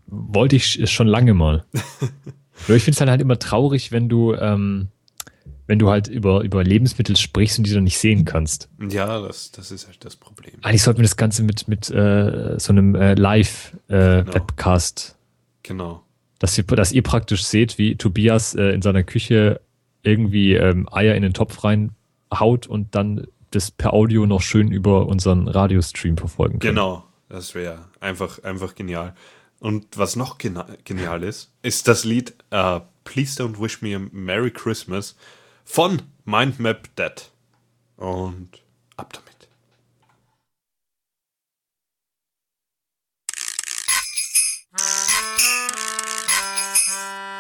wollte 0.07 0.57
ich 0.57 0.91
schon 0.91 1.07
lange 1.07 1.35
mal. 1.35 1.65
Ich 2.69 2.85
finde 2.85 2.91
es 2.93 2.97
dann 2.99 3.11
halt 3.11 3.21
immer 3.21 3.41
traurig, 3.41 3.91
wenn 3.91 4.09
du, 4.09 4.35
ähm, 4.35 4.89
wenn 5.67 5.79
du 5.79 5.91
halt 5.91 6.09
über, 6.09 6.43
über 6.43 6.65
Lebensmittel 6.65 7.17
sprichst 7.17 7.59
und 7.59 7.67
die 7.67 7.73
dann 7.73 7.85
nicht 7.85 7.99
sehen 7.99 8.25
kannst. 8.25 8.69
Ja, 8.89 9.21
das, 9.21 9.53
das 9.53 9.71
ist 9.71 9.87
halt 9.87 10.05
das 10.05 10.17
Problem. 10.17 10.55
Eigentlich 10.63 10.83
sollten 10.83 10.99
wir 10.99 11.05
das 11.05 11.17
Ganze 11.17 11.43
mit, 11.45 11.69
mit 11.69 11.91
äh, 11.91 12.59
so 12.59 12.73
einem 12.73 12.95
äh, 12.95 13.15
Live-Webcast, 13.15 15.17
Genau. 15.63 16.03
dass, 16.39 16.59
ihr, 16.59 16.65
dass 16.65 16.93
ihr 16.93 17.03
praktisch 17.03 17.45
seht, 17.45 17.79
wie 17.79 17.97
Tobias 17.97 18.55
äh, 18.55 18.71
in 18.73 18.83
seiner 18.83 19.05
Küche 19.05 19.61
irgendwie 20.03 20.55
ähm, 20.55 20.89
Eier 20.91 21.15
in 21.15 21.23
den 21.23 21.35
Topf 21.35 21.63
reinhaut 21.65 22.67
und 22.67 22.95
dann 22.95 23.27
das 23.51 23.71
per 23.71 23.93
Audio 23.93 24.27
noch 24.27 24.43
schön 24.43 24.73
über 24.73 25.07
unseren 25.07 25.47
Radiostream 25.47 26.17
verfolgen 26.17 26.59
könnt. 26.59 26.75
Genau. 26.75 27.05
Das 27.29 27.55
wäre 27.55 27.87
einfach, 28.01 28.43
einfach 28.43 28.75
genial. 28.75 29.15
Und 29.59 29.97
was 29.97 30.17
noch 30.17 30.37
genial 30.39 31.23
ist, 31.23 31.53
ist 31.63 31.89
das 31.89 32.05
Lied 32.05 32.35
äh, 32.51 32.81
Please 33.05 33.43
Don't 33.43 33.59
Wish 33.59 33.81
Me 33.81 33.97
a 33.97 34.01
Merry 34.11 34.51
Christmas 34.51 35.17
von 35.65 36.03
Mindmap 36.25 36.95
Dead. 36.97 37.31
Und 37.97 38.63
ab 38.97 39.13
damit. 39.13 39.49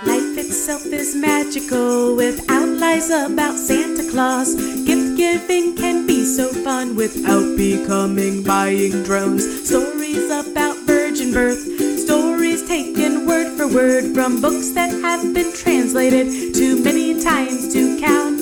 Life 0.06 0.38
itself 0.38 0.84
is 0.86 1.14
magical 1.16 2.16
without 2.16 2.68
lies 2.78 3.10
about 3.10 3.56
Santa 3.56 4.08
Claus. 4.10 4.54
Gift 4.84 5.16
giving 5.16 5.74
can 5.76 6.06
be 6.06 6.24
so 6.24 6.48
fun 6.62 6.94
without 6.94 7.56
becoming 7.56 8.42
buying 8.42 9.02
drones. 9.02 9.44
Stories 9.66 10.30
about 10.30 10.76
virgin 10.86 11.32
birth, 11.32 11.62
stories 11.98 12.66
taken 12.68 13.26
word 13.26 13.56
for 13.56 13.66
word 13.66 14.14
from 14.14 14.40
books 14.40 14.70
that 14.72 14.90
have 15.02 15.34
been 15.34 15.52
translated 15.54 16.54
too 16.54 16.82
many 16.84 17.01
times 17.22 17.72
to 17.72 18.00
count 18.00 18.40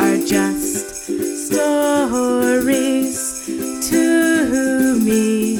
are 0.00 0.16
just 0.26 1.06
stories 1.46 3.46
to 3.88 4.98
me. 5.00 5.55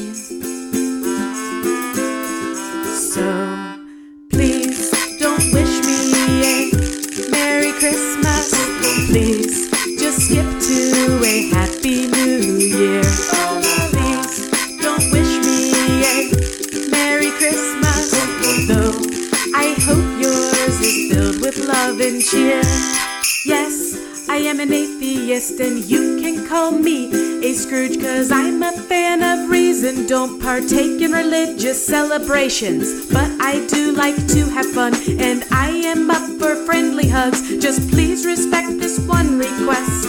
Yes, 22.33 24.27
I 24.27 24.35
am 24.35 24.59
an 24.59 24.73
atheist, 24.73 25.61
and 25.61 25.85
you 25.85 26.19
can 26.19 26.45
call 26.45 26.71
me 26.71 27.07
a 27.41 27.53
Scrooge, 27.53 28.01
cause 28.01 28.31
I'm 28.31 28.61
a 28.61 28.73
fan 28.73 29.23
of 29.23 29.49
reason. 29.49 30.07
don't 30.07 30.41
partake 30.41 31.01
in 31.01 31.13
religious 31.13 31.85
celebrations. 31.85 33.05
But 33.13 33.31
I 33.39 33.65
do 33.67 33.93
like 33.93 34.17
to 34.27 34.43
have 34.49 34.69
fun, 34.73 34.93
and 35.17 35.45
I 35.51 35.69
am 35.69 36.11
up 36.11 36.29
for 36.37 36.55
friendly 36.65 37.07
hugs. 37.07 37.41
Just 37.59 37.89
please 37.91 38.25
respect 38.25 38.77
this 38.77 38.99
one 39.07 39.39
request 39.39 40.07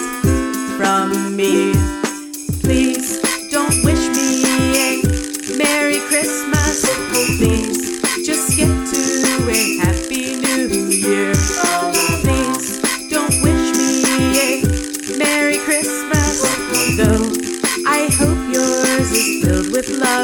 from 0.76 1.36
me. 1.36 1.72
Please 2.62 3.22
don't 3.52 3.84
wish 3.84 4.08
me 4.08 4.42
a 4.74 5.56
Merry 5.56 6.00
Christmas. 6.08 6.57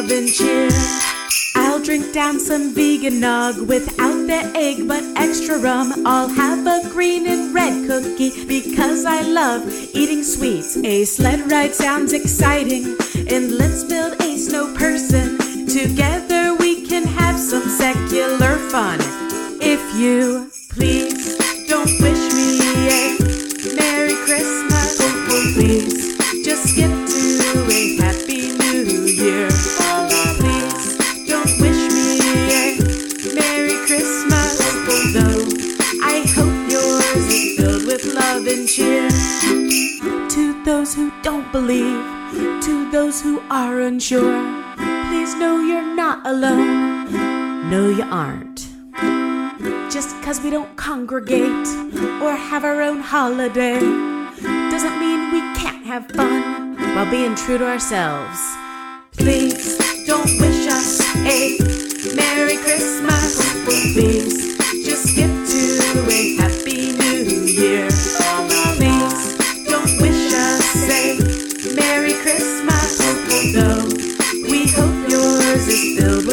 Love 0.04 0.18
and 0.18 0.28
cheer. 0.28 0.68
I'll 1.56 1.82
drink 1.82 2.12
down 2.12 2.40
some 2.40 2.74
vegan 2.74 3.20
nog 3.20 3.68
without 3.68 4.26
the 4.26 4.52
egg 4.54 4.88
but 4.88 5.02
extra 5.16 5.58
rum. 5.58 6.06
I'll 6.06 6.28
have 6.28 6.66
a 6.66 6.88
green 6.90 7.26
and 7.26 7.54
red 7.54 7.86
cookie 7.86 8.44
because 8.46 9.04
I 9.04 9.22
love 9.22 9.62
eating 9.94 10.22
sweets. 10.22 10.76
A 10.76 11.04
sled 11.04 11.50
ride 11.50 11.74
sounds 11.74 12.12
exciting, 12.12 12.96
and 13.28 13.52
let's 13.52 13.84
build 13.84 14.20
a 14.20 14.36
snow 14.36 14.74
person. 14.74 15.38
Together 15.68 16.54
we 16.54 16.86
can 16.86 17.04
have 17.04 17.38
some 17.38 17.68
secular 17.68 18.56
fun. 18.70 18.98
If 19.60 19.80
you 19.96 20.50
believe, 41.54 42.02
to 42.64 42.90
those 42.90 43.22
who 43.22 43.40
are 43.48 43.82
unsure, 43.82 44.42
please 45.06 45.36
know 45.36 45.60
you're 45.60 45.94
not 45.94 46.18
alone. 46.26 47.12
No, 47.70 47.90
you 47.90 48.02
aren't. 48.02 48.66
Just 49.88 50.20
cause 50.24 50.40
we 50.40 50.50
don't 50.50 50.74
congregate 50.74 51.68
or 52.20 52.34
have 52.34 52.64
our 52.64 52.82
own 52.82 52.98
holiday 52.98 53.78
doesn't 54.74 54.98
mean 54.98 55.30
we 55.30 55.38
can't 55.54 55.86
have 55.86 56.10
fun 56.10 56.74
while 56.96 57.08
being 57.08 57.36
true 57.36 57.58
to 57.58 57.64
ourselves. 57.64 58.40
Please 59.12 59.78
don't 60.08 60.32
wish 60.40 60.66
us 60.66 61.00
a 61.18 61.56
Merry 62.16 62.56
Christmas. 62.56 63.38
Please 63.94 64.53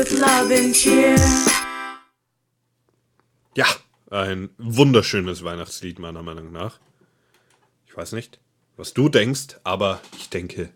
with 0.01 0.19
love 0.19 0.51
and 0.51 0.73
cheer. 0.73 1.15
Ja, 3.55 3.67
ein 4.09 4.49
wunderschönes 4.57 5.43
Weihnachtslied 5.43 5.99
meiner 5.99 6.23
Meinung 6.23 6.51
nach. 6.51 6.79
Ich 7.85 7.95
weiß 7.95 8.13
nicht, 8.13 8.39
was 8.77 8.93
du 8.93 9.09
denkst, 9.09 9.59
aber 9.63 10.01
ich 10.17 10.29
denke, 10.29 10.69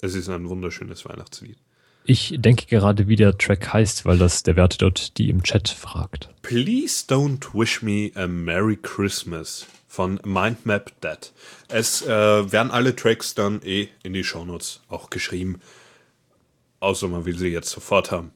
es 0.00 0.14
ist 0.14 0.28
ein 0.30 0.48
wunderschönes 0.48 1.04
Weihnachtslied. 1.04 1.58
Ich 2.04 2.34
denke 2.38 2.66
gerade, 2.66 3.08
wie 3.08 3.16
der 3.16 3.36
Track 3.36 3.72
heißt, 3.72 4.06
weil 4.06 4.18
das 4.18 4.42
der 4.42 4.56
Werte 4.56 4.78
dort 4.78 5.18
die 5.18 5.28
im 5.28 5.42
Chat 5.42 5.68
fragt. 5.68 6.30
Please 6.40 7.04
Don't 7.06 7.52
Wish 7.52 7.82
Me 7.82 8.10
a 8.14 8.26
Merry 8.26 8.78
Christmas 8.80 9.66
von 9.86 10.18
Mindmap 10.24 10.98
Dead. 11.02 11.32
Es 11.68 12.02
äh, 12.02 12.08
werden 12.08 12.70
alle 12.70 12.96
Tracks 12.96 13.34
dann 13.34 13.60
eh 13.62 13.88
in 14.02 14.14
die 14.14 14.24
Shownotes 14.24 14.80
auch 14.88 15.10
geschrieben. 15.10 15.60
Außer 16.80 17.06
man 17.08 17.26
will 17.26 17.38
sie 17.38 17.48
jetzt 17.48 17.70
sofort 17.70 18.10
haben. 18.10 18.32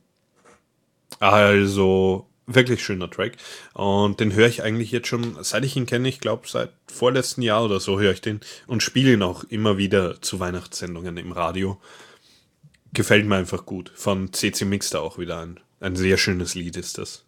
Also, 1.20 2.26
wirklich 2.46 2.82
schöner 2.84 3.10
Track. 3.10 3.36
Und 3.74 4.20
den 4.20 4.32
höre 4.32 4.48
ich 4.48 4.62
eigentlich 4.62 4.92
jetzt 4.92 5.08
schon, 5.08 5.36
seit 5.42 5.64
ich 5.64 5.76
ihn 5.76 5.86
kenne, 5.86 6.08
ich 6.08 6.20
glaube 6.20 6.48
seit 6.48 6.70
vorletzten 6.86 7.42
Jahr 7.42 7.64
oder 7.64 7.80
so 7.80 8.00
höre 8.00 8.12
ich 8.12 8.20
den 8.20 8.40
und 8.66 8.82
spiele 8.82 9.12
ihn 9.12 9.22
auch 9.22 9.44
immer 9.44 9.78
wieder 9.78 10.20
zu 10.22 10.40
Weihnachtssendungen 10.40 11.16
im 11.16 11.32
Radio. 11.32 11.80
Gefällt 12.92 13.26
mir 13.26 13.36
einfach 13.36 13.66
gut. 13.66 13.92
Von 13.94 14.32
CC 14.32 14.64
Mixter 14.64 15.02
auch 15.02 15.18
wieder 15.18 15.40
ein, 15.40 15.60
ein 15.80 15.96
sehr 15.96 16.16
schönes 16.16 16.54
Lied 16.54 16.76
ist 16.76 16.98
das. 16.98 17.24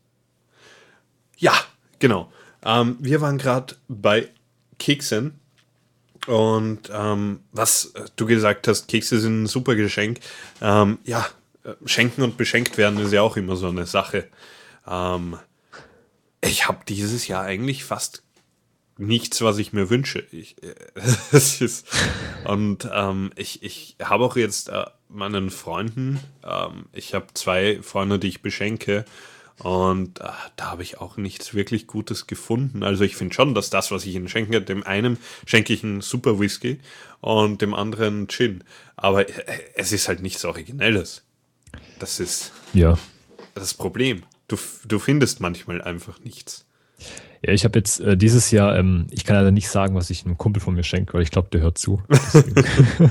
Ja, 1.36 1.52
genau. 1.98 2.32
Ähm, 2.64 2.96
wir 3.00 3.20
waren 3.20 3.38
gerade 3.38 3.76
bei 3.88 4.28
Keksen. 4.78 5.38
Und 6.26 6.90
ähm, 6.92 7.40
was 7.52 7.92
du 8.16 8.26
gesagt 8.26 8.68
hast, 8.68 8.88
Kekse 8.88 9.18
sind 9.18 9.42
ein 9.42 9.46
super 9.46 9.74
Geschenk. 9.76 10.20
Ähm, 10.60 10.98
ja, 11.04 11.26
schenken 11.84 12.22
und 12.22 12.36
beschenkt 12.36 12.78
werden 12.78 12.98
ist 12.98 13.12
ja 13.12 13.22
auch 13.22 13.36
immer 13.36 13.56
so 13.56 13.68
eine 13.68 13.86
Sache. 13.86 14.28
Ähm, 14.86 15.38
ich 16.40 16.68
habe 16.68 16.80
dieses 16.86 17.28
Jahr 17.28 17.42
eigentlich 17.42 17.84
fast 17.84 18.22
nichts, 18.98 19.40
was 19.42 19.58
ich 19.58 19.72
mir 19.72 19.90
wünsche. 19.90 20.24
Ich, 20.32 20.62
äh, 20.62 20.74
es 21.32 21.60
ist, 21.60 21.86
und 22.44 22.88
ähm, 22.92 23.30
ich, 23.36 23.62
ich 23.62 23.96
habe 24.02 24.24
auch 24.24 24.36
jetzt 24.36 24.68
äh, 24.68 24.84
meinen 25.08 25.50
Freunden, 25.50 26.20
ähm, 26.44 26.86
ich 26.92 27.14
habe 27.14 27.26
zwei 27.34 27.80
Freunde, 27.82 28.18
die 28.18 28.28
ich 28.28 28.42
beschenke. 28.42 29.04
Und 29.60 30.20
äh, 30.20 30.28
da 30.54 30.66
habe 30.66 30.84
ich 30.84 31.00
auch 31.00 31.16
nichts 31.16 31.52
wirklich 31.52 31.88
Gutes 31.88 32.28
gefunden. 32.28 32.84
Also 32.84 33.02
ich 33.02 33.16
finde 33.16 33.34
schon, 33.34 33.54
dass 33.54 33.70
das, 33.70 33.90
was 33.90 34.06
ich 34.06 34.14
ihnen 34.14 34.28
schenke, 34.28 34.62
dem 34.62 34.84
einen 34.84 35.18
schenke 35.46 35.72
ich 35.72 35.82
einen 35.82 36.00
Super 36.00 36.38
Whisky 36.38 36.78
und 37.20 37.60
dem 37.60 37.74
anderen 37.74 38.28
Gin. 38.28 38.62
Aber 38.94 39.28
äh, 39.28 39.60
es 39.74 39.90
ist 39.90 40.06
halt 40.06 40.22
nichts 40.22 40.44
Originelles. 40.44 41.24
Das 41.98 42.20
ist 42.20 42.52
Ja. 42.72 42.98
das 43.54 43.74
Problem. 43.74 44.22
Du, 44.48 44.56
du 44.86 44.98
findest 44.98 45.40
manchmal 45.40 45.82
einfach 45.82 46.20
nichts. 46.20 46.64
Ja, 47.44 47.52
ich 47.52 47.64
habe 47.64 47.78
jetzt 47.78 48.00
äh, 48.00 48.16
dieses 48.16 48.50
Jahr, 48.50 48.76
ähm, 48.76 49.06
ich 49.10 49.24
kann 49.24 49.36
leider 49.36 49.50
nicht 49.50 49.68
sagen, 49.68 49.94
was 49.94 50.10
ich 50.10 50.24
einem 50.24 50.38
Kumpel 50.38 50.60
von 50.60 50.74
mir 50.74 50.82
schenke, 50.82 51.14
weil 51.14 51.22
ich 51.22 51.30
glaube, 51.30 51.48
der 51.52 51.60
hört 51.60 51.78
zu. 51.78 52.02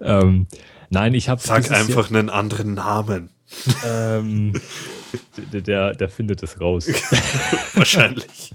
Ähm, 0.00 0.46
nein, 0.90 1.14
ich 1.14 1.28
habe 1.28 1.40
Sag 1.40 1.70
einfach 1.70 2.10
einen 2.10 2.30
anderen 2.30 2.74
Namen. 2.74 3.30
Jahr, 3.82 4.18
ähm, 4.18 4.52
der, 5.52 5.60
der, 5.60 5.94
der 5.94 6.08
findet 6.08 6.42
es 6.42 6.60
raus. 6.60 6.88
Wahrscheinlich. 7.74 8.54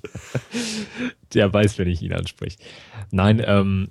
der 1.34 1.53
weiß, 1.53 1.77
wenn 1.77 1.88
ich 1.88 2.01
ihn 2.01 2.13
anspreche. 2.13 2.57
Nein, 3.11 3.41
ähm, 3.45 3.89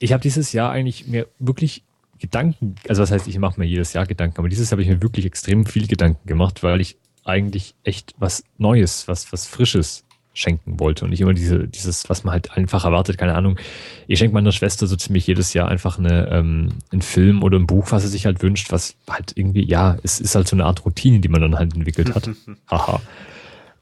ich 0.00 0.12
habe 0.12 0.22
dieses 0.22 0.52
Jahr 0.52 0.70
eigentlich 0.70 1.06
mir 1.06 1.28
wirklich 1.38 1.84
Gedanken, 2.22 2.76
also 2.88 3.02
was 3.02 3.10
heißt, 3.10 3.26
ich 3.26 3.36
mache 3.38 3.58
mir 3.58 3.66
jedes 3.66 3.92
Jahr 3.94 4.06
Gedanken, 4.06 4.38
aber 4.38 4.48
dieses 4.48 4.70
Jahr 4.70 4.76
habe 4.76 4.82
ich 4.82 4.88
mir 4.88 5.02
wirklich 5.02 5.26
extrem 5.26 5.66
viel 5.66 5.88
Gedanken 5.88 6.24
gemacht, 6.28 6.62
weil 6.62 6.80
ich 6.80 6.96
eigentlich 7.24 7.74
echt 7.82 8.14
was 8.16 8.44
Neues, 8.58 9.08
was, 9.08 9.32
was 9.32 9.44
Frisches 9.44 10.04
schenken 10.32 10.78
wollte 10.78 11.04
und 11.04 11.10
nicht 11.10 11.20
immer 11.20 11.34
diese, 11.34 11.66
dieses, 11.66 12.08
was 12.08 12.22
man 12.22 12.32
halt 12.32 12.56
einfach 12.56 12.84
erwartet, 12.84 13.18
keine 13.18 13.34
Ahnung. 13.34 13.58
Ich 14.06 14.20
schenke 14.20 14.34
meiner 14.34 14.52
Schwester 14.52 14.86
so 14.86 14.94
ziemlich 14.94 15.26
jedes 15.26 15.52
Jahr 15.52 15.66
einfach 15.68 15.98
eine, 15.98 16.28
ähm, 16.28 16.68
einen 16.92 17.02
Film 17.02 17.42
oder 17.42 17.58
ein 17.58 17.66
Buch, 17.66 17.90
was 17.90 18.04
sie 18.04 18.08
sich 18.08 18.24
halt 18.24 18.40
wünscht, 18.40 18.70
was 18.70 18.94
halt 19.10 19.32
irgendwie, 19.36 19.64
ja, 19.64 19.96
es 20.04 20.20
ist 20.20 20.36
halt 20.36 20.46
so 20.46 20.54
eine 20.54 20.64
Art 20.64 20.84
Routine, 20.86 21.18
die 21.18 21.28
man 21.28 21.40
dann 21.40 21.58
halt 21.58 21.74
entwickelt 21.74 22.14
hat. 22.14 22.30
Haha. 22.70 23.00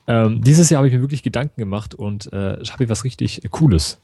Ähm, 0.07 0.43
dieses 0.43 0.71
Jahr 0.71 0.79
habe 0.79 0.89
ich 0.89 0.95
mir 0.95 1.03
wirklich 1.03 1.23
Gedanken 1.23 1.61
gemacht 1.61 1.95
und 1.95 2.33
äh, 2.33 2.57
habe 2.57 2.85
ich 2.85 2.89
was 2.89 3.05
richtig 3.05 3.43
Cooles 3.51 4.01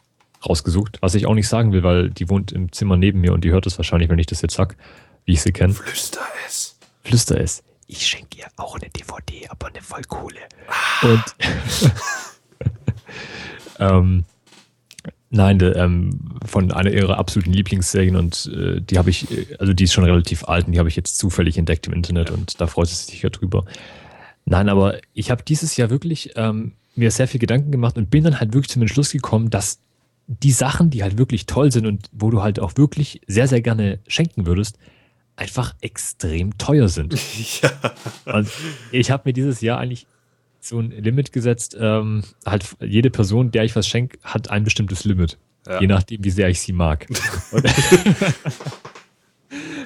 rausgesucht, 0.48 0.98
was 1.01 1.14
ich 1.14 1.27
auch 1.27 1.35
nicht 1.35 1.48
sagen 1.48 1.73
will, 1.73 1.82
weil 1.82 2.10
die 2.10 2.28
wohnt 2.28 2.52
im 2.52 2.73
Zimmer 2.73 2.97
neben 2.97 3.20
mir 3.20 3.32
und 3.32 3.44
die 3.44 3.51
hört 3.51 3.66
es 3.66 3.78
wahrscheinlich, 3.78 4.09
wenn 4.09 4.18
ich 4.18 4.27
das 4.27 4.43
jetzt 4.43 4.55
sag, 4.55 4.77
wie 5.24 5.32
ich 5.32 5.43
sie 5.43 5.52
kenne. 5.52 5.74
Flüster 5.74 6.20
es. 6.47 6.78
Flüster 7.05 7.40
es. 7.40 7.62
Ich 7.86 8.06
schenke 8.06 8.39
ihr 8.39 8.47
auch 8.56 8.77
eine 8.77 8.90
DVD, 8.90 9.48
aber 9.48 9.68
eine 9.68 9.81
voll 9.81 10.02
coole. 10.09 10.40
Und 11.02 11.23
ähm, 13.78 14.24
nein, 15.31 15.59
de, 15.59 15.77
ähm, 15.77 16.39
von 16.44 16.73
einer 16.73 16.90
ihrer 16.90 17.18
absoluten 17.18 17.52
Lieblingsserien 17.52 18.16
und 18.16 18.51
äh, 18.52 18.81
die 18.81 18.98
habe 18.98 19.10
ich, 19.10 19.31
äh, 19.31 19.56
also 19.59 19.73
die 19.73 19.85
ist 19.85 19.93
schon 19.93 20.05
relativ 20.05 20.44
alt 20.44 20.66
und 20.66 20.73
die 20.73 20.78
habe 20.78 20.89
ich 20.89 20.97
jetzt 20.97 21.18
zufällig 21.18 21.59
entdeckt 21.59 21.86
im 21.86 21.93
Internet 21.93 22.31
und 22.31 22.60
da 22.60 22.66
freut 22.66 22.89
sie 22.89 22.94
sich 22.94 23.23
ja 23.23 23.31
drüber. 23.31 23.64
Nein, 24.44 24.68
aber 24.68 24.98
ich 25.12 25.31
habe 25.31 25.43
dieses 25.43 25.77
Jahr 25.77 25.90
wirklich 25.90 26.32
ähm, 26.36 26.73
mir 26.94 27.10
sehr 27.10 27.28
viel 27.28 27.40
Gedanken 27.40 27.70
gemacht 27.70 27.98
und 27.98 28.10
bin 28.10 28.24
dann 28.24 28.40
halt 28.40 28.52
wirklich 28.52 28.70
zum 28.70 28.82
Entschluss 28.82 29.12
gekommen, 29.12 29.51
dass 29.51 29.81
die 30.27 30.53
Sachen, 30.53 30.90
die 30.90 31.03
halt 31.03 31.19
wirklich 31.19 31.47
toll 31.47 31.70
sind 31.70 31.86
und 31.86 32.09
wo 32.12 32.31
du 32.31 32.43
halt 32.43 32.59
auch 32.61 32.77
wirklich 32.77 33.20
sehr, 33.27 33.48
sehr 33.48 33.61
gerne 33.61 34.01
schenken 34.09 34.47
würdest, 34.47 34.78
einfach 35.36 35.74
extrem 35.81 36.57
teuer 36.59 36.89
sind. 36.89 37.16
Ja. 37.62 37.70
Und 38.35 38.48
ich 38.90 39.11
habe 39.11 39.23
mir 39.27 39.32
dieses 39.32 39.61
Jahr 39.61 39.78
eigentlich 39.78 40.07
so 40.61 40.81
ein 40.81 40.90
Limit 40.90 41.32
gesetzt. 41.32 41.77
Ähm, 41.78 42.24
halt 42.44 42.77
jede 42.81 43.11
Person, 43.11 43.51
der 43.51 43.65
ich 43.65 43.77
was 43.77 43.86
schenke, 43.86 44.19
hat 44.24 44.51
ein 44.51 44.65
bestimmtes 44.65 45.05
Limit. 45.05 45.39
Ja. 45.66 45.81
Je 45.81 45.86
nachdem, 45.86 46.24
wie 46.24 46.31
sehr 46.31 46.48
ich 46.48 46.61
sie 46.61 46.73
mag. 46.73 47.07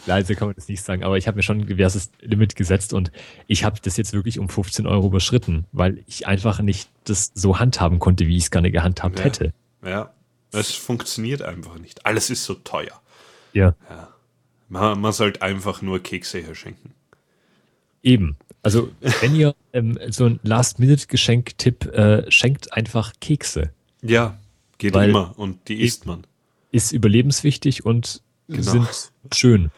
So 0.07 0.35
kann 0.35 0.49
man 0.49 0.55
das 0.57 0.69
nicht 0.69 0.83
sagen. 0.83 1.05
Aber 1.05 1.19
ich 1.19 1.29
habe 1.29 1.37
mir 1.37 1.43
schon 1.43 1.61
ein 1.61 1.67
diverses 1.67 2.11
Limit 2.21 2.57
gesetzt 2.57 2.93
und 2.93 3.13
ich 3.47 3.65
habe 3.65 3.79
das 3.83 3.97
jetzt 3.97 4.13
wirklich 4.13 4.39
um 4.39 4.49
15 4.49 4.87
Euro 4.87 5.07
überschritten, 5.07 5.67
weil 5.73 6.03
ich 6.07 6.27
einfach 6.27 6.61
nicht 6.61 6.89
das 7.05 7.31
so 7.35 7.59
handhaben 7.59 7.99
konnte, 7.99 8.27
wie 8.27 8.37
ich 8.37 8.45
es 8.45 8.51
gerne 8.51 8.71
gehandhabt 8.71 9.19
Ja. 9.19 9.25
hätte. 9.27 9.53
Ja, 9.85 10.11
es 10.53 10.73
funktioniert 10.73 11.43
einfach 11.43 11.79
nicht. 11.79 12.05
Alles 12.07 12.31
ist 12.31 12.45
so 12.45 12.55
teuer. 12.55 13.01
Ja, 13.53 13.75
Man, 14.69 15.01
man 15.01 15.13
sollte 15.13 15.43
einfach 15.43 15.83
nur 15.83 15.99
Kekse 16.01 16.41
herschenken. 16.41 16.93
eben. 18.03 18.37
Also, 18.63 18.91
wenn 19.23 19.35
ihr 19.35 19.55
ähm, 19.73 19.99
so 20.11 20.27
ein 20.27 20.39
Last-Minute-Geschenk-Tipp 20.43 21.87
äh, 21.87 22.31
schenkt 22.31 22.73
einfach 22.75 23.13
Kekse. 23.21 23.71
Ja, 24.03 24.39
geht 24.79 24.95
Weil- 24.95 25.11
immer 25.11 25.33
und 25.39 25.69
die 25.69 25.81
isst 25.83 26.05
man. 26.07 26.27
Ist 26.73 26.93
überlebenswichtig 26.93 27.85
und 27.85 28.23
Genau. 28.49 28.63
sind 28.63 28.89
schön. 29.35 29.71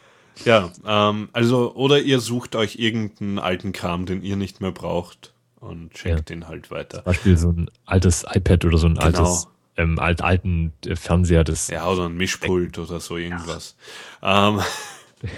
Ja, 0.45 0.73
ähm, 0.87 1.29
also, 1.33 1.75
oder 1.75 2.01
ihr 2.01 2.21
sucht 2.21 2.57
euch 2.57 2.77
irgendeinen 2.77 3.39
alten 3.39 3.73
Kram, 3.73 4.05
den 4.07 4.23
ihr 4.23 4.37
nicht 4.37 4.61
mehr 4.61 4.73
braucht 4.73 5.33
und 5.61 5.97
schenkt 5.97 6.31
den 6.31 6.49
halt 6.49 6.71
weiter. 6.71 6.99
Zum 6.99 7.05
Beispiel 7.05 7.37
so 7.39 7.51
ein 7.51 7.71
altes 7.85 8.25
iPad 8.29 8.65
oder 8.65 8.79
so 8.79 8.87
ein 8.89 8.95
Genau. 8.95 9.07
altes, 9.07 9.47
ähm, 9.77 9.99
alt, 9.99 10.23
alten 10.23 10.73
äh, 10.87 10.97
Fernseher, 10.97 11.45
das 11.45 11.69
Ja, 11.69 11.89
oder 11.89 12.07
ein 12.07 12.17
Mischpult 12.17 12.79
oder 12.79 13.01
so 13.01 13.17
irgendwas. 13.17 13.77
Ähm, 14.23 14.61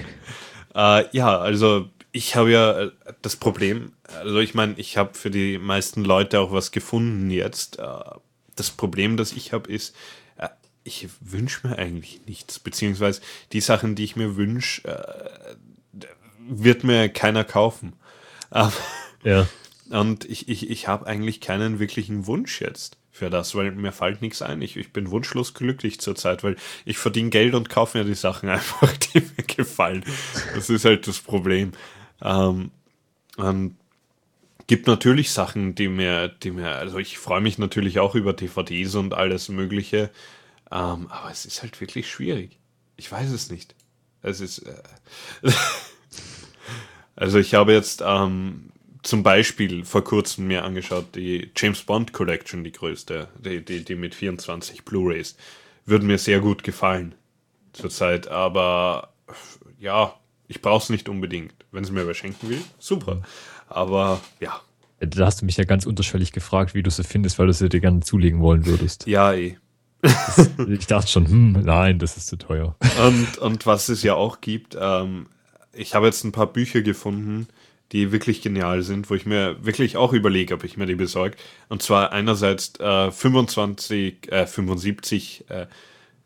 äh, 0.74 1.05
ja, 1.16 1.39
also 1.39 1.89
ich 2.12 2.36
habe 2.36 2.51
ja 2.51 2.81
äh, 2.81 2.90
das 3.23 3.36
Problem, 3.36 3.93
also 4.09 4.39
ich 4.39 4.55
meine, 4.55 4.74
ich 4.77 4.97
habe 4.97 5.15
für 5.15 5.31
die 5.31 5.59
meisten 5.59 6.05
Leute 6.05 6.40
auch 6.40 6.52
was 6.52 6.73
gefunden 6.73 7.31
jetzt. 7.31 7.78
Äh, 7.78 7.86
das 8.56 8.70
Problem, 8.70 9.16
das 9.16 9.32
ich 9.32 9.52
habe, 9.52 9.70
ist, 9.70 9.97
ich 10.85 11.09
wünsche 11.20 11.66
mir 11.66 11.77
eigentlich 11.77 12.20
nichts, 12.27 12.61
beziehungsweise 12.61 13.20
die 13.52 13.61
Sachen, 13.61 13.97
die 13.97 14.05
ich 14.05 14.15
mir 14.15 14.36
wünsche, 14.36 14.82
wird 16.47 16.85
mir 16.85 17.09
keiner 17.09 17.43
kaufen. 17.43 17.94
Ähm, 18.52 18.70
ja. 19.24 19.48
und 19.90 20.24
ich, 20.27 20.48
ich, 20.48 20.70
ich 20.70 20.86
habe 20.86 21.06
eigentlich 21.06 21.40
keinen 21.40 21.81
wirklichen 21.81 22.28
Wunsch 22.28 22.61
jetzt 22.61 22.97
für 23.15 23.31
das, 23.31 23.55
weil 23.55 23.70
mir 23.70 23.93
fällt 23.93 24.23
nichts 24.23 24.43
ein. 24.43 24.61
Ich, 24.61 24.77
ich 24.77 24.93
bin 24.93 25.12
wunschlos 25.12 25.55
glücklich 25.55 26.01
zurzeit, 26.01 26.43
weil 26.43 26.57
ich 26.85 26.99
verdiene 26.99 27.31
Geld 27.31 27.55
und 27.55 27.69
kaufe 27.69 27.97
mir 27.97 28.03
die 28.03 28.15
Sachen 28.15 28.49
einfach, 28.51 28.93
die 28.97 29.20
mir 29.20 29.45
gefallen. 29.47 30.05
Das 30.53 30.69
ist 30.69 30.85
halt 30.85 31.07
das 31.07 31.20
Problem. 31.20 31.70
Ähm, 32.20 32.73
und 33.36 33.77
gibt 34.66 34.89
natürlich 34.89 35.31
Sachen, 35.31 35.77
die 35.77 35.86
mir, 35.86 36.27
die 36.27 36.51
mir, 36.51 36.74
also 36.74 36.99
ich 36.99 37.16
freue 37.19 37.41
mich 37.41 37.57
natürlich 37.57 38.01
auch 38.01 38.16
über 38.16 38.32
DVDs 38.32 38.97
und 38.97 39.15
alles 39.15 39.49
Mögliche, 39.49 40.11
ähm, 40.73 41.07
aber 41.09 41.31
es 41.31 41.45
ist 41.47 41.62
halt 41.62 41.81
wirklich 41.81 42.11
schwierig. 42.11 42.59
Ich 42.97 43.12
weiß 43.12 43.31
es 43.31 43.49
nicht. 43.49 43.77
Es 44.23 44.41
ist, 44.41 44.59
äh, 44.59 44.82
also 47.15 47.39
ich 47.39 47.55
habe 47.55 47.73
jetzt 47.73 48.03
ähm, 48.05 48.73
zum 49.05 49.22
Beispiel 49.22 49.85
vor 49.85 50.02
kurzem 50.02 50.47
mir 50.47 50.64
angeschaut, 50.64 51.14
die 51.14 51.51
James 51.56 51.82
Bond 51.82 52.12
Collection, 52.12 52.64
die 52.64 52.72
größte, 52.72 53.28
die, 53.39 53.64
die, 53.64 53.85
die 53.85 53.94
mit 53.94 54.14
24 54.14 54.85
Blu-Rays, 54.85 55.36
würde 55.86 56.06
mir 56.06 56.18
sehr 56.18 56.40
gut 56.40 56.64
gefallen 56.64 57.14
zurzeit, 57.72 58.28
aber 58.28 59.12
ja, 59.78 60.14
ich 60.48 60.62
brauche 60.62 60.82
es 60.82 60.90
nicht 60.90 61.09
unbedingt. 61.09 61.55
Wenn 61.70 61.85
es 61.85 61.90
mir 61.90 62.06
wer 62.06 62.14
schenken 62.14 62.48
will, 62.48 62.62
super. 62.78 63.22
Aber 63.68 64.20
ja, 64.40 64.60
Da 65.01 65.26
hast 65.26 65.43
du 65.43 65.44
mich 65.47 65.56
ja 65.56 65.64
ganz 65.64 65.86
unterschwellig 65.86 66.32
gefragt, 66.32 66.74
wie 66.74 66.82
du 66.82 66.90
sie 66.90 67.05
findest, 67.05 67.39
weil 67.39 67.47
du 67.48 67.52
sie 67.52 67.68
dir 67.68 67.81
gerne 67.81 68.01
zulegen 68.01 68.40
wollen 68.40 68.64
würdest. 68.66 69.06
ja, 69.06 69.32
eh. 69.32 69.59
Ich 70.68 70.86
dachte 70.86 71.09
schon, 71.09 71.26
hm, 71.26 71.52
nein, 71.64 71.98
das 71.98 72.16
ist 72.18 72.26
zu 72.26 72.36
teuer. 72.36 72.76
Und, 73.06 73.39
und 73.39 73.66
was 73.66 73.89
es 73.89 74.02
ja 74.02 74.14
auch 74.14 74.43
gibt, 74.43 74.76
ähm, 74.78 75.26
ich 75.72 75.94
habe 75.94 76.06
jetzt 76.06 76.24
ein 76.24 76.32
paar 76.32 76.47
Bücher 76.47 76.82
gefunden, 76.82 77.48
die 77.94 78.10
wirklich 78.10 78.42
genial 78.42 78.82
sind, 78.82 79.08
wo 79.08 79.14
ich 79.14 79.24
mir 79.24 79.56
wirklich 79.64 79.96
auch 79.96 80.12
überlege, 80.12 80.54
ob 80.54 80.64
ich 80.64 80.76
mir 80.76 80.84
die 80.84 80.96
besorge. 80.96 81.36
Und 81.68 81.80
zwar 81.80 82.10
einerseits 82.10 82.78
äh, 82.80 83.12
25, 83.12 84.32
äh, 84.32 84.46
75, 84.46 85.44
äh, 85.48 85.66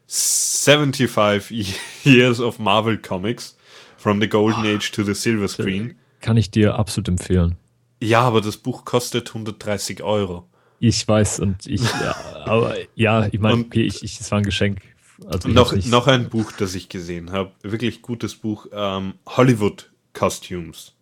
75 0.06 1.78
Years 2.04 2.40
of 2.40 2.58
Marvel 2.58 2.96
Comics, 2.96 3.54
from 3.98 4.18
the 4.18 4.28
Golden 4.28 4.64
Age 4.64 4.90
to 4.92 5.02
the 5.02 5.12
Silver 5.12 5.46
Screen. 5.46 5.96
Kann 6.22 6.38
ich 6.38 6.50
dir 6.50 6.76
absolut 6.76 7.08
empfehlen. 7.08 7.56
Ja, 8.00 8.22
aber 8.22 8.40
das 8.40 8.56
Buch 8.56 8.86
kostet 8.86 9.28
130 9.28 10.02
Euro. 10.02 10.48
Ich 10.80 11.06
weiß 11.06 11.40
und 11.40 11.66
ich, 11.66 11.82
ja, 12.00 12.16
aber 12.46 12.76
ja, 12.94 13.26
ich 13.26 13.40
meine, 13.40 13.60
okay, 13.60 13.82
ich, 13.82 14.02
ich, 14.02 14.18
es 14.18 14.30
war 14.30 14.38
ein 14.38 14.44
Geschenk. 14.44 14.80
Also 15.26 15.50
noch, 15.50 15.74
noch 15.84 16.06
ein 16.06 16.30
Buch, 16.30 16.50
das 16.52 16.74
ich 16.74 16.88
gesehen 16.88 17.30
habe, 17.30 17.50
wirklich 17.62 18.00
gutes 18.00 18.36
Buch, 18.36 18.68
ähm, 18.72 19.14
Hollywood 19.26 19.90
Costumes. 20.14 20.94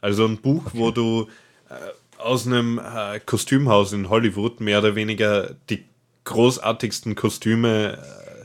Also 0.00 0.26
ein 0.26 0.38
Buch, 0.38 0.70
wo 0.72 0.90
du 0.90 1.28
äh, 1.68 2.20
aus 2.20 2.46
einem 2.46 2.78
äh, 2.78 3.20
Kostümhaus 3.20 3.92
in 3.92 4.08
Hollywood 4.08 4.60
mehr 4.60 4.78
oder 4.78 4.94
weniger 4.94 5.54
die 5.70 5.84
großartigsten 6.24 7.14
Kostüme 7.14 7.98
äh, 7.98 8.44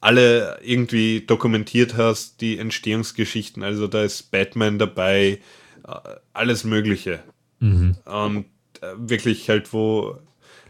alle 0.00 0.58
irgendwie 0.62 1.22
dokumentiert 1.22 1.96
hast, 1.96 2.40
die 2.40 2.58
Entstehungsgeschichten. 2.58 3.62
Also 3.62 3.86
da 3.86 4.02
ist 4.02 4.30
Batman 4.30 4.78
dabei, 4.78 5.40
äh, 5.86 5.98
alles 6.32 6.64
Mögliche. 6.64 7.20
Mhm. 7.60 7.96
Und 8.04 8.46
äh, 8.80 8.92
wirklich 8.96 9.48
halt, 9.48 9.72
wo 9.72 10.18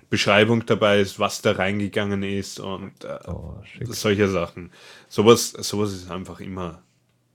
Beschreibung 0.09 0.65
dabei 0.67 1.01
ist, 1.01 1.19
was 1.19 1.43
da 1.43 1.53
reingegangen 1.53 2.23
ist 2.23 2.61
und 2.61 3.05
äh, 3.05 3.19
Oh, 3.27 3.61
solche 3.85 4.29
Sachen. 4.29 4.71
Sowas, 5.09 5.51
sowas 5.51 5.93
ist 5.93 6.11
einfach 6.11 6.41
immer 6.41 6.83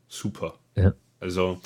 super. 0.08 0.56
Ja. 0.76 0.94
Also, 1.20 1.60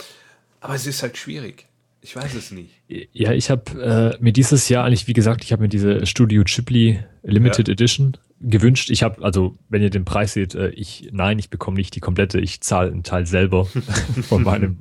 aber 0.65 0.75
es 0.75 0.87
ist 0.87 1.01
halt 1.03 1.17
schwierig. 1.17 1.67
Ich 2.01 2.15
weiß 2.15 2.35
es 2.35 2.51
nicht. 2.51 2.69
Ja, 3.13 3.31
ich 3.31 3.49
habe 3.49 4.15
äh, 4.19 4.23
mir 4.23 4.31
dieses 4.31 4.69
Jahr 4.69 4.85
eigentlich, 4.85 5.07
wie 5.07 5.13
gesagt, 5.13 5.43
ich 5.43 5.51
habe 5.51 5.63
mir 5.63 5.69
diese 5.69 6.05
Studio 6.05 6.43
Ghibli 6.43 6.99
Limited 7.23 7.67
Ja. 7.67 7.71
Edition 7.71 8.17
gewünscht. 8.41 8.91
Ich 8.91 9.01
habe, 9.01 9.23
also 9.23 9.55
wenn 9.69 9.81
ihr 9.81 9.89
den 9.89 10.05
Preis 10.05 10.33
seht, 10.33 10.53
äh, 10.53 10.69
ich, 10.69 11.09
nein, 11.11 11.39
ich 11.39 11.49
bekomme 11.49 11.77
nicht 11.77 11.95
die 11.95 11.99
komplette, 11.99 12.39
ich 12.39 12.61
zahle 12.61 12.91
einen 12.91 13.03
Teil 13.03 13.25
selber 13.25 13.65
von 14.27 14.43
meinem 14.43 14.79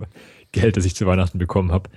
Geld, 0.52 0.76
das 0.76 0.84
ich 0.84 0.94
zu 0.94 1.06
Weihnachten 1.06 1.38
bekommen 1.38 1.72
habe. 1.72 1.88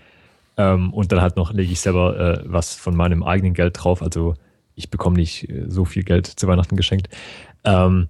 Ähm, 0.56 0.94
und 0.94 1.12
dann 1.12 1.22
halt 1.22 1.36
noch 1.36 1.54
lege 1.54 1.72
ich 1.72 1.82
selber 1.82 2.18
äh, 2.18 2.44
was 2.46 2.76
von 2.76 2.96
meinem 2.96 3.24
eigenen 3.24 3.54
Geld 3.54 3.84
drauf. 3.84 4.02
Also 4.02 4.36
ich 4.76 4.90
bekomme 4.90 5.18
nicht 5.18 5.50
äh, 5.50 5.66
so 5.68 5.84
viel 5.84 6.04
Geld 6.04 6.28
zu 6.28 6.48
Weihnachten 6.48 6.78
geschenkt. 6.78 7.10
Ähm, 7.66 8.08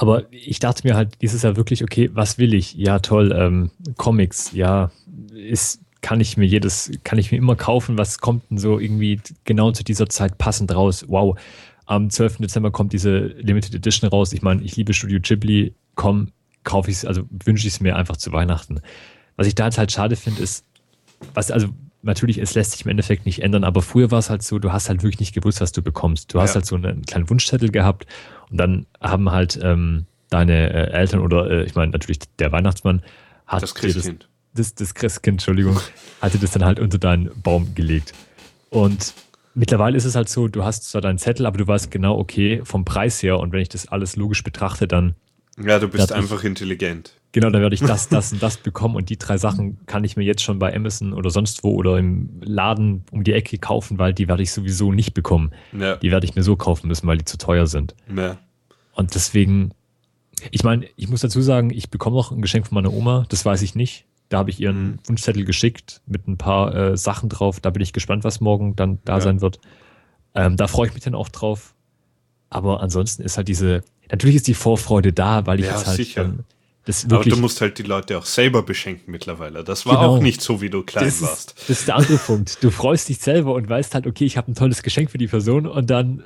aber 0.00 0.32
ich 0.32 0.60
dachte 0.60 0.88
mir 0.88 0.96
halt 0.96 1.20
dieses 1.20 1.42
Jahr 1.42 1.56
wirklich, 1.56 1.84
okay, 1.84 2.08
was 2.14 2.38
will 2.38 2.54
ich? 2.54 2.72
Ja, 2.72 3.00
toll, 3.00 3.36
ähm, 3.36 3.70
Comics, 3.98 4.50
ja, 4.52 4.90
ist, 5.34 5.82
kann 6.00 6.22
ich 6.22 6.38
mir 6.38 6.46
jedes, 6.46 6.90
kann 7.04 7.18
ich 7.18 7.30
mir 7.30 7.36
immer 7.36 7.54
kaufen, 7.54 7.98
was 7.98 8.18
kommt 8.18 8.50
denn 8.50 8.56
so 8.56 8.78
irgendwie 8.78 9.20
genau 9.44 9.72
zu 9.72 9.84
dieser 9.84 10.08
Zeit 10.08 10.38
passend 10.38 10.74
raus? 10.74 11.04
Wow. 11.08 11.38
Am 11.84 12.08
12. 12.08 12.38
Dezember 12.38 12.70
kommt 12.70 12.94
diese 12.94 13.18
Limited 13.18 13.74
Edition 13.74 14.08
raus. 14.08 14.32
Ich 14.32 14.40
meine, 14.40 14.62
ich 14.62 14.74
liebe 14.74 14.94
Studio 14.94 15.18
Ghibli, 15.20 15.74
komm, 15.96 16.28
kaufe 16.64 16.90
ich 16.90 16.96
es, 16.96 17.04
also 17.04 17.24
wünsche 17.28 17.68
ich 17.68 17.74
es 17.74 17.80
mir 17.80 17.94
einfach 17.94 18.16
zu 18.16 18.32
Weihnachten. 18.32 18.80
Was 19.36 19.48
ich 19.48 19.54
da 19.54 19.66
jetzt 19.66 19.76
halt 19.76 19.92
schade 19.92 20.16
finde, 20.16 20.42
ist, 20.42 20.64
was, 21.34 21.50
also 21.50 21.68
natürlich, 22.02 22.38
es 22.38 22.54
lässt 22.54 22.72
sich 22.72 22.84
im 22.84 22.90
Endeffekt 22.90 23.26
nicht 23.26 23.42
ändern, 23.42 23.64
aber 23.64 23.82
früher 23.82 24.10
war 24.10 24.18
es 24.18 24.30
halt 24.30 24.42
so, 24.42 24.58
du 24.58 24.72
hast 24.72 24.88
halt 24.88 25.02
wirklich 25.02 25.20
nicht 25.20 25.34
gewusst, 25.34 25.60
was 25.60 25.72
du 25.72 25.82
bekommst. 25.82 26.32
Du 26.34 26.40
hast 26.40 26.50
Ja. 26.50 26.54
halt 26.56 26.66
so 26.66 26.76
einen 26.76 27.02
kleinen 27.02 27.28
Wunschzettel 27.28 27.70
gehabt 27.70 28.06
und 28.50 28.56
dann 28.58 28.86
haben 29.00 29.30
halt 29.30 29.58
ähm, 29.62 30.06
deine 30.30 30.72
äh, 30.72 30.90
Eltern 30.92 31.20
oder 31.20 31.50
äh, 31.50 31.64
ich 31.64 31.74
meine 31.74 31.92
natürlich 31.92 32.18
der 32.38 32.52
Weihnachtsmann 32.52 33.02
hat 33.46 33.62
Das 33.62 33.74
dir 33.74 33.86
das, 33.88 33.94
Christkind. 33.94 34.28
das, 34.54 34.74
das 34.74 34.94
Christkind, 34.94 35.34
Entschuldigung, 35.34 35.78
hatte 36.20 36.38
das 36.38 36.52
dann 36.52 36.64
halt 36.64 36.78
unter 36.80 36.98
deinen 36.98 37.30
Baum 37.42 37.74
gelegt. 37.74 38.12
Und 38.70 39.12
mittlerweile 39.54 39.96
ist 39.96 40.04
es 40.04 40.14
halt 40.14 40.28
so, 40.28 40.46
du 40.48 40.64
hast 40.64 40.88
zwar 40.88 41.00
deinen 41.00 41.18
Zettel, 41.18 41.46
aber 41.46 41.58
du 41.58 41.66
weißt 41.66 41.90
genau, 41.90 42.16
okay, 42.18 42.60
vom 42.64 42.84
Preis 42.84 43.22
her 43.22 43.38
und 43.40 43.52
wenn 43.52 43.60
ich 43.60 43.68
das 43.68 43.88
alles 43.88 44.14
logisch 44.16 44.44
betrachte, 44.44 44.86
dann 44.86 45.14
Ja, 45.64 45.78
du 45.78 45.88
bist 45.88 46.12
einfach 46.12 46.42
intelligent. 46.44 47.14
Genau, 47.32 47.50
dann 47.50 47.62
werde 47.62 47.74
ich 47.74 47.80
das, 47.80 48.08
das 48.10 48.32
und 48.32 48.42
das 48.42 48.56
bekommen 48.56 48.96
und 48.96 49.08
die 49.10 49.18
drei 49.18 49.36
Sachen 49.38 49.78
kann 49.86 50.02
ich 50.04 50.16
mir 50.16 50.24
jetzt 50.24 50.42
schon 50.42 50.58
bei 50.58 50.74
Amazon 50.74 51.12
oder 51.12 51.30
sonst 51.30 51.62
wo 51.64 51.74
oder 51.74 51.98
im 51.98 52.30
Laden 52.42 53.04
um 53.12 53.22
die 53.24 53.32
Ecke 53.32 53.58
kaufen, 53.58 53.98
weil 53.98 54.12
die 54.14 54.26
werde 54.28 54.42
ich 54.42 54.52
sowieso 54.52 54.92
nicht 54.92 55.14
bekommen. 55.14 55.50
Ja, 55.78 55.96
Die 55.96 56.10
werde 56.10 56.26
ich 56.26 56.34
mir 56.34 56.42
so 56.42 56.56
kaufen 56.56 56.88
müssen, 56.88 57.06
weil 57.06 57.18
die 57.18 57.24
zu 57.24 57.38
teuer 57.38 57.66
sind. 57.66 57.94
ja. 58.14 58.38
Und 58.92 59.14
deswegen, 59.14 59.70
ich 60.50 60.62
meine, 60.64 60.86
ich 60.96 61.08
muss 61.08 61.20
dazu 61.20 61.40
sagen, 61.40 61.70
ich 61.70 61.90
bekomme 61.90 62.16
noch 62.16 62.32
ein 62.32 62.42
Geschenk 62.42 62.66
von 62.66 62.74
meiner 62.74 62.92
Oma, 62.92 63.24
das 63.28 63.44
weiß 63.44 63.62
ich 63.62 63.74
nicht. 63.74 64.04
Da 64.28 64.38
habe 64.38 64.50
ich 64.50 64.60
ihren 64.60 64.82
Mhm. 64.92 64.98
Wunschzettel 65.06 65.44
geschickt 65.44 66.02
mit 66.06 66.26
ein 66.28 66.36
paar 66.36 66.74
äh, 66.74 66.96
Sachen 66.96 67.28
drauf. 67.28 67.60
Da 67.60 67.70
bin 67.70 67.82
ich 67.82 67.92
gespannt, 67.92 68.24
was 68.24 68.40
morgen 68.40 68.76
dann 68.76 68.98
da 69.04 69.14
Ja. 69.14 69.20
sein 69.20 69.40
wird. 69.40 69.58
Ähm, 70.34 70.56
da 70.56 70.66
freue 70.66 70.88
ich 70.88 70.94
mich 70.94 71.02
dann 71.04 71.14
auch 71.14 71.28
drauf. 71.28 71.74
Aber 72.50 72.82
ansonsten 72.82 73.22
ist 73.22 73.36
halt 73.36 73.48
diese, 73.48 73.82
natürlich 74.10 74.36
ist 74.36 74.46
die 74.48 74.54
Vorfreude 74.54 75.12
da, 75.12 75.46
weil 75.46 75.60
ich 75.60 75.66
Ja, 75.66 75.72
jetzt 75.76 75.86
halt 75.86 75.96
sicher. 75.96 76.22
dann 76.24 76.44
das 76.86 77.04
Aber 77.04 77.22
du 77.22 77.36
musst 77.36 77.60
halt 77.60 77.78
die 77.78 77.82
Leute 77.82 78.16
auch 78.18 78.24
selber 78.24 78.62
beschenken 78.62 79.12
mittlerweile. 79.12 79.62
Das 79.62 79.84
war 79.86 79.96
Genau. 79.96 80.16
auch 80.16 80.22
nicht 80.22 80.40
so, 80.40 80.60
wie 80.62 80.70
du 80.70 80.82
klein 80.82 81.04
das 81.04 81.20
warst. 81.22 81.50
ist, 81.58 81.68
das 81.68 81.78
ist 81.80 81.88
der 81.88 81.96
andere 81.96 82.16
Punkt. 82.16 82.58
Du 82.64 82.70
freust 82.70 83.08
dich 83.08 83.18
selber 83.18 83.52
und 83.54 83.68
weißt 83.68 83.94
halt, 83.94 84.06
okay, 84.06 84.24
ich 84.24 84.36
habe 84.36 84.50
ein 84.50 84.54
tolles 84.54 84.82
Geschenk 84.82 85.10
für 85.10 85.18
die 85.18 85.28
Person 85.28 85.66
und 85.66 85.90
dann 85.90 86.24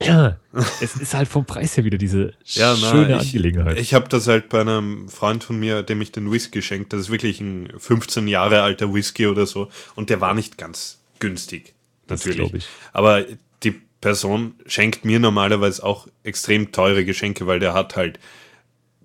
Ja, 0.00 0.36
es 0.80 0.94
ist 0.94 1.14
halt 1.14 1.26
vom 1.26 1.44
Preis 1.44 1.76
her 1.76 1.84
wieder 1.84 1.98
diese 1.98 2.32
Ja, 2.44 2.76
na, 2.80 2.90
schöne 2.90 3.16
ich, 3.16 3.20
Angelegenheit. 3.34 3.78
Ich 3.80 3.92
habe 3.92 4.08
das 4.08 4.28
halt 4.28 4.48
bei 4.48 4.60
einem 4.60 5.08
Freund 5.08 5.42
von 5.42 5.58
mir, 5.58 5.82
dem 5.82 6.00
ich 6.00 6.12
den 6.12 6.30
Whisky 6.30 6.62
schenkt. 6.62 6.92
Das 6.92 7.00
ist 7.00 7.10
wirklich 7.10 7.40
ein 7.40 7.68
15 7.76 8.28
Jahre 8.28 8.62
alter 8.62 8.94
Whisky 8.94 9.26
oder 9.26 9.44
so. 9.46 9.68
Und 9.96 10.08
der 10.10 10.20
war 10.20 10.32
nicht 10.34 10.56
ganz 10.56 11.00
günstig. 11.18 11.74
Das 12.06 12.20
Natürlich. 12.24 12.38
glaub 12.38 12.54
ich. 12.54 12.66
Aber 12.92 13.24
Person 14.00 14.54
schenkt 14.66 15.04
mir 15.04 15.18
normalerweise 15.18 15.82
auch 15.82 16.06
extrem 16.22 16.72
teure 16.72 17.04
Geschenke, 17.04 17.46
weil 17.46 17.58
der 17.58 17.74
hat 17.74 17.96
halt 17.96 18.18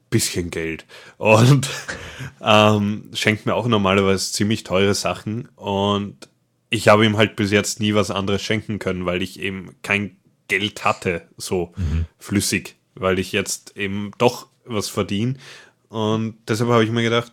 bisschen 0.10 0.52
Geld 0.52 0.86
und 1.18 1.68
ähm, 2.41 3.10
schenkt 3.14 3.48
mir 3.48 3.56
auch 3.56 3.68
normalerweise 3.68 4.32
ziemlich 4.32 4.64
teure 4.64 4.94
Sachen 4.94 5.49
und 5.56 6.30
ich 6.70 6.88
habe 6.88 7.06
ihm 7.06 7.18
halt 7.18 7.36
bis 7.36 7.52
jetzt 7.52 7.80
nie 7.80 7.95
was 7.95 8.11
anderes 8.11 8.44
schenken 8.44 8.78
können, 8.78 9.07
weil 9.07 9.24
ich 9.24 9.40
eben 9.40 9.76
kein 9.82 10.18
Geld 10.48 10.86
hatte, 10.86 11.28
so 11.38 11.74
flüssig, 12.20 12.76
weil 12.94 13.18
ich 13.18 13.32
jetzt 13.32 13.76
eben 13.76 14.11
doch 14.20 14.48
was 14.65 14.88
verdiene 14.88 15.36
und 15.90 16.38
deshalb 16.48 16.70
habe 16.70 16.84
ich 16.84 16.91
mir 16.91 17.02
gedacht, 17.02 17.32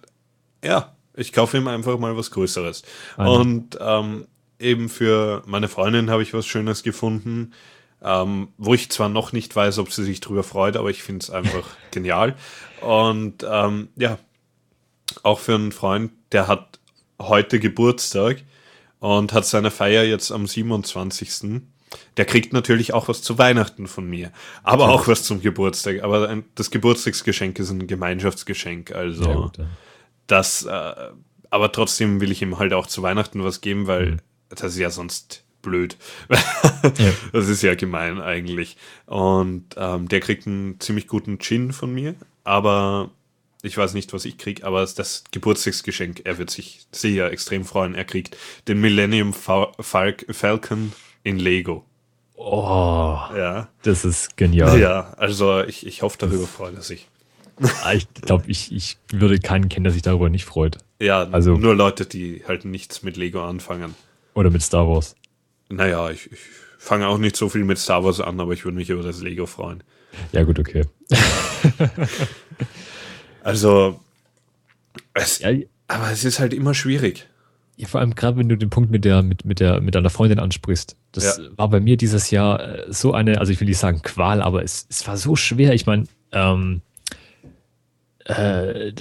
ja, 0.65 0.97
ich 1.15 1.32
kaufe 1.32 1.59
ihm 1.59 1.69
einfach 1.69 1.99
mal 1.99 2.16
was 2.16 2.31
Größeres. 2.31 2.82
Eine. 3.16 3.31
Und 3.31 3.78
ähm, 3.81 4.27
eben 4.61 4.89
für 4.89 5.43
meine 5.47 5.69
Freundin 5.69 6.11
habe 6.11 6.23
ich 6.23 6.35
was 6.35 6.47
Schönes 6.47 6.82
gefunden, 6.82 7.53
ähm, 8.03 8.49
wo 8.57 8.74
ich 8.74 8.91
zwar 8.91 9.09
noch 9.09 9.32
nicht 9.32 9.55
weiß, 9.55 9.78
ob 9.78 9.93
sie 9.93 10.05
sich 10.05 10.20
drüber 10.20 10.43
freut, 10.43 10.77
aber 10.77 10.91
ich 10.91 11.03
finde 11.03 11.23
es 11.23 11.31
einfach 11.31 11.65
genial. 11.91 12.37
Und 12.81 13.45
ähm, 13.49 13.89
ja, 13.97 14.19
auch 15.23 15.41
für 15.41 15.55
einen 15.55 15.73
Freund, 15.73 16.12
der 16.32 16.47
hat 16.49 16.78
heute 17.20 17.59
Geburtstag 17.59 18.43
und 19.01 19.32
hat 19.32 19.47
seine 19.47 19.70
Feier 19.70 20.05
jetzt 20.05 20.31
am 20.31 20.47
27. 20.47 21.62
Der 22.16 22.24
kriegt 22.24 22.53
natürlich 22.53 22.95
auch 22.95 23.09
was 23.09 23.20
zu 23.23 23.37
Weihnachten 23.39 23.89
von 23.89 24.09
mir, 24.09 24.31
aber 24.62 24.91
auch 24.91 25.09
was 25.09 25.24
zum 25.24 25.43
Geburtstag. 25.43 26.03
Aber 26.03 26.28
ein, 26.28 26.45
das 26.55 26.70
Geburtstagsgeschenk 26.70 27.59
ist 27.59 27.70
ein 27.70 27.87
Gemeinschaftsgeschenk, 27.87 28.93
also 28.93 29.43
gut, 29.43 29.59
ja. 29.59 29.66
das, 30.27 30.65
äh, 30.65 30.95
aber 31.51 31.73
trotzdem 31.73 32.20
will 32.20 32.31
ich 32.31 32.43
ihm 32.43 32.59
halt 32.59 32.73
auch 32.73 32.87
zu 32.87 33.03
Weihnachten 33.03 33.43
was 33.43 33.61
geben, 33.61 33.89
weil 33.89 34.19
das 34.51 34.72
ist 34.74 34.78
ja 34.78 34.90
sonst 34.90 35.44
blöd. 35.62 35.97
Das 37.32 37.48
ist 37.48 37.62
ja 37.62 37.74
gemein 37.74 38.20
eigentlich. 38.20 38.77
Und 39.06 39.64
ähm, 39.77 40.09
der 40.09 40.20
kriegt 40.20 40.47
einen 40.47 40.81
ziemlich 40.81 41.06
guten 41.06 41.39
Gin 41.39 41.72
von 41.72 41.93
mir, 41.93 42.14
aber 42.44 43.10
ich 43.62 43.77
weiß 43.77 43.93
nicht, 43.93 44.12
was 44.14 44.24
ich 44.24 44.39
krieg, 44.39 44.64
aber 44.64 44.82
es 44.82 44.90
ist 44.90 44.98
das 44.98 45.24
Geburtstagsgeschenk. 45.31 46.22
Er 46.24 46.39
wird 46.39 46.48
sich 46.51 46.86
sicher 46.93 47.31
extrem 47.31 47.64
freuen. 47.66 47.94
Er 47.94 48.05
kriegt 48.06 48.36
den 48.68 48.81
Millennium 48.81 49.35
Fa 49.35 49.72
Falk 49.78 50.24
Falcon 50.31 50.93
in 51.22 51.39
Lego. 51.39 51.85
Oh, 52.36 53.18
Ja. 53.36 53.68
das 53.82 54.06
ist 54.06 54.39
genial. 54.39 54.81
Ja, 54.81 55.12
also 55.18 55.60
ich, 55.62 55.86
ich 55.86 56.01
hoffe, 56.01 56.16
darüber 56.18 56.47
freut 56.47 56.74
er 56.74 56.82
sich. 56.82 57.06
Ah, 57.85 57.93
Ich 57.93 58.09
glaube, 58.14 58.44
ich, 58.47 58.72
ich 58.74 58.97
würde 59.12 59.39
keinen 59.39 59.68
kennen, 59.68 59.85
der 59.85 59.93
sich 59.93 60.01
darüber 60.01 60.31
nicht 60.31 60.47
freut. 60.47 60.78
Ja, 60.98 61.28
Also- 61.31 61.59
nur 61.59 61.74
Leute, 61.77 62.06
die 62.06 62.43
halt 62.48 62.64
nichts 62.64 63.02
mit 63.02 63.18
Lego 63.18 63.44
anfangen. 63.47 63.94
Oder 64.41 64.51
mit 64.51 64.62
Star 64.62 64.89
Wars. 64.89 65.15
Naja, 65.69 66.09
ich, 66.11 66.33
ich 66.33 66.39
fange 66.79 67.07
auch 67.07 67.19
nicht 67.19 67.37
so 67.37 67.51
viel 67.51 67.62
mit 67.65 67.77
Star 67.79 68.03
Wars 68.05 68.21
an, 68.21 68.41
aber 68.41 68.55
ich 68.55 68.65
würde 68.65 68.77
mich 68.79 68.89
über 68.89 69.03
das 69.03 69.21
Lego 69.21 69.45
freuen. 69.45 69.83
Ja, 70.33 70.45
gut, 70.45 70.59
okay. 70.59 70.85
Also, 73.43 74.01
es, 75.15 75.39
Ja, 75.41 75.51
aber 75.89 76.11
es 76.11 76.25
ist 76.25 76.41
halt 76.41 76.53
immer 76.55 76.75
schwierig. 76.75 77.27
Ja, 77.77 77.87
vor 77.87 78.01
allem 78.01 78.15
gerade 78.15 78.37
wenn 78.39 78.49
du 78.49 78.57
den 78.57 78.69
Punkt 78.71 78.91
mit 78.91 79.05
der 79.07 79.23
mit 79.23 79.45
mit 79.47 79.61
der 79.61 79.81
mit 79.81 79.95
deiner 79.95 80.11
Freundin 80.11 80.39
ansprichst. 80.39 80.97
Das 81.12 81.39
Ja. 81.39 81.45
war 81.57 81.69
bei 81.69 81.81
mir 81.81 81.97
dieses 81.97 82.31
Jahr 82.31 82.61
äh, 82.61 82.93
so 82.93 83.15
eine, 83.15 83.39
also 83.41 83.53
ich 83.53 83.61
will 83.61 83.69
nicht 83.69 83.79
sagen 83.79 84.03
Qual, 84.03 84.43
aber 84.43 84.62
es, 84.62 84.87
es 84.91 85.07
war 85.07 85.17
so 85.17 85.37
schwer. 85.37 85.73
Ich 85.75 85.87
meine, 85.87 86.05
ähm, 86.33 86.83
äh, 88.27 88.93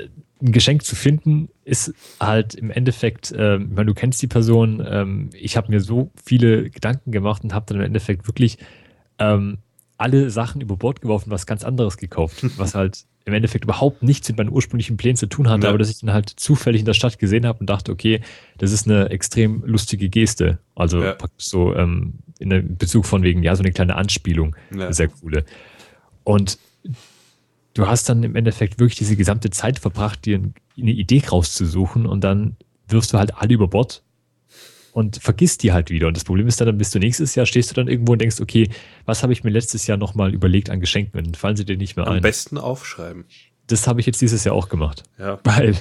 ein 0.42 0.52
Geschenk 0.54 0.84
zu 0.84 0.96
finden 0.96 1.50
ist 1.66 1.94
halt 2.20 2.56
im 2.56 2.72
Endeffekt, 2.72 3.34
ähm, 3.38 3.68
ich 3.70 3.76
meine, 3.76 3.88
du 3.88 3.94
kennst 3.94 4.22
die 4.22 4.28
Person. 4.28 4.82
Ähm, 4.88 5.30
ich 5.34 5.58
habe 5.58 5.70
mir 5.70 5.82
so 5.82 6.12
viele 6.24 6.70
Gedanken 6.70 7.12
gemacht 7.12 7.44
und 7.44 7.54
habe 7.54 7.66
dann 7.68 7.78
im 7.78 7.84
Endeffekt 7.84 8.28
wirklich 8.28 8.58
ähm, 9.18 9.58
alle 9.98 10.30
Sachen 10.30 10.62
über 10.62 10.78
Bord 10.78 11.02
geworfen, 11.02 11.30
was 11.30 11.46
ganz 11.46 11.64
anderes 11.66 11.98
gekauft, 11.98 12.46
was 12.58 12.74
halt 12.74 13.04
im 13.26 13.34
Endeffekt 13.34 13.66
überhaupt 13.66 14.02
nichts 14.02 14.30
mit 14.30 14.38
meinen 14.38 14.50
ursprünglichen 14.50 14.96
Plänen 14.98 15.18
zu 15.18 15.28
tun 15.28 15.50
hatte, 15.50 15.64
Ja. 15.64 15.70
aber 15.70 15.78
dass 15.78 15.90
ich 15.90 16.00
dann 16.00 16.14
halt 16.14 16.30
zufällig 16.30 16.80
in 16.80 16.86
der 16.86 16.94
Stadt 16.94 17.20
gesehen 17.20 17.46
habe 17.46 17.60
und 17.60 17.70
dachte, 17.70 17.92
okay, 17.92 18.22
das 18.58 18.72
ist 18.72 18.88
eine 18.88 19.10
extrem 19.10 19.62
lustige 19.66 20.10
Geste. 20.10 20.60
Also 20.74 21.04
Ja. 21.04 21.14
praktisch 21.14 21.48
so 21.48 21.76
ähm, 21.76 22.14
in 22.40 22.78
Bezug 22.78 23.06
von 23.06 23.22
wegen, 23.24 23.44
ja, 23.44 23.56
so 23.58 23.62
eine 23.62 23.74
kleine 23.74 23.96
Anspielung, 23.96 24.56
Ja. 24.74 24.92
sehr 24.94 25.10
coole. 25.10 25.44
Und 26.24 26.58
du 27.74 27.88
hast 27.88 28.10
dann 28.10 28.24
im 28.24 28.36
Endeffekt 28.36 28.80
wirklich 28.80 28.98
diese 28.98 29.16
gesamte 29.16 29.50
Zeit 29.50 29.80
verbracht, 29.80 30.26
dir 30.26 30.38
eine 30.38 30.92
Idee 30.92 31.24
rauszusuchen 31.30 32.06
und 32.06 32.24
dann 32.24 32.58
wirfst 32.88 33.14
du 33.14 33.18
halt 33.18 33.36
alle 33.36 33.54
über 33.54 33.68
Bord 33.68 34.04
und 34.92 35.18
vergisst 35.22 35.64
die 35.64 35.72
halt 35.72 35.90
wieder. 35.90 36.08
Und 36.08 36.18
das 36.18 36.24
Problem 36.24 36.48
ist 36.48 36.60
dann, 36.60 36.66
dann 36.66 36.78
bist 36.78 36.94
du 36.96 37.00
nächstes 37.00 37.36
Jahr, 37.36 37.46
stehst 37.46 37.72
du 37.72 37.76
dann 37.76 37.88
irgendwo 37.88 38.14
und 38.14 38.22
denkst, 38.22 38.42
okay, 38.42 38.70
was 39.06 39.24
habe 39.24 39.34
ich 39.34 39.44
mir 39.44 39.52
letztes 39.52 39.88
Jahr 39.88 39.98
nochmal 39.98 40.34
überlegt 40.34 40.70
an 40.70 40.80
Geschenken? 40.80 41.20
Und 41.20 41.28
dann 41.28 41.36
fallen 41.36 41.56
sie 41.56 41.66
dir 41.66 41.78
nicht 41.78 41.96
mehr 41.96 42.08
Am 42.08 42.16
ein. 42.16 42.22
besten 42.22 42.58
aufschreiben. 42.58 43.26
Das 43.68 43.88
habe 43.88 44.00
ich 44.00 44.08
jetzt 44.08 44.22
dieses 44.22 44.44
Jahr 44.44 44.56
auch 44.56 44.70
gemacht. 44.70 45.04
Ja. 45.20 45.40
Weil 45.44 45.76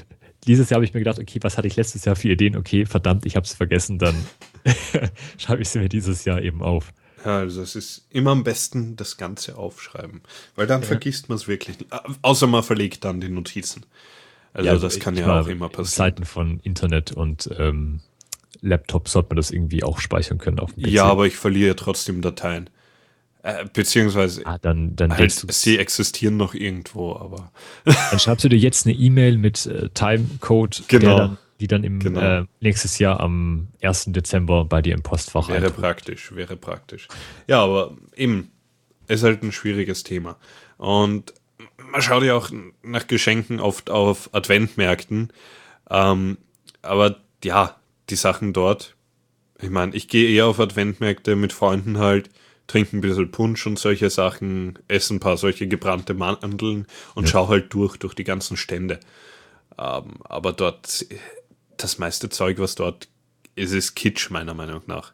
dieses 0.46 0.70
Jahr 0.70 0.76
habe 0.76 0.84
ich 0.84 0.94
mir 0.94 1.00
gedacht, 1.00 1.18
okay, 1.18 1.38
was 1.42 1.56
hatte 1.56 1.68
ich 1.68 1.76
letztes 1.76 2.04
Jahr 2.04 2.16
für 2.16 2.28
Ideen? 2.28 2.56
Okay, 2.56 2.84
verdammt, 2.86 3.26
ich 3.26 3.36
habe 3.36 3.44
es 3.44 3.54
vergessen, 3.54 3.98
dann 3.98 4.14
schreibe 5.38 5.62
ich 5.62 5.68
sie 5.68 5.78
mir 5.78 5.88
dieses 5.88 6.24
Jahr 6.24 6.42
eben 6.42 6.62
auf. 6.62 6.92
Ja, 7.24 7.38
also 7.38 7.62
es 7.62 7.74
ist 7.74 8.06
immer 8.10 8.30
am 8.32 8.44
besten 8.44 8.96
das 8.96 9.16
Ganze 9.16 9.56
aufschreiben. 9.56 10.22
Weil 10.56 10.66
dann 10.66 10.82
vergisst 10.82 11.28
man 11.28 11.36
es 11.36 11.48
wirklich 11.48 11.78
nicht. 11.78 11.90
Außer 12.22 12.46
man 12.46 12.62
verlegt 12.62 13.04
dann 13.04 13.20
die 13.20 13.28
Notizen. 13.28 13.84
Also 14.52 14.78
das 14.78 14.98
kann 14.98 15.16
ja 15.16 15.40
auch 15.40 15.46
immer 15.48 15.68
passieren. 15.68 15.86
Seiten 16.10 16.24
von 16.24 16.60
Internet 16.60 17.12
und 17.12 17.48
ähm, 17.58 18.00
Laptop 18.60 19.08
sollte 19.08 19.30
man 19.30 19.36
das 19.36 19.50
irgendwie 19.50 19.84
auch 19.84 19.98
speichern 20.00 20.38
können 20.38 20.58
auf 20.58 20.72
dem 20.72 20.84
PC. 20.84 20.90
Ja, 20.90 21.04
aber 21.04 21.26
ich 21.26 21.36
verliere 21.36 21.76
trotzdem 21.76 22.22
Dateien. 22.22 22.70
Äh, 23.42 23.66
beziehungsweise 23.72 24.44
ah, 24.46 24.58
dann, 24.58 24.96
dann, 24.96 25.16
halt, 25.16 25.30
sie 25.30 25.78
existieren 25.78 26.36
noch 26.36 26.54
irgendwo, 26.54 27.14
aber 27.14 27.52
dann 27.84 28.18
schreibst 28.18 28.44
du 28.44 28.48
dir 28.48 28.58
jetzt 28.58 28.84
eine 28.84 28.96
E-Mail 28.96 29.38
mit 29.38 29.64
äh, 29.66 29.90
Timecode, 29.90 30.82
Genau. 30.88 31.06
der 31.06 31.16
dann, 31.16 31.38
die 31.60 31.66
dann 31.66 31.84
im 31.84 31.98
Genau. 31.98 32.20
äh, 32.20 32.46
nächstes 32.60 32.98
Jahr 32.98 33.20
am 33.20 33.68
1. 33.82 34.06
Dezember 34.08 34.64
bei 34.64 34.82
dir 34.82 34.94
im 34.94 35.02
Postfach 35.02 35.48
wäre 35.48 35.70
praktisch, 35.70 36.34
wäre 36.34 36.56
praktisch. 36.56 37.08
Ja, 37.46 37.62
aber 37.62 37.96
eben, 38.16 38.50
ist 39.08 39.22
halt 39.24 39.42
ein 39.42 39.52
schwieriges 39.52 40.04
Thema. 40.04 40.36
Und 40.76 41.34
man 41.90 42.02
schaut 42.02 42.22
ja 42.22 42.34
auch 42.34 42.50
nach 42.82 43.06
Geschenken 43.06 43.60
oft 43.60 43.90
auf 43.90 44.30
Adventmärkten. 44.32 45.32
Ähm, 45.90 46.38
aber 46.82 47.16
ja, 47.42 47.76
die 48.10 48.16
Sachen 48.16 48.52
dort, 48.52 48.94
ich 49.60 49.70
meine, 49.70 49.94
ich 49.94 50.08
gehe 50.08 50.30
eher 50.30 50.46
auf 50.46 50.60
Adventmärkte 50.60 51.36
mit 51.36 51.52
Freunden 51.52 51.98
halt, 51.98 52.30
trinke 52.66 52.96
ein 52.96 53.00
bisschen 53.00 53.30
Punsch 53.30 53.66
und 53.66 53.78
solche 53.78 54.10
Sachen, 54.10 54.78
esse 54.88 55.14
ein 55.14 55.20
paar 55.20 55.38
solche 55.38 55.66
gebrannte 55.66 56.14
Mandeln 56.14 56.86
und 57.14 57.28
schau 57.28 57.48
halt 57.48 57.72
durch, 57.72 57.96
durch 57.96 58.14
die 58.14 58.24
ganzen 58.24 58.56
Stände. 58.56 59.00
Ähm, 59.78 60.16
aber 60.24 60.52
dort, 60.52 61.06
das 61.78 61.98
meiste 61.98 62.28
Zeug, 62.28 62.58
was 62.58 62.74
dort 62.74 63.08
ist, 63.54 63.72
ist 63.72 63.94
Kitsch, 63.94 64.30
meiner 64.30 64.54
Meinung 64.54 64.82
nach. 64.86 65.12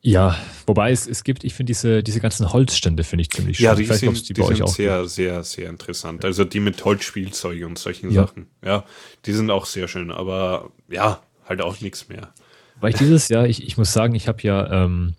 Ja, 0.00 0.36
wobei 0.66 0.92
es, 0.92 1.06
es 1.06 1.24
gibt, 1.24 1.42
ich 1.42 1.54
finde 1.54 1.70
diese, 1.70 2.02
diese 2.02 2.20
ganzen 2.20 2.52
Holzstände 2.52 3.02
finde 3.02 3.22
ich 3.22 3.30
ziemlich 3.30 3.56
schön. 3.56 3.64
Ja, 3.64 3.74
die 3.74 3.84
sind, 3.84 4.36
die 4.36 4.40
euch 4.40 4.56
sind 4.56 4.62
auch 4.62 4.74
sehr, 4.74 5.06
sehr, 5.08 5.42
sehr 5.42 5.68
interessant. 5.68 6.24
Also 6.24 6.44
die 6.44 6.60
mit 6.60 6.84
Holzspielzeugen 6.84 7.64
und 7.64 7.78
solchen 7.78 8.10
Ja. 8.10 8.26
Sachen. 8.26 8.46
Ja, 8.64 8.84
die 9.26 9.32
sind 9.32 9.50
auch 9.50 9.66
sehr 9.66 9.88
schön, 9.88 10.12
aber 10.12 10.70
ja, 10.88 11.20
halt 11.48 11.60
auch 11.60 11.80
nichts 11.80 12.08
mehr. 12.08 12.32
Weil 12.80 12.90
ich 12.90 12.96
dieses 12.96 13.28
Jahr, 13.28 13.46
ich, 13.46 13.66
ich 13.66 13.76
muss 13.76 13.92
sagen, 13.92 14.14
ich 14.14 14.28
habe 14.28 14.40
ja, 14.42 14.84
ähm, 14.84 15.14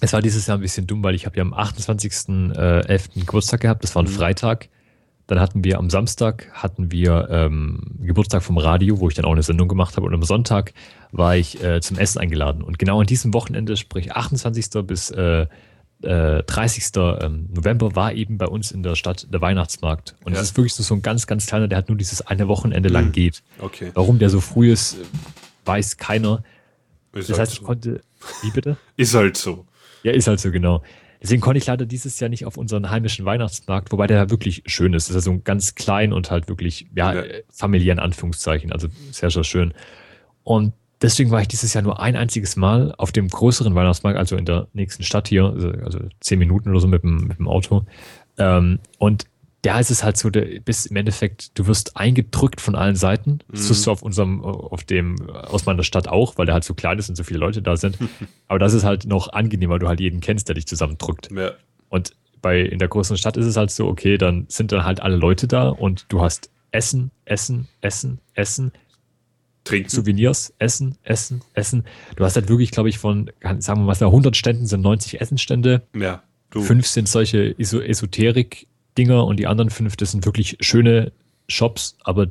es 0.00 0.12
war 0.12 0.22
dieses 0.22 0.46
Jahr 0.46 0.58
ein 0.58 0.62
bisschen 0.62 0.86
dumm, 0.86 1.02
weil 1.02 1.16
ich 1.16 1.26
habe 1.26 1.36
ja 1.36 1.42
am 1.42 1.52
28.11. 1.52 3.08
Geburtstag 3.16 3.62
gehabt, 3.62 3.82
das 3.82 3.96
war 3.96 4.04
ein 4.04 4.06
Freitag. 4.06 4.68
Dann 5.28 5.38
hatten 5.40 5.62
wir 5.62 5.78
am 5.78 5.90
Samstag 5.90 6.48
hatten 6.52 6.90
wir 6.90 7.28
ähm, 7.30 7.82
Geburtstag 8.00 8.42
vom 8.42 8.58
Radio, 8.58 8.98
wo 8.98 9.08
ich 9.08 9.14
dann 9.14 9.24
auch 9.26 9.32
eine 9.32 9.42
Sendung 9.42 9.68
gemacht 9.68 9.96
habe. 9.96 10.06
Und 10.06 10.14
am 10.14 10.22
Sonntag 10.24 10.72
war 11.12 11.36
ich 11.36 11.62
äh, 11.62 11.80
zum 11.80 11.98
Essen 11.98 12.18
eingeladen. 12.18 12.62
Und 12.62 12.78
genau 12.78 13.00
an 13.00 13.06
diesem 13.06 13.32
Wochenende, 13.34 13.76
sprich 13.76 14.10
28. 14.12 14.70
bis 14.86 15.10
äh, 15.10 15.46
äh, 16.02 16.42
30. 16.44 16.92
ähm, 17.20 17.48
November, 17.54 17.94
war 17.94 18.14
eben 18.14 18.38
bei 18.38 18.46
uns 18.46 18.72
in 18.72 18.82
der 18.82 18.94
Stadt 18.94 19.26
der 19.32 19.40
Weihnachtsmarkt. 19.42 20.14
Und 20.24 20.32
es 20.32 20.38
Ja. 20.38 20.42
ist 20.42 20.56
wirklich 20.56 20.72
so, 20.74 20.82
so 20.82 20.94
ein 20.94 21.02
ganz, 21.02 21.26
ganz 21.26 21.46
kleiner, 21.46 21.68
der 21.68 21.76
hat 21.78 21.88
nur 21.88 21.98
dieses 21.98 22.22
eine 22.26 22.48
Wochenende 22.48 22.88
lang 22.88 23.12
geht. 23.12 23.42
Okay. 23.58 23.90
Warum 23.94 24.18
der 24.18 24.30
so 24.30 24.40
früh 24.40 24.72
ist, 24.72 24.96
weiß 25.66 25.98
keiner. 25.98 26.42
Ist, 27.12 27.28
Das 27.28 27.36
halt 27.38 27.40
heißt, 27.40 27.52
ich 27.52 27.58
so. 27.60 27.66
konnte. 27.66 28.00
Wie 28.42 28.50
bitte? 28.50 28.76
ist 28.96 29.14
halt 29.14 29.36
so. 29.36 29.66
Ja, 30.04 30.12
ist 30.12 30.26
halt 30.26 30.40
so 30.40 30.50
genau. 30.50 30.82
Deswegen 31.20 31.40
konnte 31.40 31.58
ich 31.58 31.66
leider 31.66 31.84
dieses 31.86 32.20
Jahr 32.20 32.28
nicht 32.30 32.46
auf 32.46 32.56
unseren 32.56 32.90
heimischen 32.90 33.24
Weihnachtsmarkt, 33.24 33.90
wobei 33.92 34.06
der 34.06 34.30
wirklich 34.30 34.62
schön 34.66 34.94
ist. 34.94 35.08
Das 35.08 35.16
ist 35.16 35.26
ja 35.26 35.32
so 35.32 35.40
ganz 35.42 35.74
klein 35.74 36.12
und 36.12 36.30
halt 36.30 36.48
wirklich, 36.48 36.86
ja, 36.94 37.14
Ja. 37.14 37.20
äh, 37.22 37.42
familiär 37.50 37.92
in 37.94 37.98
Anführungszeichen, 37.98 38.72
also 38.72 38.88
sehr, 39.10 39.30
sehr 39.30 39.44
schön. 39.44 39.74
Und 40.44 40.72
deswegen 41.02 41.30
war 41.30 41.40
ich 41.40 41.48
dieses 41.48 41.74
Jahr 41.74 41.82
nur 41.82 42.00
ein 42.00 42.16
einziges 42.16 42.56
Mal 42.56 42.94
auf 42.98 43.12
dem 43.12 43.28
größeren 43.28 43.74
Weihnachtsmarkt, 43.74 44.18
also 44.18 44.36
in 44.36 44.44
der 44.44 44.68
nächsten 44.72 45.02
Stadt 45.02 45.28
hier, 45.28 45.44
also, 45.44 45.70
also 45.70 45.98
zehn 46.20 46.38
Minuten 46.38 46.70
oder 46.70 46.80
so 46.80 46.86
mit 46.88 47.02
dem, 47.02 47.26
mit 47.26 47.38
dem 47.38 47.48
Auto. 47.48 47.84
Ähm, 48.38 48.78
und 48.98 49.24
da 49.62 49.80
ist 49.80 49.90
es 49.90 50.04
halt 50.04 50.16
so, 50.16 50.30
der, 50.30 50.60
bis 50.60 50.86
im 50.86 50.96
Endeffekt, 50.96 51.58
du 51.58 51.66
wirst 51.66 51.96
eingedrückt 51.96 52.60
von 52.60 52.76
allen 52.76 52.94
Seiten. 52.94 53.40
Das 53.50 53.66
tust 53.66 53.86
du 53.86 53.90
auf 53.90 54.02
unserem, 54.02 54.40
auf 54.42 54.84
dem, 54.84 55.28
aus 55.30 55.66
meiner 55.66 55.82
Stadt 55.82 56.06
auch, 56.08 56.38
weil 56.38 56.46
der 56.46 56.54
halt 56.54 56.64
so 56.64 56.74
klein 56.74 56.98
ist 56.98 57.08
und 57.08 57.16
so 57.16 57.24
viele 57.24 57.40
Leute 57.40 57.60
da 57.60 57.76
sind. 57.76 57.98
Aber 58.48 58.58
das 58.58 58.72
ist 58.72 58.84
halt 58.84 59.06
noch 59.06 59.32
angenehmer, 59.32 59.74
weil 59.74 59.78
du 59.80 59.88
halt 59.88 60.00
jeden 60.00 60.20
kennst, 60.20 60.48
der 60.48 60.54
dich 60.54 60.66
zusammendrückt. 60.66 61.30
Ja. 61.34 61.52
Und 61.88 62.14
bei, 62.40 62.60
in 62.60 62.78
der 62.78 62.88
großen 62.88 63.16
Stadt 63.16 63.36
ist 63.36 63.46
es 63.46 63.56
halt 63.56 63.70
so, 63.70 63.88
okay, 63.88 64.16
dann 64.16 64.46
sind 64.48 64.70
dann 64.70 64.84
halt 64.84 65.00
alle 65.00 65.16
Leute 65.16 65.48
da 65.48 65.68
und 65.68 66.06
du 66.08 66.20
hast 66.20 66.50
Essen, 66.70 67.10
Essen, 67.24 67.66
Essen, 67.80 68.20
Essen, 68.34 68.72
Trinken. 69.64 69.90
Souvenirs, 69.90 70.54
Essen, 70.58 70.96
Essen, 71.02 71.42
Essen. 71.54 71.84
Du 72.16 72.24
hast 72.24 72.36
halt 72.36 72.48
wirklich, 72.48 72.70
glaube 72.70 72.88
ich, 72.88 72.98
von, 72.98 73.30
sagen 73.58 73.80
wir 73.80 73.86
mal, 73.86 73.96
100 74.00 74.36
Ständen 74.36 74.66
sind 74.66 74.82
90 74.82 75.20
Essenstände. 75.20 75.82
Ja. 75.94 76.22
Du, 76.50 76.62
Fünf 76.62 76.86
sind 76.86 77.08
solche 77.08 77.54
Eso 77.58 77.80
Esoterik-Dinger 78.98 79.24
und 79.24 79.38
die 79.38 79.46
anderen 79.46 79.70
fünf, 79.70 79.96
das 79.96 80.10
sind 80.12 80.24
wirklich 80.26 80.56
schöne 80.60 81.12
Shops, 81.48 81.96
aber 82.04 82.28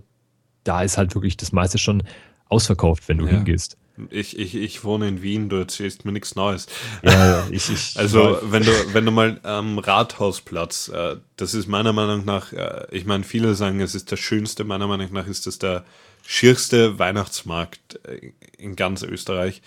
da 0.64 0.84
ist 0.84 0.98
halt 0.98 1.16
wirklich 1.16 1.38
das 1.38 1.52
meiste 1.52 1.78
schon 1.78 2.04
ausverkauft, 2.50 3.08
wenn 3.08 3.18
du 3.18 3.26
Ja. 3.26 3.32
hingehst. 3.32 3.78
ich, 4.12 4.38
ich, 4.38 4.54
ich 4.56 4.84
wohne 4.84 5.08
in 5.08 5.22
Wien, 5.24 5.50
du 5.50 5.56
erzählst 5.56 6.06
mir 6.06 6.12
nichts 6.12 6.36
Neues. 6.36 6.68
Ja, 7.04 7.48
ich, 7.50 7.70
ich, 7.70 7.94
Also, 7.98 8.38
wenn 8.44 8.64
du, 8.64 8.72
wenn 8.94 9.06
du 9.06 9.12
mal 9.12 9.40
am 9.44 9.80
Rathausplatz, 9.80 10.90
äh, 10.90 11.16
das 11.36 11.54
ist 11.56 11.68
meiner 11.68 11.94
Meinung 11.94 12.24
nach, 12.26 12.54
äh, 12.54 12.86
ich 12.92 13.06
meine, 13.06 13.24
viele 13.24 13.56
sagen, 13.56 13.80
es 13.80 13.96
ist 13.96 14.12
der 14.12 14.18
schönste, 14.18 14.64
meiner 14.66 14.88
Meinung 14.88 15.12
nach 15.14 15.26
ist 15.28 15.48
das 15.48 15.58
der 15.58 15.84
schierste 16.26 17.00
Weihnachtsmarkt 17.00 18.00
äh, 18.06 18.34
in 18.58 18.76
ganz 18.76 19.02
Österreich. 19.02 19.62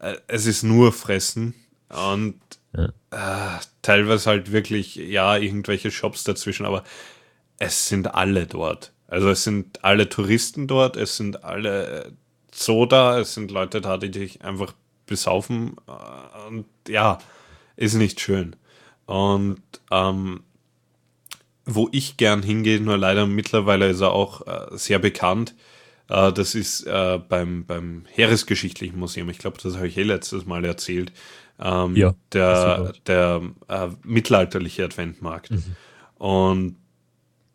Äh, 0.00 0.14
es 0.28 0.46
ist 0.46 0.62
nur 0.62 0.92
Fressen 0.92 1.54
und 1.88 2.38
äh, 3.10 3.58
teilweise 3.82 4.30
halt 4.30 4.52
wirklich, 4.52 4.96
ja, 4.96 5.36
irgendwelche 5.36 5.90
Shops 5.90 6.24
dazwischen, 6.24 6.66
aber 6.66 6.84
es 7.58 7.88
sind 7.88 8.14
alle 8.14 8.46
dort. 8.46 8.92
Also 9.08 9.30
es 9.30 9.44
sind 9.44 9.84
alle 9.84 10.08
Touristen 10.08 10.66
dort, 10.66 10.96
es 10.96 11.16
sind 11.16 11.44
alle 11.44 12.04
äh, 12.04 12.10
Soda, 12.52 13.20
es 13.20 13.34
sind 13.34 13.50
Leute 13.50 13.80
da, 13.80 13.98
die 13.98 14.10
dich 14.10 14.42
einfach 14.42 14.74
besaufen 15.06 15.76
äh, 15.86 16.48
und 16.48 16.66
ja, 16.88 17.18
ist 17.76 17.94
nicht 17.94 18.20
schön. 18.20 18.56
Und 19.06 19.62
ähm, 19.90 20.40
wo 21.64 21.88
ich 21.92 22.16
gern 22.16 22.42
hingehe, 22.42 22.80
nur 22.80 22.96
leider 22.96 23.26
mittlerweile 23.26 23.88
ist 23.88 24.00
er 24.00 24.12
auch 24.12 24.46
äh, 24.46 24.76
sehr 24.76 24.98
bekannt. 24.98 25.54
Äh, 26.08 26.32
das 26.32 26.54
ist 26.54 26.86
äh, 26.86 27.18
beim, 27.28 27.66
beim 27.66 28.04
Heeresgeschichtlichen 28.10 28.98
Museum. 28.98 29.28
Ich 29.30 29.38
glaube, 29.38 29.58
das 29.62 29.76
habe 29.76 29.88
ich 29.88 29.96
eh 29.96 30.04
letztes 30.04 30.46
Mal 30.46 30.64
erzählt. 30.64 31.12
Ähm, 31.60 31.96
Ja, 31.96 32.14
der 32.32 32.92
der 33.06 33.42
äh, 33.68 33.88
mittelalterliche 34.02 34.84
Adventmarkt. 34.84 35.50
Und 36.18 36.76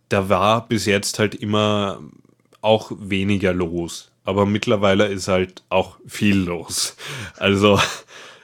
da 0.10 0.30
war 0.30 0.68
bis 0.68 0.86
jetzt 0.86 1.20
halt 1.20 1.36
immer 1.36 2.02
auch 2.62 2.92
weniger 2.98 3.54
los. 3.54 4.12
Aber 4.24 4.46
mittlerweile 4.46 5.08
ist 5.08 5.28
halt 5.28 5.64
auch 5.70 5.98
viel 6.06 6.38
los. 6.38 6.96
Also 7.38 7.80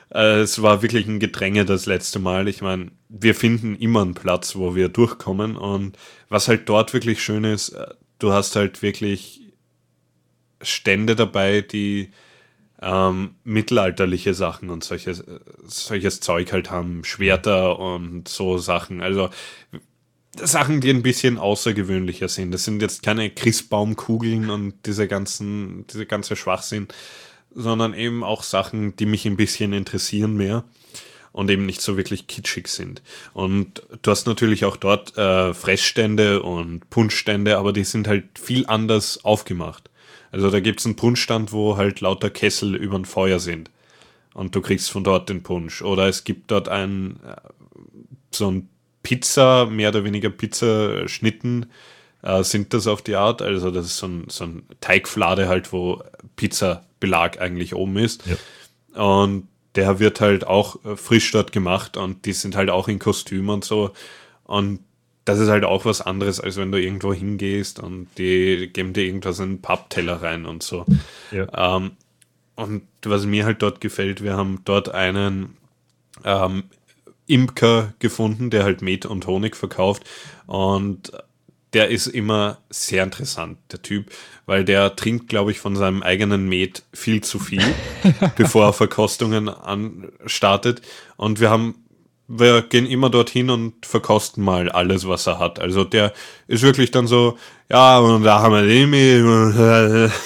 äh, 0.10 0.40
es 0.40 0.62
war 0.62 0.82
wirklich 0.82 1.08
ein 1.08 1.20
Gedränge 1.20 1.66
das 1.66 1.86
letzte 1.86 2.20
Mal. 2.20 2.48
Ich 2.48 2.62
meine, 2.62 2.92
wir 3.10 3.36
finden 3.36 3.76
immer 3.76 4.02
einen 4.02 4.14
Platz, 4.14 4.56
wo 4.56 4.76
wir 4.76 4.90
durchkommen. 4.90 5.56
Und 5.56 5.98
was 6.30 6.48
halt 6.48 6.68
dort 6.70 6.94
wirklich 6.94 7.22
schön 7.22 7.44
ist, 7.44 7.70
äh, 7.70 7.94
du 8.20 8.34
hast 8.34 8.56
halt 8.56 8.82
wirklich 8.82 9.42
Stände 10.62 11.16
dabei, 11.16 11.62
die 11.62 12.10
ähm, 12.82 13.36
mittelalterliche 13.44 14.34
Sachen 14.34 14.70
und 14.70 14.84
solches, 14.84 15.24
solches 15.66 16.20
Zeug 16.20 16.52
halt 16.52 16.70
haben, 16.70 17.04
Schwerter 17.04 17.80
und 17.80 18.28
so 18.28 18.58
Sachen. 18.58 19.02
Also 19.02 19.30
Sachen, 20.36 20.82
die 20.82 20.91
ein 20.91 21.04
bisschen 21.04 21.38
außergewöhnlicher 21.38 22.28
sind. 22.28 22.52
Das 22.52 22.64
sind 22.64 22.82
jetzt 22.82 23.02
keine 23.02 23.30
Christbaumkugeln 23.30 24.49
und 24.49 24.76
diese 24.86 25.08
ganzen, 25.08 25.86
diese 25.88 26.06
ganze 26.06 26.36
Schwachsinn, 26.36 26.88
sondern 27.54 27.94
eben 27.94 28.24
auch 28.24 28.44
Sachen, 28.44 28.95
die 28.95 29.08
mich 29.08 29.26
ein 29.26 29.38
bisschen 29.38 29.74
interessieren 29.74 30.36
mehr 30.36 30.64
und 31.32 31.49
eben 31.49 31.66
nicht 31.66 31.82
so 31.82 31.98
wirklich 31.98 32.28
kitschig 32.28 32.68
sind. 32.68 33.02
Und 33.34 33.84
du 34.02 34.12
hast 34.12 34.28
natürlich 34.28 34.66
auch 34.66 34.78
dort 34.78 35.18
äh, 35.18 35.54
Fressstände 35.54 36.44
und 36.44 36.90
Punschstände, 36.90 37.58
aber 37.58 37.74
die 37.74 37.84
sind 37.84 38.08
halt 38.08 38.40
viel 38.40 38.66
anders 38.68 39.24
aufgemacht. 39.26 39.90
Also 40.32 40.49
da 40.49 40.60
gibt's 40.60 40.86
einen 40.86 40.95
Punschstand, 40.95 41.52
wo 41.52 41.78
halt 41.78 42.02
lauter 42.02 42.30
Kessel 42.30 42.76
übern 42.76 43.06
Feuer 43.06 43.40
sind. 43.40 43.72
Und 44.34 44.56
du 44.56 44.62
kriegst 44.62 44.91
von 44.91 45.04
dort 45.04 45.30
den 45.30 45.44
Punsch. 45.44 45.82
Oder 45.82 46.08
es 46.08 46.24
gibt 46.24 46.52
dort 46.52 46.70
ein 46.70 47.20
äh, 47.26 47.36
so 48.32 48.52
ein 48.52 48.70
Pizza, 49.04 49.66
mehr 49.68 49.90
oder 49.90 50.04
weniger 50.04 50.30
Pizzaschnitten 50.30 51.68
äh, 52.22 52.44
sind 52.44 52.74
das 52.74 52.88
auf 52.88 53.02
die 53.02 53.16
Art. 53.16 53.41
Also 53.41 53.72
das 53.72 53.86
ist 53.86 53.98
so 53.98 54.08
ein, 54.08 54.26
so 54.30 54.44
ein 54.44 54.64
Teigflade 54.82 55.48
halt, 55.48 55.72
wo 55.72 56.04
Pizzabelag 56.36 57.40
eigentlich 57.40 57.74
oben 57.74 57.98
ist. 57.98 58.24
Und 58.94 59.48
der 59.76 59.99
wird 59.99 60.22
halt 60.22 60.45
auch 60.45 60.84
äh, 60.84 60.95
frisch 60.95 61.32
dort 61.32 61.52
gemacht 61.52 61.98
und 61.98 62.26
die 62.26 62.34
sind 62.34 62.56
halt 62.56 62.70
auch 62.70 62.88
in 62.88 62.99
Kostüm 62.99 63.49
und 63.49 63.64
so. 63.64 63.91
Und 64.44 64.80
das 65.28 65.40
ist 65.40 65.49
halt 65.49 65.66
auch 65.66 65.84
was 65.84 65.99
anderes, 65.99 66.40
als 66.40 66.56
wenn 66.56 66.72
du 66.72 66.82
irgendwo 66.82 67.14
hingehst 67.14 67.80
und 67.80 68.08
die 68.18 68.70
geben 68.72 68.94
dir 68.94 69.04
irgendwas 69.04 69.40
in 69.40 69.45
einen 69.45 69.62
Pappteller 69.62 70.22
rein 70.22 70.45
und 70.45 70.64
so. 70.64 70.86
Ja. 71.32 71.76
Ähm, 71.76 71.91
und 72.56 72.84
was 73.04 73.26
mir 73.26 73.44
halt 73.44 73.62
dort 73.62 73.82
gefällt, 73.82 74.24
wir 74.24 74.38
haben 74.38 74.62
dort 74.64 74.90
einen 74.90 75.58
ähm, 76.24 76.64
Imker 77.26 77.94
gefunden, 77.99 78.49
der 78.49 78.64
halt 78.64 78.82
Met 78.82 79.06
und 79.06 79.28
Honig 79.28 79.58
verkauft. 79.58 80.04
Und 80.45 81.12
der 81.74 81.90
ist 81.90 82.08
immer 82.08 82.60
sehr 82.70 83.04
interessant, 83.04 83.58
der 83.74 83.82
Typ, 83.82 84.10
weil 84.45 84.64
der 84.64 84.95
trinkt, 84.95 85.28
glaube 85.28 85.52
ich, 85.52 85.60
von 85.60 85.76
seinem 85.76 86.04
eigenen 86.04 86.48
Met 86.48 86.84
viel 86.94 87.22
zu 87.22 87.38
viel, 87.38 87.62
bevor 88.38 88.68
er 88.68 88.74
Verkostungen 88.74 89.49
anstartet. 89.49 90.82
Und 91.18 91.41
wir 91.41 91.49
haben, 91.49 91.84
wir 92.28 92.62
gehen 92.64 92.86
immer 92.86 93.10
dorthin 93.10 93.49
und 93.49 93.86
verkosten 93.86 94.44
mal 94.44 94.70
alles, 94.70 95.08
was 95.08 95.28
er 95.28 95.40
hat. 95.40 95.60
Also 95.60 95.84
der 95.84 96.14
ist 96.48 96.64
wirklich 96.64 96.91
dann 96.91 97.08
so, 97.08 97.38
ja, 97.70 97.99
und 97.99 98.24
da 98.24 98.41
haben 98.41 98.54
wir 98.54 98.64
den 98.64 98.90
Met. 98.90 100.12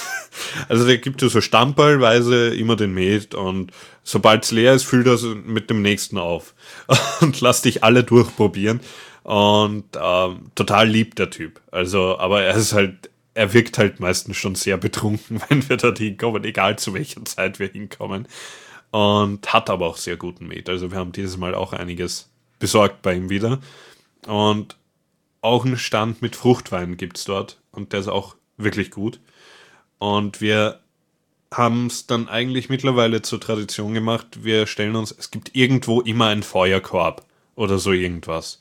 Also 0.69 0.87
der 0.87 0.97
gibt 0.97 1.21
dir 1.21 1.29
so 1.29 1.41
stamperlweise 1.41 2.55
immer 2.55 2.77
den 2.77 2.93
Met 2.93 3.35
und 3.35 3.71
sobald 4.03 4.45
es 4.45 4.51
leer 4.51 4.73
ist, 4.73 4.85
füllt 4.85 5.05
er 5.05 5.13
es 5.13 5.23
mit 5.23 5.69
dem 5.69 5.81
nächsten 5.81 6.17
auf 6.17 6.53
und 7.21 7.41
lass 7.41 7.61
dich 7.61 7.83
alle 7.83 8.03
durchprobieren. 8.03 8.79
Und 9.23 9.85
ähm, 10.01 10.51
total 10.55 10.87
lieb 10.87 11.15
der 11.15 11.29
Typ. 11.29 11.61
Also, 11.69 12.17
aber 12.17 12.41
er 12.41 12.55
ist 12.55 12.73
halt, 12.73 13.09
er 13.33 13.53
wirkt 13.53 13.77
halt 13.77 13.99
meistens 13.99 14.37
schon 14.37 14.55
sehr 14.55 14.77
betrunken, 14.77 15.41
wenn 15.49 15.67
wir 15.69 15.77
dort 15.77 15.99
hinkommen, 15.99 16.43
egal 16.43 16.79
zu 16.79 16.93
welcher 16.93 17.23
Zeit 17.25 17.59
wir 17.59 17.67
hinkommen. 17.67 18.27
Und 18.91 19.53
hat 19.53 19.69
aber 19.69 19.87
auch 19.87 19.97
sehr 19.97 20.17
guten 20.17 20.47
Met. 20.47 20.69
Also 20.69 20.91
wir 20.91 20.97
haben 20.97 21.13
dieses 21.13 21.37
Mal 21.37 21.55
auch 21.55 21.73
einiges 21.73 22.29
besorgt 22.59 23.01
bei 23.01 23.15
ihm 23.15 23.29
wieder. 23.29 23.59
Und 24.27 24.77
auch 25.41 25.65
einen 25.65 25.77
Stand 25.77 26.21
mit 26.21 26.35
Fruchtwein 26.35 26.97
gibt's 26.97 27.25
dort. 27.25 27.59
Und 27.71 27.93
der 27.93 28.01
ist 28.01 28.07
auch 28.07 28.35
wirklich 28.57 28.91
gut. 28.91 29.19
Und 29.97 30.41
wir 30.41 30.79
haben 31.53 31.87
es 31.87 32.07
dann 32.07 32.29
eigentlich 32.29 32.69
mittlerweile 32.69 33.21
zur 33.21 33.39
Tradition 33.39 33.93
gemacht. 33.93 34.43
Wir 34.43 34.67
stellen 34.67 34.95
uns, 34.95 35.11
es 35.11 35.31
gibt 35.31 35.55
irgendwo 35.55 36.01
immer 36.01 36.27
einen 36.27 36.43
Feuerkorb 36.43 37.25
oder 37.55 37.77
so 37.77 37.91
irgendwas. 37.91 38.59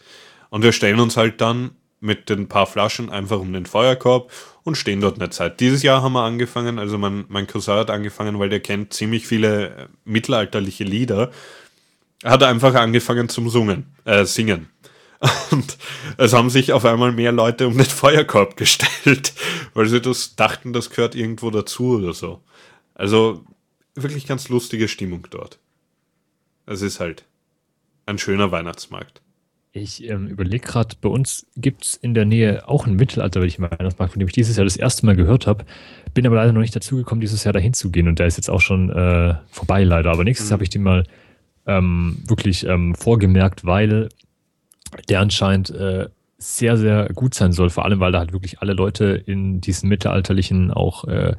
Und 0.51 0.63
wir 0.63 0.73
stellen 0.73 0.99
uns 0.99 1.17
halt 1.17 1.41
dann 1.41 1.77
mit 2.01 2.31
den 2.31 2.49
paar 2.49 2.67
Flaschen 2.67 3.11
einfach 3.11 3.39
um 3.39 3.53
den 3.53 3.67
Feuerkorb 3.67 4.33
und 4.65 4.77
stehen 4.77 5.01
dort 5.01 5.21
eine 5.21 5.31
Zeit. 5.31 5.61
Dieses 5.61 5.83
Jahr 5.83 6.03
haben 6.03 6.15
wir 6.15 6.23
angefangen, 6.23 6.79
also 6.79 6.99
mein, 6.99 7.27
mein 7.29 7.47
Cousin 7.47 7.75
hat 7.75 7.91
angefangen, 7.91 8.39
weil 8.39 8.49
der 8.49 8.61
kennt 8.61 8.93
ziemlich 8.93 9.27
viele 9.27 9.69
äh, 9.69 9.87
mittelalterliche 10.05 10.85
Lieder. 10.85 11.31
Er 12.23 12.33
hat 12.33 12.43
einfach 12.43 12.75
angefangen 12.75 13.29
zum 13.29 13.49
Sungen, 13.51 13.95
äh, 14.05 14.25
singen. 14.25 14.69
Und 15.51 15.77
es 16.17 16.33
haben 16.33 16.49
sich 16.49 16.73
auf 16.73 16.87
einmal 16.87 17.13
mehr 17.13 17.33
Leute 17.33 17.67
um 17.67 17.77
den 17.77 17.85
Feuerkorb 17.85 18.57
gestellt, 18.57 19.35
weil 19.75 19.87
sie 19.87 20.01
das 20.01 20.37
dachten, 20.37 20.73
das 20.73 20.91
gehört 20.91 21.15
irgendwo 21.15 21.51
dazu 21.51 21.97
oder 21.99 22.15
so. 22.15 22.41
Also 22.95 23.45
wirklich 23.95 24.27
ganz 24.27 24.49
lustige 24.49 24.89
Stimmung 24.89 25.27
dort. 25.31 25.59
Es 26.65 26.81
ist 26.81 27.01
halt 27.01 27.25
ein 28.07 28.19
schöner 28.19 28.51
Weihnachtsmarkt. 28.51 29.21
Ich 29.73 30.09
ähm, 30.09 30.27
überlege 30.27 30.67
gerade, 30.67 30.97
bei 31.01 31.09
uns 31.09 31.47
gibt 31.57 31.85
es 31.85 31.95
in 31.95 32.13
der 32.13 32.25
Nähe 32.25 32.69
auch 32.69 32.87
einen 32.87 32.97
mittelalterlichen 32.97 33.63
Weihnachtsmarkt, 33.63 34.13
von 34.15 34.19
dem 34.19 34.27
ich 34.27 34.35
dieses 34.35 34.57
Jahr 34.57 34.65
das 34.65 34.77
erste 34.77 35.07
Mal 35.07 35.15
gehört 35.15 35.47
habe. 35.47 35.65
Bin 36.13 36.27
aber 36.27 36.37
leider 36.37 36.53
noch 36.53 36.61
nicht 36.61 36.75
dazu 36.75 36.97
gekommen, 36.97 37.21
dieses 37.21 37.45
Jahr 37.45 37.53
dahin 37.53 37.73
zu 37.73 37.91
gehen. 37.91 38.09
Und 38.09 38.19
der 38.19 38.27
ist 38.27 38.37
jetzt 38.37 38.51
auch 38.51 38.61
schon 38.61 38.91
äh, 38.91 39.35
vorbei, 39.49 39.85
leider. 39.85 40.11
Aber 40.11 40.25
nächstes 40.25 40.49
Jahr 40.49 40.55
habe 40.55 40.65
ich 40.65 40.71
den 40.71 40.83
mal 40.83 41.05
ähm, 41.67 42.19
wirklich 42.27 42.67
ähm, 42.67 42.97
vorgemerkt, 42.97 43.65
weil 43.65 44.09
der 45.09 45.21
anscheinend 45.21 45.71
äh, 45.71 46.09
sehr, 46.37 46.77
sehr 46.77 47.09
gut 47.15 47.35
sein 47.35 47.53
soll. 47.53 47.71
Vor 47.71 47.85
allem, 47.85 48.01
weil 48.01 48.11
da 48.11 48.19
halt 48.19 48.33
wirklich 48.33 48.61
alle 48.61 48.73
Leute 48.73 49.23
in 49.25 49.61
diesen 49.61 49.89
mittelalterlichen 49.89 50.73
auch 50.73 51.05
äh, 51.05 51.37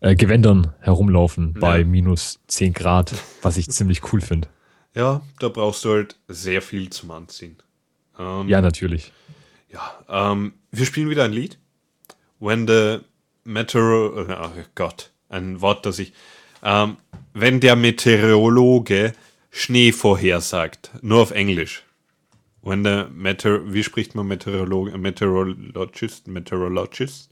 äh, 0.00 0.16
Gewändern 0.16 0.72
herumlaufen 0.80 1.52
bei 1.52 1.78
Ja. 1.80 1.84
minus 1.86 2.40
10 2.48 2.72
Grad, 2.72 3.14
was 3.42 3.56
ich 3.56 3.68
ziemlich 3.70 4.12
cool 4.12 4.20
finde. 4.20 4.48
Ja, 4.94 5.22
da 5.38 5.48
brauchst 5.48 5.84
du 5.84 5.90
halt 5.90 6.16
sehr 6.28 6.62
viel 6.62 6.90
zum 6.90 7.10
Anziehen. 7.10 7.56
Ähm, 8.18 8.48
Ja, 8.48 8.60
natürlich. 8.60 9.12
Ja, 9.70 10.04
ähm, 10.08 10.52
wir 10.70 10.84
spielen 10.84 11.08
wieder 11.08 11.24
ein 11.24 11.32
Lied. 11.32 11.58
When 12.40 12.66
the 12.66 12.98
Meteor... 13.44 14.28
Oh 14.28 14.62
Gott, 14.74 15.10
ein 15.28 15.60
Wort, 15.60 15.86
das 15.86 15.98
ich... 15.98 16.12
Ähm, 16.62 16.96
wenn 17.32 17.60
der 17.60 17.76
Meteorologe 17.76 19.14
Schnee 19.50 19.92
vorhersagt, 19.92 20.90
nur 21.00 21.22
auf 21.22 21.30
Englisch. 21.30 21.84
When 22.60 22.84
the 22.84 23.04
Meteor... 23.12 23.72
Wie 23.72 23.82
spricht 23.82 24.14
man 24.14 24.26
Meteorologe? 24.28 24.96
Meteorologist? 24.98 26.28
Meteorologist? 26.28 27.30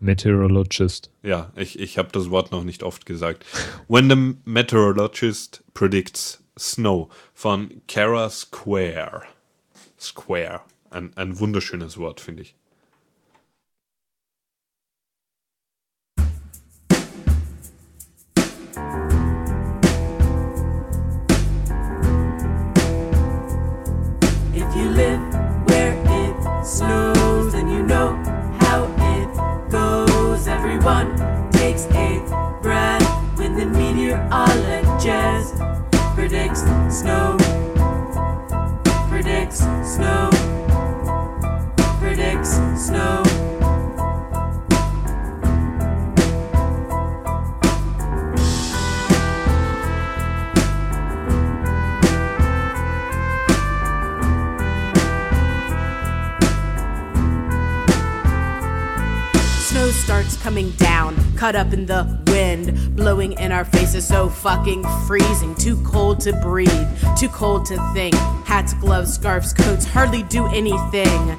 Meteorologist. 0.00 1.10
Ja, 1.22 1.52
ich, 1.56 1.78
ich 1.78 1.98
habe 1.98 2.08
das 2.12 2.30
Wort 2.30 2.50
noch 2.50 2.64
nicht 2.64 2.82
oft 2.82 3.06
gesagt. 3.06 3.44
When 3.88 4.08
the 4.10 4.36
Meteorologist 4.44 5.62
predicts 5.74 6.43
snow 6.58 7.08
von 7.32 7.82
Kara 7.88 8.30
Square. 8.30 9.22
Square. 9.98 10.60
Ein, 10.90 11.16
ein 11.16 11.38
wunderschönes 11.38 11.98
Wort, 11.98 12.20
finde 12.20 12.42
ich. 12.42 12.54
Snow. 37.04 37.36
Predicts 39.10 39.58
snow. 39.84 40.30
Predicts 42.00 42.54
snow. 42.80 43.22
Snow 59.60 59.90
starts 59.90 60.42
coming 60.42 60.70
down, 60.78 61.14
caught 61.34 61.54
up 61.54 61.72
in 61.72 61.86
the 61.86 62.06
wind, 62.28 62.96
blowing 62.96 63.32
in 63.34 63.52
our 63.52 63.64
faces, 63.64 64.06
so 64.06 64.28
fucking 64.28 64.84
freezing. 65.06 65.54
Too 65.54 65.76
cold 65.84 66.20
to 66.20 66.32
breathe, 66.34 66.88
too 67.18 67.28
cold 67.28 67.66
to 67.66 67.76
think. 67.94 68.14
Hats, 68.44 68.74
gloves, 68.74 69.14
scarves, 69.14 69.52
coats 69.52 69.84
hardly 69.84 70.22
do 70.24 70.46
anything. 70.46 71.30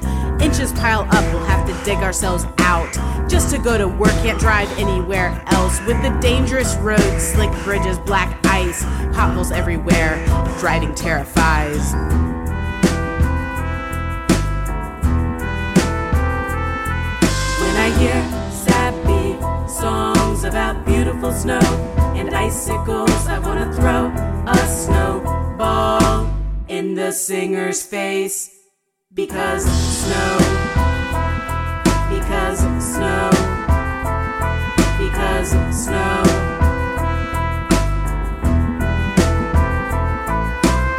Inches 0.41 0.71
pile 0.73 1.01
up, 1.11 1.23
we'll 1.33 1.45
have 1.45 1.67
to 1.67 1.85
dig 1.85 1.97
ourselves 1.99 2.45
out. 2.59 2.93
Just 3.29 3.53
to 3.53 3.57
go 3.57 3.77
to 3.77 3.87
work, 3.87 4.11
can't 4.23 4.39
drive 4.39 4.69
anywhere 4.77 5.41
else. 5.47 5.79
With 5.85 6.01
the 6.01 6.09
dangerous 6.21 6.75
roads, 6.75 7.23
slick 7.23 7.51
bridges, 7.63 7.97
black 7.99 8.45
ice, 8.45 8.83
potholes 9.13 9.51
everywhere, 9.51 10.23
driving 10.59 10.93
terrifies. 10.93 11.93
When 17.61 17.75
I 17.77 17.97
hear 17.97 18.34
songs 19.85 20.43
about 20.45 20.83
beautiful 20.83 21.31
snow 21.31 21.65
and 22.19 22.33
icicles, 22.33 23.27
I 23.27 23.37
wanna 23.37 23.71
throw 23.71 24.01
a 24.47 24.57
snowball 24.67 26.27
in 26.67 26.95
the 26.95 27.11
singer's 27.11 27.83
face. 27.83 28.39
Because 29.13 29.63
snow, 30.01 30.33
because 32.13 32.59
snow, 32.93 33.29
because 35.03 35.49
snow. 35.83 36.15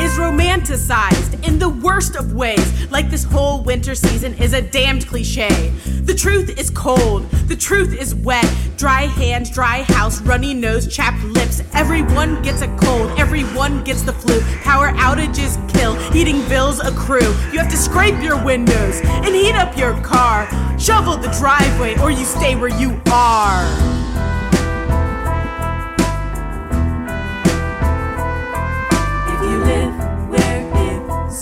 is 0.05 0.13
romanticized 0.27 1.26
in 1.47 1.59
the 1.59 1.68
worst 1.68 2.16
of 2.16 2.35
ways, 2.35 2.90
like 2.90 3.09
this 3.09 3.24
whole 3.24 3.62
winter 3.62 3.94
season 3.94 4.35
is 4.35 4.52
a 4.52 4.60
damned 4.60 5.06
cliche. 5.06 5.70
The 6.02 6.14
truth 6.14 6.59
is 6.59 6.70
cold, 6.70 7.31
the 7.48 7.56
truth 7.56 7.94
is 7.94 8.14
wet. 8.14 8.47
Dry 8.77 9.02
hands, 9.02 9.51
dry 9.51 9.82
house, 9.82 10.20
runny 10.23 10.55
nose, 10.55 10.93
chapped 10.94 11.23
lips. 11.24 11.62
Everyone 11.73 12.43
gets 12.43 12.62
a 12.62 12.68
cold, 12.77 13.18
everyone 13.18 13.85
gets 13.85 14.02
the 14.02 14.12
flu. 14.12 14.40
Power 14.62 14.89
outages 14.93 15.56
kill, 15.73 15.94
heating 16.10 16.47
bills 16.48 16.81
accrue. 16.81 17.32
You 17.52 17.59
have 17.59 17.70
to 17.70 17.77
scrape 17.77 18.20
your 18.23 18.43
windows 18.44 19.01
and 19.05 19.35
heat 19.35 19.55
up 19.55 19.77
your 19.77 19.94
car. 20.02 20.48
Shovel 20.78 21.16
the 21.16 21.35
driveway, 21.39 21.98
or 22.01 22.10
you 22.10 22.24
stay 22.24 22.56
where 22.56 22.77
you 22.81 23.01
are. 23.10 24.06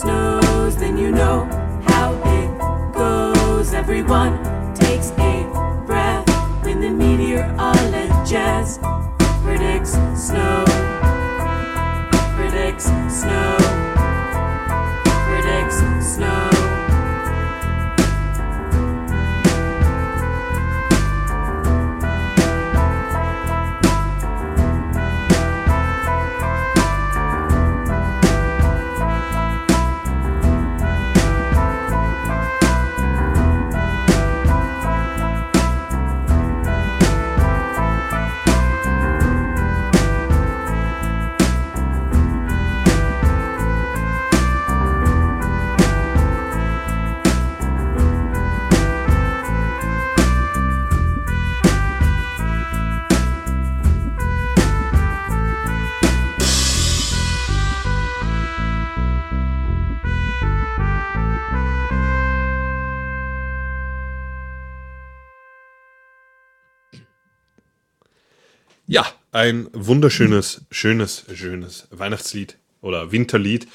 Snows, 0.04 0.76
then 0.76 0.98
you 0.98 1.10
know 1.10 1.44
how 1.86 2.12
it 2.38 2.92
goes. 2.92 3.72
Everyone 3.72 4.34
takes 4.74 5.10
a 5.12 5.44
breath 5.86 6.28
when 6.62 6.80
the 6.80 6.90
meteorologist 6.90 8.82
predicts 9.42 9.92
snow. 10.14 10.64
Predicts 12.36 12.84
snow. 13.08 13.63
Ein 69.34 69.68
wunderschönes, 69.72 70.64
schönes, 70.70 71.26
schönes 71.34 71.88
Weihnachtslied 71.90 72.56
oder 72.80 73.10
Winterlied. 73.10 73.66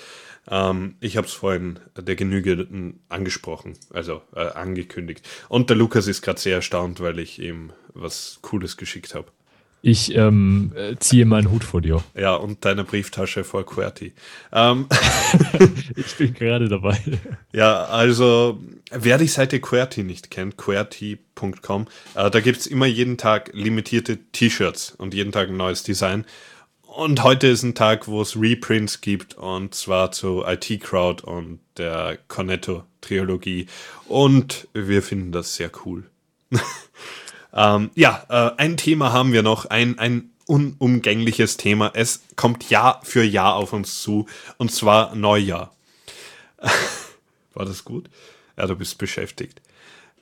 Ähm, 0.49 0.95
ich 1.01 1.17
habe 1.17 1.27
es 1.27 1.33
vorhin 1.33 1.79
der 1.97 2.15
Genüge 2.15 2.95
angesprochen, 3.09 3.77
also 3.89 4.21
äh, 4.33 4.39
angekündigt. 4.39 5.27
Und 5.49 5.69
der 5.69 5.75
Lukas 5.75 6.07
ist 6.07 6.21
gerade 6.21 6.39
sehr 6.39 6.55
erstaunt, 6.55 7.01
weil 7.01 7.19
ich 7.19 7.39
ihm 7.39 7.73
was 7.93 8.39
Cooles 8.41 8.77
geschickt 8.77 9.13
habe. 9.13 9.27
Ich 9.81 10.13
ähm, 10.13 10.73
äh, 10.75 10.95
ziehe 10.99 11.25
meinen 11.25 11.51
Hut 11.51 11.63
vor 11.63 11.81
dir. 11.81 12.03
Ja, 12.13 12.35
und 12.35 12.65
deine 12.65 12.83
Brieftasche 12.83 13.43
vor 13.43 13.65
QWERTY. 13.65 14.13
Ähm, 14.51 14.87
Ich 15.95 16.15
bin 16.15 16.33
gerade 16.33 16.67
dabei. 16.67 16.99
Ja, 17.53 17.85
also 17.85 18.59
wer 18.91 19.17
die 19.17 19.27
Seite 19.27 19.59
QWERTY 19.59 20.03
nicht 20.03 20.31
kennt, 20.31 20.57
QWERTY.com, 20.57 21.87
äh, 22.15 22.29
da 22.29 22.39
gibt's 22.41 22.67
immer 22.67 22.87
jeden 22.87 23.17
Tag 23.17 23.51
limitierte 23.53 24.17
T-Shirts 24.31 24.91
und 24.97 25.13
jeden 25.13 25.31
Tag 25.31 25.49
ein 25.49 25.57
neues 25.57 25.83
Design. 25.83 26.25
Und 26.81 27.23
heute 27.23 27.47
ist 27.47 27.63
ein 27.63 27.75
Tag, 27.75 28.07
wo 28.07 28.21
es 28.21 28.35
Reprints 28.35 28.99
gibt 28.99 29.35
und 29.35 29.75
zwar 29.75 30.11
zu 30.11 30.43
IT 30.45 30.81
Crowd 30.81 31.23
und 31.23 31.59
der 31.77 32.17
Cornetto-Trilogie. 32.27 33.67
Und 34.07 34.67
wir 34.73 35.01
finden 35.03 35.31
das 35.31 35.55
sehr 35.55 35.71
cool. 35.85 36.03
ähm, 37.53 37.91
ja, 37.95 38.23
äh, 38.29 38.51
ein 38.57 38.77
Thema 38.77 39.11
haben 39.11 39.33
wir 39.33 39.43
noch, 39.43 39.65
ein, 39.65 39.97
ein 39.99 40.29
unumgängliches 40.47 41.57
Thema. 41.57 41.91
Es 41.93 42.21
kommt 42.35 42.69
Jahr 42.69 43.01
für 43.03 43.23
Jahr 43.23 43.55
auf 43.55 43.73
uns 43.73 44.01
zu 44.01 44.25
und 44.57 44.71
zwar 44.71 45.15
Neujahr. 45.15 45.73
War 47.53 47.65
das 47.65 47.85
gut? 47.85 48.09
Ja, 48.57 48.67
du 48.67 48.75
bist 48.75 48.97
beschäftigt. 48.97 49.61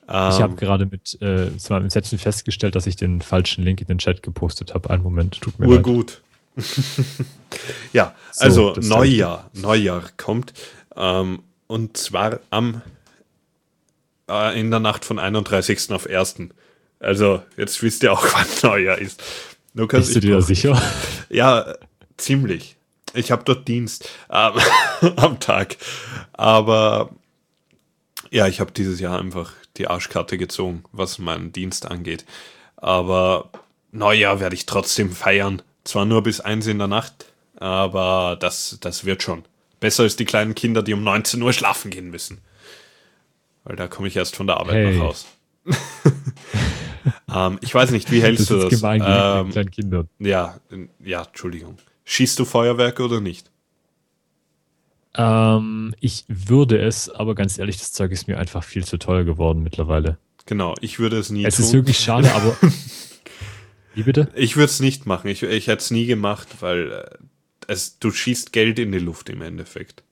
Ich 0.04 0.14
habe 0.14 0.52
Ähm, 0.52 0.56
gerade 0.56 0.86
mit 0.86 1.18
äh, 1.20 1.50
meinem 1.68 1.84
Entsetzen 1.84 2.18
festgestellt, 2.18 2.74
dass 2.74 2.86
ich 2.86 2.96
den 2.96 3.20
falschen 3.20 3.62
Link 3.62 3.82
in 3.82 3.88
den 3.88 3.98
Chat 3.98 4.22
gepostet 4.22 4.72
habe. 4.72 4.88
Einen 4.88 5.02
Moment, 5.02 5.38
tut 5.38 5.58
mir 5.58 5.66
leid. 5.66 5.76
Urgut. 5.76 6.22
ja, 7.92 8.14
So, 8.32 8.44
also 8.44 8.74
Neujahr, 8.80 9.50
Neujahr 9.52 10.04
kommt. 10.16 10.54
Ähm, 10.96 11.42
und 11.66 11.98
zwar 11.98 12.40
am 12.48 12.80
äh, 14.30 14.58
in 14.58 14.70
der 14.70 14.80
Nacht 14.80 15.04
von 15.04 15.18
31. 15.18 15.90
auf 15.90 16.06
1. 16.06 16.36
Also, 17.00 17.42
jetzt 17.56 17.82
wisst 17.82 18.02
ihr 18.02 18.12
auch, 18.12 18.24
wann 18.32 18.46
Neujahr 18.70 18.98
ist. 18.98 19.22
Lukas, 19.74 20.06
Bist 20.06 20.16
du 20.16 20.20
dir 20.20 20.34
da 20.36 20.40
sicher? 20.40 20.82
Ja, 21.30 21.74
ziemlich. 22.16 22.76
Ich 23.14 23.30
habe 23.30 23.44
dort 23.44 23.68
Dienst 23.68 24.08
ähm, 24.30 24.54
am 25.16 25.38
Tag. 25.40 25.76
Aber 26.32 27.10
ja, 28.30 28.46
ich 28.46 28.60
habe 28.60 28.72
dieses 28.72 29.00
Jahr 29.00 29.18
einfach 29.18 29.52
die 29.76 29.86
Arschkarte 29.88 30.36
gezogen, 30.38 30.84
was 30.92 31.18
meinen 31.18 31.52
Dienst 31.52 31.86
angeht. 31.86 32.24
Aber 32.76 33.50
Neujahr 33.92 34.40
werde 34.40 34.54
ich 34.56 34.66
trotzdem 34.66 35.12
feiern. 35.12 35.62
Zwar 35.84 36.04
nur 36.04 36.22
bis 36.22 36.40
eins 36.40 36.66
in 36.66 36.78
der 36.78 36.88
Nacht, 36.88 37.26
aber 37.56 38.36
das, 38.38 38.76
das 38.80 39.04
wird 39.04 39.22
schon. 39.22 39.44
Besser 39.80 40.02
als 40.02 40.16
die 40.16 40.24
kleinen 40.26 40.54
Kinder, 40.54 40.82
die 40.82 40.92
um 40.92 41.02
19 41.02 41.40
Uhr 41.40 41.52
schlafen 41.52 41.90
gehen 41.90 42.10
müssen. 42.10 42.38
Weil 43.64 43.76
da 43.76 43.86
komme 43.88 44.08
ich 44.08 44.16
erst 44.16 44.36
von 44.36 44.46
der 44.46 44.58
Arbeit 44.58 44.74
Hey. 44.74 44.96
noch 44.96 45.04
raus. 45.06 45.26
ähm, 47.34 47.58
ich 47.62 47.74
weiß 47.74 47.90
nicht, 47.90 48.10
wie 48.10 48.22
hältst 48.22 48.42
Das 48.42 48.48
du 48.48 48.56
das? 48.68 48.70
gemein 48.70 49.02
Ähm, 49.04 49.50
kleinen 49.50 49.70
Kinder. 49.70 50.06
ja, 50.18 50.58
ja, 51.04 51.22
Entschuldigung. 51.24 51.76
Schießt 52.04 52.38
du 52.38 52.44
Feuerwerke 52.44 53.02
oder 53.04 53.20
nicht? 53.20 53.50
Ähm, 55.14 55.94
ich 56.00 56.24
würde 56.28 56.78
es, 56.80 57.08
aber 57.10 57.34
ganz 57.34 57.58
ehrlich, 57.58 57.78
das 57.78 57.92
Zeug 57.92 58.12
ist 58.12 58.28
mir 58.28 58.38
einfach 58.38 58.62
viel 58.62 58.84
zu 58.84 58.98
teuer 58.98 59.24
geworden 59.24 59.62
mittlerweile. 59.62 60.18
Genau, 60.46 60.74
ich 60.80 60.98
würde 60.98 61.18
es 61.18 61.30
nie 61.30 61.44
Es 61.44 61.56
tun. 61.56 61.64
ist 61.64 61.72
wirklich 61.72 61.98
schade, 61.98 62.32
aber. 62.32 62.56
Wie 63.94 64.02
bitte? 64.04 64.28
ich 64.34 64.56
würde 64.56 64.66
es 64.66 64.80
nicht 64.80 65.06
machen. 65.06 65.28
Ich, 65.28 65.42
ich 65.42 65.66
hätte 65.66 65.82
es 65.82 65.90
nie 65.90 66.06
gemacht, 66.06 66.48
weil 66.60 66.92
äh, 66.92 67.04
es, 67.66 67.98
du 67.98 68.10
schießt 68.10 68.52
Geld 68.52 68.78
in 68.78 68.92
die 68.92 68.98
Luft 68.98 69.28
im 69.28 69.42
Endeffekt. 69.42 70.04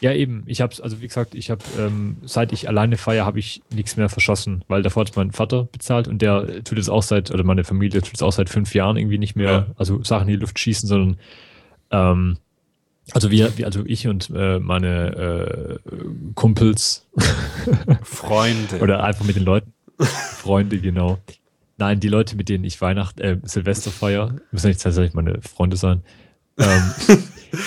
Ja, 0.00 0.12
eben. 0.12 0.44
Ich 0.46 0.60
habe 0.60 0.74
also 0.82 1.00
wie 1.00 1.08
gesagt, 1.08 1.34
ich 1.34 1.50
habe, 1.50 1.62
ähm, 1.78 2.18
seit 2.24 2.52
ich 2.52 2.68
alleine 2.68 2.96
feiere, 2.96 3.26
habe 3.26 3.38
ich 3.40 3.62
nichts 3.74 3.96
mehr 3.96 4.08
verschossen, 4.08 4.62
weil 4.68 4.82
davor 4.82 5.04
hat 5.04 5.16
mein 5.16 5.32
Vater 5.32 5.64
bezahlt 5.64 6.06
und 6.06 6.22
der 6.22 6.62
tut 6.62 6.78
es 6.78 6.88
auch 6.88 7.02
seit, 7.02 7.30
oder 7.32 7.42
meine 7.42 7.64
Familie 7.64 8.00
tut 8.00 8.14
es 8.14 8.22
auch 8.22 8.32
seit 8.32 8.48
fünf 8.48 8.74
Jahren 8.74 8.96
irgendwie 8.96 9.18
nicht 9.18 9.34
mehr, 9.34 9.50
Ja. 9.50 9.66
also 9.76 10.02
Sachen 10.04 10.28
in 10.28 10.34
die 10.34 10.40
Luft 10.40 10.58
schießen, 10.58 10.88
sondern 10.88 11.16
ähm, 11.90 12.36
also 13.12 13.30
wir, 13.30 13.50
also 13.64 13.82
ich 13.86 14.06
und 14.06 14.30
äh, 14.34 14.58
meine 14.60 15.16
äh, 15.16 15.78
Kumpels 16.34 17.06
Freunde. 18.02 18.78
oder 18.80 19.02
einfach 19.02 19.24
mit 19.24 19.36
den 19.36 19.44
Leuten, 19.44 19.72
Freunde, 19.98 20.78
genau. 20.78 21.18
Nein, 21.78 22.00
die 22.00 22.08
Leute, 22.08 22.36
mit 22.36 22.48
denen 22.48 22.64
ich 22.64 22.80
Weihnacht, 22.80 23.20
äh, 23.20 23.38
Silvester 23.44 23.90
feier, 23.90 24.36
müssen 24.52 24.68
nicht 24.68 24.82
tatsächlich 24.82 25.14
meine 25.14 25.40
Freunde 25.42 25.76
sein. 25.76 26.02
Ähm, 26.58 26.82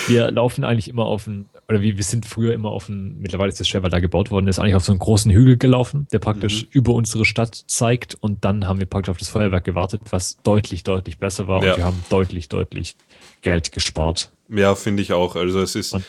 wir 0.06 0.30
laufen 0.30 0.64
eigentlich 0.64 0.88
immer 0.88 1.04
auf 1.06 1.26
ein, 1.26 1.46
oder 1.68 1.80
wir, 1.80 1.96
wir 1.96 2.04
sind 2.04 2.26
früher 2.26 2.52
immer 2.54 2.70
auf 2.70 2.88
ein, 2.88 3.18
mittlerweile 3.20 3.48
ist 3.50 3.60
das 3.60 3.68
schwer, 3.68 3.82
weil 3.82 3.90
da 3.90 4.00
gebaut 4.00 4.30
worden 4.30 4.48
ist, 4.48 4.58
eigentlich 4.58 4.74
auf 4.74 4.84
so 4.84 4.92
einen 4.92 4.98
großen 4.98 5.30
Hügel 5.30 5.56
gelaufen, 5.56 6.06
der 6.12 6.18
praktisch 6.18 6.66
über 6.70 6.92
unsere 6.92 7.24
Stadt 7.24 7.54
zeigt 7.66 8.14
und 8.20 8.44
dann 8.44 8.66
haben 8.66 8.78
wir 8.80 8.86
praktisch 8.86 9.10
auf 9.10 9.16
das 9.18 9.28
Feuerwerk 9.28 9.64
gewartet, 9.64 10.02
was 10.10 10.36
deutlich, 10.42 10.82
deutlich 10.82 11.18
besser 11.18 11.46
war 11.48 11.62
Ja. 11.64 11.72
und 11.72 11.78
wir 11.78 11.84
haben 11.84 12.04
deutlich, 12.10 12.48
deutlich 12.48 12.96
Geld 13.42 13.72
gespart. 13.72 14.32
ja, 14.48 14.74
finde 14.74 15.02
ich 15.02 15.12
auch. 15.12 15.34
Also 15.36 15.60
es 15.60 15.74
ist. 15.74 15.94
Und- 15.94 16.04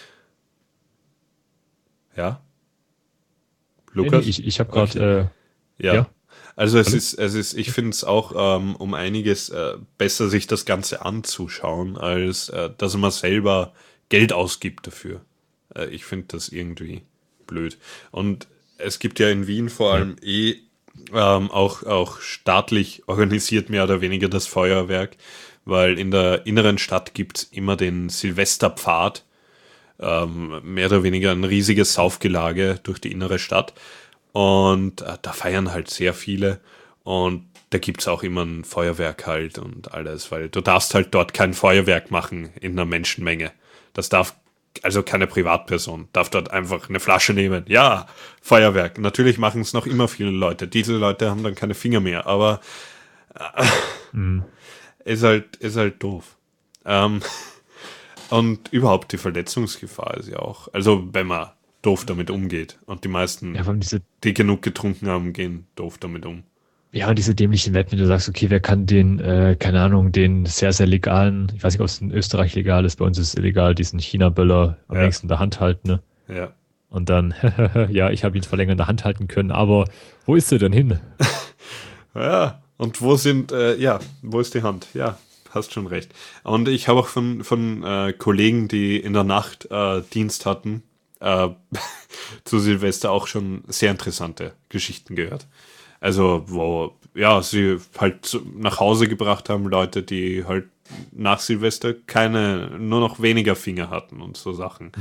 ja? 2.16 2.42
Lukas? 3.94 4.26
ich 4.26 4.46
ich 4.46 4.60
habe 4.60 4.72
gerade, 4.72 5.32
Ja. 5.78 5.94
Ja. 5.94 6.08
Also 6.56 6.78
es 6.78 6.88
Hallo? 6.88 6.98
ist, 6.98 7.14
es 7.16 7.34
ist, 7.34 7.54
ich 7.56 7.72
finde 7.72 7.90
es 7.92 8.04
auch 8.04 8.60
ähm, 8.60 8.76
um 8.76 8.94
einiges 8.94 9.50
äh, 9.50 9.74
besser, 9.98 10.30
sich 10.30 10.46
das 10.46 10.66
Ganze 10.66 11.04
anzuschauen, 11.04 11.98
als 11.98 12.50
äh, 12.50 12.70
dass 12.78 12.96
man 12.96 13.10
selber 13.10 13.74
Geld 14.10 14.34
ausgibt 14.34 14.86
dafür. 14.86 15.22
Äh, 15.76 15.88
ich 15.90 16.06
finde 16.06 16.28
das 16.30 16.50
irgendwie 16.50 17.04
blöd. 17.48 17.78
Und 18.12 18.48
es 18.78 19.00
gibt 19.00 19.20
ja 19.20 19.30
in 19.30 19.48
Wien 19.48 19.70
vor 19.70 19.94
allem 19.94 20.16
eh 20.22 20.56
ähm, 21.14 21.50
auch, 21.52 21.84
auch 21.84 22.20
staatlich 22.20 23.04
organisiert 23.08 23.70
mehr 23.70 23.84
oder 23.84 24.02
weniger 24.02 24.30
das 24.30 24.48
Feuerwerk, 24.48 25.18
weil 25.66 25.98
in 25.98 26.12
der 26.12 26.45
inneren 26.45 26.78
Stadt 26.78 27.14
gibt 27.14 27.38
es 27.38 27.44
immer 27.45 27.76
den 27.76 28.10
Silvesterpfad, 28.10 29.24
ähm, 30.00 30.62
mehr 30.64 30.88
oder 30.88 31.04
weniger 31.04 31.32
ein 31.32 31.44
riesiges 31.44 31.94
Saufgelage 31.94 32.80
durch 32.84 33.00
die 33.00 33.12
innere 33.12 33.40
Stadt. 33.40 33.74
Und 34.34 35.02
äh, 35.02 35.18
da 35.22 35.32
feiern 35.32 35.72
halt 35.72 35.90
sehr 35.90 36.14
viele. 36.14 36.60
Und 37.04 37.45
da 37.70 37.80
gibt's 37.80 38.08
auch 38.08 38.24
immer 38.24 38.44
ein 38.44 38.64
Feuerwerk 38.64 39.26
halt 39.26 39.58
und 39.58 39.94
alles, 39.94 40.32
weil 40.32 40.50
du 40.50 40.62
darfst 40.62 40.94
halt 40.94 41.14
dort 41.14 41.34
kein 41.34 41.54
Feuerwerk 41.54 42.12
machen 42.12 42.50
in 42.60 42.74
einer 42.74 42.86
Menschenmenge. 42.86 43.52
Das 43.94 44.10
darf, 44.10 44.36
also 44.82 45.04
keine 45.04 45.28
Privatperson, 45.28 46.08
darf 46.14 46.30
dort 46.30 46.52
einfach 46.52 46.90
eine 46.90 47.00
Flasche 47.00 47.34
nehmen. 47.34 47.66
Ja, 47.68 48.08
Feuerwerk. 48.41 48.98
Natürlich 48.98 49.38
machen 49.38 49.62
es 49.62 49.74
noch 49.74 49.86
immer 49.86 50.08
viele 50.08 50.32
Leute. 50.32 50.68
Diese 50.68 50.98
Leute 50.98 51.30
haben 51.30 51.44
dann 51.44 51.56
keine 51.56 51.76
Finger 51.76 52.00
mehr, 52.00 52.26
aber 52.26 52.60
äh, 53.36 53.66
ist 55.06 55.24
halt, 55.24 55.56
ist 55.58 55.78
halt 55.78 56.02
doof. 56.02 56.38
Ähm, 56.86 57.22
und 58.30 58.74
überhaupt 58.74 59.12
die 59.12 59.18
Verletzungsgefahr 59.18 60.18
ist 60.18 60.30
ja 60.30 60.40
auch, 60.40 60.68
also 60.74 61.08
wenn 61.14 61.28
man 61.28 61.52
doof 61.82 62.06
damit 62.06 62.32
umgeht. 62.32 62.80
Und 62.86 63.04
die 63.04 63.10
meisten, 63.10 63.56
ja, 63.56 63.64
diese 63.74 64.02
die 64.24 64.34
genug 64.34 64.64
getrunken 64.64 65.08
haben, 65.08 65.34
gehen 65.34 65.68
doof 65.76 65.98
damit 66.00 66.26
um. 66.26 66.44
Ja, 66.95 67.10
und 67.10 67.18
diese 67.18 67.34
dämlichen 67.34 67.74
Wetten, 67.74 67.94
wenn 67.94 67.98
du 67.99 68.06
sagst, 68.06 68.30
okay, 68.30 68.52
wer 68.52 68.60
kann 68.60 68.86
den, 68.86 69.20
äh, 69.20 69.56
keine 69.60 69.82
Ahnung, 69.82 70.11
den 70.11 70.45
sehr, 70.45 70.72
sehr 70.74 70.86
legalen, 70.86 71.52
ich 71.56 71.64
weiß 71.64 71.74
nicht, 71.74 71.82
ob 71.82 71.88
es 71.88 71.99
in 71.99 72.11
Österreich 72.11 72.53
legal 72.53 72.86
ist, 72.86 72.98
bei 72.98 73.06
uns 73.06 73.18
ist 73.18 73.30
es 73.30 73.36
illegal, 73.36 73.74
diesen 73.74 73.99
China-Böller 73.99 74.78
am 74.88 74.95
Ja. 74.95 75.02
längsten 75.02 75.26
in 75.26 75.30
der 75.30 75.40
Hand 75.40 75.60
halten, 75.60 75.88
ne? 75.88 76.03
Ja. 76.28 76.53
Und 76.90 77.10
dann, 77.10 77.34
ja, 77.90 78.11
ich 78.11 78.24
habe 78.24 78.38
ihn 78.38 78.44
zwar 78.44 78.57
länger 78.57 78.74
in 78.74 78.78
der 78.78 78.86
Hand 78.88 79.06
halten 79.06 79.28
können, 79.28 79.49
aber 79.49 79.90
wo 80.28 80.36
ist 80.36 80.52
er 80.52 80.60
denn 80.60 80.74
hin? 80.74 80.99
Ja, 82.15 82.61
und 82.78 83.02
wo 83.02 83.15
sind, 83.15 83.52
äh, 83.52 83.76
ja, 83.78 83.99
wo 84.22 84.40
ist 84.40 84.53
die 84.53 84.61
Hand? 84.61 84.86
Ja, 84.94 85.18
hast 85.49 85.74
schon 85.74 85.88
recht. 85.88 86.11
Und 86.44 86.68
ich 86.68 86.88
habe 86.88 86.99
auch 86.99 87.07
von, 87.07 87.44
von 87.44 87.82
äh, 87.84 88.14
Kollegen, 88.14 88.68
die 88.68 88.98
in 88.98 89.14
der 89.14 89.24
Nacht 89.24 89.68
äh, 89.72 90.03
Dienst 90.14 90.45
hatten, 90.45 90.84
äh, 91.22 91.48
zu 92.44 92.60
Silvester 92.60 93.10
auch 93.10 93.26
schon 93.26 93.64
sehr 93.68 93.90
interessante 93.90 94.53
Geschichten 94.70 95.15
gehört. 95.15 95.48
Also, 96.04 96.44
wo, 96.48 96.92
ja, 97.16 97.42
sie 97.42 97.78
halt 97.98 98.38
nach 98.58 98.82
Hause 98.82 99.08
gebracht 99.08 99.48
haben, 99.48 99.70
Leute, 99.70 100.04
die 100.04 100.44
halt 100.46 100.66
nach 101.14 101.40
Silvester 101.40 101.94
keine, 101.94 102.72
nur 102.78 103.00
noch 103.00 103.22
weniger 103.22 103.56
Finger 103.56 103.90
hatten 103.90 104.20
und 104.22 104.36
so 104.36 104.52
Sachen. 104.52 104.92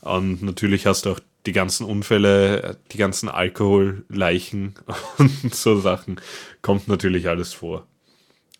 Und 0.00 0.42
natürlich 0.42 0.84
hast 0.84 1.06
du 1.06 1.12
auch 1.12 1.20
die 1.46 1.52
ganzen 1.52 1.86
Unfälle, 1.86 2.76
die 2.90 2.98
ganzen 2.98 3.28
Alkoholleichen 3.28 4.74
und 5.18 5.54
so 5.54 5.78
Sachen. 5.78 6.20
Kommt 6.60 6.88
natürlich 6.88 7.28
alles 7.28 7.52
vor. 7.52 7.86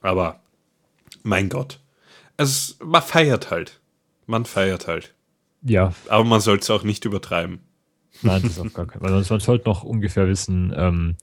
Aber 0.02 0.38
mein 1.24 1.48
Gott. 1.48 1.80
Es, 2.36 2.78
man 2.80 3.02
feiert 3.02 3.50
halt. 3.50 3.80
Man 4.26 4.44
feiert 4.44 4.86
halt. 4.86 5.14
Ja, 5.62 5.92
Aber 6.06 6.22
man 6.22 6.40
soll 6.40 6.58
es 6.58 6.70
auch 6.70 6.84
nicht 6.84 7.04
übertreiben. 7.04 7.58
nein, 8.22 8.40
das 8.42 8.52
ist 8.52 8.60
auf 8.60 8.72
gar 8.72 8.86
keinen 8.86 9.00
Fall. 9.00 9.10
Man, 9.10 9.26
man 9.28 9.40
sollte 9.40 9.68
noch 9.68 9.82
ungefähr 9.82 10.28
wissen, 10.28 10.72
ähm, 10.76 11.16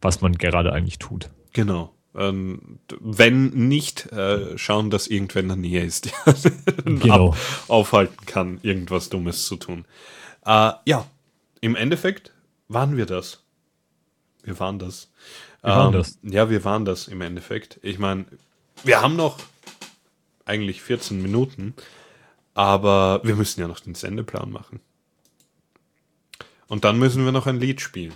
was 0.00 0.20
man 0.20 0.32
gerade 0.38 0.72
eigentlich 0.72 0.98
tut. 0.98 1.30
Genau. 1.52 1.92
Ähm, 2.14 2.80
wenn 3.00 3.50
nicht, 3.50 4.06
äh, 4.12 4.58
schauen, 4.58 4.90
dass 4.90 5.06
irgendwer 5.06 5.42
in 5.42 5.48
der 5.48 5.56
Nähe 5.56 5.84
ist, 5.84 6.10
Genau. 6.84 7.30
ab, 7.30 7.36
aufhalten 7.68 8.26
kann, 8.26 8.58
irgendwas 8.62 9.10
Dummes 9.10 9.46
zu 9.46 9.56
tun. 9.56 9.84
Äh, 10.44 10.72
ja, 10.86 11.06
im 11.60 11.76
Endeffekt 11.76 12.32
waren 12.68 12.96
wir 12.96 13.06
das. 13.06 13.44
Wir 14.42 14.58
waren 14.58 14.78
das. 14.78 15.12
Wir 15.62 15.70
waren 15.70 15.92
Ähm, 15.94 16.00
das. 16.00 16.18
Ja, 16.22 16.50
wir 16.50 16.64
waren 16.64 16.84
das 16.84 17.06
im 17.06 17.20
Endeffekt. 17.20 17.78
Ich 17.82 17.98
meine, 17.98 18.24
wir 18.82 19.02
haben 19.02 19.14
noch 19.14 19.38
eigentlich 20.44 20.82
14 20.82 21.22
Minuten, 21.22 21.74
aber 22.54 23.20
wir 23.22 23.36
müssen 23.36 23.60
ja 23.60 23.68
noch 23.68 23.80
den 23.80 23.94
Sendeplan 23.94 24.50
machen. 24.50 24.80
Und 26.66 26.84
dann 26.84 26.98
müssen 26.98 27.24
wir 27.24 27.32
noch 27.32 27.46
ein 27.46 27.60
Lied 27.60 27.80
spielen. 27.80 28.14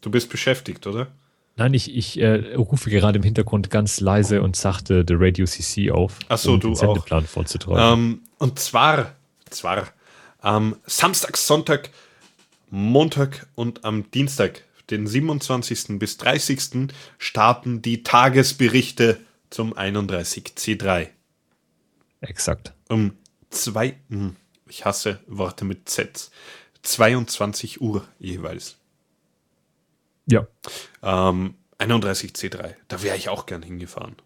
Du 0.00 0.10
bist 0.10 0.30
beschäftigt, 0.30 0.86
oder? 0.86 1.08
Nein, 1.56 1.72
ich, 1.72 1.94
ich 1.94 2.20
äh, 2.20 2.54
rufe 2.54 2.90
gerade 2.90 3.18
im 3.18 3.22
Hintergrund 3.22 3.70
ganz 3.70 4.00
leise 4.00 4.42
und 4.42 4.56
sachte 4.56 5.04
The 5.08 5.14
Radio 5.16 5.46
CC 5.46 5.90
auf, 5.90 6.18
Ach 6.28 6.36
so, 6.36 6.52
um 6.52 6.60
du 6.60 6.68
den 6.68 6.76
auch. 6.76 6.80
Sendeplan 6.80 7.26
vorzutragen. 7.26 8.00
Ähm, 8.00 8.20
und 8.38 8.58
zwar, 8.58 9.16
zwar 9.48 9.88
am 10.40 10.76
Samstag, 10.84 11.38
Sonntag, 11.38 11.90
Montag 12.68 13.46
und 13.54 13.84
am 13.84 14.10
Dienstag, 14.10 14.64
den 14.90 15.06
27. 15.06 15.98
bis 15.98 16.18
30. 16.18 16.92
starten 17.18 17.80
die 17.80 18.02
Tagesberichte 18.02 19.18
zum 19.50 19.72
31C3. 19.74 21.08
Exakt. 22.20 22.72
Um 22.88 23.12
zwei, 23.50 23.96
hm, 24.10 24.36
ich 24.68 24.84
hasse 24.84 25.20
Worte 25.26 25.64
mit 25.64 25.88
Z, 25.88 26.30
22 26.82 27.80
Uhr 27.80 28.06
jeweils. 28.18 28.76
Ja. 30.26 30.46
Ähm, 31.02 31.54
31C3, 31.78 32.74
da 32.88 33.02
wäre 33.02 33.16
ich 33.16 33.28
auch 33.28 33.46
gern 33.46 33.62
hingefahren. 33.62 34.16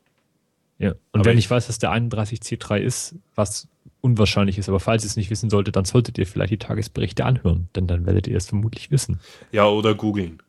Ja. 0.78 0.90
Und 1.12 1.20
Aber 1.20 1.24
wenn 1.26 1.38
ich- 1.38 1.44
ich 1.46 1.50
weiß, 1.50 1.66
dass 1.66 1.78
der 1.78 1.90
31C3 1.90 2.78
ist, 2.80 3.16
was 3.34 3.68
unwahrscheinlich 4.00 4.56
ist, 4.56 4.68
aber 4.68 4.80
falls 4.80 5.04
ihr 5.04 5.08
es 5.08 5.16
nicht 5.16 5.28
wissen 5.30 5.50
solltet, 5.50 5.76
dann 5.76 5.84
solltet 5.84 6.16
ihr 6.16 6.26
vielleicht 6.26 6.52
die 6.52 6.58
Tagesberichte 6.58 7.24
anhören, 7.24 7.68
denn 7.76 7.86
dann 7.86 8.06
werdet 8.06 8.26
ihr 8.26 8.36
es 8.36 8.46
vermutlich 8.46 8.90
wissen. 8.90 9.20
Ja, 9.52 9.66
oder 9.66 9.94
googeln. 9.94 10.42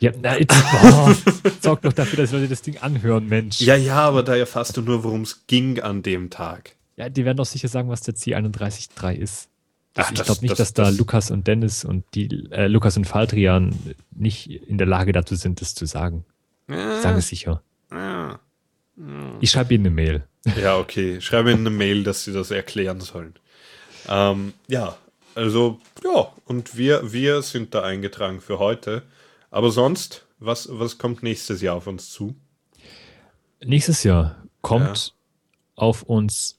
Ja, 0.00 0.12
na, 0.20 0.38
jetzt, 0.38 0.54
oh, 0.84 1.12
sorgt 1.60 1.84
doch 1.84 1.92
dafür, 1.92 2.18
dass 2.18 2.32
Leute 2.32 2.48
das 2.48 2.62
Ding 2.62 2.76
anhören, 2.78 3.26
Mensch. 3.28 3.60
Ja, 3.60 3.76
ja, 3.76 3.96
aber 4.00 4.22
da 4.22 4.36
erfasst 4.36 4.76
du 4.76 4.82
nur, 4.82 5.02
worum 5.04 5.22
es 5.22 5.46
ging 5.46 5.80
an 5.80 6.02
dem 6.02 6.28
Tag. 6.30 6.76
Ja, 6.96 7.08
die 7.08 7.24
werden 7.24 7.36
doch 7.38 7.46
sicher 7.46 7.68
sagen, 7.68 7.88
was 7.88 8.02
der 8.02 8.14
C31.3 8.14 9.14
ist. 9.14 9.48
Ach, 10.00 10.12
ich 10.12 10.22
glaube 10.22 10.40
nicht, 10.40 10.50
das- 10.52 10.58
dass 10.58 10.72
da 10.74 10.84
das- 10.84 10.98
Lukas 10.98 11.30
und 11.30 11.46
Dennis 11.46 11.84
und 11.84 12.04
die 12.14 12.48
äh, 12.50 12.66
Lukas 12.68 12.96
und 12.96 13.04
Faldrian 13.06 13.74
nicht 14.10 14.48
in 14.50 14.78
der 14.78 14.86
Lage 14.86 15.12
dazu 15.12 15.34
sind, 15.34 15.60
das 15.60 15.74
zu 15.74 15.86
sagen. 15.86 16.24
Ich 16.68 16.76
sage 17.02 17.18
es 17.18 17.28
sicher. 17.28 17.62
Ja. 17.90 18.38
Ich 19.40 19.50
schreibe 19.50 19.74
ihnen 19.74 19.86
eine 19.86 19.94
Mail. 19.94 20.24
Ja, 20.60 20.76
okay. 20.76 21.20
Schreibe 21.20 21.50
ihnen 21.52 21.66
eine 21.66 21.70
Mail, 21.76 22.04
dass 22.04 22.24
sie 22.24 22.32
das 22.32 22.50
erklären 22.50 23.00
sollen. 23.00 23.34
Ähm, 24.08 24.52
ja, 24.66 24.96
also, 25.34 25.80
ja, 26.04 26.32
und 26.46 26.76
wir, 26.76 27.12
wir 27.12 27.42
sind 27.42 27.74
da 27.74 27.82
eingetragen 27.82 28.40
für 28.40 28.58
heute. 28.58 29.02
Aber 29.50 29.70
sonst, 29.70 30.26
was, 30.40 30.68
was 30.70 30.98
kommt 30.98 31.22
nächstes 31.22 31.62
Jahr 31.62 31.76
auf 31.76 31.86
uns 31.86 32.10
zu? 32.10 32.34
Nächstes 33.64 34.02
Jahr 34.04 34.36
kommt 34.62 35.14
auf 35.74 36.02
uns 36.02 36.58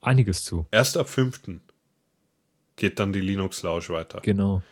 einiges 0.00 0.44
zu. 0.44 0.66
Erst 0.70 0.96
ab 0.96 1.08
5. 1.08 1.40
geht 2.76 2.98
dann 2.98 3.12
die 3.12 3.20
Linux 3.20 3.62
Lounge 3.62 3.88
weiter. 3.90 4.20
Genau. 4.22 4.62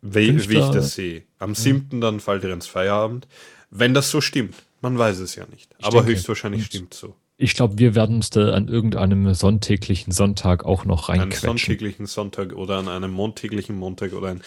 Wie, 0.00 0.48
wie 0.48 0.58
ich 0.58 0.68
das 0.70 0.94
sehe. 0.94 1.24
Am 1.38 1.54
7. 1.54 2.00
dann 2.00 2.20
fällt 2.20 2.44
ihr 2.44 2.52
ins 2.52 2.66
Feierabend. 2.66 3.26
Wenn 3.70 3.94
das 3.94 4.10
so 4.10 4.20
stimmt. 4.20 4.54
Man 4.80 4.96
weiß 4.96 5.18
es 5.18 5.34
ja 5.34 5.44
nicht. 5.46 5.74
Ich 5.78 5.84
Aber 5.84 5.98
denke. 5.98 6.12
höchstwahrscheinlich 6.12 6.66
stimmt 6.66 6.94
so. 6.94 7.16
Ich 7.36 7.54
glaube, 7.54 7.78
wir 7.78 7.94
werden 7.96 8.16
uns 8.16 8.30
da 8.30 8.52
an 8.52 8.68
irgendeinem 8.68 9.34
sonntäglichen 9.34 10.12
Sonntag 10.12 10.64
auch 10.64 10.84
noch 10.84 11.08
reinquetschen. 11.08 11.48
sonntäglichen 11.48 12.06
Sonntag 12.06 12.52
oder 12.52 12.78
an 12.78 12.88
einem 12.88 13.10
montäglichen 13.12 13.76
Montag 13.76 14.12
oder 14.12 14.28
ein. 14.28 14.42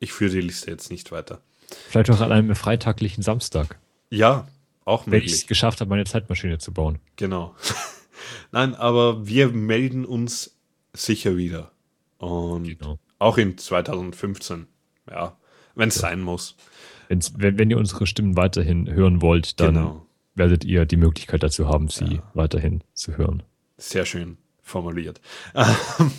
Ich 0.00 0.12
führe 0.12 0.30
die 0.32 0.40
Liste 0.40 0.70
jetzt 0.70 0.90
nicht 0.90 1.10
weiter. 1.12 1.40
Vielleicht 1.88 2.10
auch 2.10 2.20
an 2.20 2.32
einem 2.32 2.54
freitaglichen 2.56 3.22
Samstag, 3.22 3.78
Ja, 4.10 4.48
auch 4.84 5.06
wenn 5.06 5.14
ich 5.20 5.26
es 5.26 5.30
möglich. 5.32 5.46
geschafft 5.48 5.80
habe, 5.80 5.90
meine 5.90 6.04
Zeitmaschine 6.04 6.58
zu 6.58 6.72
bauen. 6.72 6.98
Genau. 7.16 7.54
Nein, 8.52 8.74
aber 8.74 9.26
wir 9.26 9.48
melden 9.50 10.04
uns 10.04 10.56
sicher 10.92 11.36
wieder. 11.36 11.70
Und 12.18 12.64
Genau. 12.78 12.98
auch 13.18 13.38
in 13.38 13.56
2015. 13.58 14.66
Ja, 15.10 15.36
wenn 15.74 15.88
es 15.88 15.94
sein 15.96 16.20
muss. 16.20 16.56
Wenn's, 17.08 17.32
wenn, 17.36 17.58
wenn 17.58 17.70
ihr 17.70 17.78
unsere 17.78 18.06
Stimmen 18.06 18.36
weiterhin 18.36 18.90
hören 18.92 19.22
wollt, 19.22 19.60
dann 19.60 19.74
Genau. 19.74 20.06
werdet 20.34 20.64
ihr 20.64 20.84
die 20.84 20.96
Möglichkeit 20.96 21.42
dazu 21.42 21.68
haben, 21.68 21.88
sie 21.88 22.20
weiterhin 22.34 22.82
zu 22.94 23.16
hören. 23.16 23.42
Sehr 23.78 24.04
schön 24.04 24.36
formuliert. 24.62 25.20
Ähm, 25.54 26.10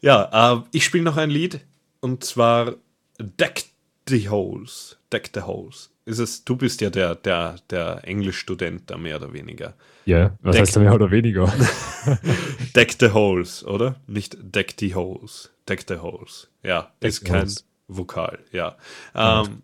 ja, 0.00 0.54
äh, 0.56 0.62
ich 0.72 0.84
spiele 0.84 1.04
noch 1.04 1.16
ein 1.18 1.30
Lied 1.30 1.60
und 2.00 2.24
zwar 2.24 2.74
Deck 3.18 3.64
the 4.08 4.28
Holes. 4.30 4.96
Deck 5.12 5.30
the 5.34 5.42
Holes. 5.42 5.90
Ist 6.06 6.18
es, 6.20 6.44
du 6.44 6.56
bist 6.56 6.80
ja 6.80 6.88
der, 6.88 7.16
der, 7.16 7.56
der 7.68 8.00
Englischstudent 8.04 8.88
da 8.90 8.96
mehr 8.96 9.16
oder 9.16 9.32
weniger. 9.32 9.74
Ja, 10.04 10.36
was 10.40 10.52
Deck- 10.54 10.62
heißt 10.62 10.76
da 10.76 10.80
mehr 10.80 10.94
oder 10.94 11.10
weniger? 11.10 11.52
Deck 12.76 12.94
the 13.00 13.10
Holes, 13.10 13.64
oder? 13.64 13.96
Nicht 14.06 14.36
Deck 14.40 14.74
the 14.78 14.94
Holes. 14.94 15.50
Deck 15.68 15.84
the 15.88 15.96
Holes. 15.96 16.48
Ja, 16.62 16.92
Deck 17.02 17.08
ist 17.08 17.24
kein 17.24 17.40
Holes. 17.40 17.64
Vokal, 17.88 18.38
ja. 18.52 18.76
Ähm, 19.16 19.62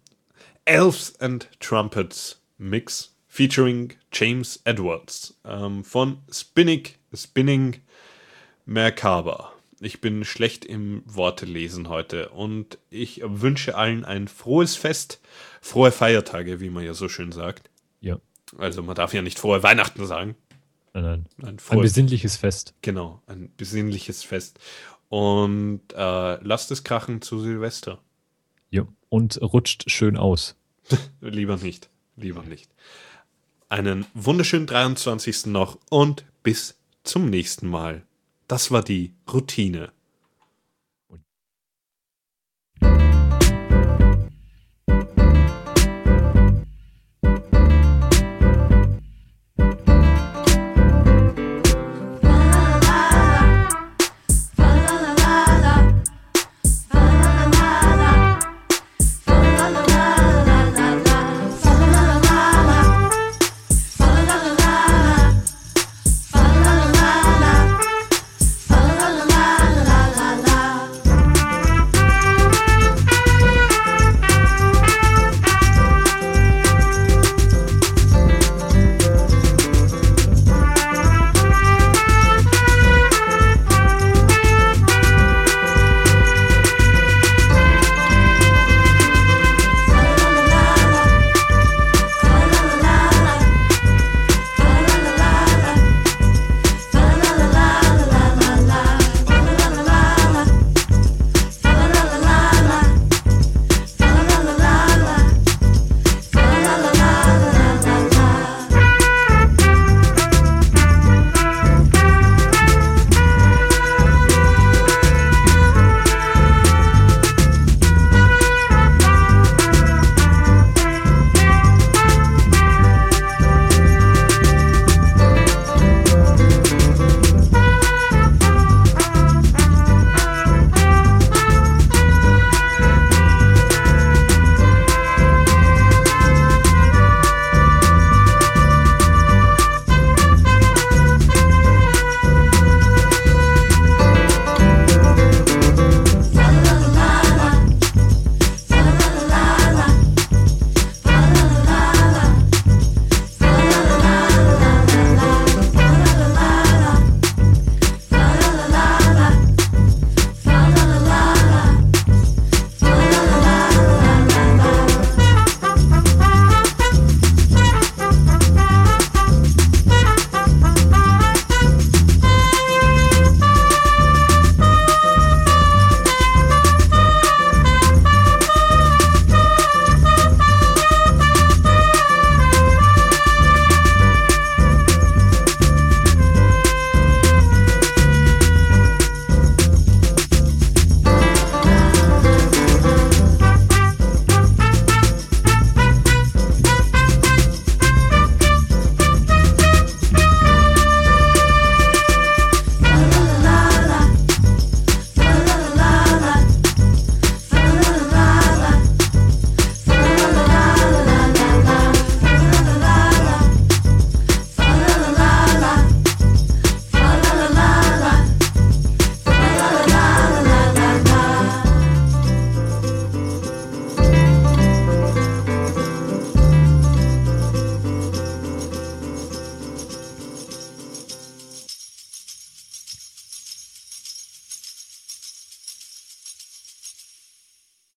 Elves 0.64 1.18
and 1.20 1.48
Trumpets 1.60 2.40
Mix 2.58 3.14
featuring 3.28 3.92
James 4.12 4.60
Edwards 4.64 5.38
ähm, 5.44 5.84
von 5.84 6.18
Spinning, 6.30 6.88
Spinning 7.14 7.76
Merkaba. 8.66 9.52
Ich 9.80 10.00
bin 10.00 10.24
schlecht 10.24 10.64
im 10.64 11.02
Worte 11.06 11.46
lesen 11.46 11.88
heute 11.88 12.28
und 12.30 12.78
ich 12.90 13.20
wünsche 13.24 13.76
allen 13.76 14.04
ein 14.04 14.28
frohes 14.28 14.76
Fest, 14.76 15.20
frohe 15.62 15.92
Feiertage, 15.92 16.60
wie 16.60 16.68
man 16.68 16.84
ja 16.84 16.92
so 16.92 17.08
schön 17.08 17.32
sagt. 17.32 17.70
ja, 18.00 18.18
Also 18.58 18.82
man 18.82 18.94
darf 18.94 19.14
ja 19.14 19.22
nicht 19.22 19.38
frohe 19.38 19.62
Weihnachten 19.62 20.04
sagen. 20.06 20.36
nein, 20.92 21.26
nein. 21.38 21.48
Ein 21.54 21.58
frohe 21.58 21.80
besinnliches 21.82 22.36
Fest. 22.36 22.74
Genau, 22.82 23.22
ein 23.26 23.50
besinnliches 23.56 24.22
Fest. 24.24 24.58
Und 25.08 25.80
äh, 25.94 26.42
lasst 26.42 26.70
es 26.70 26.84
krachen 26.84 27.22
zu 27.22 27.38
Silvester. 27.40 27.98
Ja. 28.70 28.86
Und 29.08 29.40
rutscht 29.40 29.90
schön 29.90 30.16
aus. 30.16 30.56
Lieber 31.20 31.56
nicht, 31.56 31.88
lieber 32.16 32.42
nicht. 32.42 32.70
Einen 33.68 34.04
wunderschönen 34.14 34.66
23. 34.66 35.46
noch 35.46 35.78
und 35.90 36.24
bis 36.42 36.78
zum 37.04 37.30
nächsten 37.30 37.68
Mal. 37.68 38.02
Das 38.48 38.70
war 38.70 38.82
die 38.82 39.14
Routine. 39.32 39.92